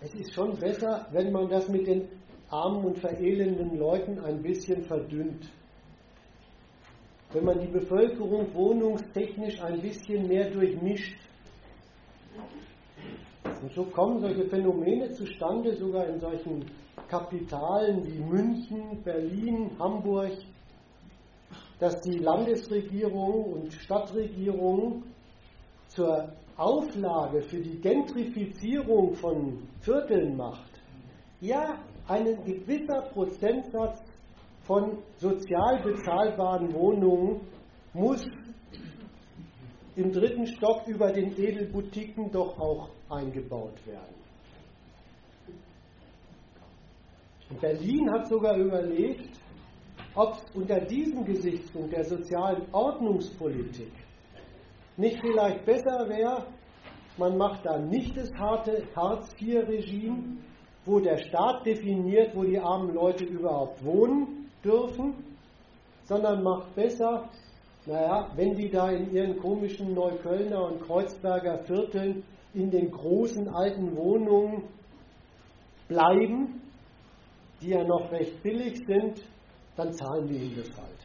Es 0.00 0.14
ist 0.14 0.32
schon 0.32 0.56
besser, 0.56 1.06
wenn 1.12 1.32
man 1.32 1.48
das 1.48 1.68
mit 1.68 1.86
den 1.86 2.08
armen 2.48 2.84
und 2.84 2.98
verelenden 2.98 3.78
Leuten 3.78 4.18
ein 4.20 4.42
bisschen 4.42 4.82
verdünnt. 4.82 5.48
Wenn 7.32 7.44
man 7.44 7.60
die 7.60 7.68
Bevölkerung 7.68 8.52
wohnungstechnisch 8.54 9.60
ein 9.60 9.80
bisschen 9.80 10.26
mehr 10.26 10.50
durchmischt. 10.50 11.16
Und 13.44 13.72
so 13.72 13.84
kommen 13.84 14.20
solche 14.20 14.46
Phänomene 14.46 15.10
zustande, 15.10 15.76
sogar 15.76 16.06
in 16.08 16.18
solchen 16.18 16.64
Kapitalen 17.10 18.06
wie 18.06 18.20
München, 18.20 19.02
Berlin, 19.02 19.72
Hamburg, 19.80 20.30
dass 21.80 22.00
die 22.02 22.18
Landesregierung 22.18 23.52
und 23.54 23.72
Stadtregierung 23.72 25.02
zur 25.88 26.32
Auflage 26.56 27.42
für 27.42 27.60
die 27.60 27.80
Gentrifizierung 27.80 29.14
von 29.14 29.66
Vierteln 29.80 30.36
macht. 30.36 30.70
Ja, 31.40 31.80
ein 32.06 32.26
gewisser 32.44 33.02
Prozentsatz 33.12 34.02
von 34.62 34.98
sozial 35.16 35.82
bezahlbaren 35.82 36.72
Wohnungen 36.72 37.40
muss 37.92 38.24
im 39.96 40.12
dritten 40.12 40.46
Stock 40.46 40.86
über 40.86 41.10
den 41.10 41.36
Edelboutiquen 41.36 42.30
doch 42.30 42.56
auch 42.58 42.90
eingebaut 43.08 43.84
werden. 43.84 44.19
Berlin 47.58 48.10
hat 48.10 48.28
sogar 48.28 48.56
überlegt, 48.56 49.38
ob 50.14 50.34
es 50.34 50.54
unter 50.54 50.80
diesem 50.80 51.24
Gesichtspunkt 51.24 51.92
der 51.92 52.04
sozialen 52.04 52.62
Ordnungspolitik 52.72 53.92
nicht 54.96 55.18
vielleicht 55.20 55.64
besser 55.64 56.08
wäre, 56.08 56.46
man 57.16 57.36
macht 57.36 57.64
da 57.64 57.78
nicht 57.78 58.16
das 58.16 58.32
harte 58.34 58.82
Hartz-IV-Regime, 58.94 60.36
wo 60.84 61.00
der 61.00 61.18
Staat 61.18 61.66
definiert, 61.66 62.34
wo 62.34 62.44
die 62.44 62.58
armen 62.58 62.94
Leute 62.94 63.24
überhaupt 63.24 63.84
wohnen 63.84 64.50
dürfen, 64.64 65.14
sondern 66.04 66.42
macht 66.42 66.74
besser, 66.74 67.28
naja, 67.86 68.30
wenn 68.36 68.54
die 68.54 68.70
da 68.70 68.90
in 68.90 69.12
ihren 69.12 69.38
komischen 69.38 69.94
Neuköllner 69.94 70.64
und 70.66 70.82
Kreuzberger 70.82 71.58
Vierteln 71.64 72.22
in 72.54 72.70
den 72.70 72.90
großen 72.90 73.48
alten 73.48 73.96
Wohnungen 73.96 74.64
bleiben, 75.88 76.60
die 77.60 77.70
ja 77.70 77.84
noch 77.84 78.10
recht 78.10 78.42
billig 78.42 78.78
sind, 78.86 79.22
dann 79.76 79.92
zahlen 79.92 80.28
wir 80.28 80.40
ihnen 80.40 80.56
das 80.56 80.76
halt. 80.76 80.98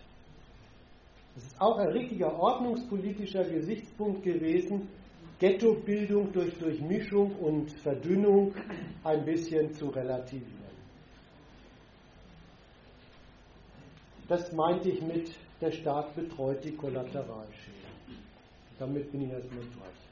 Das 1.35 1.43
ist 1.43 1.61
auch 1.61 1.77
ein 1.77 1.89
richtiger 1.89 2.33
ordnungspolitischer 2.39 3.43
Gesichtspunkt 3.43 4.23
gewesen, 4.23 4.87
Ghettobildung 5.39 6.31
durch 6.31 6.57
Durchmischung 6.57 7.35
und 7.35 7.71
Verdünnung 7.81 8.53
ein 9.03 9.25
bisschen 9.25 9.73
zu 9.73 9.87
relativieren. 9.87 10.55
Das 14.27 14.51
meinte 14.53 14.89
ich 14.89 15.01
mit, 15.01 15.35
der 15.61 15.71
Staat 15.71 16.15
betreut 16.15 16.63
die 16.63 16.75
Kollateralschäden. 16.75 17.75
Damit 18.79 19.11
bin 19.11 19.21
ich 19.21 19.31
erstmal 19.31 19.59
durch. 19.59 20.05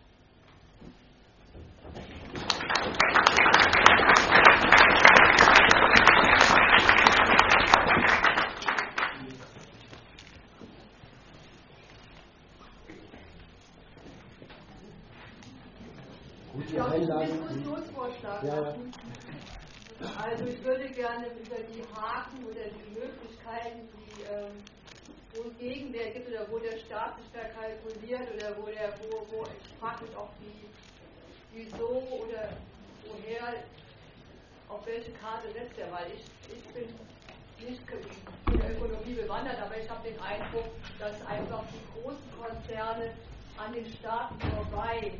Ja, 16.74 16.95
ja. 18.44 18.76
Also 20.18 20.45
ich 20.45 20.64
würde 20.64 20.90
gerne 20.90 21.28
über 21.28 21.57
die 21.72 21.84
Haken 21.94 22.45
oder 22.45 22.65
die 22.65 22.99
Möglichkeiten, 22.99 23.88
die 23.94 24.24
ähm, 24.24 24.64
wo 25.36 25.49
es 25.49 25.57
Gegenwehr 25.57 26.11
gibt 26.11 26.28
oder 26.30 26.45
wo 26.49 26.60
der 26.60 26.78
Staat 26.78 27.18
sich 27.18 27.30
verkalkuliert 27.32 28.28
oder 28.36 28.56
wo 28.57 28.68
der, 28.68 28.94
wo, 29.02 29.26
wo 29.32 29.44
ich 29.45 29.80
frage 29.80 30.06
mich 30.06 30.15
auch 30.15 30.30
die, 30.40 30.68
wieso 31.53 31.88
oder 31.88 32.49
woher, 33.07 33.64
auf 34.70 34.86
welche 35.03 35.19
Karte 35.19 35.51
setzt 35.51 35.77
weil 35.91 36.07
ich, 36.15 36.23
ich 36.47 36.63
bin 36.73 36.88
nicht 37.59 37.81
in 38.51 38.59
der 38.59 38.71
Ökonomie 38.71 39.13
bewandert, 39.13 39.59
aber 39.59 39.77
ich 39.77 39.89
habe 39.89 40.07
den 40.07 40.19
Eindruck, 40.19 40.67
dass 40.99 41.15
einfach 41.27 41.63
die 41.71 41.84
großen 41.99 42.30
Konzerne 42.39 43.11
an 43.57 43.73
den 43.73 43.85
Staaten 43.99 44.39
vorbei 44.39 45.11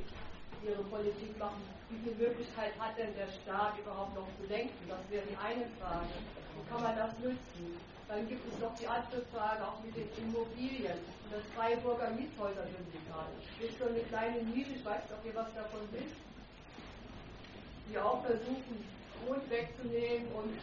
ihre 0.64 0.84
Politik 0.84 1.38
machen 1.38 1.62
wie 1.90 2.10
viel 2.10 2.28
Möglichkeit 2.28 2.74
hat 2.80 2.98
denn 2.98 3.14
der 3.14 3.28
Staat 3.28 3.78
überhaupt 3.78 4.16
noch 4.16 4.26
zu 4.42 4.50
lenken? 4.50 4.74
Das 4.90 4.98
wäre 5.12 5.22
die 5.30 5.38
eine 5.38 5.70
Frage. 5.78 6.10
Wie 6.58 6.66
kann 6.66 6.82
man 6.82 6.96
das 6.98 7.14
nutzen? 7.22 7.78
Dann 8.08 8.28
gibt 8.28 8.42
es 8.52 8.60
noch 8.60 8.74
die 8.74 8.88
andere 8.88 9.22
Frage 9.30 9.62
auch 9.62 9.78
mit 9.86 9.94
den 9.96 10.10
Immobilien. 10.18 10.98
Das 11.30 11.46
Freiburger 11.54 12.10
Miethäuser-Syndikat 12.18 13.30
ist 13.62 13.78
so 13.78 13.86
eine 13.86 14.02
kleine 14.10 14.42
Nische, 14.42 14.74
ich 14.74 14.84
weiß 14.84 15.04
nicht, 15.06 15.14
ob 15.14 15.22
ihr 15.26 15.36
was 15.36 15.54
davon 15.54 15.86
wisst, 15.92 16.18
die 17.92 17.98
auch 18.00 18.26
versuchen, 18.26 18.84
Grund 19.26 19.50
wegzunehmen 19.50 20.28
und 20.34 20.54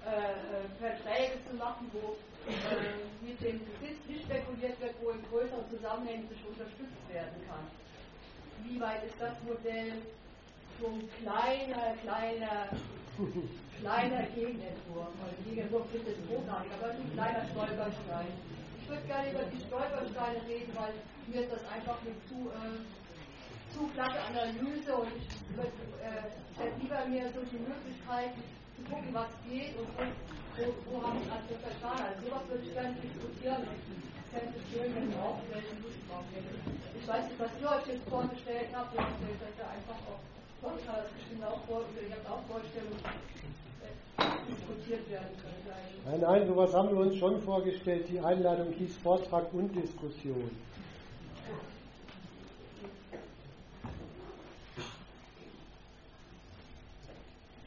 äh, 0.00 0.32
äh, 0.32 0.64
Verträge 0.80 1.36
zu 1.48 1.56
machen, 1.56 1.90
wo 1.92 2.16
äh, 2.48 3.04
mit 3.20 3.36
dem 3.40 3.60
Besitz 3.60 4.00
nicht 4.08 4.24
spekuliert 4.24 4.80
wird, 4.80 4.94
wo 5.02 5.10
in 5.10 5.22
größeren 5.28 5.68
Zusammenhängen 5.68 6.28
sich 6.28 6.40
unterstützt 6.48 7.04
werden 7.12 7.36
kann. 7.44 7.64
Wie 8.64 8.80
weit 8.80 9.04
ist 9.04 9.20
das 9.20 9.36
Modell 9.44 10.00
so 10.80 10.88
ein 10.88 11.04
kleiner, 11.20 12.00
kleiner, 12.00 12.72
kleiner 13.80 14.22
Gegenentwurf. 14.32 15.12
Also 15.20 15.36
Gegenentwurf 15.44 15.84
ist 15.92 16.08
jetzt 16.08 16.24
großartig, 16.28 16.72
aber 16.80 16.96
ein 16.96 17.12
kleiner 17.12 17.44
Stolperstein. 17.52 18.32
Ich 18.80 18.88
würde 18.88 19.04
gerne 19.04 19.30
über 19.30 19.44
die 19.52 19.60
Stolpersteine 19.68 20.40
reden, 20.48 20.72
weil 20.80 20.96
mir 21.28 21.44
ist 21.44 21.52
das 21.52 21.64
einfach 21.68 22.00
eine 22.00 22.16
zu, 22.24 22.48
äh, 22.48 22.80
zu 23.72 23.86
glatte 23.94 24.20
Analyse 24.30 24.90
und 24.94 25.10
ich 25.16 25.26
äh, 25.58 26.70
lieber 26.80 27.00
mir 27.06 27.26
so 27.32 27.40
die 27.46 27.62
Möglichkeit 27.62 28.34
zu 28.76 28.80
gucken, 28.90 29.10
was 29.12 29.30
geht 29.48 29.76
und 29.78 29.88
wo, 29.96 30.04
wo, 30.58 30.64
wo 30.86 30.94
habe 31.02 31.18
ich 31.22 31.28
alles 31.30 31.58
verstanden. 31.60 32.04
Also 32.04 32.20
sowas 32.26 32.44
würde 32.48 32.64
ich 32.66 32.72
gerne 32.74 32.96
diskutieren. 33.00 33.62
Ich 33.66 34.28
fände 34.30 34.54
es 34.54 34.64
schön, 34.70 34.90
wenn 34.94 35.10
ihr 35.10 35.22
auch 35.22 35.40
welche 35.50 35.74
Lust 35.82 36.00
drauf 36.06 36.26
hättet. 36.34 36.58
Ich 36.94 37.06
weiß 37.06 37.24
nicht, 37.26 37.40
was 37.40 37.52
ihr 37.58 37.68
euch 37.70 37.86
jetzt 37.90 38.06
vorgestellt 38.08 38.70
habt, 38.74 38.90
ihr 38.94 39.06
stellt 39.18 39.40
euch 39.42 39.58
einfach 39.62 39.98
auch 40.06 40.22
Nein, 46.04 46.20
nein, 46.20 46.46
sowas 46.46 46.74
haben 46.74 46.90
wir 46.90 46.98
uns 46.98 47.16
schon 47.16 47.40
vorgestellt. 47.40 48.06
Die 48.10 48.20
Einladung 48.20 48.72
hieß 48.72 48.96
Vortrag 48.98 49.52
und 49.54 49.74
Diskussion. 49.74 50.50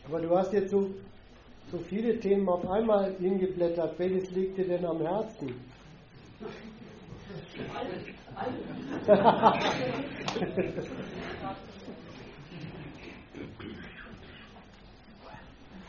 Aber 0.08 0.20
du 0.20 0.38
hast 0.38 0.52
jetzt 0.54 0.72
so, 0.72 0.90
so 1.72 1.78
viele 1.78 2.20
Themen 2.20 2.48
auf 2.50 2.68
einmal 2.70 3.14
hingeblättert. 3.20 3.98
Welches 3.98 4.30
liegt 4.32 4.58
dir 4.58 4.68
denn 4.68 4.86
am 4.86 5.02
Herzen? 5.02 5.54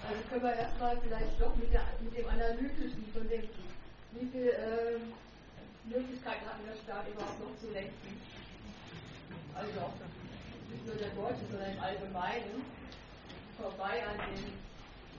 Also 0.07 0.20
können 0.31 0.43
wir 0.43 0.55
erstmal 0.55 0.97
vielleicht 0.99 1.41
doch 1.41 1.57
mit, 1.57 1.73
der, 1.73 1.82
mit 2.03 2.16
dem 2.16 2.28
Analytischen 2.28 3.05
von 3.12 3.28
dem, 3.28 3.43
wie 4.12 4.27
viele 4.31 4.53
äh, 4.53 4.99
Möglichkeiten 5.86 6.47
hat 6.47 6.61
der 6.69 6.77
Staat 6.82 7.09
überhaupt 7.09 7.41
noch 7.41 7.57
zu 7.59 7.73
lenken. 7.73 8.20
Also 9.55 9.81
auch 9.81 9.95
nicht 10.70 10.86
nur 10.86 10.97
der 10.97 11.11
Deutsche, 11.11 11.45
sondern 11.51 11.73
im 11.73 11.81
Allgemeinen 11.81 12.62
vorbei 13.60 14.02
an 14.06 14.18
den 14.18 14.64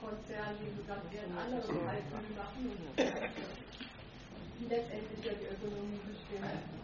Konzernen, 0.00 0.56
die 0.60 0.76
gesagt 0.82 1.12
werden, 1.12 1.36
andere 1.36 1.88
alten 1.88 2.34
Sachen, 2.36 2.70
die 4.58 4.64
letztendlich 4.68 5.24
ja 5.24 5.32
die 5.32 5.46
Ökonomie 5.54 6.00
bestimmen. 6.06 6.76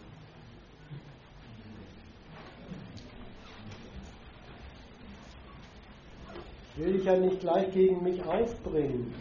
Will 6.75 6.95
ich 6.95 7.05
ja 7.05 7.15
nicht 7.15 7.39
gleich 7.39 7.71
gegen 7.71 8.01
mich 8.01 8.23
aufbringen. 8.23 9.13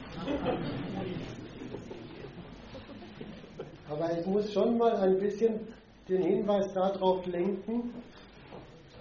Aber 3.90 4.18
ich 4.18 4.26
muss 4.26 4.50
schon 4.50 4.78
mal 4.78 4.96
ein 4.96 5.18
bisschen 5.18 5.60
den 6.08 6.22
Hinweis 6.22 6.72
darauf 6.72 7.26
lenken, 7.26 7.92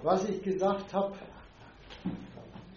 was 0.03 0.27
ich 0.27 0.43
gesagt 0.43 0.93
habe 0.93 1.15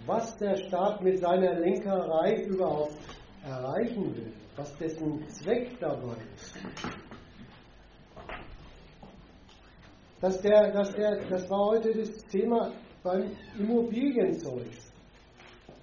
was 0.06 0.36
der 0.36 0.56
Staat 0.56 1.02
mit 1.02 1.18
seiner 1.18 1.54
Lenkerei 1.54 2.44
überhaupt 2.44 2.96
erreichen 3.44 4.14
will, 4.14 4.32
was 4.56 4.76
dessen 4.76 5.26
Zweck 5.28 5.78
dabei 5.80 6.16
ist. 6.34 6.54
Dass 10.20 10.40
der, 10.40 10.72
dass 10.72 10.94
er, 10.94 11.16
das 11.28 11.50
war 11.50 11.66
heute 11.70 11.92
das 11.94 12.24
Thema 12.26 12.72
beim 13.02 13.30
Immobilienzeug, 13.58 14.70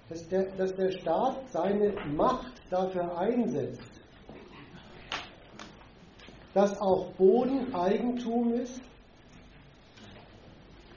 dass 0.08 0.28
der, 0.28 0.44
dass 0.56 0.74
der 0.74 0.90
Staat 0.90 1.48
seine 1.50 1.94
Macht 2.16 2.52
dafür 2.70 3.16
einsetzt, 3.18 4.00
dass 6.54 6.78
auch 6.80 7.12
Boden 7.12 7.74
Eigentum 7.74 8.54
ist, 8.54 8.80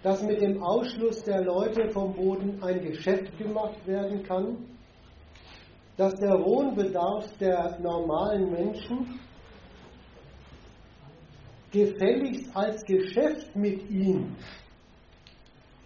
dass 0.06 0.22
mit 0.22 0.40
dem 0.40 0.62
Ausschluss 0.62 1.24
der 1.24 1.44
Leute 1.44 1.90
vom 1.90 2.14
Boden 2.14 2.62
ein 2.62 2.80
Geschäft 2.80 3.36
gemacht 3.40 3.88
werden 3.88 4.22
kann, 4.22 4.56
dass 5.98 6.14
der 6.20 6.46
Wohnbedarf 6.46 7.26
der 7.40 7.80
normalen 7.80 8.52
Menschen 8.52 9.20
gefälligst 11.72 12.56
als 12.56 12.86
Geschäft 12.86 13.56
mit 13.56 13.90
ihm 13.90 14.36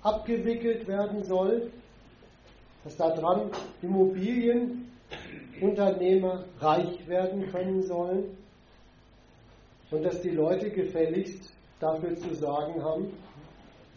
abgewickelt 0.02 0.86
werden 0.86 1.24
soll, 1.24 1.72
dass 2.84 2.98
daran 2.98 3.52
Immobilienunternehmer 3.82 6.44
reich 6.60 7.08
werden 7.08 7.50
können 7.52 7.84
sollen 7.84 8.36
und 9.92 10.04
dass 10.04 10.20
die 10.20 10.32
Leute 10.32 10.72
gefälligst 10.72 11.54
dafür 11.80 12.18
zu 12.18 12.36
sagen 12.36 12.84
haben, 12.84 13.14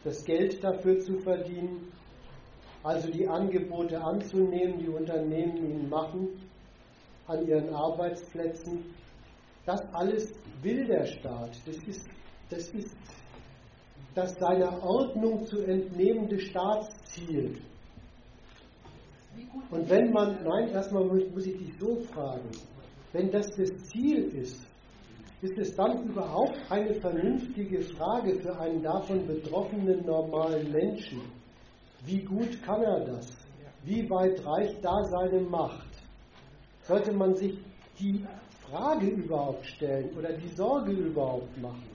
das 0.05 0.25
Geld 0.25 0.63
dafür 0.63 0.99
zu 1.01 1.19
verdienen, 1.19 1.93
also 2.83 3.11
die 3.11 3.29
Angebote 3.29 4.01
anzunehmen, 4.01 4.79
die 4.79 4.89
Unternehmen 4.89 5.57
ihnen 5.57 5.89
machen, 5.89 6.29
an 7.27 7.47
ihren 7.47 7.73
Arbeitsplätzen. 7.73 8.95
Das 9.65 9.81
alles 9.95 10.33
will 10.61 10.85
der 10.87 11.07
Staat. 11.07 11.57
Das 11.65 11.77
ist 11.87 12.05
das, 12.51 12.69
ist 12.71 12.97
das 14.15 14.35
seiner 14.39 14.83
Ordnung 14.83 15.47
zu 15.47 15.61
entnehmende 15.61 16.39
Staatsziel. 16.39 17.59
Und 19.71 19.89
wenn 19.89 20.11
man, 20.13 20.43
nein, 20.45 20.69
erstmal 20.69 21.05
muss 21.05 21.47
ich 21.47 21.57
dich 21.57 21.79
so 21.79 22.01
fragen, 22.13 22.51
wenn 23.13 23.31
das 23.31 23.47
das 23.57 23.71
Ziel 23.89 24.25
ist, 24.37 24.67
ist 25.43 25.59
es 25.59 25.75
dann 25.75 26.05
überhaupt 26.05 26.57
eine 26.71 26.95
vernünftige 26.95 27.83
Frage 27.83 28.37
für 28.37 28.57
einen 28.61 28.81
davon 28.81 29.27
betroffenen 29.27 30.07
normalen 30.07 30.71
Menschen? 30.71 31.21
Wie 32.05 32.21
gut 32.21 32.63
kann 32.63 32.81
er 32.83 33.01
das? 33.01 33.29
Wie 33.83 34.09
weit 34.09 34.45
reicht 34.47 34.85
da 34.85 35.03
seine 35.03 35.41
Macht? 35.41 35.89
Sollte 36.85 37.13
man 37.13 37.35
sich 37.35 37.59
die 37.99 38.25
Frage 38.61 39.07
überhaupt 39.07 39.67
stellen 39.67 40.17
oder 40.17 40.33
die 40.33 40.55
Sorge 40.55 40.93
überhaupt 40.93 41.61
machen? 41.61 41.91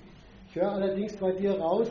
Ich 0.49 0.55
höre 0.55 0.73
allerdings 0.73 1.15
bei 1.15 1.31
dir 1.31 1.57
raus, 1.57 1.87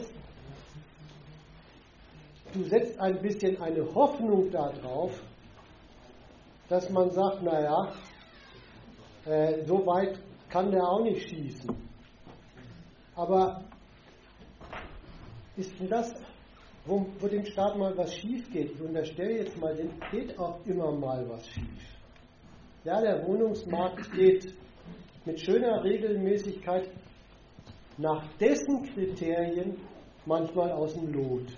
du 2.53 2.65
setzt 2.65 3.01
ein 3.01 3.21
bisschen 3.23 3.61
eine 3.63 3.83
Hoffnung 3.95 4.51
darauf, 4.51 5.23
dass 6.69 6.91
man 6.91 7.11
sagt, 7.11 7.43
naja, 7.43 7.93
äh, 9.25 9.65
so 9.65 9.87
weit 9.87 10.19
kann 10.57 10.71
der 10.71 10.89
auch 10.89 11.03
nicht 11.03 11.29
schießen. 11.29 11.71
Aber 13.15 13.63
ist 15.55 15.79
denn 15.79 15.89
das, 15.89 16.15
wo, 16.87 17.07
wo 17.21 17.29
dem 17.29 17.45
Staat 17.45 17.77
mal 17.77 17.95
was 17.95 18.15
schief 18.15 18.51
geht? 18.51 18.73
Ich 18.73 18.81
unterstelle 18.81 19.37
jetzt 19.37 19.61
mal, 19.61 19.75
dem 19.77 19.91
geht 20.11 20.39
auch 20.39 20.65
immer 20.65 20.93
mal 20.93 21.29
was 21.29 21.47
schief. 21.47 21.83
Ja, 22.85 23.03
der 23.03 23.27
Wohnungsmarkt 23.27 24.11
geht 24.13 24.55
mit 25.27 25.39
schöner 25.39 25.85
Regelmäßigkeit 25.85 26.89
nach 27.99 28.27
dessen 28.39 28.83
Kriterien 28.95 29.77
manchmal 30.25 30.73
aus 30.73 30.95
dem 30.95 31.13
Lot. 31.13 31.49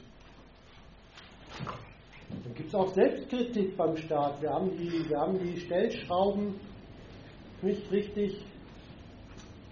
Dann 2.42 2.54
gibt 2.54 2.68
es 2.68 2.74
auch 2.74 2.92
Selbstkritik 2.94 3.76
beim 3.76 3.96
Staat. 3.96 4.42
Wir 4.42 4.50
haben, 4.50 4.76
die, 4.76 5.08
wir 5.08 5.18
haben 5.20 5.38
die 5.38 5.60
Stellschrauben 5.60 6.56
nicht 7.62 7.88
richtig 7.92 8.44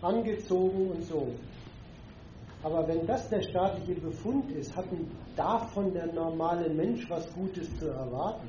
angezogen 0.03 0.91
und 0.91 1.03
so. 1.03 1.29
Aber 2.63 2.87
wenn 2.89 3.07
das 3.07 3.29
der 3.29 3.43
staatliche 3.43 4.01
Befund 4.01 4.51
ist, 4.51 4.77
hat 4.77 4.87
davon 5.37 5.93
der 5.93 6.13
normale 6.13 6.69
Mensch 6.71 7.09
was 7.09 7.33
Gutes 7.35 7.73
zu 7.79 7.89
erwarten. 7.89 8.49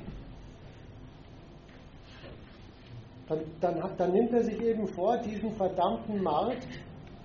Dann, 3.27 3.41
dann, 3.59 3.97
dann 3.97 4.11
nimmt 4.11 4.31
er 4.31 4.43
sich 4.43 4.59
eben 4.61 4.87
vor, 4.87 5.17
diesen 5.17 5.51
verdammten 5.51 6.23
Markt 6.23 6.67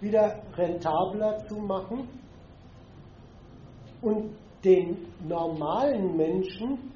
wieder 0.00 0.42
rentabler 0.54 1.38
zu 1.46 1.56
machen 1.60 2.08
und 4.02 4.34
den 4.64 5.06
normalen 5.26 6.16
Menschen 6.16 6.92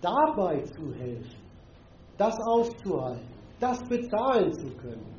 dabei 0.00 0.62
zu 0.62 0.94
helfen, 0.94 1.42
das 2.16 2.36
auszuhalten, 2.46 3.28
das 3.58 3.82
bezahlen 3.88 4.52
zu 4.54 4.70
können 4.76 5.17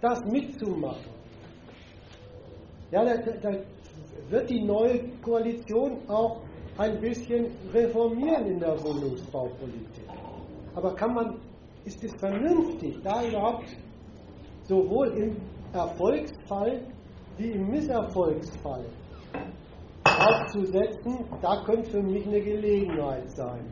das 0.00 0.24
mitzumachen. 0.24 1.12
Ja, 2.90 3.04
da, 3.04 3.16
da 3.16 3.50
wird 4.30 4.50
die 4.50 4.62
neue 4.62 5.08
Koalition 5.22 5.98
auch 6.08 6.40
ein 6.78 7.00
bisschen 7.00 7.46
reformieren 7.72 8.46
in 8.46 8.60
der 8.60 8.82
Wohnungsbaupolitik. 8.82 10.04
Aber 10.74 10.94
kann 10.94 11.14
man, 11.14 11.40
ist 11.84 12.02
es 12.04 12.14
vernünftig, 12.14 12.96
da 13.02 13.24
überhaupt 13.24 13.66
sowohl 14.62 15.08
im 15.18 15.36
Erfolgsfall 15.72 16.80
wie 17.36 17.50
im 17.50 17.68
Misserfolgsfall 17.68 18.84
aufzusetzen, 20.04 21.24
da 21.40 21.62
könnte 21.64 21.90
für 21.90 22.02
mich 22.02 22.26
eine 22.26 22.40
Gelegenheit 22.40 23.30
sein. 23.30 23.64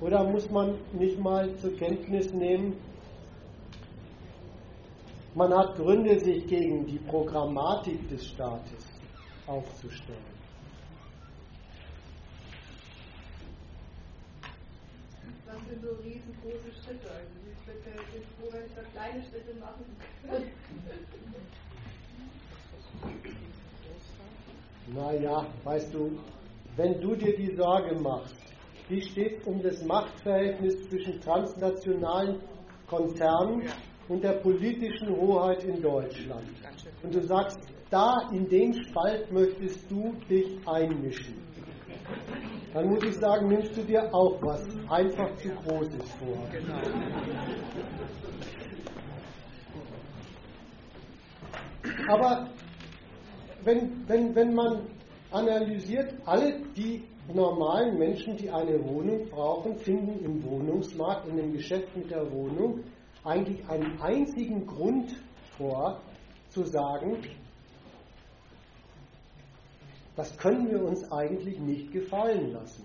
Oder 0.00 0.24
muss 0.24 0.50
man 0.50 0.74
nicht 0.92 1.18
mal 1.18 1.54
zur 1.56 1.74
Kenntnis 1.76 2.32
nehmen, 2.32 2.76
man 5.38 5.56
hat 5.56 5.76
Gründe, 5.76 6.18
sich 6.18 6.48
gegen 6.48 6.84
die 6.84 6.98
Programmatik 6.98 8.08
des 8.08 8.26
Staates 8.26 8.84
aufzustellen. 9.46 10.18
Das 15.46 15.56
sind 15.68 15.80
so 15.80 15.90
riesengroße 16.02 16.72
Schritte. 16.82 17.08
Also 17.08 17.30
ich 17.46 18.12
bin 18.12 18.22
froh, 18.36 18.48
wenn 18.50 18.66
ich 18.66 18.74
da 18.74 18.82
kleine 18.92 19.22
Schritte 19.22 19.54
machen 19.60 19.84
kann. 20.26 20.42
Naja, 24.92 25.46
weißt 25.62 25.94
du, 25.94 26.18
wenn 26.76 27.00
du 27.00 27.14
dir 27.14 27.36
die 27.36 27.54
Sorge 27.54 27.94
machst, 27.94 28.34
wie 28.88 29.02
steht 29.02 29.40
es 29.40 29.46
um 29.46 29.62
das 29.62 29.84
Machtverhältnis 29.84 30.88
zwischen 30.88 31.20
transnationalen 31.20 32.40
Konzernen 32.88 33.62
und 34.08 34.24
der 34.24 34.32
politischen 34.32 35.08
Hoheit 35.16 35.64
in 35.64 35.80
Deutschland. 35.82 36.48
Und 37.02 37.14
du 37.14 37.20
sagst, 37.22 37.58
da 37.90 38.16
in 38.32 38.48
den 38.48 38.74
Spalt 38.84 39.30
möchtest 39.32 39.90
du 39.90 40.14
dich 40.28 40.58
einmischen. 40.66 41.34
Dann 42.72 42.88
muss 42.88 43.02
ich 43.02 43.14
sagen, 43.16 43.48
nimmst 43.48 43.76
du 43.76 43.82
dir 43.82 44.12
auch 44.14 44.40
was 44.42 44.62
einfach 44.88 45.34
zu 45.36 45.48
Großes 45.48 46.10
vor. 46.12 46.36
Aber 52.08 52.48
wenn, 53.64 54.08
wenn, 54.08 54.34
wenn 54.34 54.54
man 54.54 54.86
analysiert, 55.30 56.14
alle 56.24 56.60
die 56.76 57.04
normalen 57.32 57.98
Menschen, 57.98 58.36
die 58.36 58.50
eine 58.50 58.82
Wohnung 58.84 59.28
brauchen, 59.28 59.76
finden 59.76 60.24
im 60.24 60.42
Wohnungsmarkt, 60.44 61.28
in 61.28 61.36
dem 61.36 61.52
Geschäft 61.52 61.94
mit 61.96 62.10
der 62.10 62.30
Wohnung, 62.32 62.80
eigentlich 63.24 63.68
einen 63.68 64.00
einzigen 64.00 64.66
Grund 64.66 65.16
vor, 65.56 66.00
zu 66.50 66.64
sagen, 66.64 67.18
das 70.16 70.36
können 70.36 70.68
wir 70.70 70.82
uns 70.82 71.10
eigentlich 71.12 71.58
nicht 71.58 71.92
gefallen 71.92 72.52
lassen. 72.52 72.84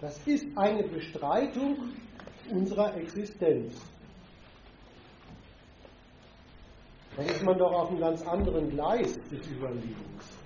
Das 0.00 0.18
ist 0.26 0.46
eine 0.58 0.82
Bestreitung 0.82 1.94
unserer 2.50 2.94
Existenz. 2.96 3.74
Da 7.16 7.22
ist 7.22 7.42
man 7.42 7.56
doch 7.56 7.72
auf 7.72 7.88
einem 7.88 8.00
ganz 8.00 8.22
anderen 8.26 8.68
Gleis 8.68 9.18
des 9.30 9.46
Überlebens. 9.46 10.38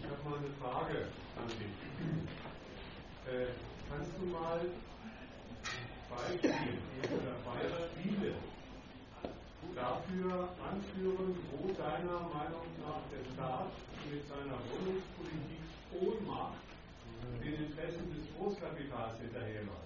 Ich 0.00 0.04
habe 0.04 0.28
mal 0.28 0.38
eine 0.38 0.50
Frage 0.60 1.08
an 1.38 1.48
dich. 1.48 3.32
Äh, 3.32 3.46
kannst 3.94 4.10
du 4.18 4.26
mal 4.26 4.60
Beispiele 6.10 6.78
oder 7.14 7.34
Beispiele 7.46 8.34
dafür 9.74 10.48
anführen, 10.58 11.34
wo 11.50 11.72
deiner 11.72 12.20
Meinung 12.34 12.66
nach 12.82 13.02
der 13.10 13.22
Staat 13.34 13.70
mit 14.10 14.22
seiner 14.26 14.58
Wohnungspolitik 14.70 15.62
Ohnmacht 15.94 16.58
den 17.42 17.54
Interessen 17.54 18.06
des 18.14 18.26
Großkapitals 18.36 19.20
hinterherläuft? 19.20 19.83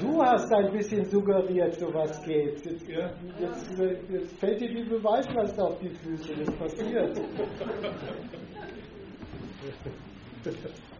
Du 0.00 0.22
hast 0.22 0.52
ein 0.52 0.72
bisschen 0.72 1.04
suggeriert, 1.04 1.78
so 1.78 1.94
was 1.94 2.20
geht. 2.24 2.64
Jetzt, 2.66 2.88
jetzt, 2.88 3.78
jetzt 4.10 4.38
fällt 4.40 4.60
dir 4.60 4.74
die 4.74 4.82
Beweislast 4.84 5.58
auf 5.60 5.78
die 5.78 5.90
Füße. 5.90 6.34
Das 6.34 6.54
passiert. 6.56 7.16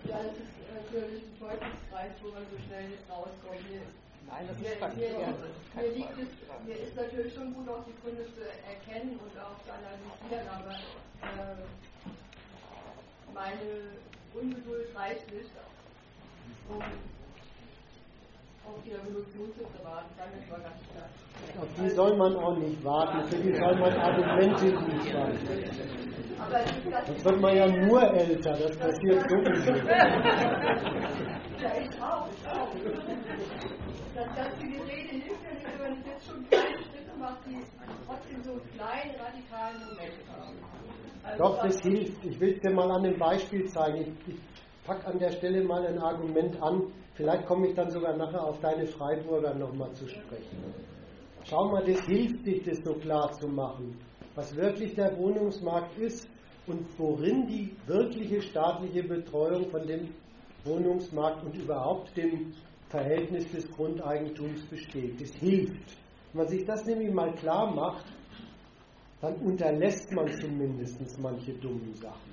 Ja, 0.05 0.19
das 0.23 0.37
ist 0.39 0.55
natürlich 0.75 1.23
ein 1.25 1.39
Teufelskreis, 1.39 2.13
wo 2.23 2.29
man 2.29 2.45
so 2.51 2.57
schnell 2.67 2.89
nicht 2.89 3.11
rauskommt. 3.11 3.71
Mir, 3.71 3.83
Nein, 4.29 4.47
das 4.49 4.57
ist 4.57 4.63
mir, 4.63 4.77
verkehrt. 4.77 5.19
mir, 5.75 5.89
liegt 5.95 6.19
es, 6.19 6.29
mir 6.67 6.77
ist 6.77 6.97
natürlich 6.97 7.35
schon 7.35 7.53
gut, 7.55 7.69
auch 7.69 7.85
die 7.85 7.95
Gründe 8.03 8.25
zu 8.35 8.43
erkennen 8.43 9.19
und 9.19 9.39
auch 9.39 9.59
zu 9.63 9.71
analysieren, 9.71 10.49
aber 10.51 10.75
äh, 11.23 11.63
meine 13.33 13.91
Ungeduld 14.41 14.95
reicht 14.95 15.33
nicht, 15.33 15.51
um 16.69 16.83
auf 18.67 18.83
die 18.85 18.91
Revolution 18.93 19.51
zu 19.55 19.85
warten. 19.85 20.11
Wir 20.17 20.25
mal 20.51 20.61
ganz 20.61 20.81
klar. 20.93 21.09
Auf 21.63 21.69
die 21.79 21.91
soll 21.91 22.17
man 22.17 22.37
auch 22.37 22.57
nicht 22.59 22.85
warten, 22.85 23.25
für 23.29 23.37
die 23.37 23.55
soll 23.55 23.77
man 23.77 23.93
Argumente 23.95 24.67
ist 24.67 24.87
ganz 25.13 27.07
Sonst 27.07 27.25
wird 27.25 27.41
man 27.41 27.57
ja 27.57 27.67
nur 27.67 28.03
älter, 28.03 28.53
das 28.53 28.77
passiert 28.77 29.31
sowieso. 29.31 29.73
Ja, 31.57 31.73
ich 31.81 32.03
auch, 32.03 32.29
ich 32.29 32.47
auch. 32.47 32.69
Das 34.15 34.27
ganze 34.37 34.67
Gerede 34.67 35.17
hilft 35.17 35.45
ja 35.45 35.53
nicht, 35.55 35.81
wenn 35.81 35.93
es 35.93 36.07
jetzt 36.07 36.27
schon 36.27 36.49
kleine 36.49 36.77
Schritte 36.77 37.17
macht, 37.19 37.39
die 37.47 37.57
trotzdem 38.07 38.43
so 38.45 38.53
einen 38.53 38.71
kleinen 38.75 39.15
radikalen 39.17 39.79
Moment 39.81 40.21
haben. 40.29 41.06
Doch, 41.39 41.63
das 41.63 41.81
hilft. 41.81 42.25
Ich 42.25 42.41
will 42.41 42.55
es 42.55 42.61
dir 42.61 42.73
mal 42.73 42.91
an 42.91 43.05
einem 43.05 43.19
Beispiel 43.19 43.67
zeigen. 43.67 44.01
Ich, 44.01 44.35
ich 44.35 44.41
packe 44.85 45.07
an 45.07 45.19
der 45.19 45.33
Stelle 45.33 45.65
mal 45.65 45.85
ein 45.87 45.99
Argument 45.99 46.61
an. 46.63 46.93
Vielleicht 47.15 47.47
komme 47.47 47.69
ich 47.69 47.75
dann 47.75 47.91
sogar 47.91 48.17
nachher 48.17 48.43
auf 48.43 48.61
deine 48.61 48.87
Freiburger 48.87 49.55
nochmal 49.55 49.93
zu 49.93 50.09
sprechen. 50.09 50.75
Schau 51.45 51.69
mal, 51.69 51.85
das 51.85 52.01
hilft 52.07 52.47
dich, 52.47 52.63
das 52.65 52.79
so 52.85 52.95
klar 52.95 53.33
zu 53.33 53.49
machen, 53.49 53.97
was 54.35 54.55
wirklich 54.57 54.95
der 54.95 55.17
Wohnungsmarkt 55.17 55.97
ist 55.99 56.29
und 56.67 56.87
worin 56.99 57.47
die 57.47 57.77
wirkliche 57.87 58.43
staatliche 58.43 59.03
Betreuung 59.05 59.71
von 59.71 59.87
dem 59.87 60.09
Wohnungsmarkt 60.65 61.45
und 61.45 61.55
überhaupt 61.55 62.17
dem 62.17 62.53
Verhältnis 62.89 63.51
des 63.51 63.71
Grundeigentums 63.71 64.65
besteht. 64.67 65.21
Das 65.21 65.33
hilft. 65.37 65.97
Wenn 66.33 66.43
man 66.43 66.49
sich 66.49 66.65
das 66.65 66.85
nämlich 66.85 67.13
mal 67.13 67.33
klar 67.35 67.73
macht, 67.73 68.05
dann 69.21 69.35
unterlässt 69.37 70.13
man 70.13 70.29
zumindest 70.41 71.19
manche 71.19 71.53
dummen 71.55 71.95
Sachen. 71.95 72.33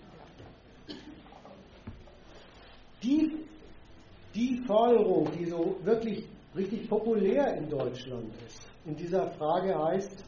Die, 3.02 3.38
die 4.34 4.58
Forderung, 4.66 5.30
die 5.38 5.46
so 5.46 5.78
wirklich 5.84 6.26
richtig 6.56 6.90
populär 6.90 7.58
in 7.58 7.70
Deutschland 7.70 8.34
ist, 8.46 8.68
in 8.86 8.96
dieser 8.96 9.30
Frage 9.32 9.78
heißt, 9.78 10.24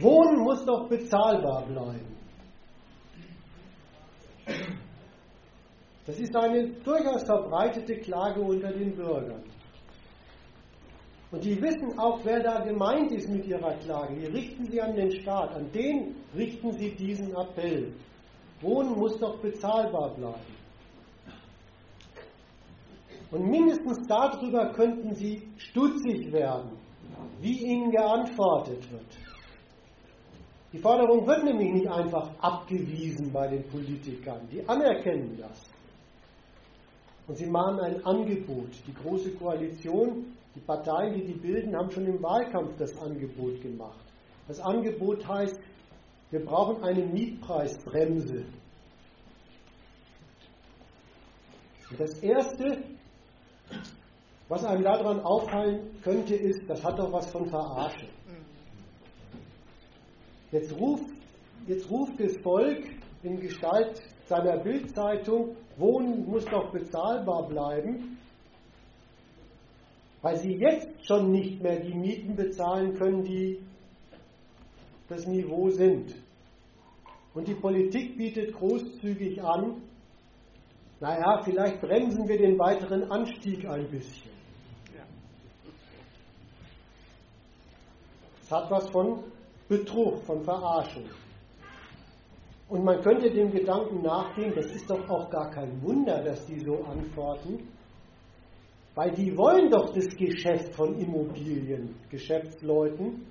Wohnen 0.00 0.42
muss 0.42 0.64
doch 0.64 0.88
bezahlbar 0.88 1.66
bleiben. 1.66 2.16
Das 6.06 6.18
ist 6.18 6.34
eine 6.36 6.68
durchaus 6.84 7.24
verbreitete 7.24 7.98
Klage 7.98 8.40
unter 8.40 8.72
den 8.72 8.94
Bürgern. 8.94 9.42
Und 11.30 11.44
die 11.44 11.60
wissen 11.60 11.98
auch, 11.98 12.20
wer 12.24 12.40
da 12.40 12.60
gemeint 12.60 13.12
ist 13.12 13.28
mit 13.28 13.46
ihrer 13.46 13.74
Klage. 13.74 14.14
Die 14.14 14.26
richten 14.26 14.64
sie 14.64 14.80
an 14.80 14.94
den 14.94 15.12
Staat. 15.12 15.54
An 15.54 15.70
den 15.72 16.16
richten 16.34 16.72
sie 16.72 16.94
diesen 16.94 17.34
Appell. 17.34 17.92
Wohnen 18.62 18.98
muss 18.98 19.18
doch 19.18 19.38
bezahlbar 19.40 20.14
bleiben. 20.14 20.58
Und 23.30 23.50
mindestens 23.50 24.06
darüber 24.08 24.72
könnten 24.72 25.14
sie 25.14 25.42
stutzig 25.58 26.32
werden, 26.32 26.70
wie 27.40 27.58
ihnen 27.58 27.90
geantwortet 27.90 28.90
wird. 28.90 29.18
Die 30.72 30.78
Forderung 30.78 31.26
wird 31.26 31.44
nämlich 31.44 31.72
nicht 31.72 31.88
einfach 31.88 32.30
abgewiesen 32.40 33.30
bei 33.30 33.48
den 33.48 33.64
Politikern. 33.68 34.48
Die 34.50 34.66
anerkennen 34.66 35.36
das. 35.38 35.62
Und 37.26 37.36
sie 37.36 37.46
machen 37.46 37.80
ein 37.80 38.04
Angebot. 38.06 38.70
Die 38.86 38.94
Große 38.94 39.32
Koalition, 39.34 40.37
die 40.58 40.64
Parteien, 40.64 41.14
die 41.14 41.24
die 41.24 41.38
bilden, 41.38 41.76
haben 41.76 41.90
schon 41.90 42.06
im 42.06 42.20
Wahlkampf 42.20 42.76
das 42.78 42.96
Angebot 42.98 43.60
gemacht. 43.62 44.00
Das 44.48 44.58
Angebot 44.58 45.26
heißt, 45.26 45.58
wir 46.30 46.44
brauchen 46.44 46.82
eine 46.82 47.04
Mietpreisbremse. 47.04 48.44
Und 51.90 52.00
das 52.00 52.18
Erste, 52.18 52.82
was 54.48 54.64
einem 54.64 54.82
daran 54.82 55.20
auffallen 55.20 55.90
könnte, 56.02 56.34
ist, 56.34 56.68
das 56.68 56.82
hat 56.82 56.98
doch 56.98 57.12
was 57.12 57.30
von 57.30 57.48
Verarsche. 57.48 58.08
Jetzt 60.50 60.72
ruft, 60.76 61.10
jetzt 61.66 61.88
ruft 61.88 62.18
das 62.18 62.36
Volk 62.38 62.84
in 63.22 63.38
Gestalt 63.38 64.02
seiner 64.26 64.58
Bildzeitung, 64.58 65.56
Wohnen 65.76 66.26
muss 66.28 66.44
doch 66.46 66.72
bezahlbar 66.72 67.46
bleiben, 67.46 68.18
weil 70.22 70.36
sie 70.36 70.54
jetzt 70.54 71.06
schon 71.06 71.30
nicht 71.30 71.62
mehr 71.62 71.80
die 71.80 71.94
Mieten 71.94 72.34
bezahlen 72.34 72.94
können, 72.94 73.24
die 73.24 73.58
das 75.08 75.26
Niveau 75.26 75.70
sind. 75.70 76.14
Und 77.34 77.46
die 77.46 77.54
Politik 77.54 78.16
bietet 78.16 78.52
großzügig 78.54 79.42
an, 79.42 79.82
naja, 81.00 81.40
vielleicht 81.44 81.80
bremsen 81.80 82.26
wir 82.26 82.38
den 82.38 82.58
weiteren 82.58 83.10
Anstieg 83.10 83.64
ein 83.68 83.88
bisschen. 83.88 84.30
Es 88.42 88.50
hat 88.50 88.70
was 88.70 88.88
von 88.88 89.22
Betrug, 89.68 90.22
von 90.24 90.42
Verarschung. 90.42 91.04
Und 92.68 92.84
man 92.84 93.00
könnte 93.02 93.30
dem 93.30 93.50
Gedanken 93.50 94.02
nachgehen, 94.02 94.52
das 94.54 94.66
ist 94.66 94.90
doch 94.90 95.08
auch 95.08 95.30
gar 95.30 95.50
kein 95.50 95.82
Wunder, 95.82 96.22
dass 96.22 96.44
die 96.46 96.58
so 96.60 96.82
antworten, 96.84 97.68
weil 98.98 99.12
die 99.12 99.36
wollen 99.36 99.70
doch 99.70 99.94
das 99.94 100.08
Geschäft 100.16 100.74
von 100.74 100.98
Immobilien, 100.98 101.94
Geschäftsleuten. 102.10 103.24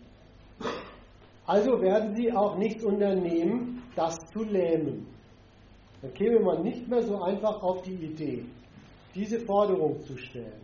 Also 1.45 1.81
werden 1.81 2.15
sie 2.15 2.31
auch 2.31 2.57
nichts 2.57 2.85
unternehmen, 2.85 3.83
das 3.93 4.15
zu 4.31 4.45
lähmen. 4.45 5.05
Dann 6.01 6.13
käme 6.13 6.39
man 6.39 6.63
nicht 6.63 6.87
mehr 6.87 7.01
so 7.01 7.21
einfach 7.21 7.61
auf 7.61 7.81
die 7.81 7.95
Idee, 7.95 8.45
diese 9.13 9.41
Forderung 9.41 9.99
zu 10.03 10.15
stellen. 10.17 10.61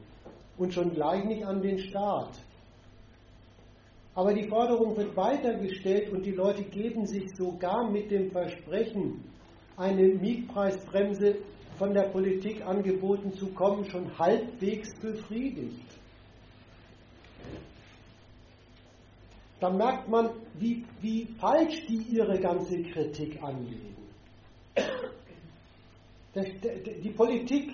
Und 0.57 0.73
schon 0.73 0.93
gleich 0.93 1.25
nicht 1.25 1.45
an 1.45 1.61
den 1.61 1.79
Staat. 1.79 2.39
Aber 4.15 4.33
die 4.33 4.47
Forderung 4.47 4.95
wird 4.95 5.17
weitergestellt 5.17 6.13
und 6.13 6.25
die 6.25 6.31
Leute 6.31 6.63
geben 6.63 7.05
sich 7.05 7.25
sogar 7.35 7.91
mit 7.91 8.09
dem 8.09 8.31
Versprechen, 8.31 9.21
eine 9.75 10.13
Mietpreisbremse 10.13 11.39
von 11.77 11.93
der 11.93 12.09
Politik 12.09 12.65
angeboten 12.65 13.33
zu 13.33 13.47
kommen, 13.53 13.85
schon 13.85 14.17
halbwegs 14.17 14.89
befriedigt. 14.99 15.85
Da 19.59 19.69
merkt 19.69 20.09
man, 20.09 20.29
wie, 20.59 20.83
wie 20.99 21.25
falsch 21.39 21.85
die 21.87 22.03
ihre 22.15 22.39
ganze 22.39 22.81
Kritik 22.83 23.41
anlegen. 23.41 23.95
Die 26.35 27.11
Politik, 27.11 27.71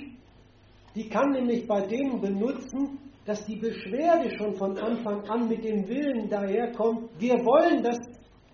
die 0.94 1.10
kann 1.10 1.32
nämlich 1.32 1.66
bei 1.66 1.82
denen 1.88 2.22
benutzen, 2.22 3.00
dass 3.26 3.46
die 3.46 3.56
Beschwerde 3.56 4.36
schon 4.38 4.56
von 4.56 4.78
Anfang 4.78 5.28
an 5.30 5.48
mit 5.48 5.64
dem 5.64 5.88
Willen 5.88 6.30
daherkommt, 6.30 7.10
wir 7.20 7.36
wollen, 7.46 7.84
dass 7.84 7.98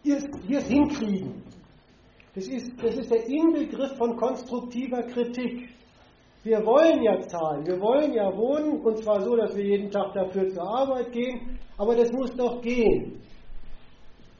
wir 0.03 0.57
es 0.59 0.67
hinkriegen. 0.67 1.43
Das 2.35 2.47
ist, 2.49 2.83
das 2.83 2.95
ist 2.95 3.09
der 3.09 3.25
Inbegriff 3.27 3.97
von 3.97 4.17
konstruktiver 4.17 5.03
Kritik. 5.03 5.69
Wir 6.43 6.63
wollen 6.65 7.01
ja 7.01 7.19
zahlen, 7.21 7.65
wir 7.65 7.79
wollen 7.79 8.13
ja 8.13 8.35
wohnen, 8.35 8.81
und 8.81 9.01
zwar 9.01 9.21
so, 9.21 9.35
dass 9.37 9.55
wir 9.55 9.63
jeden 9.63 9.89
Tag 9.89 10.13
dafür 10.13 10.49
zur 10.49 10.63
Arbeit 10.63 11.11
gehen, 11.13 11.57
aber 11.77 11.95
das 11.95 12.11
muss 12.11 12.35
doch 12.35 12.61
gehen. 12.61 13.21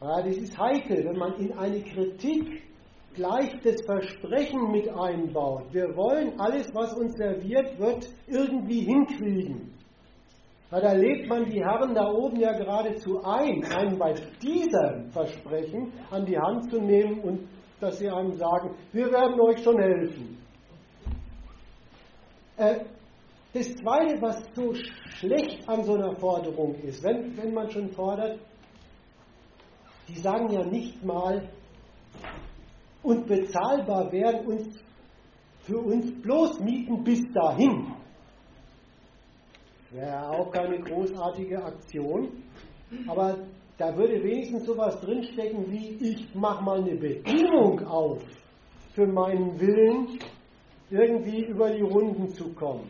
Ja, 0.01 0.22
das 0.22 0.35
ist 0.38 0.57
heikel, 0.57 1.05
wenn 1.05 1.17
man 1.17 1.34
in 1.39 1.53
eine 1.53 1.81
Kritik 1.81 2.63
gleich 3.13 3.49
das 3.63 3.81
Versprechen 3.85 4.72
mit 4.72 4.89
einbaut. 4.89 5.63
Wir 5.72 5.95
wollen 5.95 6.38
alles, 6.38 6.67
was 6.76 6.93
uns 6.95 7.15
serviert 7.15 7.80
wird, 7.80 8.09
irgendwie 8.27 8.81
hinkriegen. 8.81 9.73
Ja, 10.69 10.81
da 10.81 10.91
lädt 10.91 11.30
man 11.30 11.45
die 11.45 11.63
Herren 11.63 11.95
da 11.95 12.11
oben 12.11 12.39
ja 12.39 12.51
geradezu 12.51 13.23
ein, 13.23 13.63
einen 13.63 13.97
bei 13.97 14.13
diesem 14.41 15.09
Versprechen 15.11 15.93
an 16.11 16.26
die 16.26 16.38
Hand 16.38 16.69
zu 16.69 16.81
nehmen 16.81 17.22
und 17.22 17.55
dass 17.80 17.97
sie 17.97 18.10
einem 18.10 18.34
sagen, 18.34 18.76
wir 18.91 19.11
werden 19.11 19.39
euch 19.39 19.64
schon 19.64 19.80
helfen. 19.80 20.38
Äh, 22.57 22.85
das 23.53 23.68
Zweite, 23.76 24.22
was 24.22 24.43
so 24.53 24.73
schlecht 25.18 25.68
an 25.68 25.84
so 25.84 25.93
einer 25.93 26.15
Forderung 26.15 26.76
ist, 26.76 27.03
wenn, 27.03 27.38
wenn 27.38 27.53
man 27.53 27.69
schon 27.69 27.89
fordert, 27.91 28.39
die 30.07 30.19
sagen 30.19 30.49
ja 30.49 30.65
nicht 30.65 31.03
mal, 31.03 31.49
und 33.02 33.27
bezahlbar 33.27 34.11
werden 34.11 34.47
uns 34.47 34.80
für 35.60 35.77
uns 35.77 36.22
bloß 36.22 36.60
Mieten 36.60 37.03
bis 37.03 37.22
dahin. 37.34 37.93
Wäre 39.91 40.30
auch 40.30 40.52
keine 40.52 40.80
großartige 40.80 41.64
Aktion, 41.64 42.43
aber 43.07 43.38
da 43.77 43.95
würde 43.97 44.23
wenigstens 44.23 44.65
sowas 44.65 44.99
drinstecken 45.02 45.72
wie, 45.72 45.97
ich 45.99 46.34
mache 46.34 46.64
mal 46.64 46.80
eine 46.80 46.95
Bedingung 46.95 47.85
auf 47.85 48.22
für 48.93 49.06
meinen 49.06 49.60
Willen, 49.60 50.19
irgendwie 50.89 51.45
über 51.45 51.69
die 51.72 51.81
Runden 51.81 52.30
zu 52.30 52.53
kommen. 52.53 52.89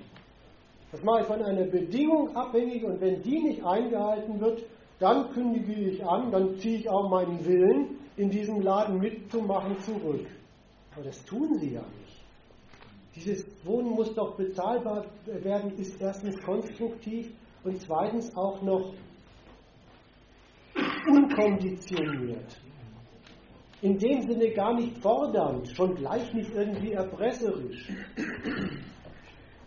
Das 0.92 1.04
mache 1.04 1.22
ich 1.22 1.28
von 1.28 1.42
einer 1.42 1.66
Bedingung 1.66 2.36
abhängig 2.36 2.84
und 2.84 3.02
wenn 3.02 3.22
die 3.22 3.42
nicht 3.42 3.66
eingehalten 3.66 4.40
wird, 4.40 4.64
dann 5.00 5.32
kündige 5.32 5.74
ich 5.74 6.06
an, 6.06 6.32
dann 6.32 6.56
ziehe 6.58 6.78
ich 6.80 6.90
auch 6.90 7.10
meinen 7.10 7.44
Willen, 7.46 7.98
in 8.18 8.30
diesem 8.30 8.62
Laden 8.62 9.00
mitzumachen, 9.00 9.78
zurück. 9.80 10.26
Aber 10.94 11.04
das 11.04 11.24
tun 11.26 11.58
sie 11.60 11.74
ja 11.74 11.82
nicht. 11.82 12.24
Dieses 13.16 13.46
Wohnen 13.66 13.92
muss 13.92 14.14
doch 14.14 14.36
bezahlbar 14.36 15.06
werden, 15.26 15.78
ist 15.78 16.00
erstens 16.02 16.42
konstruktiv 16.44 17.34
und 17.64 17.82
zweitens 17.82 18.36
auch 18.38 18.62
noch 18.62 18.94
unkonditioniert. 21.08 22.60
In 23.82 23.98
dem 23.98 24.22
Sinne 24.22 24.52
gar 24.52 24.74
nicht 24.74 24.98
fordernd, 24.98 25.70
schon 25.76 25.96
gleich 25.96 26.34
nicht 26.34 26.52
irgendwie 26.54 26.94
erpresserisch. 26.94 27.90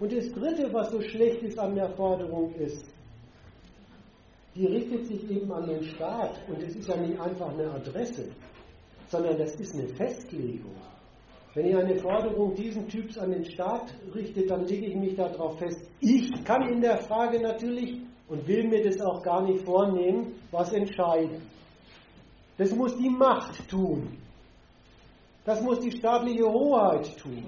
Und 0.01 0.13
das 0.13 0.31
Dritte, 0.33 0.73
was 0.73 0.91
so 0.91 1.01
schlecht 1.01 1.43
ist 1.43 1.59
an 1.59 1.75
der 1.75 1.91
Forderung, 1.91 2.55
ist, 2.55 2.85
die 4.55 4.67
richtet 4.67 5.07
sich 5.07 5.31
eben 5.31 5.53
an 5.53 5.67
den 5.69 5.83
Staat. 5.85 6.41
Und 6.49 6.63
es 6.63 6.75
ist 6.75 6.89
ja 6.89 6.97
nicht 6.97 7.21
einfach 7.21 7.51
eine 7.51 7.71
Adresse, 7.71 8.29
sondern 9.07 9.39
das 9.39 9.55
ist 9.57 9.75
eine 9.75 9.89
Festlegung. 9.89 10.75
Wenn 11.55 11.67
ihr 11.67 11.79
eine 11.79 11.97
Forderung 11.97 12.55
diesen 12.55 12.89
Typs 12.89 13.19
an 13.19 13.31
den 13.31 13.45
Staat 13.45 13.95
richtet, 14.15 14.51
dann 14.51 14.65
lege 14.67 14.87
ich 14.87 14.97
mich 14.97 15.15
darauf 15.17 15.59
fest. 15.59 15.89
Ich 16.01 16.45
kann 16.45 16.69
in 16.69 16.81
der 16.81 16.99
Frage 16.99 17.41
natürlich 17.41 18.01
und 18.29 18.47
will 18.47 18.69
mir 18.69 18.83
das 18.85 19.01
auch 19.01 19.23
gar 19.23 19.43
nicht 19.43 19.65
vornehmen, 19.65 20.35
was 20.51 20.73
entscheiden. 20.73 21.43
Das 22.57 22.75
muss 22.75 22.97
die 22.97 23.11
Macht 23.11 23.69
tun. 23.69 24.19
Das 25.45 25.63
muss 25.63 25.81
die 25.81 25.93
staatliche 25.93 26.45
Hoheit 26.45 27.17
tun. 27.19 27.45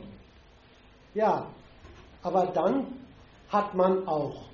Ja, 1.15 1.47
aber 2.23 2.47
dann 2.47 2.86
hat 3.48 3.74
man 3.74 4.07
auch 4.07 4.44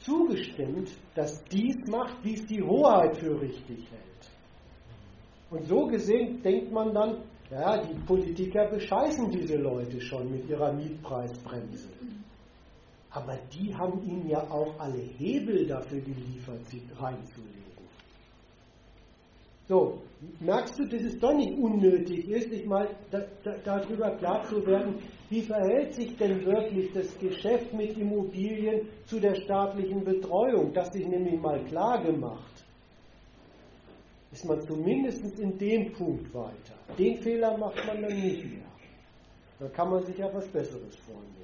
zugestimmt, 0.00 0.90
dass 1.14 1.42
dies 1.44 1.76
macht, 1.88 2.22
wie 2.22 2.34
es 2.34 2.46
die 2.46 2.62
Hoheit 2.62 3.16
für 3.16 3.40
richtig 3.40 3.90
hält. 3.90 4.04
Und 5.50 5.66
so 5.66 5.86
gesehen 5.86 6.42
denkt 6.42 6.72
man 6.72 6.94
dann, 6.94 7.22
ja, 7.50 7.82
die 7.82 7.94
Politiker 8.06 8.66
bescheißen 8.68 9.30
diese 9.30 9.56
Leute 9.56 10.00
schon 10.00 10.30
mit 10.30 10.48
ihrer 10.48 10.72
Mietpreisbremse. 10.72 11.88
Aber 13.14 13.38
die 13.52 13.72
haben 13.72 14.02
ihnen 14.02 14.28
ja 14.28 14.42
auch 14.50 14.78
alle 14.80 14.98
Hebel 14.98 15.66
dafür 15.68 16.00
geliefert, 16.00 16.66
sie 16.66 16.82
reinzulegen. 16.98 17.62
So, 19.68 20.02
merkst 20.40 20.78
du, 20.78 20.84
dass 20.84 21.00
es 21.00 21.18
doch 21.20 21.32
nicht 21.32 21.56
unnötig 21.56 22.28
ist, 22.28 22.50
sich 22.50 22.66
mal 22.66 22.88
da, 23.12 23.20
da, 23.44 23.56
darüber 23.64 24.10
klar 24.16 24.42
zu 24.44 24.66
werden, 24.66 24.96
wie 25.30 25.42
verhält 25.42 25.94
sich 25.94 26.16
denn 26.16 26.44
wirklich 26.44 26.92
das 26.92 27.16
Geschäft 27.18 27.72
mit 27.72 27.96
Immobilien 27.96 28.88
zu 29.06 29.20
der 29.20 29.36
staatlichen 29.36 30.04
Betreuung? 30.04 30.72
Das 30.74 30.92
sich 30.92 31.06
nämlich 31.06 31.40
mal 31.40 31.64
klar 31.64 32.02
gemacht. 32.02 32.64
Ist 34.32 34.44
man 34.44 34.60
zumindest 34.60 35.38
in 35.38 35.56
dem 35.56 35.92
Punkt 35.92 36.34
weiter. 36.34 36.74
Den 36.98 37.22
Fehler 37.22 37.56
macht 37.56 37.86
man 37.86 38.02
dann 38.02 38.20
nicht 38.20 38.44
mehr. 38.44 38.66
Da 39.60 39.68
kann 39.68 39.88
man 39.88 40.02
sich 40.02 40.18
ja 40.18 40.28
was 40.34 40.48
Besseres 40.48 40.96
vornehmen. 40.96 41.43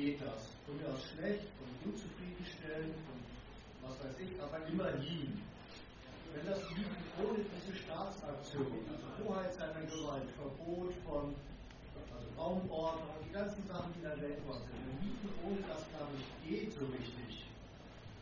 geht 0.00 0.20
das. 0.20 0.48
Durchaus 0.64 1.00
schlecht 1.12 1.44
und 1.60 1.92
unzufriedenstellend 1.92 2.96
und 3.12 3.20
was 3.84 3.94
weiß 4.00 4.16
ich, 4.24 4.32
aber 4.40 4.64
immerhin. 4.66 5.36
Wenn 6.32 6.46
das 6.46 6.62
liegt 6.72 6.94
ohne 7.18 7.42
diese 7.42 7.76
Staatsaktion, 7.76 8.70
also 8.86 9.06
Hoheit 9.18 9.52
seiner 9.52 9.82
Gewalt, 9.84 10.30
Verbot 10.38 10.94
von 11.04 11.34
also 12.14 12.28
Raumordnung, 12.38 13.18
die 13.26 13.34
ganzen 13.34 13.66
Sachen, 13.66 13.92
die 13.98 14.02
da 14.02 14.14
worden 14.14 14.64
sind, 14.70 14.78
wenn 14.86 14.98
Mieten 15.04 15.28
ohne 15.42 15.60
das 15.66 15.82
gar 15.90 16.06
nicht 16.14 16.30
geht 16.46 16.72
so 16.72 16.86
richtig, 16.86 17.50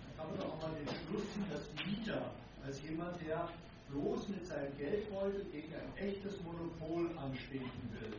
dann 0.03 0.13
kann 0.17 0.29
man 0.33 0.41
auch 0.49 0.57
mal 0.57 0.73
den 0.73 0.89
Schluss 0.89 1.29
ziehen, 1.37 1.47
dass 1.53 1.69
Mieter 1.85 2.33
als 2.65 2.81
jemand, 2.83 3.21
der 3.21 3.49
bloß 3.93 4.29
mit 4.29 4.47
seinem 4.47 4.73
Geldbeutel 4.79 5.45
gegen 5.53 5.75
ein 5.75 5.93
echtes 6.01 6.41
Monopol 6.43 7.13
anstinken 7.19 7.85
will, 7.93 8.17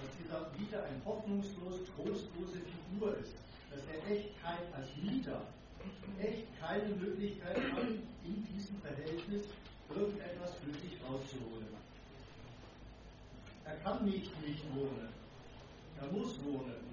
dass 0.00 0.10
dieser 0.18 0.50
Mieter 0.56 0.84
eine 0.84 1.00
hoffnungslos 1.04 1.86
trostlose 1.94 2.60
Figur 2.62 3.16
ist, 3.18 3.34
dass 3.70 3.82
er 3.90 3.98
echt 4.10 4.30
kein, 4.42 4.62
als 4.74 4.88
Mieter 5.02 5.42
echt 6.20 6.46
keine 6.60 6.94
Möglichkeit 6.94 7.56
hat, 7.56 7.88
in 8.24 8.46
diesem 8.52 8.80
Verhältnis 8.80 9.44
irgendetwas 9.88 10.54
für 10.62 10.72
sich 10.72 10.98
rauszuholen. 11.02 11.68
Er 13.64 13.76
kann 13.84 14.04
nicht 14.04 14.30
nicht 14.46 14.64
wohnen. 14.74 15.08
Er 16.00 16.06
muss 16.12 16.38
wohnen. 16.44 16.88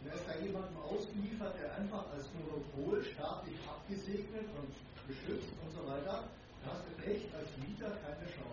Und 0.00 0.08
er 0.08 0.14
ist 0.14 0.26
da 0.26 0.34
jemandem 0.38 0.76
ausgeliefert, 0.78 1.54
der 1.60 1.76
einfach 1.76 2.04
als 2.14 2.24
Monopol 2.32 3.04
staatlich 3.04 3.56
abgesegnet 3.68 4.48
und 4.56 4.72
geschützt 5.06 5.52
und 5.60 5.70
so 5.74 5.86
weiter, 5.86 6.24
da 6.64 6.72
hast 6.72 6.84
du 6.88 7.10
echt 7.10 7.28
als 7.34 7.48
Mieter 7.58 7.90
keine 8.00 8.24
Chance. 8.24 8.49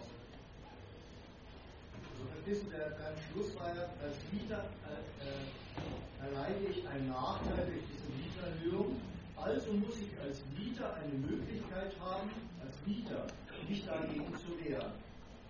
Du, 2.47 2.53
der, 2.71 2.91
dein 2.91 3.17
Schluss 3.27 3.53
war 3.59 3.75
ja, 3.75 3.83
als 4.01 4.15
Mieter 4.31 4.63
äh, 4.87 5.03
äh, 5.27 6.25
erleide 6.25 6.71
ich 6.71 6.87
einen 6.87 7.09
Nachteil 7.09 7.65
durch 7.65 7.83
diese 7.91 8.07
Mieterhöhung. 8.15 8.95
Also 9.35 9.73
muss 9.73 9.99
ich 9.99 10.17
als 10.21 10.39
Mieter 10.57 10.93
eine 10.95 11.13
Möglichkeit 11.13 11.91
haben, 11.99 12.31
als 12.63 12.73
Mieter 12.85 13.27
mich 13.67 13.85
dagegen 13.85 14.33
zu 14.37 14.47
wehren. 14.63 14.93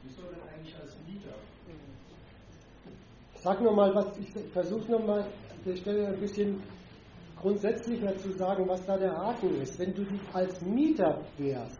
Wie 0.02 0.10
soll 0.11 0.26
denn 0.26 0.41
eigentlich 0.49 0.76
als 0.76 0.98
Mieter? 1.07 1.36
Sag 3.36 3.61
nochmal 3.61 3.94
was, 3.94 4.18
ich 4.18 4.32
versuche 4.52 4.91
nochmal 4.91 5.22
an 5.22 5.64
der 5.68 5.76
Stelle 5.76 6.07
ein 6.07 6.19
bisschen 6.19 6.64
grundsätzlicher 7.40 8.18
zu 8.18 8.32
sagen, 8.32 8.68
was 8.68 8.84
da 8.88 8.98
der 8.98 9.15
Haken 9.15 9.61
ist. 9.61 9.78
Wenn 9.78 9.94
du 9.94 10.03
dich 10.03 10.22
als 10.34 10.60
Mieter 10.61 11.22
wehrst, 11.38 11.80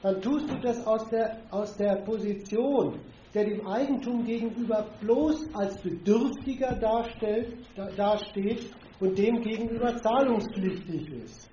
dann 0.00 0.18
tust 0.22 0.48
du 0.48 0.58
das 0.60 0.86
aus 0.86 1.06
der, 1.10 1.42
aus 1.50 1.76
der 1.76 1.96
Position, 1.96 2.98
der 3.34 3.44
dem 3.44 3.66
Eigentum 3.66 4.24
gegenüber 4.24 4.86
bloß 5.00 5.54
als 5.54 5.80
Bedürftiger 5.80 6.74
darstellt, 6.74 7.56
dasteht 7.96 8.70
und 8.98 9.16
dem 9.16 9.40
gegenüber 9.40 9.96
zahlungspflichtig 9.96 11.08
ist. 11.12 11.48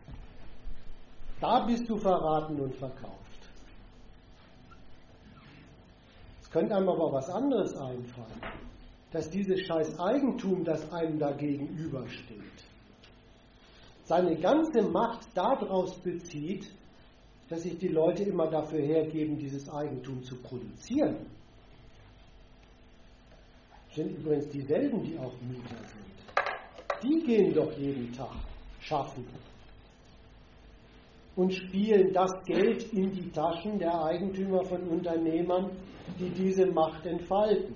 Da 1.40 1.66
bist 1.66 1.88
du 1.88 1.98
verraten 1.98 2.60
und 2.60 2.76
verkauft. 2.76 3.14
Es 6.42 6.50
könnte 6.50 6.76
einem 6.76 6.90
aber 6.90 7.12
was 7.12 7.30
anderes 7.30 7.76
einfallen, 7.76 8.42
dass 9.12 9.30
dieses 9.30 9.62
scheiß 9.62 10.00
Eigentum, 10.00 10.64
das 10.64 10.92
einem 10.92 11.20
da 11.20 11.32
gegenübersteht, 11.32 12.42
seine 14.06 14.36
ganze 14.38 14.82
Macht 14.82 15.28
daraus 15.36 15.94
bezieht, 16.00 16.72
dass 17.50 17.64
sich 17.64 17.78
die 17.78 17.90
Leute 17.90 18.24
immer 18.24 18.50
dafür 18.50 18.82
hergeben, 18.82 19.38
dieses 19.38 19.70
Eigentum 19.70 20.24
zu 20.24 20.42
produzieren. 20.42 21.37
Sind 23.98 24.16
übrigens 24.16 24.48
dieselben, 24.50 25.02
die 25.02 25.18
auch 25.18 25.34
Mieter 25.42 25.84
sind. 25.88 27.02
Die 27.02 27.20
gehen 27.26 27.52
doch 27.52 27.76
jeden 27.80 28.14
Tag 28.14 28.36
schaffen 28.80 29.26
und 31.36 31.52
spielen 31.52 32.14
das 32.14 32.32
Geld 32.46 32.94
in 32.94 33.12
die 33.12 33.32
Taschen 33.32 33.80
der 33.80 34.00
Eigentümer 34.04 34.64
von 34.66 34.84
Unternehmern, 34.88 35.72
die 36.20 36.30
diese 36.30 36.68
Macht 36.68 37.08
entfalten. 37.08 37.74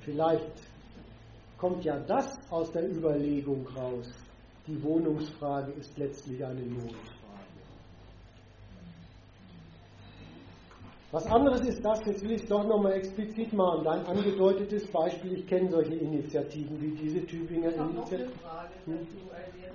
Vielleicht 0.00 0.54
kommt 1.58 1.84
ja 1.84 1.98
das 1.98 2.38
aus 2.50 2.72
der 2.72 2.90
Überlegung 2.90 3.66
raus. 3.76 4.10
Die 4.66 4.82
Wohnungsfrage 4.82 5.72
ist 5.72 5.98
letztlich 5.98 6.42
eine 6.42 6.62
Notfrage. 6.62 7.13
Was 11.14 11.26
anderes 11.28 11.60
ist 11.60 11.84
das, 11.84 12.04
jetzt 12.06 12.24
will 12.24 12.32
ich 12.32 12.42
es 12.42 12.48
doch 12.48 12.64
nochmal 12.66 12.94
explizit 12.94 13.52
machen, 13.52 13.84
dein 13.84 14.04
angedeutetes 14.04 14.84
Beispiel, 14.90 15.38
ich 15.38 15.46
kenne 15.46 15.70
solche 15.70 15.94
Initiativen 15.94 16.74
wie 16.82 16.90
diese 16.90 17.24
Tübinger 17.24 17.72
Initiative. 17.72 18.32
Hm? 18.86 19.06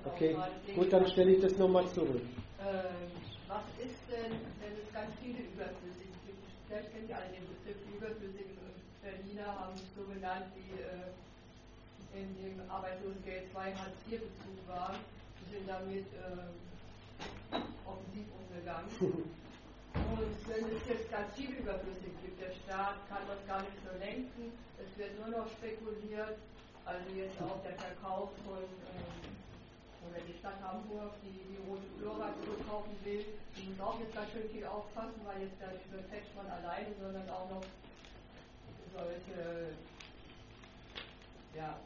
Okay, 0.04 0.36
gut, 0.76 0.92
dann 0.92 1.08
stelle 1.08 1.32
ich 1.32 1.42
das 1.42 1.58
nochmal 1.58 1.88
zurück. 1.96 2.20
Ähm, 2.60 3.08
was 3.48 3.64
ist 3.80 4.04
denn, 4.12 4.36
wenn 4.60 4.84
es 4.84 4.92
ganz 4.92 5.16
viele 5.24 5.40
Überflüssige 5.40 6.12
gibt? 6.28 6.44
Vielleicht 6.68 6.92
kennt 6.92 7.08
ihr 7.08 7.16
alle 7.16 7.32
den 7.32 7.48
Begriff 7.48 7.80
Überflüssige. 7.88 8.60
Berliner 9.02 9.48
haben 9.48 9.76
es 9.76 9.88
so 9.96 10.04
genannt, 10.12 10.44
wie 10.60 10.76
äh, 10.76 12.20
in 12.20 12.36
dem 12.36 12.60
Arbeitslosengeld 12.70 13.48
2 13.54 13.64
Hartz-IV-Bezug 13.80 14.60
waren. 14.68 15.00
Die 15.40 15.56
sind 15.56 15.70
damit 15.70 16.04
äh, 16.20 17.56
offensiv 17.88 18.28
umgegangen. 18.28 19.32
Und 20.10 20.34
wenn 20.50 20.66
es 20.74 20.84
jetzt 20.90 21.12
ganz 21.12 21.30
viel 21.36 21.52
überflüssig 21.54 22.14
gibt, 22.22 22.42
der 22.42 22.54
Staat 22.66 22.98
kann 23.10 23.22
das 23.30 23.42
gar 23.46 23.62
nicht 23.62 23.78
so 23.86 23.94
lenken, 24.00 24.52
es 24.82 24.90
wird 24.98 25.14
nur 25.22 25.30
noch 25.30 25.48
spekuliert, 25.54 26.42
also 26.86 27.06
jetzt 27.14 27.38
auch 27.42 27.62
der 27.62 27.78
Verkauf 27.78 28.34
von, 28.42 28.66
ähm, 28.66 29.30
oder 30.10 30.20
die 30.26 30.34
Stadt 30.40 30.58
Hamburg, 30.66 31.14
die 31.22 31.54
die 31.54 31.62
Rote 31.70 31.86
Flora 32.00 32.34
zurückkaufen 32.42 32.98
will, 33.06 33.26
die 33.54 33.70
muss 33.70 33.80
auch 33.80 34.00
jetzt 34.00 34.16
ganz 34.16 34.32
schön 34.32 34.50
viel 34.50 34.66
aufpassen, 34.66 35.22
weil 35.30 35.46
jetzt 35.46 35.62
da 35.62 35.70
nicht 35.70 35.86
nur 35.94 36.02
Fetchmann 36.10 36.50
alleine, 36.50 36.90
sondern 36.98 37.30
auch 37.30 37.50
noch 37.54 37.66
solche 38.98 39.78
ja, 41.54 41.78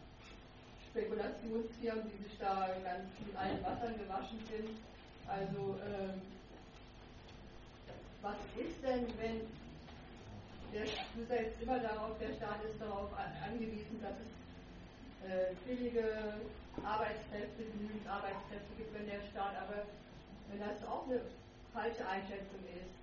Spekulationsfirmen, 0.91 2.07
die 2.07 2.23
sich 2.23 2.37
da 2.39 2.71
ganz 2.83 3.11
mit 3.19 3.35
allen 3.35 3.59
Wassern 3.63 3.99
gewaschen 3.99 4.39
sind. 4.47 4.79
Also 5.27 5.75
ähm, 5.83 6.21
was 8.23 8.39
ist 8.55 8.79
denn, 8.81 9.05
wenn 9.19 9.43
der, 10.71 10.87
du 10.87 11.21
sagst 11.27 11.61
immer 11.61 11.77
darauf, 11.79 12.17
der 12.17 12.33
Staat 12.33 12.63
ist 12.63 12.79
darauf 12.81 13.11
angewiesen, 13.13 14.01
dass 14.01 14.15
es 14.15 14.31
äh, 15.27 15.53
billige 15.67 16.39
Arbeitskräfte, 16.81 17.67
genügend 17.67 18.07
Arbeitskräfte 18.07 18.73
gibt, 18.79 18.95
wenn 18.95 19.05
der 19.05 19.21
Staat, 19.29 19.53
aber 19.59 19.83
wenn 20.49 20.59
das 20.59 20.79
auch 20.87 21.05
eine 21.05 21.21
falsche 21.75 22.07
Einschätzung 22.07 22.63
ist, 22.71 22.95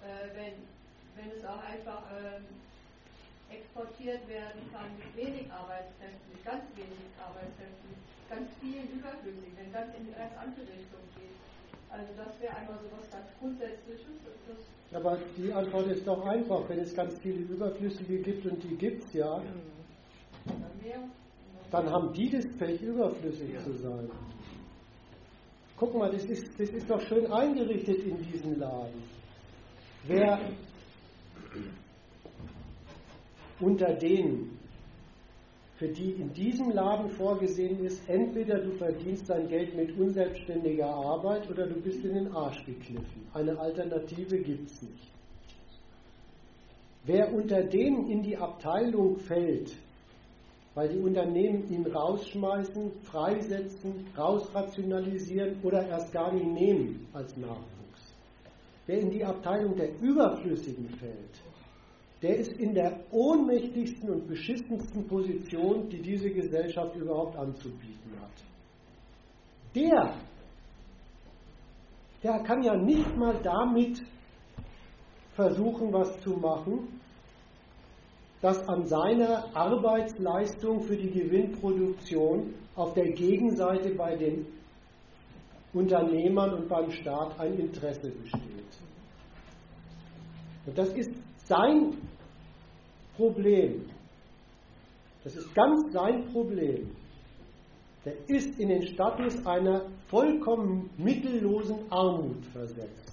äh, 0.00 0.32
wenn, 0.32 0.56
wenn 1.14 1.30
es 1.36 1.44
auch 1.44 1.62
einfach 1.62 2.02
äh, 2.10 2.40
exportiert 3.52 4.26
werden 4.26 4.64
kann 4.72 4.88
mit 4.96 5.12
wenig 5.14 5.52
Arbeitskräften, 5.52 6.24
mit 6.32 6.44
ganz 6.44 6.64
wenig 6.74 7.04
Arbeitskräften, 7.20 7.92
ganz 8.32 8.48
vielen 8.58 8.88
überflüssig, 8.96 9.52
wenn 9.60 9.72
das 9.72 9.92
in 9.94 10.08
eine 10.08 10.16
ganz 10.16 10.34
andere 10.40 10.66
Richtung 10.66 11.04
geht. 11.14 11.36
Also 11.90 12.12
das 12.16 12.40
wäre 12.40 12.56
einmal 12.56 12.78
so 12.78 12.88
was 12.96 13.10
ganz 13.10 13.26
Grundsätzliches. 13.38 14.06
Aber 14.92 15.18
die 15.36 15.52
Antwort 15.52 15.88
ist 15.88 16.06
doch 16.06 16.24
einfach, 16.24 16.68
wenn 16.68 16.78
es 16.78 16.94
ganz 16.94 17.18
viele 17.18 17.40
Überflüssige 17.40 18.18
gibt 18.18 18.46
und 18.46 18.62
die 18.62 18.76
gibt 18.76 19.02
es 19.04 19.12
ja, 19.14 19.42
dann 21.70 21.90
haben 21.90 22.12
die 22.12 22.30
das 22.30 22.46
Pech, 22.56 22.80
überflüssig 22.80 23.54
ja. 23.54 23.60
zu 23.60 23.72
sein. 23.72 24.08
Guck 25.76 25.92
mal, 25.96 26.12
das 26.12 26.24
ist, 26.26 26.48
das 26.58 26.70
ist 26.70 26.88
doch 26.88 27.00
schön 27.00 27.26
eingerichtet 27.32 28.04
in 28.04 28.22
diesem 28.22 28.60
Laden. 28.60 29.02
Wer 30.06 30.38
unter 33.60 33.92
denen 33.94 34.53
für 35.76 35.88
die 35.88 36.12
in 36.12 36.32
diesem 36.32 36.70
Laden 36.70 37.10
vorgesehen 37.10 37.84
ist, 37.84 38.00
entweder 38.08 38.60
du 38.60 38.72
verdienst 38.72 39.28
dein 39.28 39.48
Geld 39.48 39.74
mit 39.74 39.96
unselbstständiger 39.98 40.86
Arbeit 40.86 41.50
oder 41.50 41.66
du 41.66 41.80
bist 41.80 42.04
in 42.04 42.14
den 42.14 42.32
Arsch 42.32 42.64
gekniffen. 42.64 43.26
Eine 43.32 43.58
Alternative 43.58 44.38
gibt 44.38 44.70
es 44.70 44.82
nicht. 44.82 45.10
Wer 47.06 47.34
unter 47.34 47.62
denen 47.62 48.08
in 48.08 48.22
die 48.22 48.36
Abteilung 48.36 49.18
fällt, 49.18 49.72
weil 50.74 50.88
die 50.88 50.98
Unternehmen 50.98 51.68
ihn 51.70 51.86
rausschmeißen, 51.86 52.92
freisetzen, 53.02 54.06
rausrationalisieren 54.16 55.56
oder 55.62 55.86
erst 55.86 56.12
gar 56.12 56.32
nicht 56.32 56.46
nehmen 56.46 57.06
als 57.12 57.36
Nachwuchs. 57.36 58.14
Wer 58.86 59.00
in 59.00 59.10
die 59.10 59.24
Abteilung 59.24 59.76
der 59.76 59.90
Überflüssigen 60.00 60.88
fällt, 60.88 61.42
der 62.24 62.36
ist 62.36 62.52
in 62.52 62.72
der 62.72 63.00
ohnmächtigsten 63.10 64.08
und 64.08 64.26
beschissensten 64.26 65.06
Position, 65.06 65.90
die 65.90 66.00
diese 66.00 66.30
Gesellschaft 66.30 66.96
überhaupt 66.96 67.36
anzubieten 67.36 68.12
hat. 68.18 68.30
Der, 69.74 70.14
der 72.22 72.38
kann 72.44 72.62
ja 72.62 72.76
nicht 72.76 73.14
mal 73.14 73.38
damit 73.42 74.00
versuchen, 75.34 75.92
was 75.92 76.18
zu 76.22 76.30
machen, 76.30 76.98
dass 78.40 78.66
an 78.68 78.86
seiner 78.86 79.54
Arbeitsleistung 79.54 80.80
für 80.80 80.96
die 80.96 81.10
Gewinnproduktion 81.10 82.54
auf 82.74 82.94
der 82.94 83.12
Gegenseite 83.12 83.94
bei 83.96 84.16
den 84.16 84.46
Unternehmern 85.74 86.54
und 86.54 86.68
beim 86.70 86.90
Staat 86.90 87.38
ein 87.38 87.58
Interesse 87.58 88.08
besteht. 88.08 88.40
Und 90.64 90.78
das 90.78 90.88
ist 90.94 91.10
sein 91.44 91.98
Problem. 93.16 93.86
Das 95.22 95.36
ist 95.36 95.54
ganz 95.54 95.92
sein 95.92 96.26
Problem. 96.32 96.90
Der 98.04 98.14
ist 98.28 98.58
in 98.58 98.68
den 98.68 98.82
Status 98.82 99.46
einer 99.46 99.86
vollkommen 100.08 100.90
mittellosen 100.98 101.90
Armut 101.90 102.44
versetzt. 102.52 103.12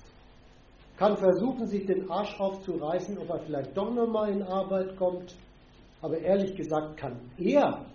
Kann 0.98 1.16
versuchen, 1.18 1.66
sich 1.68 1.86
den 1.86 2.12
Arsch 2.12 2.38
aufzureißen, 2.40 3.18
ob 3.18 3.30
er 3.30 3.40
vielleicht 3.40 3.76
doch 3.76 3.94
nochmal 3.94 4.32
in 4.34 4.44
Arbeit 4.44 4.98
kommt. 4.98 5.36
Aber 6.02 6.18
ehrlich 6.20 6.56
gesagt 6.56 6.98
kann 6.98 7.20
er 7.38 7.86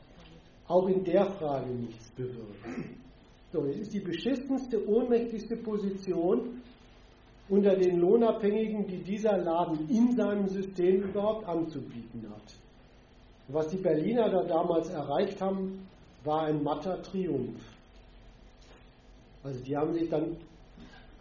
auch 0.66 0.88
in 0.88 1.04
der 1.04 1.26
Frage 1.32 1.70
nichts 1.70 2.10
bewirken. 2.12 2.96
So, 3.52 3.64
es 3.64 3.76
ist 3.78 3.94
die 3.94 4.00
beschissenste, 4.00 4.88
ohnmächtigste 4.88 5.56
Position, 5.56 6.62
unter 7.48 7.77
den 7.77 8.01
Lohnabhängigen, 8.01 8.86
die 8.86 8.98
dieser 8.98 9.39
Laden 9.39 9.89
in 9.89 10.16
seinem 10.16 10.48
System 10.48 11.02
überhaupt 11.02 11.47
anzubieten 11.47 12.27
hat. 12.31 12.55
Was 13.48 13.68
die 13.68 13.77
Berliner 13.77 14.28
da 14.28 14.43
damals 14.43 14.89
erreicht 14.90 15.40
haben, 15.40 15.86
war 16.24 16.47
ein 16.47 16.62
matter 16.62 17.01
Triumph. 17.02 17.60
Also 19.44 19.62
die 19.62 19.77
haben 19.77 19.93
sich 19.94 20.09
dann 20.09 20.36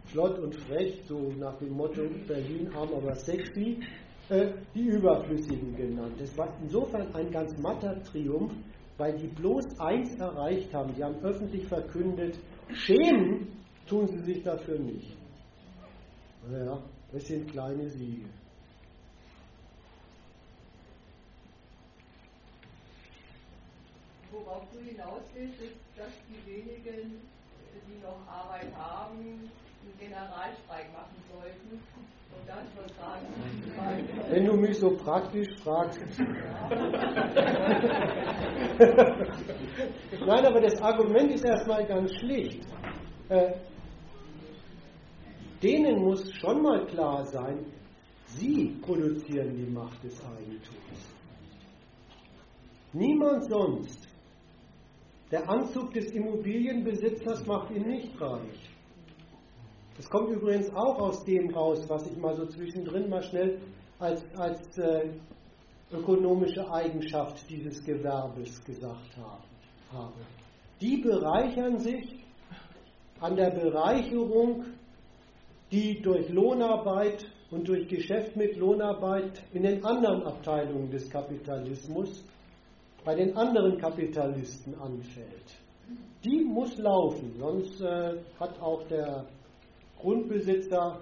flott 0.06 0.38
und 0.40 0.54
frech, 0.54 1.00
so 1.06 1.32
nach 1.38 1.56
dem 1.58 1.76
Motto 1.76 2.02
Berlin 2.26 2.68
arm, 2.74 2.88
aber 2.94 3.14
sexy, 3.14 3.78
äh, 4.28 4.48
die 4.74 4.88
Überflüssigen 4.88 5.76
genannt. 5.76 6.14
Das 6.18 6.36
war 6.36 6.48
insofern 6.60 7.14
ein 7.14 7.30
ganz 7.30 7.56
matter 7.58 8.02
Triumph, 8.02 8.52
weil 8.98 9.16
die 9.16 9.28
bloß 9.28 9.78
eins 9.78 10.16
erreicht 10.16 10.74
haben. 10.74 10.92
Die 10.96 11.04
haben 11.04 11.22
öffentlich 11.22 11.66
verkündet, 11.66 12.36
schämen 12.72 13.46
tun 13.88 14.08
sie 14.08 14.18
sich 14.18 14.42
dafür 14.42 14.80
nicht. 14.80 15.15
Naja, 16.48 16.78
das 17.10 17.26
sind 17.26 17.50
kleine 17.50 17.88
Siege. 17.90 18.28
Worauf 24.30 24.62
du 24.72 24.78
hinaus 24.78 25.22
willst, 25.34 25.60
ist, 25.60 25.74
dass 25.96 26.12
die 26.28 26.46
wenigen, 26.48 27.20
die 27.88 27.98
noch 28.00 28.20
Arbeit 28.28 28.72
haben, 28.76 29.18
einen 29.18 29.50
Generalstreik 29.98 30.92
machen 30.92 31.16
sollten. 31.32 31.80
Und 32.30 32.46
dann 32.46 32.64
soll 32.76 32.88
sagen, 32.94 33.26
Wenn 34.30 34.44
du 34.44 34.52
mich 34.56 34.78
so 34.78 34.90
praktisch 34.96 35.48
fragst. 35.64 36.00
Nein, 40.26 40.46
aber 40.46 40.60
das 40.60 40.80
Argument 40.80 41.32
ist 41.32 41.44
erstmal 41.44 41.84
ganz 41.86 42.14
schlicht. 42.14 42.64
Äh, 43.30 43.54
denen 45.62 46.02
muss 46.02 46.32
schon 46.34 46.62
mal 46.62 46.86
klar 46.86 47.24
sein, 47.26 47.64
sie 48.26 48.76
produzieren 48.82 49.56
die 49.56 49.70
Macht 49.70 50.02
des 50.02 50.20
Eigentums. 50.24 51.16
Niemand 52.92 53.44
sonst. 53.44 54.08
Der 55.30 55.48
Anzug 55.48 55.92
des 55.92 56.12
Immobilienbesitzers 56.12 57.44
macht 57.46 57.70
ihn 57.72 57.82
nicht 57.82 58.20
reich. 58.20 58.70
Das 59.96 60.08
kommt 60.08 60.30
übrigens 60.30 60.70
auch 60.74 60.98
aus 61.00 61.24
dem 61.24 61.50
raus, 61.50 61.84
was 61.88 62.06
ich 62.06 62.16
mal 62.16 62.34
so 62.34 62.46
zwischendrin 62.46 63.08
mal 63.08 63.22
schnell 63.22 63.60
als, 63.98 64.22
als 64.36 64.78
äh, 64.78 65.10
ökonomische 65.90 66.70
Eigenschaft 66.70 67.48
dieses 67.48 67.82
Gewerbes 67.82 68.62
gesagt 68.64 69.16
habe. 69.92 70.20
Die 70.80 70.98
bereichern 70.98 71.78
sich 71.78 72.24
an 73.20 73.36
der 73.36 73.50
Bereicherung, 73.50 74.66
die 75.70 76.00
durch 76.00 76.28
Lohnarbeit 76.28 77.26
und 77.50 77.68
durch 77.68 77.88
Geschäft 77.88 78.36
mit 78.36 78.56
Lohnarbeit 78.56 79.42
in 79.52 79.62
den 79.62 79.84
anderen 79.84 80.22
Abteilungen 80.24 80.90
des 80.90 81.08
Kapitalismus 81.10 82.24
bei 83.04 83.14
den 83.14 83.36
anderen 83.36 83.78
Kapitalisten 83.78 84.74
anfällt. 84.80 85.54
Die 86.24 86.44
muss 86.44 86.76
laufen, 86.78 87.34
sonst 87.38 87.80
äh, 87.80 88.18
hat 88.40 88.60
auch 88.60 88.82
der 88.88 89.26
Grundbesitzer, 90.00 91.00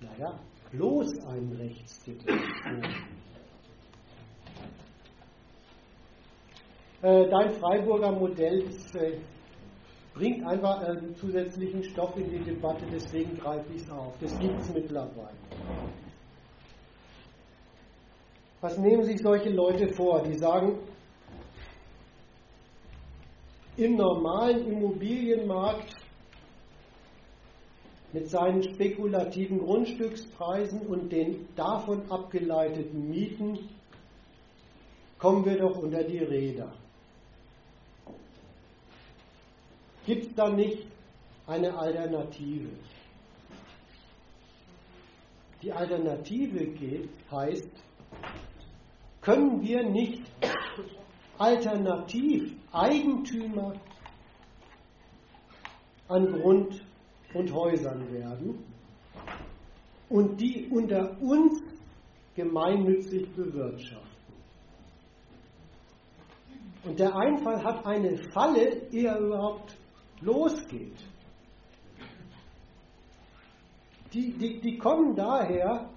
naja, 0.00 0.38
bloß 0.70 1.18
einen 1.26 1.52
Rechtstitel. 1.52 2.30
äh, 7.02 7.28
dein 7.28 7.50
Freiburger 7.50 8.12
Modell 8.12 8.62
ist, 8.62 8.94
äh, 8.94 9.18
bringt 10.14 10.46
einfach 10.46 10.80
einen 10.80 11.16
zusätzlichen 11.16 11.82
Stoff 11.84 12.16
in 12.16 12.30
die 12.30 12.44
Debatte, 12.44 12.84
deswegen 12.92 13.38
greife 13.38 13.66
ich 13.74 13.82
es 13.82 13.90
auf. 13.90 14.14
Das 14.20 14.38
gibt 14.38 14.60
es 14.60 14.72
mittlerweile. 14.72 15.36
Was 18.60 18.78
nehmen 18.78 19.04
sich 19.04 19.20
solche 19.20 19.50
Leute 19.50 19.92
vor? 19.92 20.22
Die 20.22 20.34
sagen, 20.34 20.78
im 23.76 23.96
normalen 23.96 24.66
Immobilienmarkt 24.66 25.96
mit 28.12 28.28
seinen 28.28 28.62
spekulativen 28.62 29.58
Grundstückspreisen 29.58 30.86
und 30.86 31.10
den 31.10 31.48
davon 31.56 32.02
abgeleiteten 32.10 33.10
Mieten 33.10 33.58
kommen 35.18 35.44
wir 35.44 35.56
doch 35.56 35.78
unter 35.78 36.04
die 36.04 36.18
Räder. 36.18 36.72
Gibt 40.04 40.26
es 40.26 40.34
da 40.34 40.50
nicht 40.50 40.86
eine 41.46 41.76
Alternative? 41.76 42.70
Die 45.62 45.72
Alternative 45.72 46.66
geht, 46.66 47.08
heißt, 47.30 47.70
können 49.20 49.62
wir 49.62 49.88
nicht 49.88 50.22
alternativ 51.38 52.56
Eigentümer 52.72 53.74
an 56.08 56.32
Grund 56.32 56.84
und 57.34 57.52
Häusern 57.52 58.12
werden 58.12 58.64
und 60.08 60.40
die 60.40 60.68
unter 60.68 61.16
uns 61.22 61.62
gemeinnützig 62.34 63.28
bewirtschaften. 63.36 64.10
Und 66.84 66.98
der 66.98 67.14
Einfall 67.14 67.62
hat 67.62 67.86
eine 67.86 68.16
Falle, 68.32 68.88
ehe 68.90 69.06
er 69.06 69.20
überhaupt 69.20 69.76
losgeht. 70.22 70.96
Die, 74.12 74.32
die, 74.32 74.60
die 74.60 74.78
kommen 74.78 75.14
daher, 75.14 75.88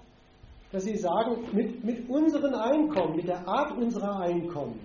dass 0.72 0.84
sie 0.84 0.96
sagen, 0.96 1.48
mit, 1.52 1.84
mit 1.84 2.08
unseren 2.08 2.54
Einkommen, 2.54 3.16
mit 3.16 3.28
der 3.28 3.46
Art 3.46 3.76
unserer 3.76 4.20
Einkommen, 4.20 4.80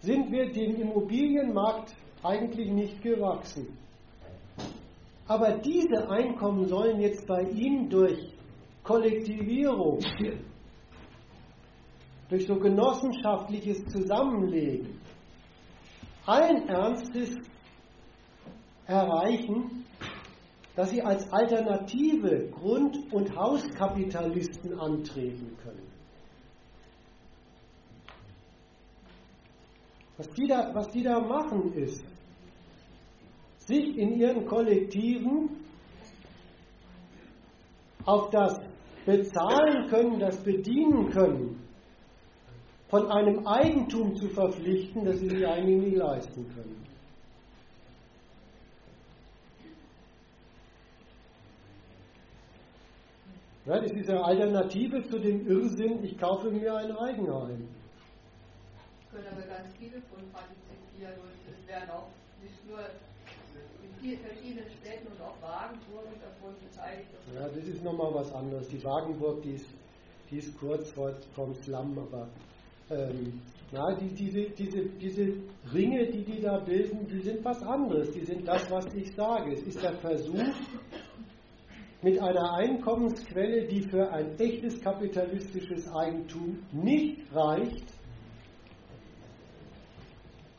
sind 0.00 0.32
wir 0.32 0.50
dem 0.50 0.76
Immobilienmarkt 0.80 1.94
eigentlich 2.22 2.70
nicht 2.70 3.02
gewachsen. 3.02 3.78
Aber 5.28 5.58
diese 5.58 6.10
Einkommen 6.10 6.66
sollen 6.66 7.00
jetzt 7.00 7.26
bei 7.26 7.42
Ihnen 7.42 7.88
durch 7.88 8.34
Kollektivierung, 8.82 10.00
durch 12.28 12.46
so 12.46 12.56
genossenschaftliches 12.56 13.84
Zusammenlegen 13.86 15.00
allen 16.26 16.68
Ernstes 16.68 17.36
erreichen, 18.92 19.84
dass 20.76 20.90
sie 20.90 21.02
als 21.02 21.30
Alternative 21.32 22.48
Grund- 22.50 23.12
und 23.12 23.34
Hauskapitalisten 23.36 24.78
antreten 24.78 25.56
können. 25.62 25.92
Was 30.16 30.28
die, 30.30 30.46
da, 30.46 30.70
was 30.74 30.88
die 30.88 31.02
da 31.02 31.20
machen 31.20 31.74
ist, 31.74 32.04
sich 33.58 33.96
in 33.96 34.18
ihren 34.18 34.46
Kollektiven 34.46 35.50
auf 38.04 38.30
das 38.30 38.60
bezahlen 39.04 39.88
können, 39.88 40.20
das 40.20 40.36
bedienen 40.42 41.10
können, 41.10 41.62
von 42.88 43.10
einem 43.10 43.46
Eigentum 43.46 44.14
zu 44.16 44.28
verpflichten, 44.28 45.04
das 45.04 45.18
sie 45.18 45.28
sich 45.28 45.46
eigentlich 45.46 45.92
nie 45.92 45.96
leisten 45.96 46.46
können. 46.54 46.81
Ja, 53.64 53.78
das 53.78 53.92
ist 53.92 54.10
eine 54.10 54.24
Alternative 54.24 55.02
zu 55.04 55.20
dem 55.20 55.46
Irrsinn, 55.46 56.02
ich 56.02 56.18
kaufe 56.18 56.50
mir 56.50 56.74
ein 56.74 56.90
Eigenheim. 56.96 57.68
Können 59.10 59.26
aber 59.30 59.42
ganz 59.42 59.72
viele 59.78 60.02
von 60.10 60.18
partizipieren 60.32 61.14
und 61.22 61.30
es 61.46 61.68
werden 61.68 61.90
auch 61.90 62.08
nicht 62.42 62.68
nur 62.68 62.80
in 64.02 64.18
verschiedenen 64.18 64.68
Städten 64.80 65.06
und 65.06 65.20
auch 65.20 65.40
Wagenburgen 65.40 66.18
davon 66.20 66.54
beteiligt. 66.58 67.08
Ja, 67.32 67.48
das 67.48 67.64
ist 67.64 67.84
nochmal 67.84 68.12
was 68.12 68.34
anderes. 68.34 68.66
Die 68.66 68.82
Wagenburg, 68.82 69.42
die 69.42 69.52
ist, 69.52 69.68
die 70.28 70.38
ist 70.38 70.58
kurz 70.58 70.90
vor, 70.90 71.12
vom 71.34 71.54
Slum, 71.54 71.96
aber 71.98 72.26
ähm, 72.90 73.40
na, 73.70 73.94
die, 73.94 74.08
diese, 74.08 74.50
diese, 74.50 74.86
diese 75.00 75.34
Ringe, 75.72 76.06
die 76.10 76.24
die 76.24 76.40
da 76.40 76.58
bilden, 76.58 77.06
die 77.06 77.20
sind 77.20 77.44
was 77.44 77.62
anderes. 77.62 78.10
Die 78.10 78.24
sind 78.24 78.46
das, 78.46 78.68
was 78.70 78.92
ich 78.92 79.14
sage. 79.14 79.52
Es 79.52 79.62
ist 79.62 79.80
der 79.80 79.92
Versuch, 79.92 80.52
mit 82.02 82.20
einer 82.20 82.54
Einkommensquelle, 82.54 83.66
die 83.68 83.82
für 83.82 84.10
ein 84.10 84.38
echtes 84.38 84.80
kapitalistisches 84.80 85.88
Eigentum 85.92 86.58
nicht 86.72 87.32
reicht, 87.32 87.84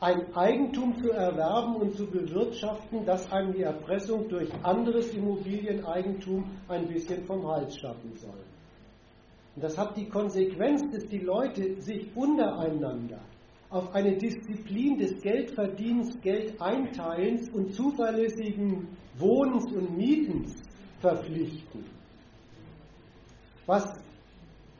ein 0.00 0.34
Eigentum 0.34 0.94
zu 0.96 1.10
erwerben 1.10 1.76
und 1.76 1.94
zu 1.94 2.06
bewirtschaften, 2.06 3.04
das 3.06 3.30
einem 3.30 3.52
die 3.52 3.62
Erpressung 3.62 4.28
durch 4.28 4.50
anderes 4.62 5.14
Immobilieneigentum 5.14 6.44
ein 6.68 6.88
bisschen 6.88 7.24
vom 7.24 7.46
Hals 7.46 7.78
schaffen 7.78 8.12
soll. 8.16 8.44
Und 9.54 9.64
das 9.64 9.78
hat 9.78 9.96
die 9.96 10.08
Konsequenz, 10.08 10.82
dass 10.92 11.06
die 11.06 11.20
Leute 11.20 11.80
sich 11.80 12.06
untereinander 12.14 13.20
auf 13.70 13.94
eine 13.94 14.16
Disziplin 14.16 14.98
des 14.98 15.20
Geldverdienens, 15.22 16.20
Geldeinteilens 16.20 17.48
und 17.50 17.72
zuverlässigen 17.74 18.88
Wohnens 19.16 19.72
und 19.72 19.96
Mietens 19.96 20.54
verpflichten. 21.04 21.84
Was 23.66 23.84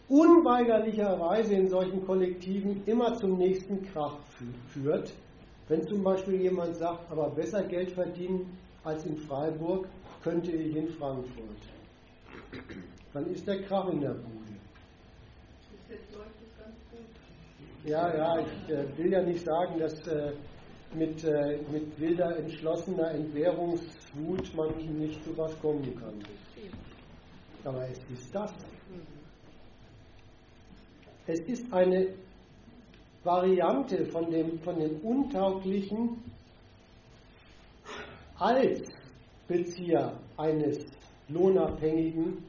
unweigerlicherweise 0.08 1.54
in 1.54 1.68
solchen 1.68 2.04
Kollektiven 2.06 2.82
immer 2.86 3.14
zum 3.14 3.36
nächsten 3.38 3.84
Krach 3.92 4.16
führt. 4.68 5.12
Wenn 5.68 5.86
zum 5.86 6.02
Beispiel 6.02 6.40
jemand 6.40 6.76
sagt, 6.76 7.10
aber 7.10 7.30
besser 7.30 7.62
Geld 7.64 7.90
verdienen 7.92 8.58
als 8.84 9.04
in 9.06 9.16
Freiburg, 9.16 9.86
könnte 10.22 10.52
ich 10.52 10.76
in 10.76 10.88
Frankfurt. 10.90 11.62
Dann 13.12 13.26
ist 13.26 13.46
der 13.46 13.62
Krach 13.62 13.88
in 13.88 14.00
der 14.00 14.14
Bude. 14.14 14.54
Ja, 17.84 18.14
ja, 18.16 18.38
ich 18.38 18.74
äh, 18.74 18.98
will 18.98 19.12
ja 19.12 19.22
nicht 19.22 19.44
sagen, 19.44 19.78
dass 19.78 20.06
äh, 20.06 20.32
mit, 20.94 21.24
äh, 21.24 21.58
mit 21.70 21.98
wilder, 21.98 22.36
entschlossener 22.36 23.10
Entbehrungswut 23.10 24.54
man 24.54 24.68
nicht 24.98 25.22
zu 25.24 25.36
was 25.36 25.58
kommen 25.60 25.94
kann. 26.00 26.22
Aber 27.64 27.88
es 27.88 27.98
ist 28.10 28.34
das. 28.34 28.52
Es 31.26 31.40
ist 31.40 31.72
eine 31.72 32.14
Variante 33.22 34.04
von 34.06 34.30
dem, 34.30 34.58
von 34.60 34.78
dem 34.78 35.00
Untauglichen 35.00 36.22
als 38.38 38.82
Bezieher 39.48 40.18
eines 40.36 40.84
lohnabhängigen 41.28 42.44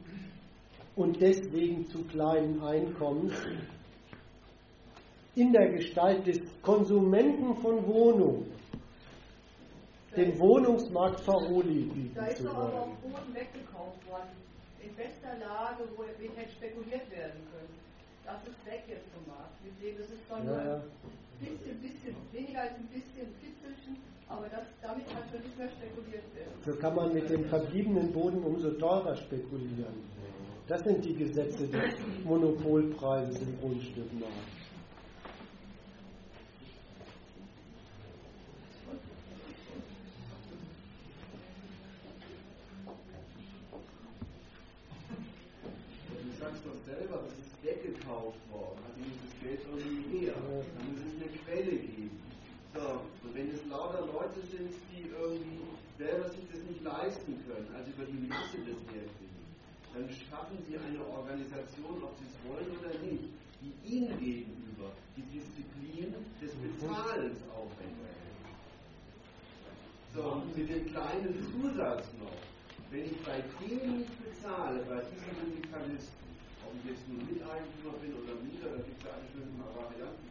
und 0.96 1.20
deswegen 1.20 1.86
zu 1.86 2.04
kleinen 2.04 2.60
Einkommens 2.60 3.32
in 5.36 5.52
der 5.52 5.68
Gestalt 5.68 6.26
des 6.26 6.40
Konsumenten 6.62 7.54
von 7.56 7.86
Wohnungen. 7.86 8.50
den 10.16 10.38
Wohnungsmarkt 10.38 11.20
bieten 11.26 12.10
Da 12.14 12.26
ist 12.26 12.42
doch 12.42 12.54
aber 12.54 12.80
auch 12.80 12.88
Boden 13.04 13.34
weggekauft 13.34 14.00
worden. 14.08 14.32
In 14.80 14.94
bester 14.96 15.36
Lage, 15.38 15.84
wo 15.94 16.04
hätte 16.04 16.50
spekuliert 16.52 17.10
werden 17.10 17.40
können. 17.52 17.74
Das 18.24 18.40
ist 18.48 18.64
weg 18.64 18.84
jetzt 18.88 19.04
vom 19.12 19.26
Markt. 19.28 19.52
Mit 19.62 19.76
dem 19.82 20.00
ist 20.00 20.10
es 20.10 20.26
zwar 20.26 20.42
nur 20.42 20.56
Ja, 20.56 20.64
ja. 20.64 20.74
ein 20.74 20.82
bisschen, 21.38 21.80
bisschen, 21.80 22.16
weniger 22.32 22.62
als 22.62 22.72
ein 22.72 22.88
bisschen 22.88 23.28
Kitzelchen, 23.38 23.96
aber 24.28 24.48
das, 24.48 24.64
damit 24.80 25.06
kann 25.06 25.22
schon 25.30 25.42
nicht 25.42 25.58
mehr 25.58 25.68
spekuliert 25.68 26.24
werden. 26.34 26.52
So 26.64 26.72
kann 26.76 26.94
man 26.96 27.12
mit 27.12 27.28
dem 27.28 27.44
verbliebenen 27.44 28.10
Boden 28.10 28.42
umso 28.42 28.70
teurer 28.70 29.14
spekulieren. 29.16 30.16
Das 30.66 30.82
sind 30.82 31.04
die 31.04 31.14
Gesetze 31.14 31.68
des 31.68 31.94
Monopolpreises 32.24 33.42
im 33.42 33.60
Grundstückmarkt. 33.60 34.56
Du 46.08 46.32
sagst 46.40 46.62
doch 46.66 46.76
selber, 46.84 47.20
das 47.24 47.32
ist 47.38 47.64
weggekauft 47.64 48.38
worden. 48.50 48.78
Also 48.86 49.00
muss 49.00 49.18
das 49.24 49.40
Geld 49.40 49.60
irgendwie 49.70 50.26
her. 50.26 50.34
Da 50.34 50.84
muss 50.84 50.98
es 51.06 51.14
eine 51.22 51.30
Quelle 51.44 51.76
geben. 51.76 52.10
So, 52.74 52.80
und 53.24 53.34
wenn 53.34 53.48
es 53.50 53.64
lauter 53.66 54.02
Leute 54.36 54.46
sind, 54.52 54.70
die 54.92 55.08
irgendwie 55.08 55.64
selber 55.96 56.28
sich 56.28 56.44
das 56.52 56.60
nicht 56.68 56.84
leisten 56.84 57.40
können, 57.48 57.68
also 57.72 57.88
über 57.88 58.04
die 58.04 58.20
Masse 58.28 58.60
das 58.68 58.80
herkriegen, 58.92 59.44
dann 59.96 60.04
schaffen 60.12 60.60
sie 60.68 60.76
eine 60.76 61.00
Organisation, 61.08 62.04
ob 62.04 62.12
sie 62.20 62.28
es 62.28 62.36
wollen 62.44 62.68
oder 62.76 62.92
nicht, 63.00 63.32
die 63.64 63.72
ihnen 63.88 64.12
gegenüber 64.20 64.92
die 65.16 65.24
Disziplin 65.32 66.12
des 66.36 66.52
Bezahlens 66.52 67.40
aufwendet. 67.48 68.12
So, 70.12 70.42
mit 70.52 70.68
dem 70.68 70.84
kleinen 70.92 71.32
Zusatz 71.52 72.04
noch, 72.20 72.36
wenn 72.92 73.08
ich 73.08 73.16
bei 73.24 73.40
denen 73.64 74.04
nicht 74.04 74.12
bezahle, 74.20 74.84
bei 74.84 75.00
diesen 75.00 75.32
Syndikalisten, 75.32 76.28
ob 76.60 76.76
ich 76.76 76.92
jetzt 76.92 77.08
nur 77.08 77.24
Miteigentümer 77.24 77.96
bin 78.04 78.12
oder 78.20 78.36
Mieter, 78.44 78.68
da 78.68 78.80
gibt 78.84 79.00
es 79.00 79.04
ja 79.04 79.16
alle 79.16 79.28
schönen 79.32 79.56
Varianten 79.56 80.26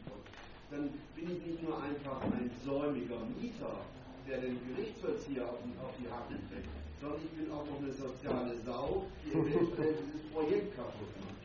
dann 0.71 0.89
bin 1.15 1.31
ich 1.31 1.45
nicht 1.45 1.63
nur 1.63 1.81
einfach 1.81 2.21
ein 2.21 2.49
säumiger 2.65 3.19
Mieter, 3.39 3.85
der 4.27 4.39
den 4.41 4.57
Gerichtsvollzieher 4.73 5.45
auf, 5.49 5.59
die- 5.63 5.77
auf 5.79 5.93
die 5.99 6.09
Hacken 6.09 6.39
kriegt, 6.49 6.69
sondern 7.01 7.19
ich 7.21 7.31
bin 7.31 7.51
auch 7.51 7.65
noch 7.65 7.79
eine 7.79 7.93
soziale 7.93 8.57
Sau, 8.65 9.05
die 9.25 9.31
eventuell 9.31 9.95
dieses 10.05 10.21
Projekt 10.33 10.75
kaputt 10.75 11.11
macht. 11.21 11.43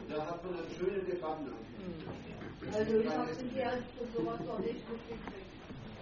Und 0.00 0.06
da 0.10 0.26
hat 0.26 0.42
man 0.44 0.52
dann 0.56 0.66
schöne 0.78 0.98
Debatten 1.04 1.46
angefangen. 1.46 2.18
Also 2.74 2.98
ich 3.00 3.08
habe 3.08 3.30
in 3.30 3.54
der 3.54 3.72
und 4.00 4.10
sowas 4.14 4.40
noch 4.44 4.58
nicht 4.58 4.82
mitgekriegt. 4.90 5.48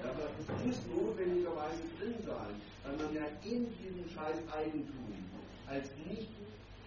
Ja, 0.03 0.11
aber 0.11 0.29
es 0.41 0.49
muss 0.65 0.79
notwendigerweise 0.95 1.83
drin 1.99 2.15
sein, 2.25 2.53
weil 2.85 2.97
man 2.97 3.15
ja 3.15 3.27
in 3.45 3.67
diesem 3.77 4.09
scheiß 4.15 4.39
Eigentum 4.53 5.13
als 5.69 5.89
nicht 6.09 6.29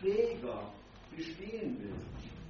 fähiger 0.01 0.71
bestehen 1.15 1.77
will. 1.81 1.99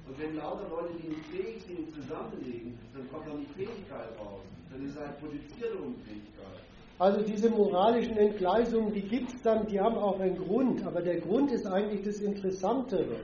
Und 0.08 0.18
wenn 0.18 0.36
lauter 0.36 0.68
Leute, 0.68 0.94
die 1.02 1.08
nicht 1.08 1.26
fähig 1.26 1.62
sind, 1.66 1.92
zusammenlegen, 1.94 2.78
dann 2.94 3.08
kommt 3.10 3.26
doch 3.28 3.36
die 3.38 3.52
Fähigkeit 3.64 4.10
raus. 4.18 4.42
Dann 4.70 4.84
ist 4.86 4.92
es 4.94 4.98
halt 5.00 5.18
produzierte 5.20 5.76
Unfähigkeit. 5.76 6.60
Also 7.00 7.22
diese 7.22 7.48
moralischen 7.48 8.18
Entgleisungen, 8.18 8.92
die 8.92 9.00
gibt 9.00 9.32
es 9.32 9.40
dann, 9.40 9.66
die 9.66 9.80
haben 9.80 9.96
auch 9.96 10.20
einen 10.20 10.36
Grund, 10.36 10.84
aber 10.84 11.00
der 11.00 11.18
Grund 11.18 11.50
ist 11.50 11.66
eigentlich 11.66 12.02
das 12.02 12.18
Interessantere. 12.20 13.20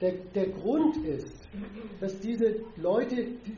Der, 0.00 0.14
der 0.34 0.48
Grund 0.48 0.96
ist, 1.06 1.48
dass 2.00 2.18
diese 2.18 2.64
Leute 2.76 3.28
die, 3.46 3.56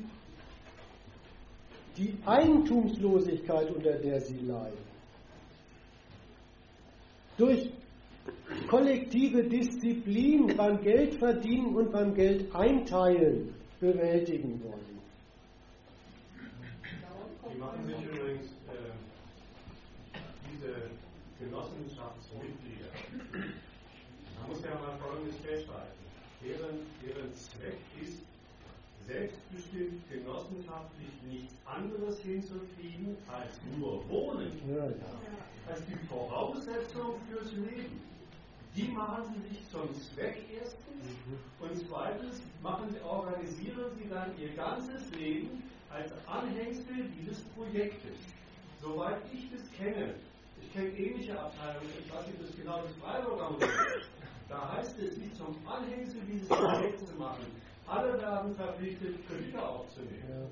die 1.96 2.18
Eigentumslosigkeit, 2.26 3.70
unter 3.74 3.92
der 3.94 4.20
sie 4.20 4.36
leiden, 4.36 4.84
durch 7.38 7.72
kollektive 8.68 9.44
Disziplin 9.44 10.54
beim 10.58 10.78
Geldverdienen 10.82 11.74
und 11.74 11.90
beim 11.90 12.12
Geld 12.12 12.54
einteilen 12.54 13.54
bewältigen 13.80 14.62
wollen. 14.62 14.98
Die 17.50 17.58
machen 17.58 17.86
sich 17.86 18.04
übrigens 18.04 18.57
Genossenschaftsmitglieder. 21.38 22.90
Man 24.38 24.50
muss 24.50 24.62
ja 24.62 24.74
mal 24.74 24.98
Folgendes 24.98 25.36
festhalten. 25.36 25.98
Deren, 26.42 26.86
deren 27.02 27.34
Zweck 27.34 27.78
ist, 28.02 28.22
selbstbestimmt 29.06 30.08
genossenschaftlich 30.10 31.10
nichts 31.26 31.54
anderes 31.64 32.20
hinzukriegen 32.20 33.16
als 33.26 33.58
nur 33.76 34.06
Wohnen. 34.08 34.52
Ja, 34.68 34.84
ja. 34.84 34.92
als 35.68 35.80
die 35.86 35.96
Voraussetzung 36.06 37.14
fürs 37.28 37.52
Leben. 37.52 38.00
Die 38.76 38.88
machen 38.88 39.24
sie 39.34 39.48
sich 39.48 39.68
zum 39.70 39.88
Zweck 39.94 40.44
erstens 40.54 40.78
und 41.58 41.88
zweitens 41.88 42.42
machen 42.62 42.90
sie, 42.90 43.00
organisieren 43.00 43.90
sie 43.98 44.08
dann 44.08 44.30
ihr 44.38 44.50
ganzes 44.50 45.10
Leben 45.14 45.62
als 45.90 46.12
Anhängsel 46.26 47.08
dieses 47.18 47.40
Projektes. 47.56 48.16
Soweit 48.80 49.22
ich 49.32 49.50
das 49.50 49.70
kenne, 49.72 50.14
ich 50.60 50.72
kenne 50.72 50.88
ähnliche 50.88 51.38
Abteilungen, 51.38 51.90
ich 51.98 52.12
weiß 52.12 52.26
nicht, 52.26 52.40
ob 52.40 52.46
das 52.46 52.56
genau 52.56 52.82
das 52.82 52.92
Freiburger 52.96 53.50
Modell 53.50 53.68
ist. 53.98 54.10
Da 54.48 54.72
heißt 54.72 54.98
es, 54.98 55.14
sich 55.16 55.34
zum 55.34 55.56
Anhängsel 55.66 56.20
dieses 56.22 56.48
Projekts 56.48 57.04
zu 57.06 57.14
machen. 57.16 57.46
Alle 57.86 58.20
werden 58.20 58.54
verpflichtet, 58.54 59.26
Kredite 59.26 59.62
aufzunehmen. 59.62 60.48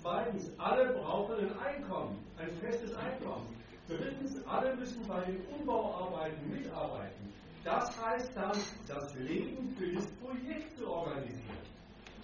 Zweitens, 0.00 0.50
alle 0.58 0.92
brauchen 0.92 1.36
ein 1.36 1.58
Einkommen, 1.58 2.18
ein 2.36 2.50
festes 2.60 2.94
Einkommen. 2.94 3.48
Drittens, 3.88 4.44
alle 4.46 4.76
müssen 4.76 5.06
bei 5.06 5.24
den 5.24 5.40
Umbauarbeiten 5.46 6.50
mitarbeiten. 6.50 7.32
Das 7.64 7.90
heißt 8.00 8.36
dann, 8.36 8.56
das 8.86 9.14
Leben 9.16 9.74
für 9.76 9.92
das 9.92 10.06
Projekt 10.14 10.76
zu 10.78 10.88
organisieren. 10.88 11.67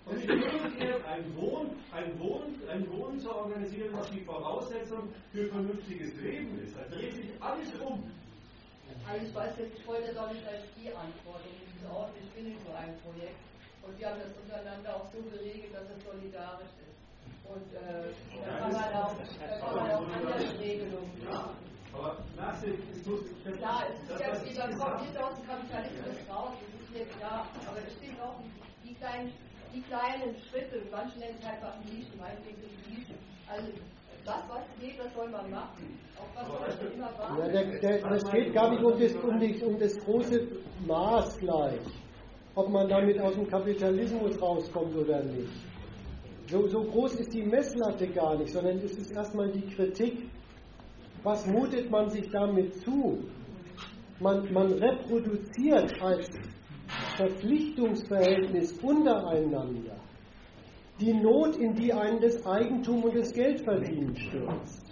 Und 0.06 0.16
nicht 0.18 0.31
umgekehrt 0.31 1.05
ein 1.06 1.36
Wohn, 1.36 1.70
ein, 1.93 2.18
Wohn, 2.20 2.60
ein 2.68 2.93
Wohnen 2.93 3.18
zu 3.18 3.35
organisieren, 3.35 3.89
was 3.93 4.10
die 4.10 4.20
Voraussetzung 4.20 5.09
für 5.32 5.47
vernünftiges 5.47 6.14
Leben 6.20 6.60
ist. 6.62 6.76
Da 6.76 6.85
dreht 6.94 7.14
sich 7.14 7.31
alles 7.40 7.72
um. 7.81 8.05
Also 9.09 9.26
ich 9.26 9.35
weiß 9.35 9.59
jetzt, 9.59 9.78
ich 9.78 9.86
wollte 9.86 10.20
auch 10.20 10.32
nicht 10.32 10.47
als 10.47 10.62
die 10.76 10.89
Antwort 10.89 11.40
und 11.40 12.12
ich 12.20 12.31
bin 12.32 12.52
in 12.52 12.59
so 12.60 12.72
einem 12.72 12.97
Projekt. 13.01 13.40
Und 13.82 13.98
wir 13.98 14.09
haben 14.09 14.20
das 14.20 14.32
untereinander 14.40 14.97
auch 14.97 15.06
so 15.12 15.20
geregelt, 15.28 15.74
dass 15.74 15.89
es 15.89 16.05
solidarisch 16.05 16.72
ist. 16.81 16.97
Und 17.44 17.68
äh, 17.76 18.12
da 18.44 18.59
kann 18.59 18.72
man 18.72 18.93
auch, 18.94 19.14
da 19.16 19.59
kann 19.60 19.74
man 19.76 19.90
auch 19.90 20.09
andere 20.09 20.59
Regelungen 20.59 21.24
machen. 21.24 21.56
Aber 21.93 22.16
Nachsicht, 22.36 22.78
es 22.93 23.06
muss. 23.06 23.20
Klar, 23.56 23.85
es 23.89 24.43
ist 24.43 24.56
ja, 24.56 24.66
man 24.66 24.78
kommt 24.78 25.01
nicht 25.02 25.16
aus 25.22 25.35
dem 25.36 25.47
Kapitalismus 25.47 26.16
raus, 26.28 26.52
das 26.60 26.81
ist 26.81 26.90
mir 26.93 27.06
klar. 27.18 27.47
Aber 27.68 27.78
es 27.86 27.93
stehen 27.94 28.20
auch 28.20 28.40
die 28.82 28.94
kleinen, 28.94 29.32
die 29.74 29.82
kleinen 29.82 30.36
Schritte, 30.48 30.82
manche 30.90 31.18
nennen 31.18 31.36
es 31.40 31.46
einfach 31.46 31.74
Nischen, 31.84 32.16
meinetwegen 32.18 32.60
sind 32.62 32.98
Nischen. 32.98 33.18
Also 33.48 33.68
das, 34.24 34.42
was 34.48 34.62
geht, 34.80 34.98
das 34.98 35.12
soll 35.14 35.28
man 35.30 35.51
machen. 35.51 35.98
Auch 36.16 36.30
was 36.34 36.80
man 36.80 36.92
immer 36.92 37.10
war. 37.18 37.38
Ja, 37.38 37.48
der, 37.48 37.80
der, 37.80 38.09
das 38.09 38.30
geht 38.30 38.55
gar 38.55 38.70
nicht 38.70 38.82
um 38.82 38.98
das, 38.98 39.14
um, 39.16 39.38
die, 39.38 39.62
um 39.62 39.78
das 39.78 39.98
große 39.98 40.48
Maß 40.86 41.38
gleich, 41.38 41.80
ob 42.55 42.68
man 42.70 42.88
damit 42.88 43.20
aus 43.20 43.34
dem 43.34 43.48
Kapitalismus 43.48 44.40
rauskommt 44.40 44.96
oder 44.96 45.22
nicht. 45.24 45.52
So, 46.46 46.66
so 46.68 46.84
groß 46.84 47.14
ist 47.16 47.34
die 47.34 47.42
Messlatte 47.42 48.06
gar 48.09 48.36
nicht, 48.36 48.52
sondern 48.52 48.78
es 48.78 48.96
ist 48.96 49.10
erstmal 49.12 49.51
die 49.51 49.66
Kritik, 49.74 50.30
was 51.22 51.46
mutet 51.46 51.90
man 51.90 52.10
sich 52.10 52.28
damit 52.30 52.74
zu? 52.82 53.24
Man, 54.20 54.52
man 54.52 54.72
reproduziert 54.74 56.01
als 56.01 56.30
Verpflichtungsverhältnis 57.16 58.73
untereinander 58.83 59.97
die 61.01 61.12
Not, 61.12 61.57
in 61.57 61.75
die 61.75 61.93
einen 61.93 62.21
das 62.21 62.45
Eigentum 62.47 63.03
und 63.05 63.16
das 63.16 63.33
Geldverdienen 63.33 64.16
stürzt. 64.16 64.85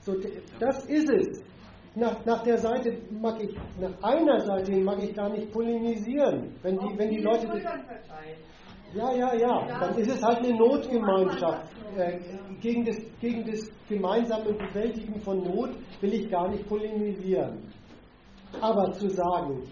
So, 0.00 0.14
das 0.58 0.84
ist 0.86 1.10
es. 1.10 1.42
Nach, 1.94 2.24
nach 2.24 2.42
der 2.42 2.58
Seite 2.58 2.96
mag 3.10 3.42
ich, 3.42 3.54
nach 3.78 4.02
einer 4.02 4.40
Seite 4.40 4.72
mag 4.78 5.02
ich 5.02 5.14
gar 5.14 5.28
nicht 5.28 5.52
polemisieren. 5.52 6.54
Wenn 6.62 6.78
die, 6.78 6.98
wenn 6.98 7.10
die 7.10 7.20
Leute. 7.20 7.48
Ja, 8.94 9.14
ja, 9.14 9.34
ja. 9.34 9.80
Dann 9.80 9.96
ist 9.98 10.10
es 10.10 10.22
halt 10.22 10.38
eine 10.38 10.54
Notgemeinschaft. 10.54 11.72
Äh, 11.96 12.18
gegen, 12.60 12.84
das, 12.84 12.96
gegen 13.20 13.44
das 13.44 13.70
gemeinsame 13.88 14.52
Bewältigen 14.54 15.20
von 15.20 15.42
Not 15.42 15.70
will 16.00 16.14
ich 16.14 16.30
gar 16.30 16.48
nicht 16.48 16.66
polemisieren. 16.66 17.58
Aber 18.60 18.92
zu 18.92 19.08
sagen, 19.08 19.62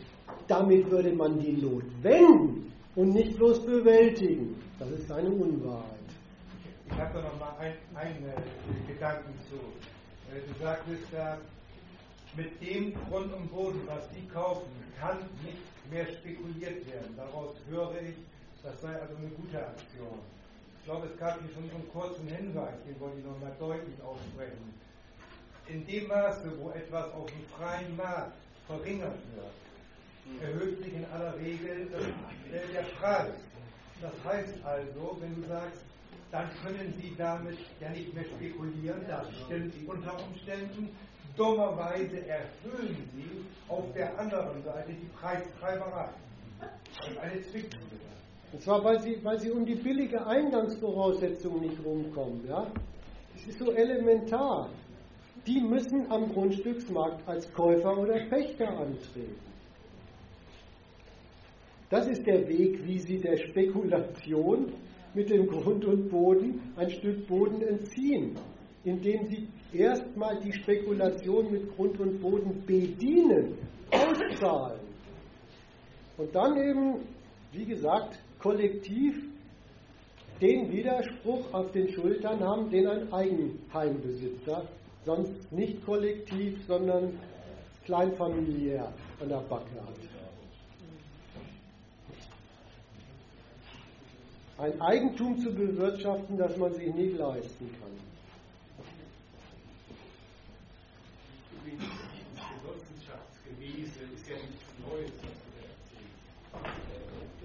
damit 0.50 0.90
würde 0.90 1.12
man 1.12 1.38
die 1.38 1.52
Not 1.52 1.84
wenden 2.02 2.72
und 2.96 3.10
nicht 3.10 3.36
bloß 3.36 3.64
bewältigen, 3.64 4.60
das 4.80 4.90
ist 4.90 5.10
eine 5.12 5.30
Unwahrheit. 5.30 6.08
Ich 6.86 6.98
habe 6.98 7.20
noch 7.20 7.38
mal 7.38 7.56
ein, 7.60 7.74
einen 7.94 8.24
äh, 8.26 8.92
Gedanken 8.92 9.32
zu. 9.48 9.56
Äh, 10.34 10.40
du 10.48 10.60
sagtest 10.60 11.04
da, 11.12 11.38
mit 12.36 12.60
dem 12.60 12.94
Grund 13.08 13.32
und 13.32 13.48
Boden, 13.52 13.80
was 13.86 14.08
die 14.10 14.26
kaufen, 14.28 14.70
kann 14.98 15.18
nicht 15.44 15.62
mehr 15.90 16.06
spekuliert 16.06 16.84
werden. 16.86 17.14
Daraus 17.16 17.54
höre 17.68 17.94
ich, 18.02 18.16
das 18.64 18.80
sei 18.80 18.92
also 19.00 19.14
eine 19.16 19.28
gute 19.28 19.58
Aktion. 19.58 20.18
Ich 20.80 20.84
glaube, 20.84 21.06
es 21.06 21.18
gab 21.18 21.40
hier 21.40 21.50
schon 21.54 21.70
so 21.70 21.76
einen 21.76 21.90
kurzen 21.92 22.26
Hinweis, 22.26 22.74
den 22.86 22.98
wollte 22.98 23.18
ich 23.18 23.24
noch 23.24 23.40
mal 23.40 23.54
deutlich 23.60 24.02
aussprechen. 24.02 24.74
in 25.68 25.86
dem 25.86 26.08
Maße, 26.08 26.50
wo 26.58 26.70
etwas 26.70 27.12
auf 27.12 27.26
dem 27.26 27.46
freien 27.56 27.96
Markt 27.96 28.34
verringert 28.66 29.18
wird, 29.34 29.54
erhöht 30.40 30.82
sich 30.82 30.94
in 30.94 31.04
aller 31.12 31.36
Regel 31.38 31.88
äh, 32.50 32.72
der 32.72 32.82
Preis. 32.98 33.34
Das 34.00 34.12
heißt 34.24 34.54
also, 34.64 35.16
wenn 35.20 35.40
du 35.40 35.48
sagst, 35.48 35.84
dann 36.30 36.48
können 36.62 36.94
Sie 36.96 37.14
damit 37.18 37.58
ja 37.80 37.90
nicht 37.90 38.14
mehr 38.14 38.24
spekulieren, 38.24 39.04
das 39.08 39.26
stimmt 39.44 39.74
unter 39.86 40.16
Umständen. 40.24 40.88
Dummerweise 41.36 42.26
erhöhen 42.26 43.08
Sie 43.14 43.44
auf 43.68 43.84
der 43.94 44.18
anderen 44.18 44.62
Seite 44.62 44.92
die 44.92 45.08
Preistreiberei. 45.20 46.08
Ist 47.08 47.18
eine 47.18 47.40
Zwickmühle. 47.42 48.00
Und 48.52 48.62
zwar, 48.62 48.82
weil 48.82 49.00
sie, 49.00 49.18
weil 49.22 49.38
sie 49.38 49.50
um 49.50 49.64
die 49.64 49.76
billige 49.76 50.26
Eingangsvoraussetzung 50.26 51.60
nicht 51.60 51.84
rumkommen. 51.84 52.46
Ja? 52.48 52.66
Das 53.34 53.46
ist 53.46 53.58
so 53.58 53.72
elementar. 53.72 54.68
Die 55.46 55.60
müssen 55.60 56.10
am 56.10 56.32
Grundstücksmarkt 56.32 57.26
als 57.26 57.52
Käufer 57.52 57.96
oder 57.96 58.18
Pächter 58.26 58.68
antreten. 58.68 59.49
Das 61.90 62.06
ist 62.06 62.24
der 62.24 62.46
Weg, 62.48 62.86
wie 62.86 63.00
sie 63.00 63.18
der 63.18 63.36
Spekulation 63.36 64.72
mit 65.12 65.28
dem 65.28 65.46
Grund 65.48 65.84
und 65.84 66.08
Boden 66.08 66.72
ein 66.76 66.88
Stück 66.88 67.26
Boden 67.26 67.60
entziehen, 67.62 68.36
indem 68.84 69.26
sie 69.26 69.48
erstmal 69.72 70.38
die 70.40 70.52
Spekulation 70.52 71.50
mit 71.50 71.74
Grund 71.74 71.98
und 71.98 72.20
Boden 72.22 72.62
bedienen, 72.64 73.58
auszahlen 73.90 74.80
und 76.16 76.32
dann 76.32 76.56
eben, 76.56 77.00
wie 77.52 77.64
gesagt, 77.64 78.20
kollektiv 78.38 79.16
den 80.40 80.70
Widerspruch 80.70 81.52
auf 81.52 81.72
den 81.72 81.88
Schultern 81.88 82.40
haben, 82.40 82.70
den 82.70 82.86
ein 82.86 83.12
Eigenheimbesitzer 83.12 84.64
sonst 85.04 85.50
nicht 85.50 85.84
kollektiv, 85.84 86.64
sondern 86.66 87.18
kleinfamiliär 87.84 88.92
an 89.20 89.28
der 89.28 89.40
Backe 89.48 89.74
hat. 89.74 90.09
Ein 94.60 94.76
Eigentum 94.82 95.38
zu 95.40 95.54
bewirtschaften, 95.54 96.36
das 96.36 96.54
man 96.58 96.74
sich 96.74 96.94
nicht 96.94 97.16
leisten 97.16 97.74
kann. 97.80 97.96
Genossenschaftsgewese 101.64 104.00
ist 104.12 104.28
ja 104.28 104.36
nichts 104.36 104.68
Neues, 104.84 105.16
was 105.24 105.32
du 105.40 105.48
da. 105.56 105.64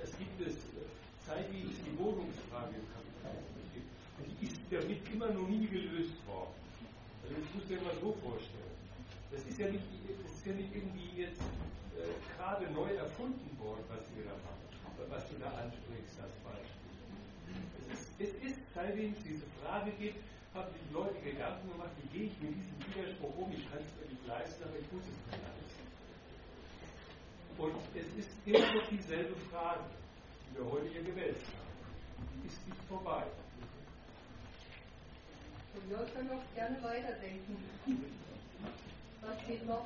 Das 0.02 0.12
gibt 0.20 0.42
es 0.44 0.60
seit 1.26 1.48
es 1.48 1.80
die 1.88 1.96
Wohnungsfrage 1.98 2.76
im 2.76 2.84
Kapitalismus. 2.92 3.80
Die 4.20 4.36
ist 4.46 4.60
damit 4.70 5.00
immer 5.08 5.32
noch 5.32 5.48
nie 5.48 5.68
gelöst 5.68 6.20
worden. 6.28 6.52
Also 7.24 7.32
das 7.32 7.48
musst 7.56 7.72
du 7.72 7.76
dir 7.76 7.82
mal 7.82 7.96
so 8.04 8.12
vorstellen. 8.28 8.76
Das 9.32 9.40
ist 9.48 9.58
ja 9.58 9.72
nicht, 9.72 9.88
das 10.20 10.36
ist 10.36 10.46
ja 10.46 10.52
nicht 10.52 10.76
irgendwie 10.76 11.16
jetzt 11.16 11.40
äh, 11.96 12.12
gerade 12.36 12.68
neu 12.76 12.92
erfunden 12.92 13.58
worden, 13.58 13.86
was 13.88 14.04
wir 14.20 14.28
da 14.28 14.36
machen, 14.44 14.68
was 15.08 15.24
du 15.32 15.40
da 15.40 15.48
ansprichst 15.64 16.20
als 16.20 16.36
Beispiel. 16.44 16.76
Es 18.18 18.30
ist, 18.48 18.58
es 18.94 19.24
diese 19.24 19.45
Frage 19.62 19.91
gibt, 19.91 20.20
haben 20.53 20.70
die 20.74 20.94
Leute 20.94 21.20
Gedanken 21.22 21.72
gemacht, 21.72 21.91
wie 22.02 22.18
gehe 22.18 22.28
ich 22.28 22.40
mit 22.40 22.56
diesem 22.56 22.78
Widerspruch 22.80 23.36
um? 23.38 23.52
Ich 23.52 23.70
kann 23.70 23.80
es 23.80 23.91
mir 23.99 24.07
nicht 24.12 24.28
leisten, 24.28 24.64
aber 24.64 24.78
ich 24.80 24.91
muss 24.91 25.03
es 25.03 25.20
mir 25.28 25.40
leisten. 25.44 25.86
Und 27.57 27.76
es 27.95 28.07
ist 28.20 28.32
immer 28.45 28.74
noch 28.74 28.88
dieselbe 28.90 29.36
Frage 29.52 29.84
die 30.56 30.57
wir 30.57 30.72
heute 30.72 30.88
hier 30.88 31.03
gewählt 31.03 31.36
haben. 31.36 32.41
Die 32.41 32.48
ist 32.48 32.68
nicht 32.68 32.82
vorbei. 32.88 33.24
Und 35.76 35.90
wir 35.90 35.98
können 36.14 36.30
auch 36.32 36.56
gerne 36.56 36.78
weiterdenken. 36.82 37.57
Was 39.22 39.48
geht 39.48 39.68
noch? 39.68 39.86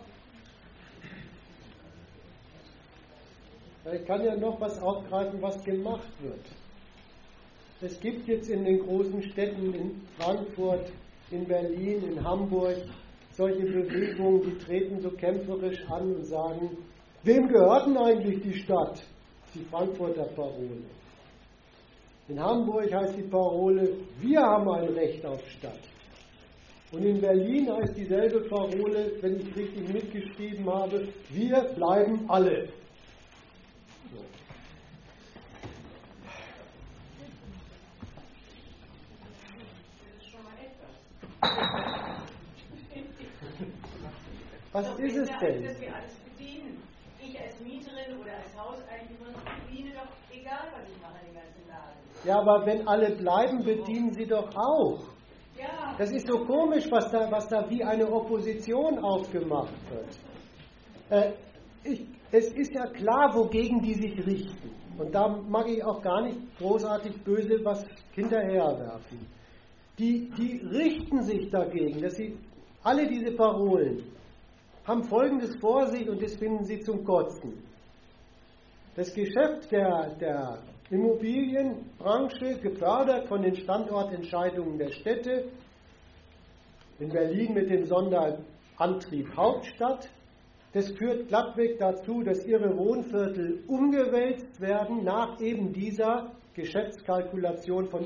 Ich 3.92 4.06
kann 4.06 4.24
ja 4.24 4.36
noch 4.36 4.60
was 4.60 4.80
aufgreifen, 4.80 5.42
was 5.42 5.64
gemacht 5.64 6.12
wird. 6.20 6.46
Es 7.82 8.00
gibt 8.00 8.28
jetzt 8.28 8.50
in 8.50 8.66
den 8.66 8.80
großen 8.80 9.24
Städten, 9.24 9.74
in 9.74 10.02
Frankfurt, 10.18 10.92
in 11.32 11.46
Berlin, 11.46 12.04
in 12.04 12.24
Hamburg, 12.24 12.76
solche 13.32 13.66
Bewegungen, 13.66 14.42
die 14.44 14.58
treten 14.66 15.00
so 15.02 15.10
kämpferisch 15.12 15.90
an 15.90 16.16
und 16.16 16.26
sagen, 16.26 16.78
wem 17.24 17.48
gehört 17.48 17.88
denn 17.88 17.98
eigentlich 17.98 18.42
die 18.42 18.60
Stadt? 18.60 19.02
die 19.56 19.64
Frankfurter 19.66 20.26
Parole. 20.36 20.84
In 22.28 22.40
Hamburg 22.40 22.94
heißt 22.94 23.18
die 23.18 23.24
Parole, 23.24 23.98
wir 24.20 24.40
haben 24.40 24.70
ein 24.70 24.90
Recht 24.90 25.26
auf 25.26 25.42
Stadt. 25.50 25.80
Und 26.92 27.04
in 27.04 27.20
Berlin 27.22 27.72
heißt 27.72 27.98
dieselbe 27.98 28.42
Parole, 28.42 29.12
wenn 29.22 29.40
ich 29.40 29.56
richtig 29.56 29.90
mitgeschrieben 29.90 30.66
habe, 30.72 31.08
wir 31.30 31.62
bleiben 31.76 32.26
alle. 32.28 32.70
So. 34.12 34.24
Was 44.72 45.00
ist 45.00 45.18
es 45.18 45.30
denn? 45.40 45.64
Dass 45.64 45.82
wir 45.82 45.96
alles 45.96 46.16
bedienen. 46.20 46.84
Ich 47.20 47.40
als 47.40 47.60
Mieterin 47.62 48.18
oder 48.22 48.34
als 48.34 48.56
Hauseigentümerin 48.58 49.36
bediene 49.68 49.92
doch 49.94 50.08
egal, 50.32 50.68
was 50.74 50.88
ich 50.90 51.02
mache, 51.02 51.20
den 51.26 51.34
ganzen 51.34 51.68
Laden. 51.68 52.00
Ja, 52.24 52.40
aber 52.40 52.66
wenn 52.66 52.88
alle 52.88 53.16
bleiben, 53.16 53.64
bedienen 53.64 54.14
sie 54.14 54.26
doch 54.26 54.56
auch. 54.56 55.00
Ja. 55.58 55.96
Das 55.98 56.12
ist 56.12 56.28
so 56.28 56.46
komisch, 56.46 56.90
was 56.92 57.12
da, 57.12 57.30
was 57.32 57.48
da 57.50 57.70
wie 57.70 57.84
eine 57.84 58.10
Opposition 58.10 59.00
aufgemacht 59.00 59.74
wird. 59.90 60.20
Äh, 61.10 61.34
ich, 61.84 62.06
es 62.32 62.54
ist 62.54 62.74
ja 62.74 62.86
klar, 62.88 63.34
wogegen 63.34 63.82
die 63.82 63.96
sich 63.96 64.26
richten. 64.26 64.72
Und 64.98 65.14
da 65.14 65.28
mag 65.28 65.68
ich 65.68 65.84
auch 65.84 66.02
gar 66.02 66.22
nicht 66.22 66.38
großartig 66.58 67.24
böse 67.24 67.64
was 67.64 67.86
hinterherwerfen. 68.12 69.39
Die, 70.00 70.30
die 70.38 70.66
richten 70.66 71.24
sich 71.24 71.50
dagegen, 71.50 72.02
dass 72.02 72.16
sie 72.16 72.38
alle 72.84 73.06
diese 73.06 73.32
Parolen 73.36 74.02
haben 74.86 75.04
Folgendes 75.04 75.56
vor 75.58 75.88
sich 75.88 76.10
und 76.10 76.22
das 76.24 76.36
finden 76.38 76.64
sie 76.64 76.80
zum 76.80 77.04
Kotzen. 77.04 77.62
Das 78.96 79.14
Geschäft 79.14 79.72
der, 79.72 80.16
der 80.20 80.60
Immobilienbranche, 80.90 82.58
gefördert 82.60 83.28
von 83.28 83.42
den 83.42 83.56
Standortentscheidungen 83.56 84.78
der 84.78 84.92
Städte, 84.92 85.52
in 87.00 87.10
Berlin 87.10 87.54
mit 87.54 87.70
dem 87.70 87.86
Sonderantrieb 87.86 89.36
Hauptstadt, 89.36 90.10
das 90.74 90.90
führt 90.92 91.28
glattweg 91.28 91.78
dazu, 91.78 92.24
dass 92.24 92.46
ihre 92.46 92.76
Wohnviertel 92.78 93.64
umgewälzt 93.68 94.60
werden 94.62 95.04
nach 95.04 95.40
eben 95.40 95.74
dieser 95.74 96.32
Geschäftskalkulation 96.56 97.88
von 97.90 98.04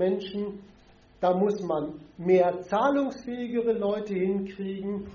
Immobilienmenschen. 0.00 0.60
Da 1.20 1.36
muss 1.36 1.60
man 1.62 2.00
mehr 2.16 2.62
zahlungsfähigere 2.62 3.72
Leute 3.72 4.14
hinkriegen 4.14 5.06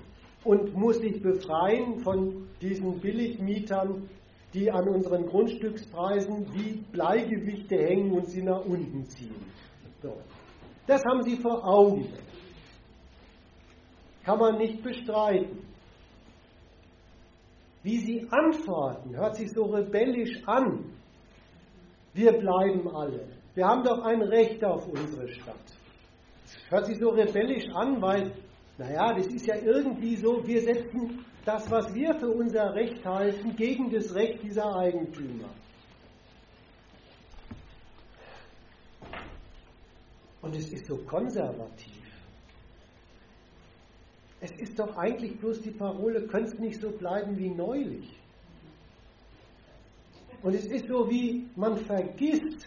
und 0.44 0.72
muss 0.74 0.98
sich 0.98 1.20
befreien 1.20 1.98
von 2.00 2.46
diesen 2.60 3.00
Billigmietern, 3.00 4.08
die 4.54 4.70
an 4.70 4.88
unseren 4.88 5.26
Grundstückspreisen 5.26 6.46
wie 6.54 6.84
Bleigewichte 6.92 7.76
hängen 7.76 8.12
und 8.12 8.26
sie 8.26 8.42
nach 8.42 8.64
unten 8.64 9.04
ziehen. 9.06 9.34
So. 10.00 10.16
Das 10.86 11.02
haben 11.04 11.22
sie 11.22 11.36
vor 11.36 11.66
Augen. 11.66 12.06
Kann 14.24 14.38
man 14.38 14.58
nicht 14.58 14.82
bestreiten. 14.82 15.58
Wie 17.82 17.98
sie 17.98 18.28
antworten, 18.30 19.16
hört 19.16 19.36
sich 19.36 19.50
so 19.50 19.64
rebellisch 19.64 20.40
an. 20.46 20.84
Wir 22.14 22.32
bleiben 22.32 22.88
alle. 22.88 23.35
Wir 23.56 23.66
haben 23.66 23.82
doch 23.82 24.04
ein 24.04 24.20
Recht 24.20 24.62
auf 24.62 24.86
unsere 24.86 25.26
Stadt. 25.28 25.56
Hört 26.68 26.86
sich 26.86 26.98
so 26.98 27.08
rebellisch 27.08 27.64
an, 27.74 28.00
weil 28.02 28.30
naja, 28.76 29.14
das 29.14 29.28
ist 29.28 29.46
ja 29.46 29.56
irgendwie 29.56 30.14
so, 30.16 30.46
wir 30.46 30.60
setzen 30.60 31.24
das, 31.46 31.70
was 31.70 31.94
wir 31.94 32.14
für 32.16 32.28
unser 32.28 32.74
Recht 32.74 33.02
halten, 33.06 33.56
gegen 33.56 33.90
das 33.90 34.14
Recht 34.14 34.42
dieser 34.42 34.76
Eigentümer. 34.76 35.48
Und 40.42 40.54
es 40.54 40.70
ist 40.70 40.84
so 40.84 40.98
konservativ. 40.98 41.94
Es 44.40 44.50
ist 44.52 44.78
doch 44.78 44.98
eigentlich 44.98 45.38
bloß 45.38 45.62
die 45.62 45.70
Parole, 45.70 46.26
könnte 46.26 46.60
nicht 46.60 46.78
so 46.78 46.90
bleiben 46.90 47.38
wie 47.38 47.48
neulich. 47.48 48.20
Und 50.42 50.54
es 50.54 50.66
ist 50.66 50.88
so 50.88 51.10
wie, 51.10 51.48
man 51.56 51.78
vergisst, 51.78 52.66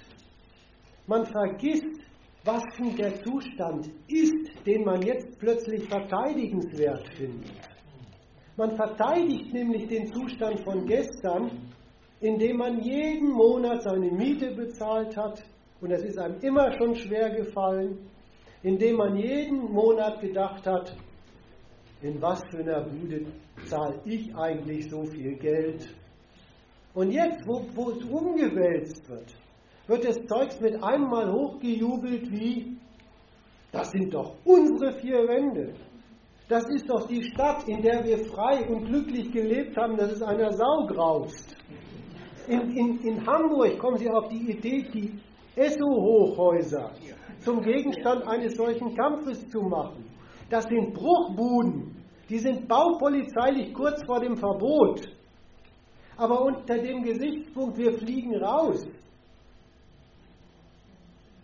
man 1.09 1.25
vergisst, 1.25 1.99
was 2.43 2.61
denn 2.77 2.95
der 2.95 3.15
Zustand 3.23 3.89
ist, 4.07 4.65
den 4.65 4.85
man 4.85 5.01
jetzt 5.01 5.39
plötzlich 5.39 5.89
verteidigenswert 5.89 7.07
findet. 7.15 7.51
Man 8.55 8.75
verteidigt 8.75 9.51
nämlich 9.51 9.87
den 9.87 10.05
Zustand 10.13 10.59
von 10.59 10.85
gestern, 10.85 11.49
indem 12.21 12.57
man 12.57 12.81
jeden 12.81 13.31
Monat 13.31 13.81
seine 13.81 14.11
Miete 14.11 14.53
bezahlt 14.53 15.17
hat, 15.17 15.43
und 15.81 15.89
das 15.89 16.03
ist 16.03 16.19
einem 16.19 16.39
immer 16.41 16.71
schon 16.77 16.93
schwer 16.95 17.31
gefallen, 17.31 17.97
indem 18.61 18.97
man 18.97 19.15
jeden 19.15 19.71
Monat 19.71 20.21
gedacht 20.21 20.67
hat, 20.67 20.95
in 22.03 22.21
was 22.21 22.43
für 22.51 22.59
einer 22.59 22.83
Bude 22.83 23.25
zahle 23.65 23.99
ich 24.05 24.35
eigentlich 24.35 24.89
so 24.89 25.03
viel 25.05 25.35
Geld? 25.37 25.89
Und 26.93 27.11
jetzt, 27.11 27.47
wo, 27.47 27.65
wo 27.73 27.91
es 27.91 28.03
umgewälzt 28.03 29.09
wird, 29.09 29.33
wird 29.89 30.05
das 30.05 30.23
Zeugs 30.27 30.61
mit 30.61 30.81
einem 30.83 31.09
Mal 31.09 31.31
hochgejubelt 31.31 32.31
wie, 32.31 32.77
das 33.71 33.89
sind 33.89 34.13
doch 34.13 34.35
unsere 34.45 34.93
vier 34.93 35.27
Wände. 35.27 35.73
Das 36.47 36.63
ist 36.69 36.87
doch 36.89 37.07
die 37.07 37.23
Stadt, 37.23 37.67
in 37.67 37.81
der 37.81 38.03
wir 38.03 38.19
frei 38.25 38.67
und 38.69 38.85
glücklich 38.85 39.31
gelebt 39.31 39.75
haben, 39.77 39.97
dass 39.97 40.11
es 40.11 40.21
einer 40.21 40.51
Sau 40.51 40.85
graust. 40.87 41.55
In, 42.47 42.61
in, 42.75 42.99
in 43.01 43.27
Hamburg 43.27 43.77
kommen 43.79 43.97
Sie 43.97 44.09
auf 44.09 44.29
die 44.29 44.51
Idee, 44.51 44.87
die 44.93 45.19
Esso-Hochhäuser 45.55 46.91
zum 47.39 47.61
Gegenstand 47.61 48.27
eines 48.27 48.55
solchen 48.55 48.95
Kampfes 48.95 49.47
zu 49.49 49.61
machen. 49.61 50.05
Das 50.49 50.65
sind 50.65 50.93
Bruchbuden, 50.93 51.95
die 52.29 52.39
sind 52.39 52.67
baupolizeilich 52.67 53.73
kurz 53.73 54.03
vor 54.05 54.19
dem 54.19 54.37
Verbot. 54.37 55.07
Aber 56.17 56.41
unter 56.41 56.77
dem 56.77 57.03
Gesichtspunkt, 57.03 57.77
wir 57.77 57.93
fliegen 57.93 58.35
raus, 58.43 58.87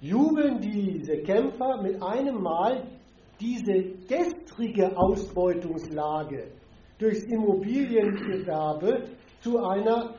jubeln 0.06 0.60
diese 0.60 1.18
Kämpfer 1.24 1.82
mit 1.82 2.02
einem 2.02 2.42
Mal 2.42 2.84
diese 3.40 3.74
gestrige 4.08 4.96
Ausbeutungslage 4.96 6.52
durchs 7.00 7.24
Immobiliengewerbe 7.24 9.10
zu 9.42 9.58
einer 9.58 10.14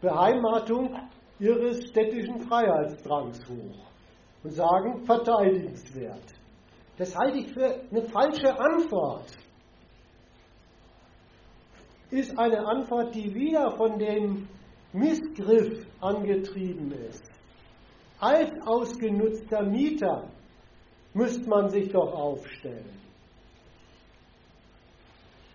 Beheimatung 0.00 0.96
ihres 1.38 1.84
städtischen 1.88 2.40
Freiheitsdrangs 2.40 3.38
hoch 3.48 3.86
und 4.42 4.50
sagen, 4.50 5.04
verteidigenswert. 5.04 6.34
Das 6.96 7.14
halte 7.14 7.38
ich 7.38 7.52
für 7.52 7.80
eine 7.90 8.02
falsche 8.02 8.58
Antwort. 8.58 9.26
Ist 12.10 12.38
eine 12.38 12.66
Antwort, 12.66 13.14
die 13.14 13.34
wieder 13.34 13.76
von 13.76 13.98
dem 13.98 14.48
Missgriff 14.92 15.86
angetrieben 16.00 16.90
ist. 16.92 17.35
Als 18.18 18.50
ausgenutzter 18.66 19.62
Mieter 19.62 20.28
müsste 21.12 21.48
man 21.48 21.70
sich 21.70 21.90
doch 21.90 22.12
aufstellen 22.12 22.96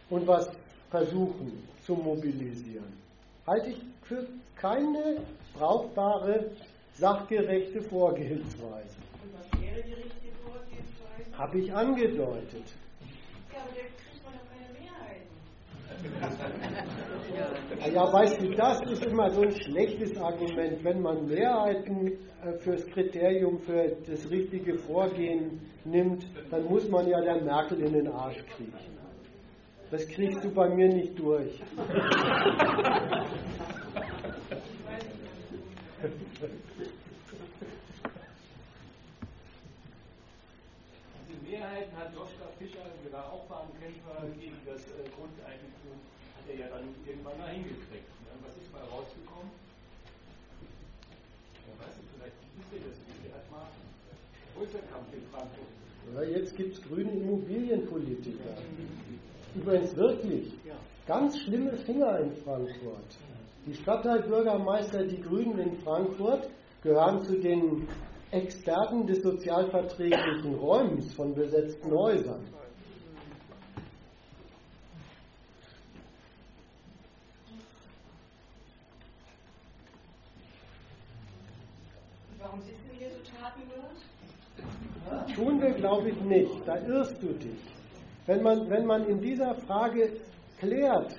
und 0.10 0.28
was 0.28 0.50
versuchen 0.90 1.68
zu 1.86 1.96
mobilisieren. 1.96 2.94
Halte 3.48 3.70
ich 3.72 3.82
für 4.04 4.28
keine 4.56 5.22
brauchbare, 5.58 6.52
sachgerechte 6.94 7.82
Vorgehensweise. 7.82 8.96
Und 9.24 9.34
was 9.34 9.62
wäre 9.62 9.82
die 9.82 9.94
richtige 9.94 10.32
Vorgehensweise? 10.44 11.38
Habe 11.38 11.60
ich 11.60 11.74
angedeutet. 11.74 12.66
Ja, 13.52 13.62
aber 13.62 13.72
da 13.72 13.82
kriegt 13.82 14.24
man 14.24 14.34
doch 14.34 14.48
keine 14.52 14.70
Mehrheiten. 14.80 15.34
Ah 15.90 15.91
Ja, 17.94 18.14
weißt 18.14 18.42
du, 18.42 18.52
das 18.52 18.80
ist 18.82 19.04
immer 19.06 19.30
so 19.32 19.42
ein 19.42 19.52
schlechtes 19.52 20.16
Argument. 20.18 20.84
Wenn 20.84 21.02
man 21.02 21.26
Mehrheiten 21.26 22.08
äh, 22.08 22.54
fürs 22.60 22.86
Kriterium 22.88 23.58
für 23.60 23.96
das 24.08 24.30
richtige 24.30 24.78
Vorgehen 24.78 25.60
nimmt, 25.84 26.26
dann 26.52 26.66
muss 26.66 26.88
man 26.90 27.08
ja 27.08 27.20
der 27.22 27.42
Merkel 27.42 27.82
in 27.82 27.94
den 27.94 28.08
Arsch 28.08 28.44
kriechen. 28.56 28.98
Das 29.90 30.08
kriegst 30.08 30.44
du 30.44 30.54
bei 30.54 30.70
mir 30.70 30.88
nicht 30.88 31.18
durch. 31.20 31.60
Diese 41.28 41.42
Mehrheiten 41.50 41.98
hat 41.98 42.14
Joschka 42.14 42.48
Fischer, 42.58 42.86
der 43.04 43.14
war 43.14 43.26
auch 43.34 43.46
Bahnkämpfer 43.46 44.26
gegen 44.40 44.58
das 44.66 44.82
äh, 44.88 45.04
Grundeigentum, 45.16 45.71
er 46.52 46.60
ja 46.60 46.68
dann 46.70 46.88
irgendwann 47.06 47.38
mal 47.38 47.50
hingekriegt. 47.50 48.10
Ne? 48.24 48.32
Was 48.44 48.56
ist 48.58 48.72
mal 48.72 48.84
rausgekommen? 48.84 49.52
Weißt 51.80 51.98
du, 51.98 52.04
vielleicht 52.16 52.36
wisst 52.58 52.72
ihr 52.74 52.84
das. 52.88 52.98
Der 53.24 53.34
hat 53.36 53.52
mal 53.52 53.68
Häuserkampf 54.60 55.14
in 55.14 55.24
Frankfurt. 55.32 55.72
Ja, 56.14 56.24
jetzt 56.24 56.56
gibt 56.56 56.74
es 56.76 56.82
grüne 56.82 57.12
Immobilienpolitiker. 57.12 58.58
Übrigens 59.56 59.96
wirklich 59.96 60.54
ganz 61.08 61.40
schlimme 61.40 61.78
Finger 61.78 62.20
in 62.20 62.32
Frankfurt. 62.44 63.18
Die 63.66 63.76
Stadtteilbürgermeister, 63.76 65.06
die 65.06 65.22
Grünen 65.22 65.60
in 65.60 65.78
Frankfurt, 65.78 66.50
gehören 66.82 67.22
zu 67.22 67.40
den 67.40 67.88
Experten 68.32 69.06
des 69.06 69.22
sozialverträglichen 69.22 70.56
Räumens 70.56 71.14
von 71.14 71.36
besetzten 71.36 71.92
Häusern. 71.92 72.42
Und 82.32 82.40
warum 82.40 82.62
sitzen 82.62 82.90
wir 82.90 83.00
hier 83.00 83.10
so 83.10 83.20
tatenlos? 83.38 84.02
Tun 85.42 85.60
wir, 85.60 85.72
glaube 85.72 86.10
ich, 86.10 86.22
nicht. 86.22 86.68
Da 86.68 86.78
irrst 86.78 87.16
du 87.20 87.34
dich. 87.34 87.58
Wenn 88.28 88.44
man, 88.44 88.70
wenn 88.70 88.86
man 88.86 89.08
in 89.08 89.20
dieser 89.20 89.56
Frage 89.56 90.12
klärt, 90.60 91.16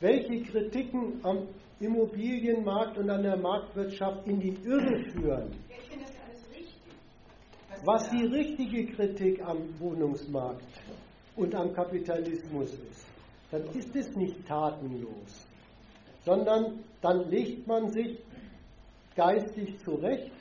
welche 0.00 0.40
Kritiken 0.44 1.20
am 1.22 1.46
Immobilienmarkt 1.78 2.96
und 2.96 3.10
an 3.10 3.22
der 3.22 3.36
Marktwirtschaft 3.36 4.26
in 4.26 4.40
die 4.40 4.56
Irre 4.64 5.04
führen, 5.12 5.50
was 7.84 8.08
die 8.08 8.24
richtige 8.24 8.86
Kritik 8.94 9.44
am 9.44 9.58
Wohnungsmarkt 9.78 10.64
und 11.36 11.54
am 11.54 11.74
Kapitalismus 11.74 12.72
ist, 12.72 13.06
dann 13.50 13.64
ist 13.74 13.94
es 13.94 14.16
nicht 14.16 14.46
tatenlos, 14.48 15.46
sondern 16.24 16.82
dann 17.02 17.28
legt 17.28 17.66
man 17.66 17.90
sich 17.90 18.18
geistig 19.14 19.78
zurecht, 19.80 20.32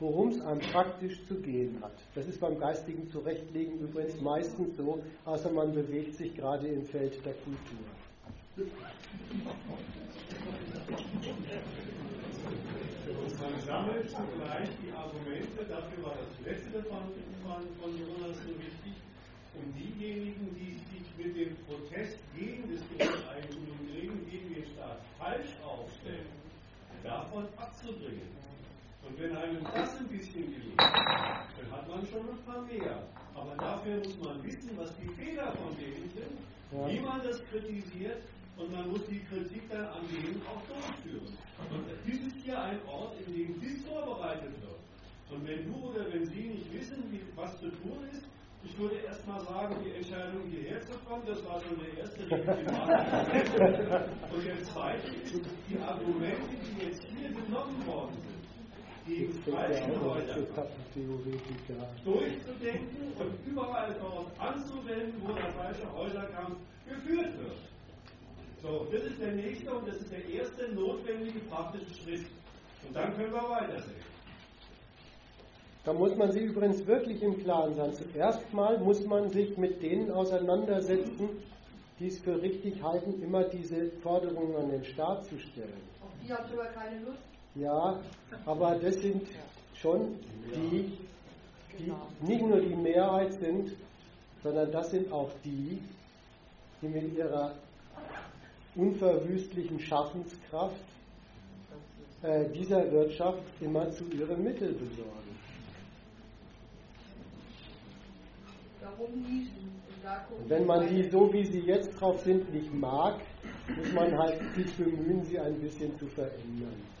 worum 0.00 0.28
es 0.28 0.40
einem 0.40 0.60
praktisch 0.60 1.18
zu 1.26 1.34
gehen 1.40 1.78
hat. 1.82 1.94
Das 2.14 2.26
ist 2.26 2.40
beim 2.40 2.58
geistigen 2.58 3.10
Zurechtlegen 3.10 3.80
übrigens 3.80 4.20
meistens 4.20 4.76
so, 4.76 5.02
außer 5.24 5.50
man 5.50 5.72
bewegt 5.74 6.14
sich 6.14 6.34
gerade 6.34 6.68
im 6.68 6.84
Feld 6.84 7.24
der 7.24 7.34
Kultur. 7.34 7.84
Man 13.40 13.60
sammelt 13.66 14.10
zugleich 14.10 14.68
die 14.82 14.92
Argumente, 14.92 15.64
dafür 15.68 16.04
war 16.04 16.14
das 16.14 16.46
letzte 16.46 16.82
von, 16.82 17.02
von, 17.44 17.90
Jonas 17.98 18.36
so 18.38 18.50
wichtig, 18.58 18.94
um 19.54 19.72
diejenigen, 19.74 20.54
die 20.54 20.72
sich 20.74 21.06
mit 21.16 21.36
dem 21.36 21.56
Protest 21.66 22.18
gegen 22.36 22.64
das 22.72 22.80
Grundeigentum 22.88 23.66
und 23.70 24.30
gegen 24.30 24.54
den 24.54 24.64
Staat 24.74 25.00
falsch 25.18 25.54
aufstellen, 25.64 26.26
davon 27.02 27.44
abzubringen. 27.56 28.47
Und 29.18 29.24
wenn 29.24 29.36
einem 29.36 29.64
das 29.74 29.98
ein 29.98 30.06
bisschen 30.06 30.46
gelingt, 30.46 30.78
dann 30.78 31.72
hat 31.72 31.88
man 31.88 32.06
schon 32.06 32.20
ein 32.20 32.38
paar 32.46 32.62
mehr. 32.62 33.02
Aber 33.34 33.56
dafür 33.56 33.96
muss 33.98 34.16
man 34.20 34.44
wissen, 34.44 34.70
was 34.76 34.94
die 34.96 35.08
Fehler 35.08 35.50
von 35.56 35.76
denen 35.76 36.08
sind, 36.10 36.38
Ja. 36.70 36.88
wie 36.88 37.00
man 37.00 37.20
das 37.24 37.42
kritisiert 37.46 38.22
und 38.56 38.70
man 38.70 38.88
muss 38.88 39.04
die 39.06 39.18
Kritik 39.24 39.68
dann 39.70 39.86
an 39.86 40.06
denen 40.06 40.40
auch 40.46 40.62
durchführen. 40.68 41.36
Und 41.68 41.84
dies 42.06 42.26
ist 42.28 42.44
hier 42.44 42.62
ein 42.62 42.78
Ort, 42.86 43.14
in 43.26 43.34
dem 43.34 43.60
dies 43.60 43.84
vorbereitet 43.86 44.52
wird. 44.62 44.78
Und 45.30 45.48
wenn 45.48 45.64
du 45.66 45.88
oder 45.88 46.12
wenn 46.12 46.24
Sie 46.26 46.50
nicht 46.50 46.72
wissen, 46.72 47.02
wie, 47.10 47.20
was 47.34 47.58
zu 47.58 47.70
tun 47.70 47.98
ist, 48.12 48.22
ich 48.62 48.78
würde 48.78 48.96
erst 49.04 49.26
mal 49.26 49.40
sagen, 49.40 49.76
die 49.84 49.94
Entscheidung 49.94 50.42
hierher 50.48 50.80
zu 50.82 50.96
kommen, 51.00 51.24
das 51.26 51.44
war 51.44 51.60
schon 51.60 51.76
der 51.80 51.98
erste 51.98 52.22
Legitimator. 52.22 54.06
Und 54.32 54.46
der 54.46 54.62
zweite 54.62 55.08
ist, 55.08 55.40
die 55.68 55.78
Argumente, 55.78 56.54
die 56.62 56.84
jetzt 56.86 57.02
hier 57.04 57.30
genommen 57.30 57.84
worden 57.86 58.14
sind, 58.22 58.37
gegen 59.08 59.42
Pappentheoretiker. 59.42 61.88
durchzudenken 62.04 63.12
und 63.18 63.50
überall 63.50 63.94
dort 64.00 64.26
anzuwenden, 64.38 65.14
wo 65.24 65.32
der 65.32 65.52
falsche 65.52 65.92
Häuserkampf 65.92 66.58
geführt 66.88 67.38
wird. 67.38 67.58
So, 68.62 68.86
das 68.92 69.02
ist 69.04 69.20
der 69.20 69.32
nächste 69.32 69.72
und 69.72 69.88
das 69.88 69.96
ist 69.96 70.10
der 70.10 70.28
erste 70.28 70.68
notwendige 70.74 71.38
praktische 71.50 71.94
Schritt. 71.94 72.26
Und 72.86 72.94
dann 72.94 73.14
können 73.14 73.32
wir 73.32 73.48
weitersehen. 73.48 74.02
Da 75.84 75.92
muss 75.92 76.14
man 76.16 76.32
sich 76.32 76.42
übrigens 76.42 76.86
wirklich 76.86 77.22
im 77.22 77.38
Klaren 77.38 77.74
sein. 77.74 77.94
Zuerst 77.94 78.52
mal 78.52 78.78
muss 78.78 79.04
man 79.06 79.30
sich 79.30 79.56
mit 79.56 79.82
denen 79.82 80.10
auseinandersetzen, 80.10 81.30
die 81.98 82.08
es 82.08 82.18
für 82.18 82.40
richtig 82.42 82.82
halten, 82.82 83.22
immer 83.22 83.44
diese 83.44 83.90
Forderungen 84.02 84.54
an 84.56 84.70
den 84.70 84.84
Staat 84.84 85.24
zu 85.24 85.38
stellen. 85.38 85.80
Auf 86.02 86.10
die 86.22 86.32
habt 86.32 86.52
ihr 86.52 86.60
aber 86.60 86.70
keine 86.70 87.00
Lust. 87.04 87.27
Ja, 87.58 87.98
aber 88.46 88.76
das 88.76 88.94
sind 89.00 89.22
schon 89.74 90.14
die, 90.54 90.92
die 91.76 91.92
nicht 92.24 92.42
nur 92.42 92.60
die 92.60 92.74
Mehrheit 92.74 93.32
sind, 93.32 93.72
sondern 94.42 94.70
das 94.70 94.90
sind 94.90 95.10
auch 95.10 95.30
die, 95.44 95.80
die 96.80 96.88
mit 96.88 97.16
ihrer 97.16 97.54
unverwüstlichen 98.76 99.80
Schaffenskraft 99.80 100.84
äh, 102.22 102.48
dieser 102.50 102.90
Wirtschaft 102.92 103.42
immer 103.60 103.90
zu 103.90 104.04
ihren 104.04 104.44
Mitteln 104.44 104.78
besorgen. 104.78 105.38
Wenn 110.46 110.64
man 110.64 110.88
die 110.88 111.10
so, 111.10 111.32
wie 111.32 111.44
sie 111.44 111.60
jetzt 111.60 112.00
drauf 112.00 112.20
sind, 112.22 112.52
nicht 112.54 112.72
mag, 112.72 113.20
muss 113.76 113.92
man 113.92 114.16
halt 114.16 114.40
sich 114.54 114.72
bemühen, 114.76 115.24
sie 115.24 115.38
ein 115.40 115.60
bisschen 115.60 115.96
zu 115.98 116.06
verändern. 116.06 116.97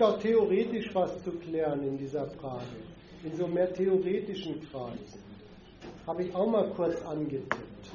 Gibt 0.00 0.12
auch 0.14 0.18
theoretisch 0.18 0.94
was 0.94 1.22
zu 1.22 1.30
klären 1.32 1.82
in 1.82 1.98
dieser 1.98 2.26
Frage, 2.26 2.64
in 3.22 3.36
so 3.36 3.46
mehr 3.46 3.70
theoretischen 3.70 4.58
Kreisen. 4.70 5.22
Habe 6.06 6.24
ich 6.24 6.34
auch 6.34 6.46
mal 6.46 6.70
kurz 6.70 7.02
angetippt. 7.02 7.90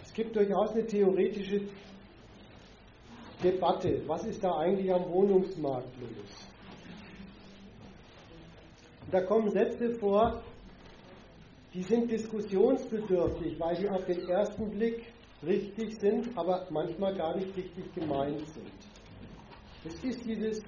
Es 0.00 0.12
gibt 0.12 0.36
durchaus 0.36 0.70
eine 0.70 0.86
theoretische 0.86 1.62
Debatte. 3.42 4.00
Was 4.06 4.24
ist 4.24 4.44
da 4.44 4.58
eigentlich 4.58 4.92
am 4.92 5.10
Wohnungsmarkt 5.10 5.88
los? 6.00 6.46
Da 9.10 9.22
kommen 9.22 9.50
Sätze 9.50 9.90
vor, 9.96 10.40
die 11.72 11.82
sind 11.82 12.12
diskussionsbedürftig, 12.12 13.58
weil 13.58 13.74
die 13.74 13.88
auf 13.88 14.04
den 14.04 14.28
ersten 14.28 14.70
Blick 14.70 15.02
richtig 15.44 15.98
sind, 15.98 16.28
aber 16.38 16.64
manchmal 16.70 17.16
gar 17.16 17.36
nicht 17.36 17.56
richtig 17.56 17.92
gemeint 17.92 18.46
sind. 18.46 18.93
Es 19.86 20.02
ist 20.02 20.24
dieses, 20.24 20.62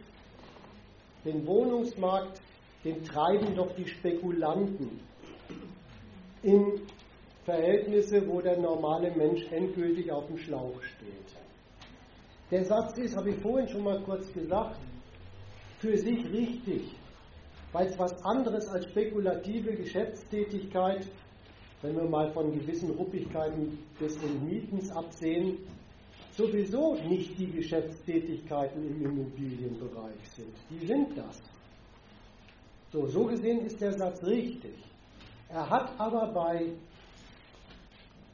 den 1.24 1.46
Wohnungsmarkt, 1.46 2.40
den 2.84 3.02
treiben 3.02 3.54
doch 3.54 3.74
die 3.74 3.88
Spekulanten 3.88 5.00
in 6.42 6.82
Verhältnisse, 7.44 8.28
wo 8.28 8.40
der 8.40 8.58
normale 8.58 9.10
Mensch 9.16 9.42
endgültig 9.50 10.12
auf 10.12 10.26
dem 10.26 10.36
Schlauch 10.36 10.82
steht. 10.82 11.36
Der 12.50 12.64
Satz 12.64 12.96
ist, 12.98 13.16
habe 13.16 13.30
ich 13.30 13.36
vorhin 13.36 13.68
schon 13.68 13.84
mal 13.84 14.00
kurz 14.02 14.32
gesagt, 14.32 14.78
für 15.78 15.96
sich 15.96 16.24
richtig, 16.30 16.92
weil 17.72 17.86
es 17.86 17.98
was 17.98 18.22
anderes 18.24 18.68
als 18.68 18.84
spekulative 18.84 19.74
Geschäftstätigkeit, 19.74 21.06
wenn 21.82 21.96
wir 21.96 22.04
mal 22.04 22.30
von 22.32 22.52
gewissen 22.52 22.90
Ruppigkeiten 22.90 23.78
des 24.00 24.16
Mietens 24.44 24.90
absehen, 24.90 25.58
sowieso 26.36 26.94
nicht 27.08 27.38
die 27.38 27.50
Geschäftstätigkeiten 27.50 28.86
im 28.86 29.04
Immobilienbereich 29.04 30.28
sind. 30.34 30.54
Die 30.70 30.86
sind 30.86 31.16
das. 31.16 31.40
So, 32.92 33.06
so 33.06 33.24
gesehen 33.24 33.64
ist 33.66 33.80
der 33.80 33.92
Satz 33.92 34.22
richtig. 34.22 34.74
Er 35.48 35.68
hat 35.68 35.92
aber 35.98 36.28
bei 36.32 36.72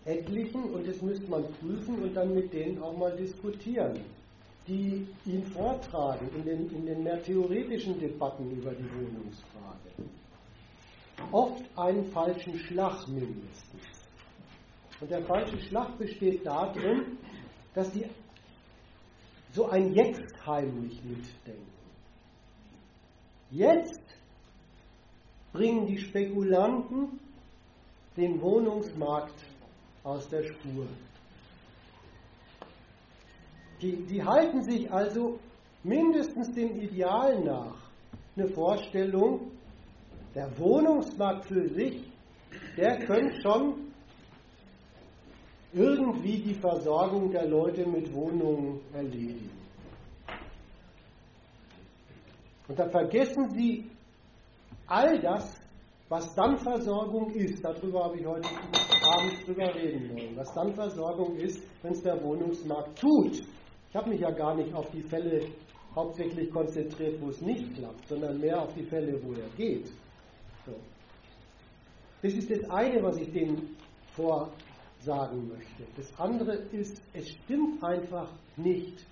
etlichen, 0.04 0.64
und 0.64 0.86
das 0.86 1.00
müsste 1.00 1.30
man 1.30 1.44
prüfen 1.60 2.02
und 2.02 2.14
dann 2.14 2.34
mit 2.34 2.52
denen 2.52 2.82
auch 2.82 2.96
mal 2.96 3.14
diskutieren, 3.16 4.00
die 4.66 5.06
ihn 5.26 5.44
vortragen 5.46 6.28
in 6.36 6.44
den, 6.44 6.70
in 6.70 6.86
den 6.86 7.02
mehr 7.02 7.22
theoretischen 7.22 7.98
Debatten 7.98 8.50
über 8.50 8.72
die 8.72 8.84
Wohnungsfrage, 8.84 9.90
oft 11.30 11.62
einen 11.76 12.04
falschen 12.06 12.58
Schlag 12.58 13.06
mindestens. 13.08 13.82
Und 15.00 15.10
der 15.10 15.22
falsche 15.24 15.58
Schlag 15.58 15.98
besteht 15.98 16.46
darin, 16.46 17.18
dass 17.74 17.90
die 17.90 18.04
so 19.52 19.68
ein 19.68 19.92
Jetzt 19.92 20.34
heimlich 20.46 21.02
mitdenken. 21.04 21.72
Jetzt 23.50 24.02
bringen 25.52 25.86
die 25.86 25.98
Spekulanten 25.98 27.20
den 28.16 28.40
Wohnungsmarkt 28.40 29.44
aus 30.04 30.28
der 30.28 30.44
Spur. 30.44 30.86
Die, 33.80 33.96
die 34.06 34.22
halten 34.22 34.62
sich 34.62 34.90
also 34.90 35.38
mindestens 35.82 36.52
dem 36.52 36.80
Ideal 36.80 37.42
nach 37.44 37.76
eine 38.36 38.48
Vorstellung, 38.48 39.50
der 40.34 40.56
Wohnungsmarkt 40.58 41.44
für 41.44 41.68
sich, 41.68 42.10
der 42.76 43.04
könnte 43.04 43.40
schon 43.42 43.81
irgendwie 45.72 46.38
die 46.38 46.54
Versorgung 46.54 47.30
der 47.30 47.46
Leute 47.46 47.86
mit 47.86 48.12
Wohnungen 48.12 48.80
erledigen. 48.92 49.50
Und 52.68 52.78
da 52.78 52.88
vergessen 52.88 53.50
sie 53.50 53.90
all 54.86 55.20
das, 55.20 55.60
was 56.08 56.34
dann 56.34 56.58
Versorgung 56.58 57.30
ist. 57.30 57.64
Darüber 57.64 58.04
habe 58.04 58.18
ich 58.18 58.26
heute 58.26 58.48
Abend 58.48 59.46
drüber 59.46 59.74
reden 59.74 60.10
wollen. 60.10 60.36
Was 60.36 60.52
dann 60.54 60.74
Versorgung 60.74 61.36
ist, 61.36 61.62
wenn 61.82 61.92
es 61.92 62.02
der 62.02 62.22
Wohnungsmarkt 62.22 62.98
tut. 62.98 63.42
Ich 63.88 63.96
habe 63.96 64.10
mich 64.10 64.20
ja 64.20 64.30
gar 64.30 64.54
nicht 64.54 64.74
auf 64.74 64.90
die 64.90 65.02
Fälle 65.02 65.46
hauptsächlich 65.94 66.50
konzentriert, 66.50 67.20
wo 67.20 67.28
es 67.28 67.40
nicht 67.40 67.74
klappt, 67.74 68.08
sondern 68.08 68.38
mehr 68.38 68.60
auf 68.60 68.72
die 68.74 68.84
Fälle, 68.84 69.20
wo 69.22 69.32
er 69.32 69.48
geht. 69.56 69.86
So. 70.66 70.74
Das 72.22 72.32
ist 72.32 72.50
das 72.50 72.70
eine, 72.70 73.02
was 73.02 73.16
ich 73.16 73.30
denen 73.32 73.76
vorsagen 75.02 75.48
möchte. 75.48 75.84
Das 75.96 76.18
andere 76.18 76.54
ist, 76.72 77.00
es 77.12 77.28
stimmt 77.30 77.82
einfach 77.82 78.28
nicht, 78.56 79.04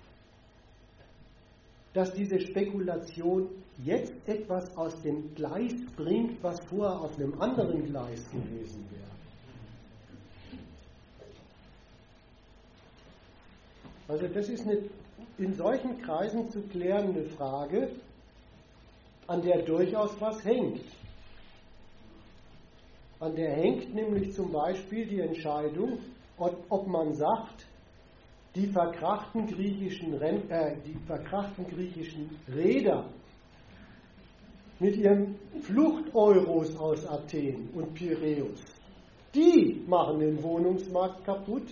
dass 1.93 2.13
diese 2.13 2.39
Spekulation 2.39 3.49
jetzt 3.83 4.13
etwas 4.25 4.75
aus 4.77 5.01
dem 5.01 5.33
Gleis 5.35 5.73
bringt, 5.95 6.41
was 6.41 6.59
vorher 6.65 7.01
auf 7.01 7.17
einem 7.17 7.39
anderen 7.41 7.85
Gleis 7.85 8.23
gewesen 8.31 8.85
wäre. 8.89 9.01
Also 14.07 14.27
das 14.27 14.49
ist 14.49 14.65
eine 14.65 14.89
in 15.37 15.53
solchen 15.53 15.99
Kreisen 16.01 16.49
zu 16.51 16.61
klärende 16.61 17.23
Frage, 17.23 17.89
an 19.27 19.41
der 19.41 19.63
durchaus 19.63 20.11
was 20.19 20.43
hängt. 20.43 20.83
An 23.21 23.35
der 23.35 23.51
hängt 23.51 23.93
nämlich 23.93 24.33
zum 24.33 24.51
Beispiel 24.51 25.05
die 25.05 25.19
Entscheidung, 25.19 25.99
ob 26.37 26.87
man 26.87 27.13
sagt, 27.13 27.67
die 28.55 28.65
verkrachten 28.65 29.45
griechischen, 29.45 30.19
äh, 30.19 30.75
die 30.83 30.97
verkrachten 31.05 31.67
griechischen 31.67 32.35
Räder 32.51 33.05
mit 34.79 34.97
ihren 34.97 35.35
Fluchteuros 35.61 36.75
aus 36.77 37.05
Athen 37.05 37.69
und 37.75 37.93
Piräus, 37.93 38.59
die 39.35 39.83
machen 39.85 40.19
den 40.19 40.41
Wohnungsmarkt 40.41 41.23
kaputt, 41.23 41.67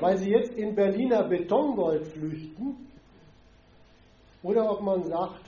weil 0.00 0.18
sie 0.18 0.30
jetzt 0.30 0.52
in 0.54 0.74
Berliner 0.74 1.28
Betongold 1.28 2.08
flüchten, 2.08 2.88
oder 4.42 4.68
ob 4.68 4.82
man 4.82 5.04
sagt, 5.04 5.46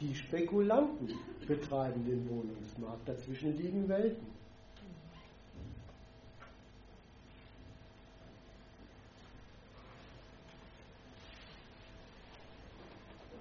die 0.00 0.14
Spekulanten 0.14 1.18
betreiben 1.50 2.04
den 2.06 2.28
Wohnungsmarkt, 2.30 3.08
dazwischen 3.08 3.56
liegen 3.56 3.88
Welten. 3.88 4.24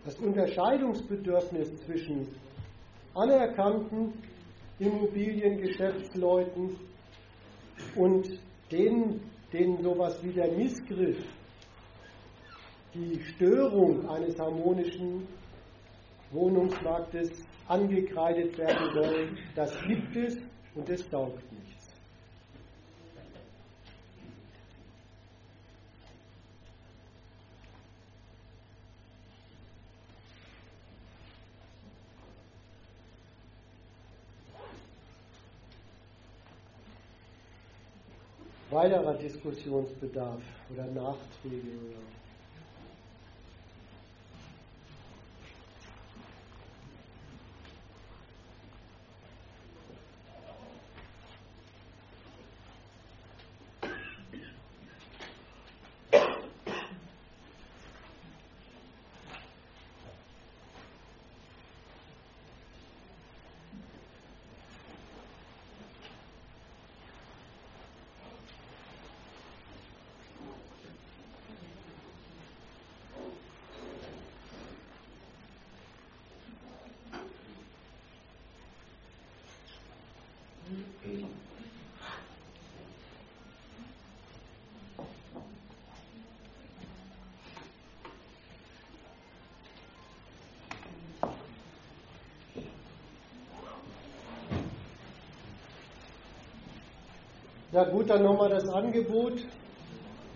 Das 0.03 0.15
Unterscheidungsbedürfnis 0.17 1.75
zwischen 1.85 2.27
anerkannten 3.13 4.13
Immobiliengeschäftsleuten 4.79 6.77
und 7.95 8.39
denen, 8.71 9.21
denen 9.53 9.83
sowas 9.83 10.17
wie 10.23 10.31
der 10.31 10.51
Missgriff, 10.53 11.23
die 12.95 13.21
Störung 13.21 14.09
eines 14.09 14.39
harmonischen 14.39 15.27
Wohnungsmarktes 16.31 17.48
angekreidet 17.69 18.57
werden 18.57 18.93
soll, 18.93 19.30
das 19.56 19.72
gibt 19.88 20.15
es 20.15 20.38
und 20.75 20.89
es 20.89 21.07
taugt 21.09 21.39
nichts. 21.51 21.69
Weiterer 38.72 39.14
Diskussionsbedarf 39.15 40.41
oder 40.72 40.85
Nachträge 40.85 41.77
oder 41.88 41.98
Ja 97.80 97.85
gut, 97.85 98.09
dann 98.09 98.24
nochmal 98.24 98.49
das 98.49 98.67
Angebot. 98.67 99.40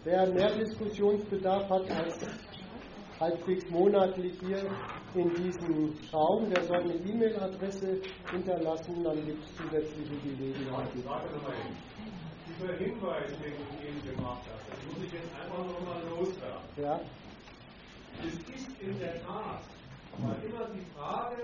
Wer 0.05 0.27
mehr 0.27 0.49
Diskussionsbedarf 0.55 1.69
hat 1.69 1.91
als 1.91 2.25
halbwegs 3.19 3.69
monatlich 3.69 4.39
hier 4.39 4.63
in 5.13 5.29
diesem 5.33 5.93
Raum, 6.13 6.49
der 6.49 6.63
soll 6.63 6.79
eine 6.79 6.93
E-Mail-Adresse 6.93 7.99
hinterlassen, 8.31 9.03
dann 9.03 9.25
gibt 9.25 9.43
es 9.43 9.57
zusätzliche 9.57 10.15
Gelegenheiten. 10.23 11.03
Dieser 12.47 12.73
Hinweis, 12.77 13.27
den 13.27 13.53
du 13.59 13.87
eben 13.89 14.15
gemacht 14.15 14.43
hast, 14.49 14.63
das 14.69 14.85
muss 14.87 15.05
ich 15.05 15.11
jetzt 15.11 15.35
einfach 15.35 15.65
nochmal 15.65 16.01
loswerden. 16.11 16.63
Ja, 16.77 17.01
Es 18.25 18.35
ist 18.35 18.81
in 18.81 18.97
der 18.99 19.21
Tat 19.21 19.63
immer 20.17 20.69
die 20.73 20.85
Frage, 20.95 21.35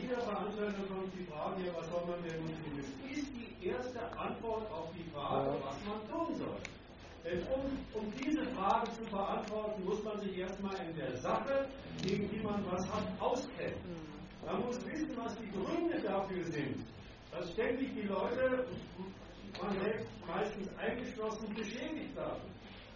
jeder 0.00 0.20
Veranstaltung 0.20 0.88
kommt 0.88 1.12
die 1.14 1.24
Frage, 1.24 1.66
ja, 1.66 1.72
was 1.76 1.88
soll 1.90 2.04
man 2.06 2.22
denn 2.22 2.38
tun? 2.38 2.78
Es 2.78 3.18
ist 3.18 3.32
die 3.34 3.66
erste 3.66 4.00
Antwort 4.18 4.70
auf 4.70 4.88
die 4.96 5.08
Frage, 5.10 5.56
was 5.64 5.76
man 5.84 6.00
tun 6.08 6.34
soll. 6.36 6.60
Denn 7.24 7.42
um, 7.48 7.64
um 7.94 8.12
diese 8.22 8.44
Frage 8.54 8.90
zu 8.92 9.04
beantworten, 9.04 9.84
muss 9.84 10.02
man 10.04 10.18
sich 10.20 10.38
erstmal 10.38 10.76
in 10.86 10.94
der 10.94 11.16
Sache, 11.16 11.68
gegen 12.02 12.28
die 12.28 12.40
man 12.40 12.64
was 12.70 12.86
hat, 12.92 13.04
auskennen. 13.18 13.80
Man 14.44 14.60
muss 14.60 14.84
wissen, 14.86 15.16
was 15.16 15.34
die 15.38 15.50
Gründe 15.50 16.00
dafür 16.02 16.44
sind, 16.44 16.84
dass 17.30 17.50
ständig 17.52 17.94
die 17.94 18.02
Leute, 18.02 18.66
man 19.60 19.72
selbst 19.80 20.06
meistens 20.26 20.68
eingeschlossen, 20.76 21.54
beschädigt 21.54 22.14
werden. 22.14 22.42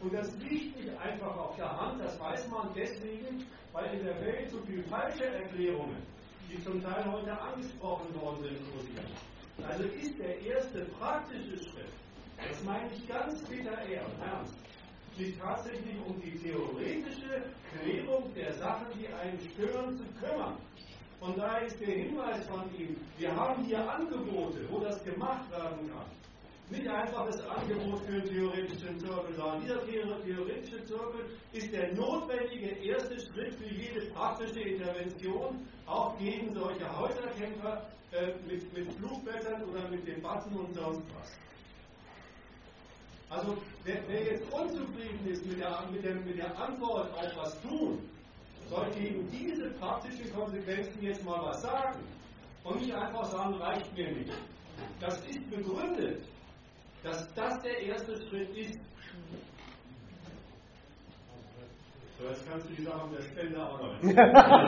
Und 0.00 0.12
das 0.12 0.36
liegt 0.36 0.76
nicht 0.76 0.96
einfach 0.98 1.36
auf 1.36 1.56
der 1.56 1.70
Hand, 1.70 2.00
das 2.00 2.20
weiß 2.20 2.48
man 2.48 2.68
deswegen, 2.74 3.46
weil 3.72 3.98
in 3.98 4.04
der 4.04 4.20
Welt 4.20 4.50
so 4.50 4.60
viele 4.66 4.82
falsche 4.84 5.24
Erklärungen, 5.24 6.02
die 6.50 6.62
zum 6.62 6.82
Teil 6.82 7.04
heute 7.10 7.38
angesprochen 7.38 8.14
worden 8.20 8.42
sind, 8.42 8.58
kursieren. 8.72 9.06
Also 9.66 9.84
ist 9.84 10.18
der 10.18 10.40
erste 10.40 10.84
praktische 10.98 11.58
Schritt, 11.58 11.92
das 12.36 12.62
meine 12.64 12.88
ich 12.94 13.06
ganz 13.08 13.42
bitter 13.42 13.72
ernst, 13.72 14.54
sich 15.16 15.36
tatsächlich 15.36 15.96
um 16.06 16.20
die 16.20 16.38
theoretische 16.38 17.42
Klärung 17.72 18.32
der 18.34 18.52
Sachen, 18.54 18.86
die 18.98 19.08
einen 19.08 19.38
stören, 19.40 19.96
zu 19.96 20.04
kümmern. 20.20 20.56
Und 21.20 21.36
da 21.36 21.58
ist 21.58 21.80
der 21.80 21.88
Hinweis 21.88 22.46
von 22.46 22.62
ihm, 22.78 22.96
wir 23.18 23.34
haben 23.34 23.64
hier 23.64 23.90
Angebote, 23.90 24.64
wo 24.70 24.78
das 24.78 25.02
gemacht 25.02 25.50
werden 25.50 25.90
kann. 25.90 26.06
Nicht 26.70 26.86
einfach 26.86 27.24
das 27.26 27.40
Angebot 27.46 28.00
für 28.04 28.12
einen 28.12 28.24
theoretischen 28.28 28.98
Zirkel, 28.98 29.34
sondern 29.36 29.60
dieser 29.62 29.82
Theor- 29.84 30.22
theoretische 30.22 30.84
Zirkel 30.84 31.24
ist 31.52 31.72
der 31.72 31.94
notwendige 31.94 32.68
erste 32.84 33.18
Schritt 33.20 33.54
für 33.54 33.72
jede 33.72 34.06
praktische 34.12 34.60
Intervention, 34.60 35.66
auch 35.86 36.18
gegen 36.18 36.52
solche 36.52 36.98
Häuserkämpfer 36.98 37.86
äh, 38.12 38.32
mit, 38.46 38.70
mit 38.74 38.92
Flugblättern 38.92 39.64
oder 39.64 39.88
mit 39.88 40.06
Debatten 40.06 40.54
und 40.56 40.74
sonst 40.74 41.02
was. 41.18 41.38
Also 43.30 43.56
wer, 43.84 44.02
wer 44.06 44.24
jetzt 44.24 44.52
unzufrieden 44.52 45.26
ist 45.26 45.46
mit 45.46 45.60
der, 45.60 45.84
mit, 45.90 46.04
der, 46.04 46.14
mit 46.16 46.36
der 46.36 46.58
Antwort 46.58 47.10
auf 47.12 47.36
was 47.36 47.60
tun, 47.62 47.98
soll 48.68 48.90
gegen 48.90 49.26
diese 49.30 49.70
praktischen 49.70 50.30
Konsequenzen 50.34 51.02
jetzt 51.02 51.24
mal 51.24 51.42
was 51.46 51.62
sagen 51.62 51.98
und 52.64 52.80
nicht 52.80 52.94
einfach 52.94 53.24
sagen, 53.24 53.54
reicht 53.54 53.90
mir 53.96 54.10
nicht. 54.12 54.32
Das 55.00 55.18
ist 55.26 55.50
begründet, 55.50 56.24
dass 57.02 57.34
das 57.34 57.62
der 57.62 57.78
erste 57.80 58.16
Schritt 58.28 58.56
ist. 58.56 58.80
So, 62.18 62.28
jetzt 62.28 62.50
kannst 62.50 62.68
du 62.68 62.74
die 62.74 62.82
Sache 62.82 63.06
mit 63.08 63.18
der 63.18 63.24
Spende 63.24 63.64
auch 63.64 63.80
noch. 63.80 64.02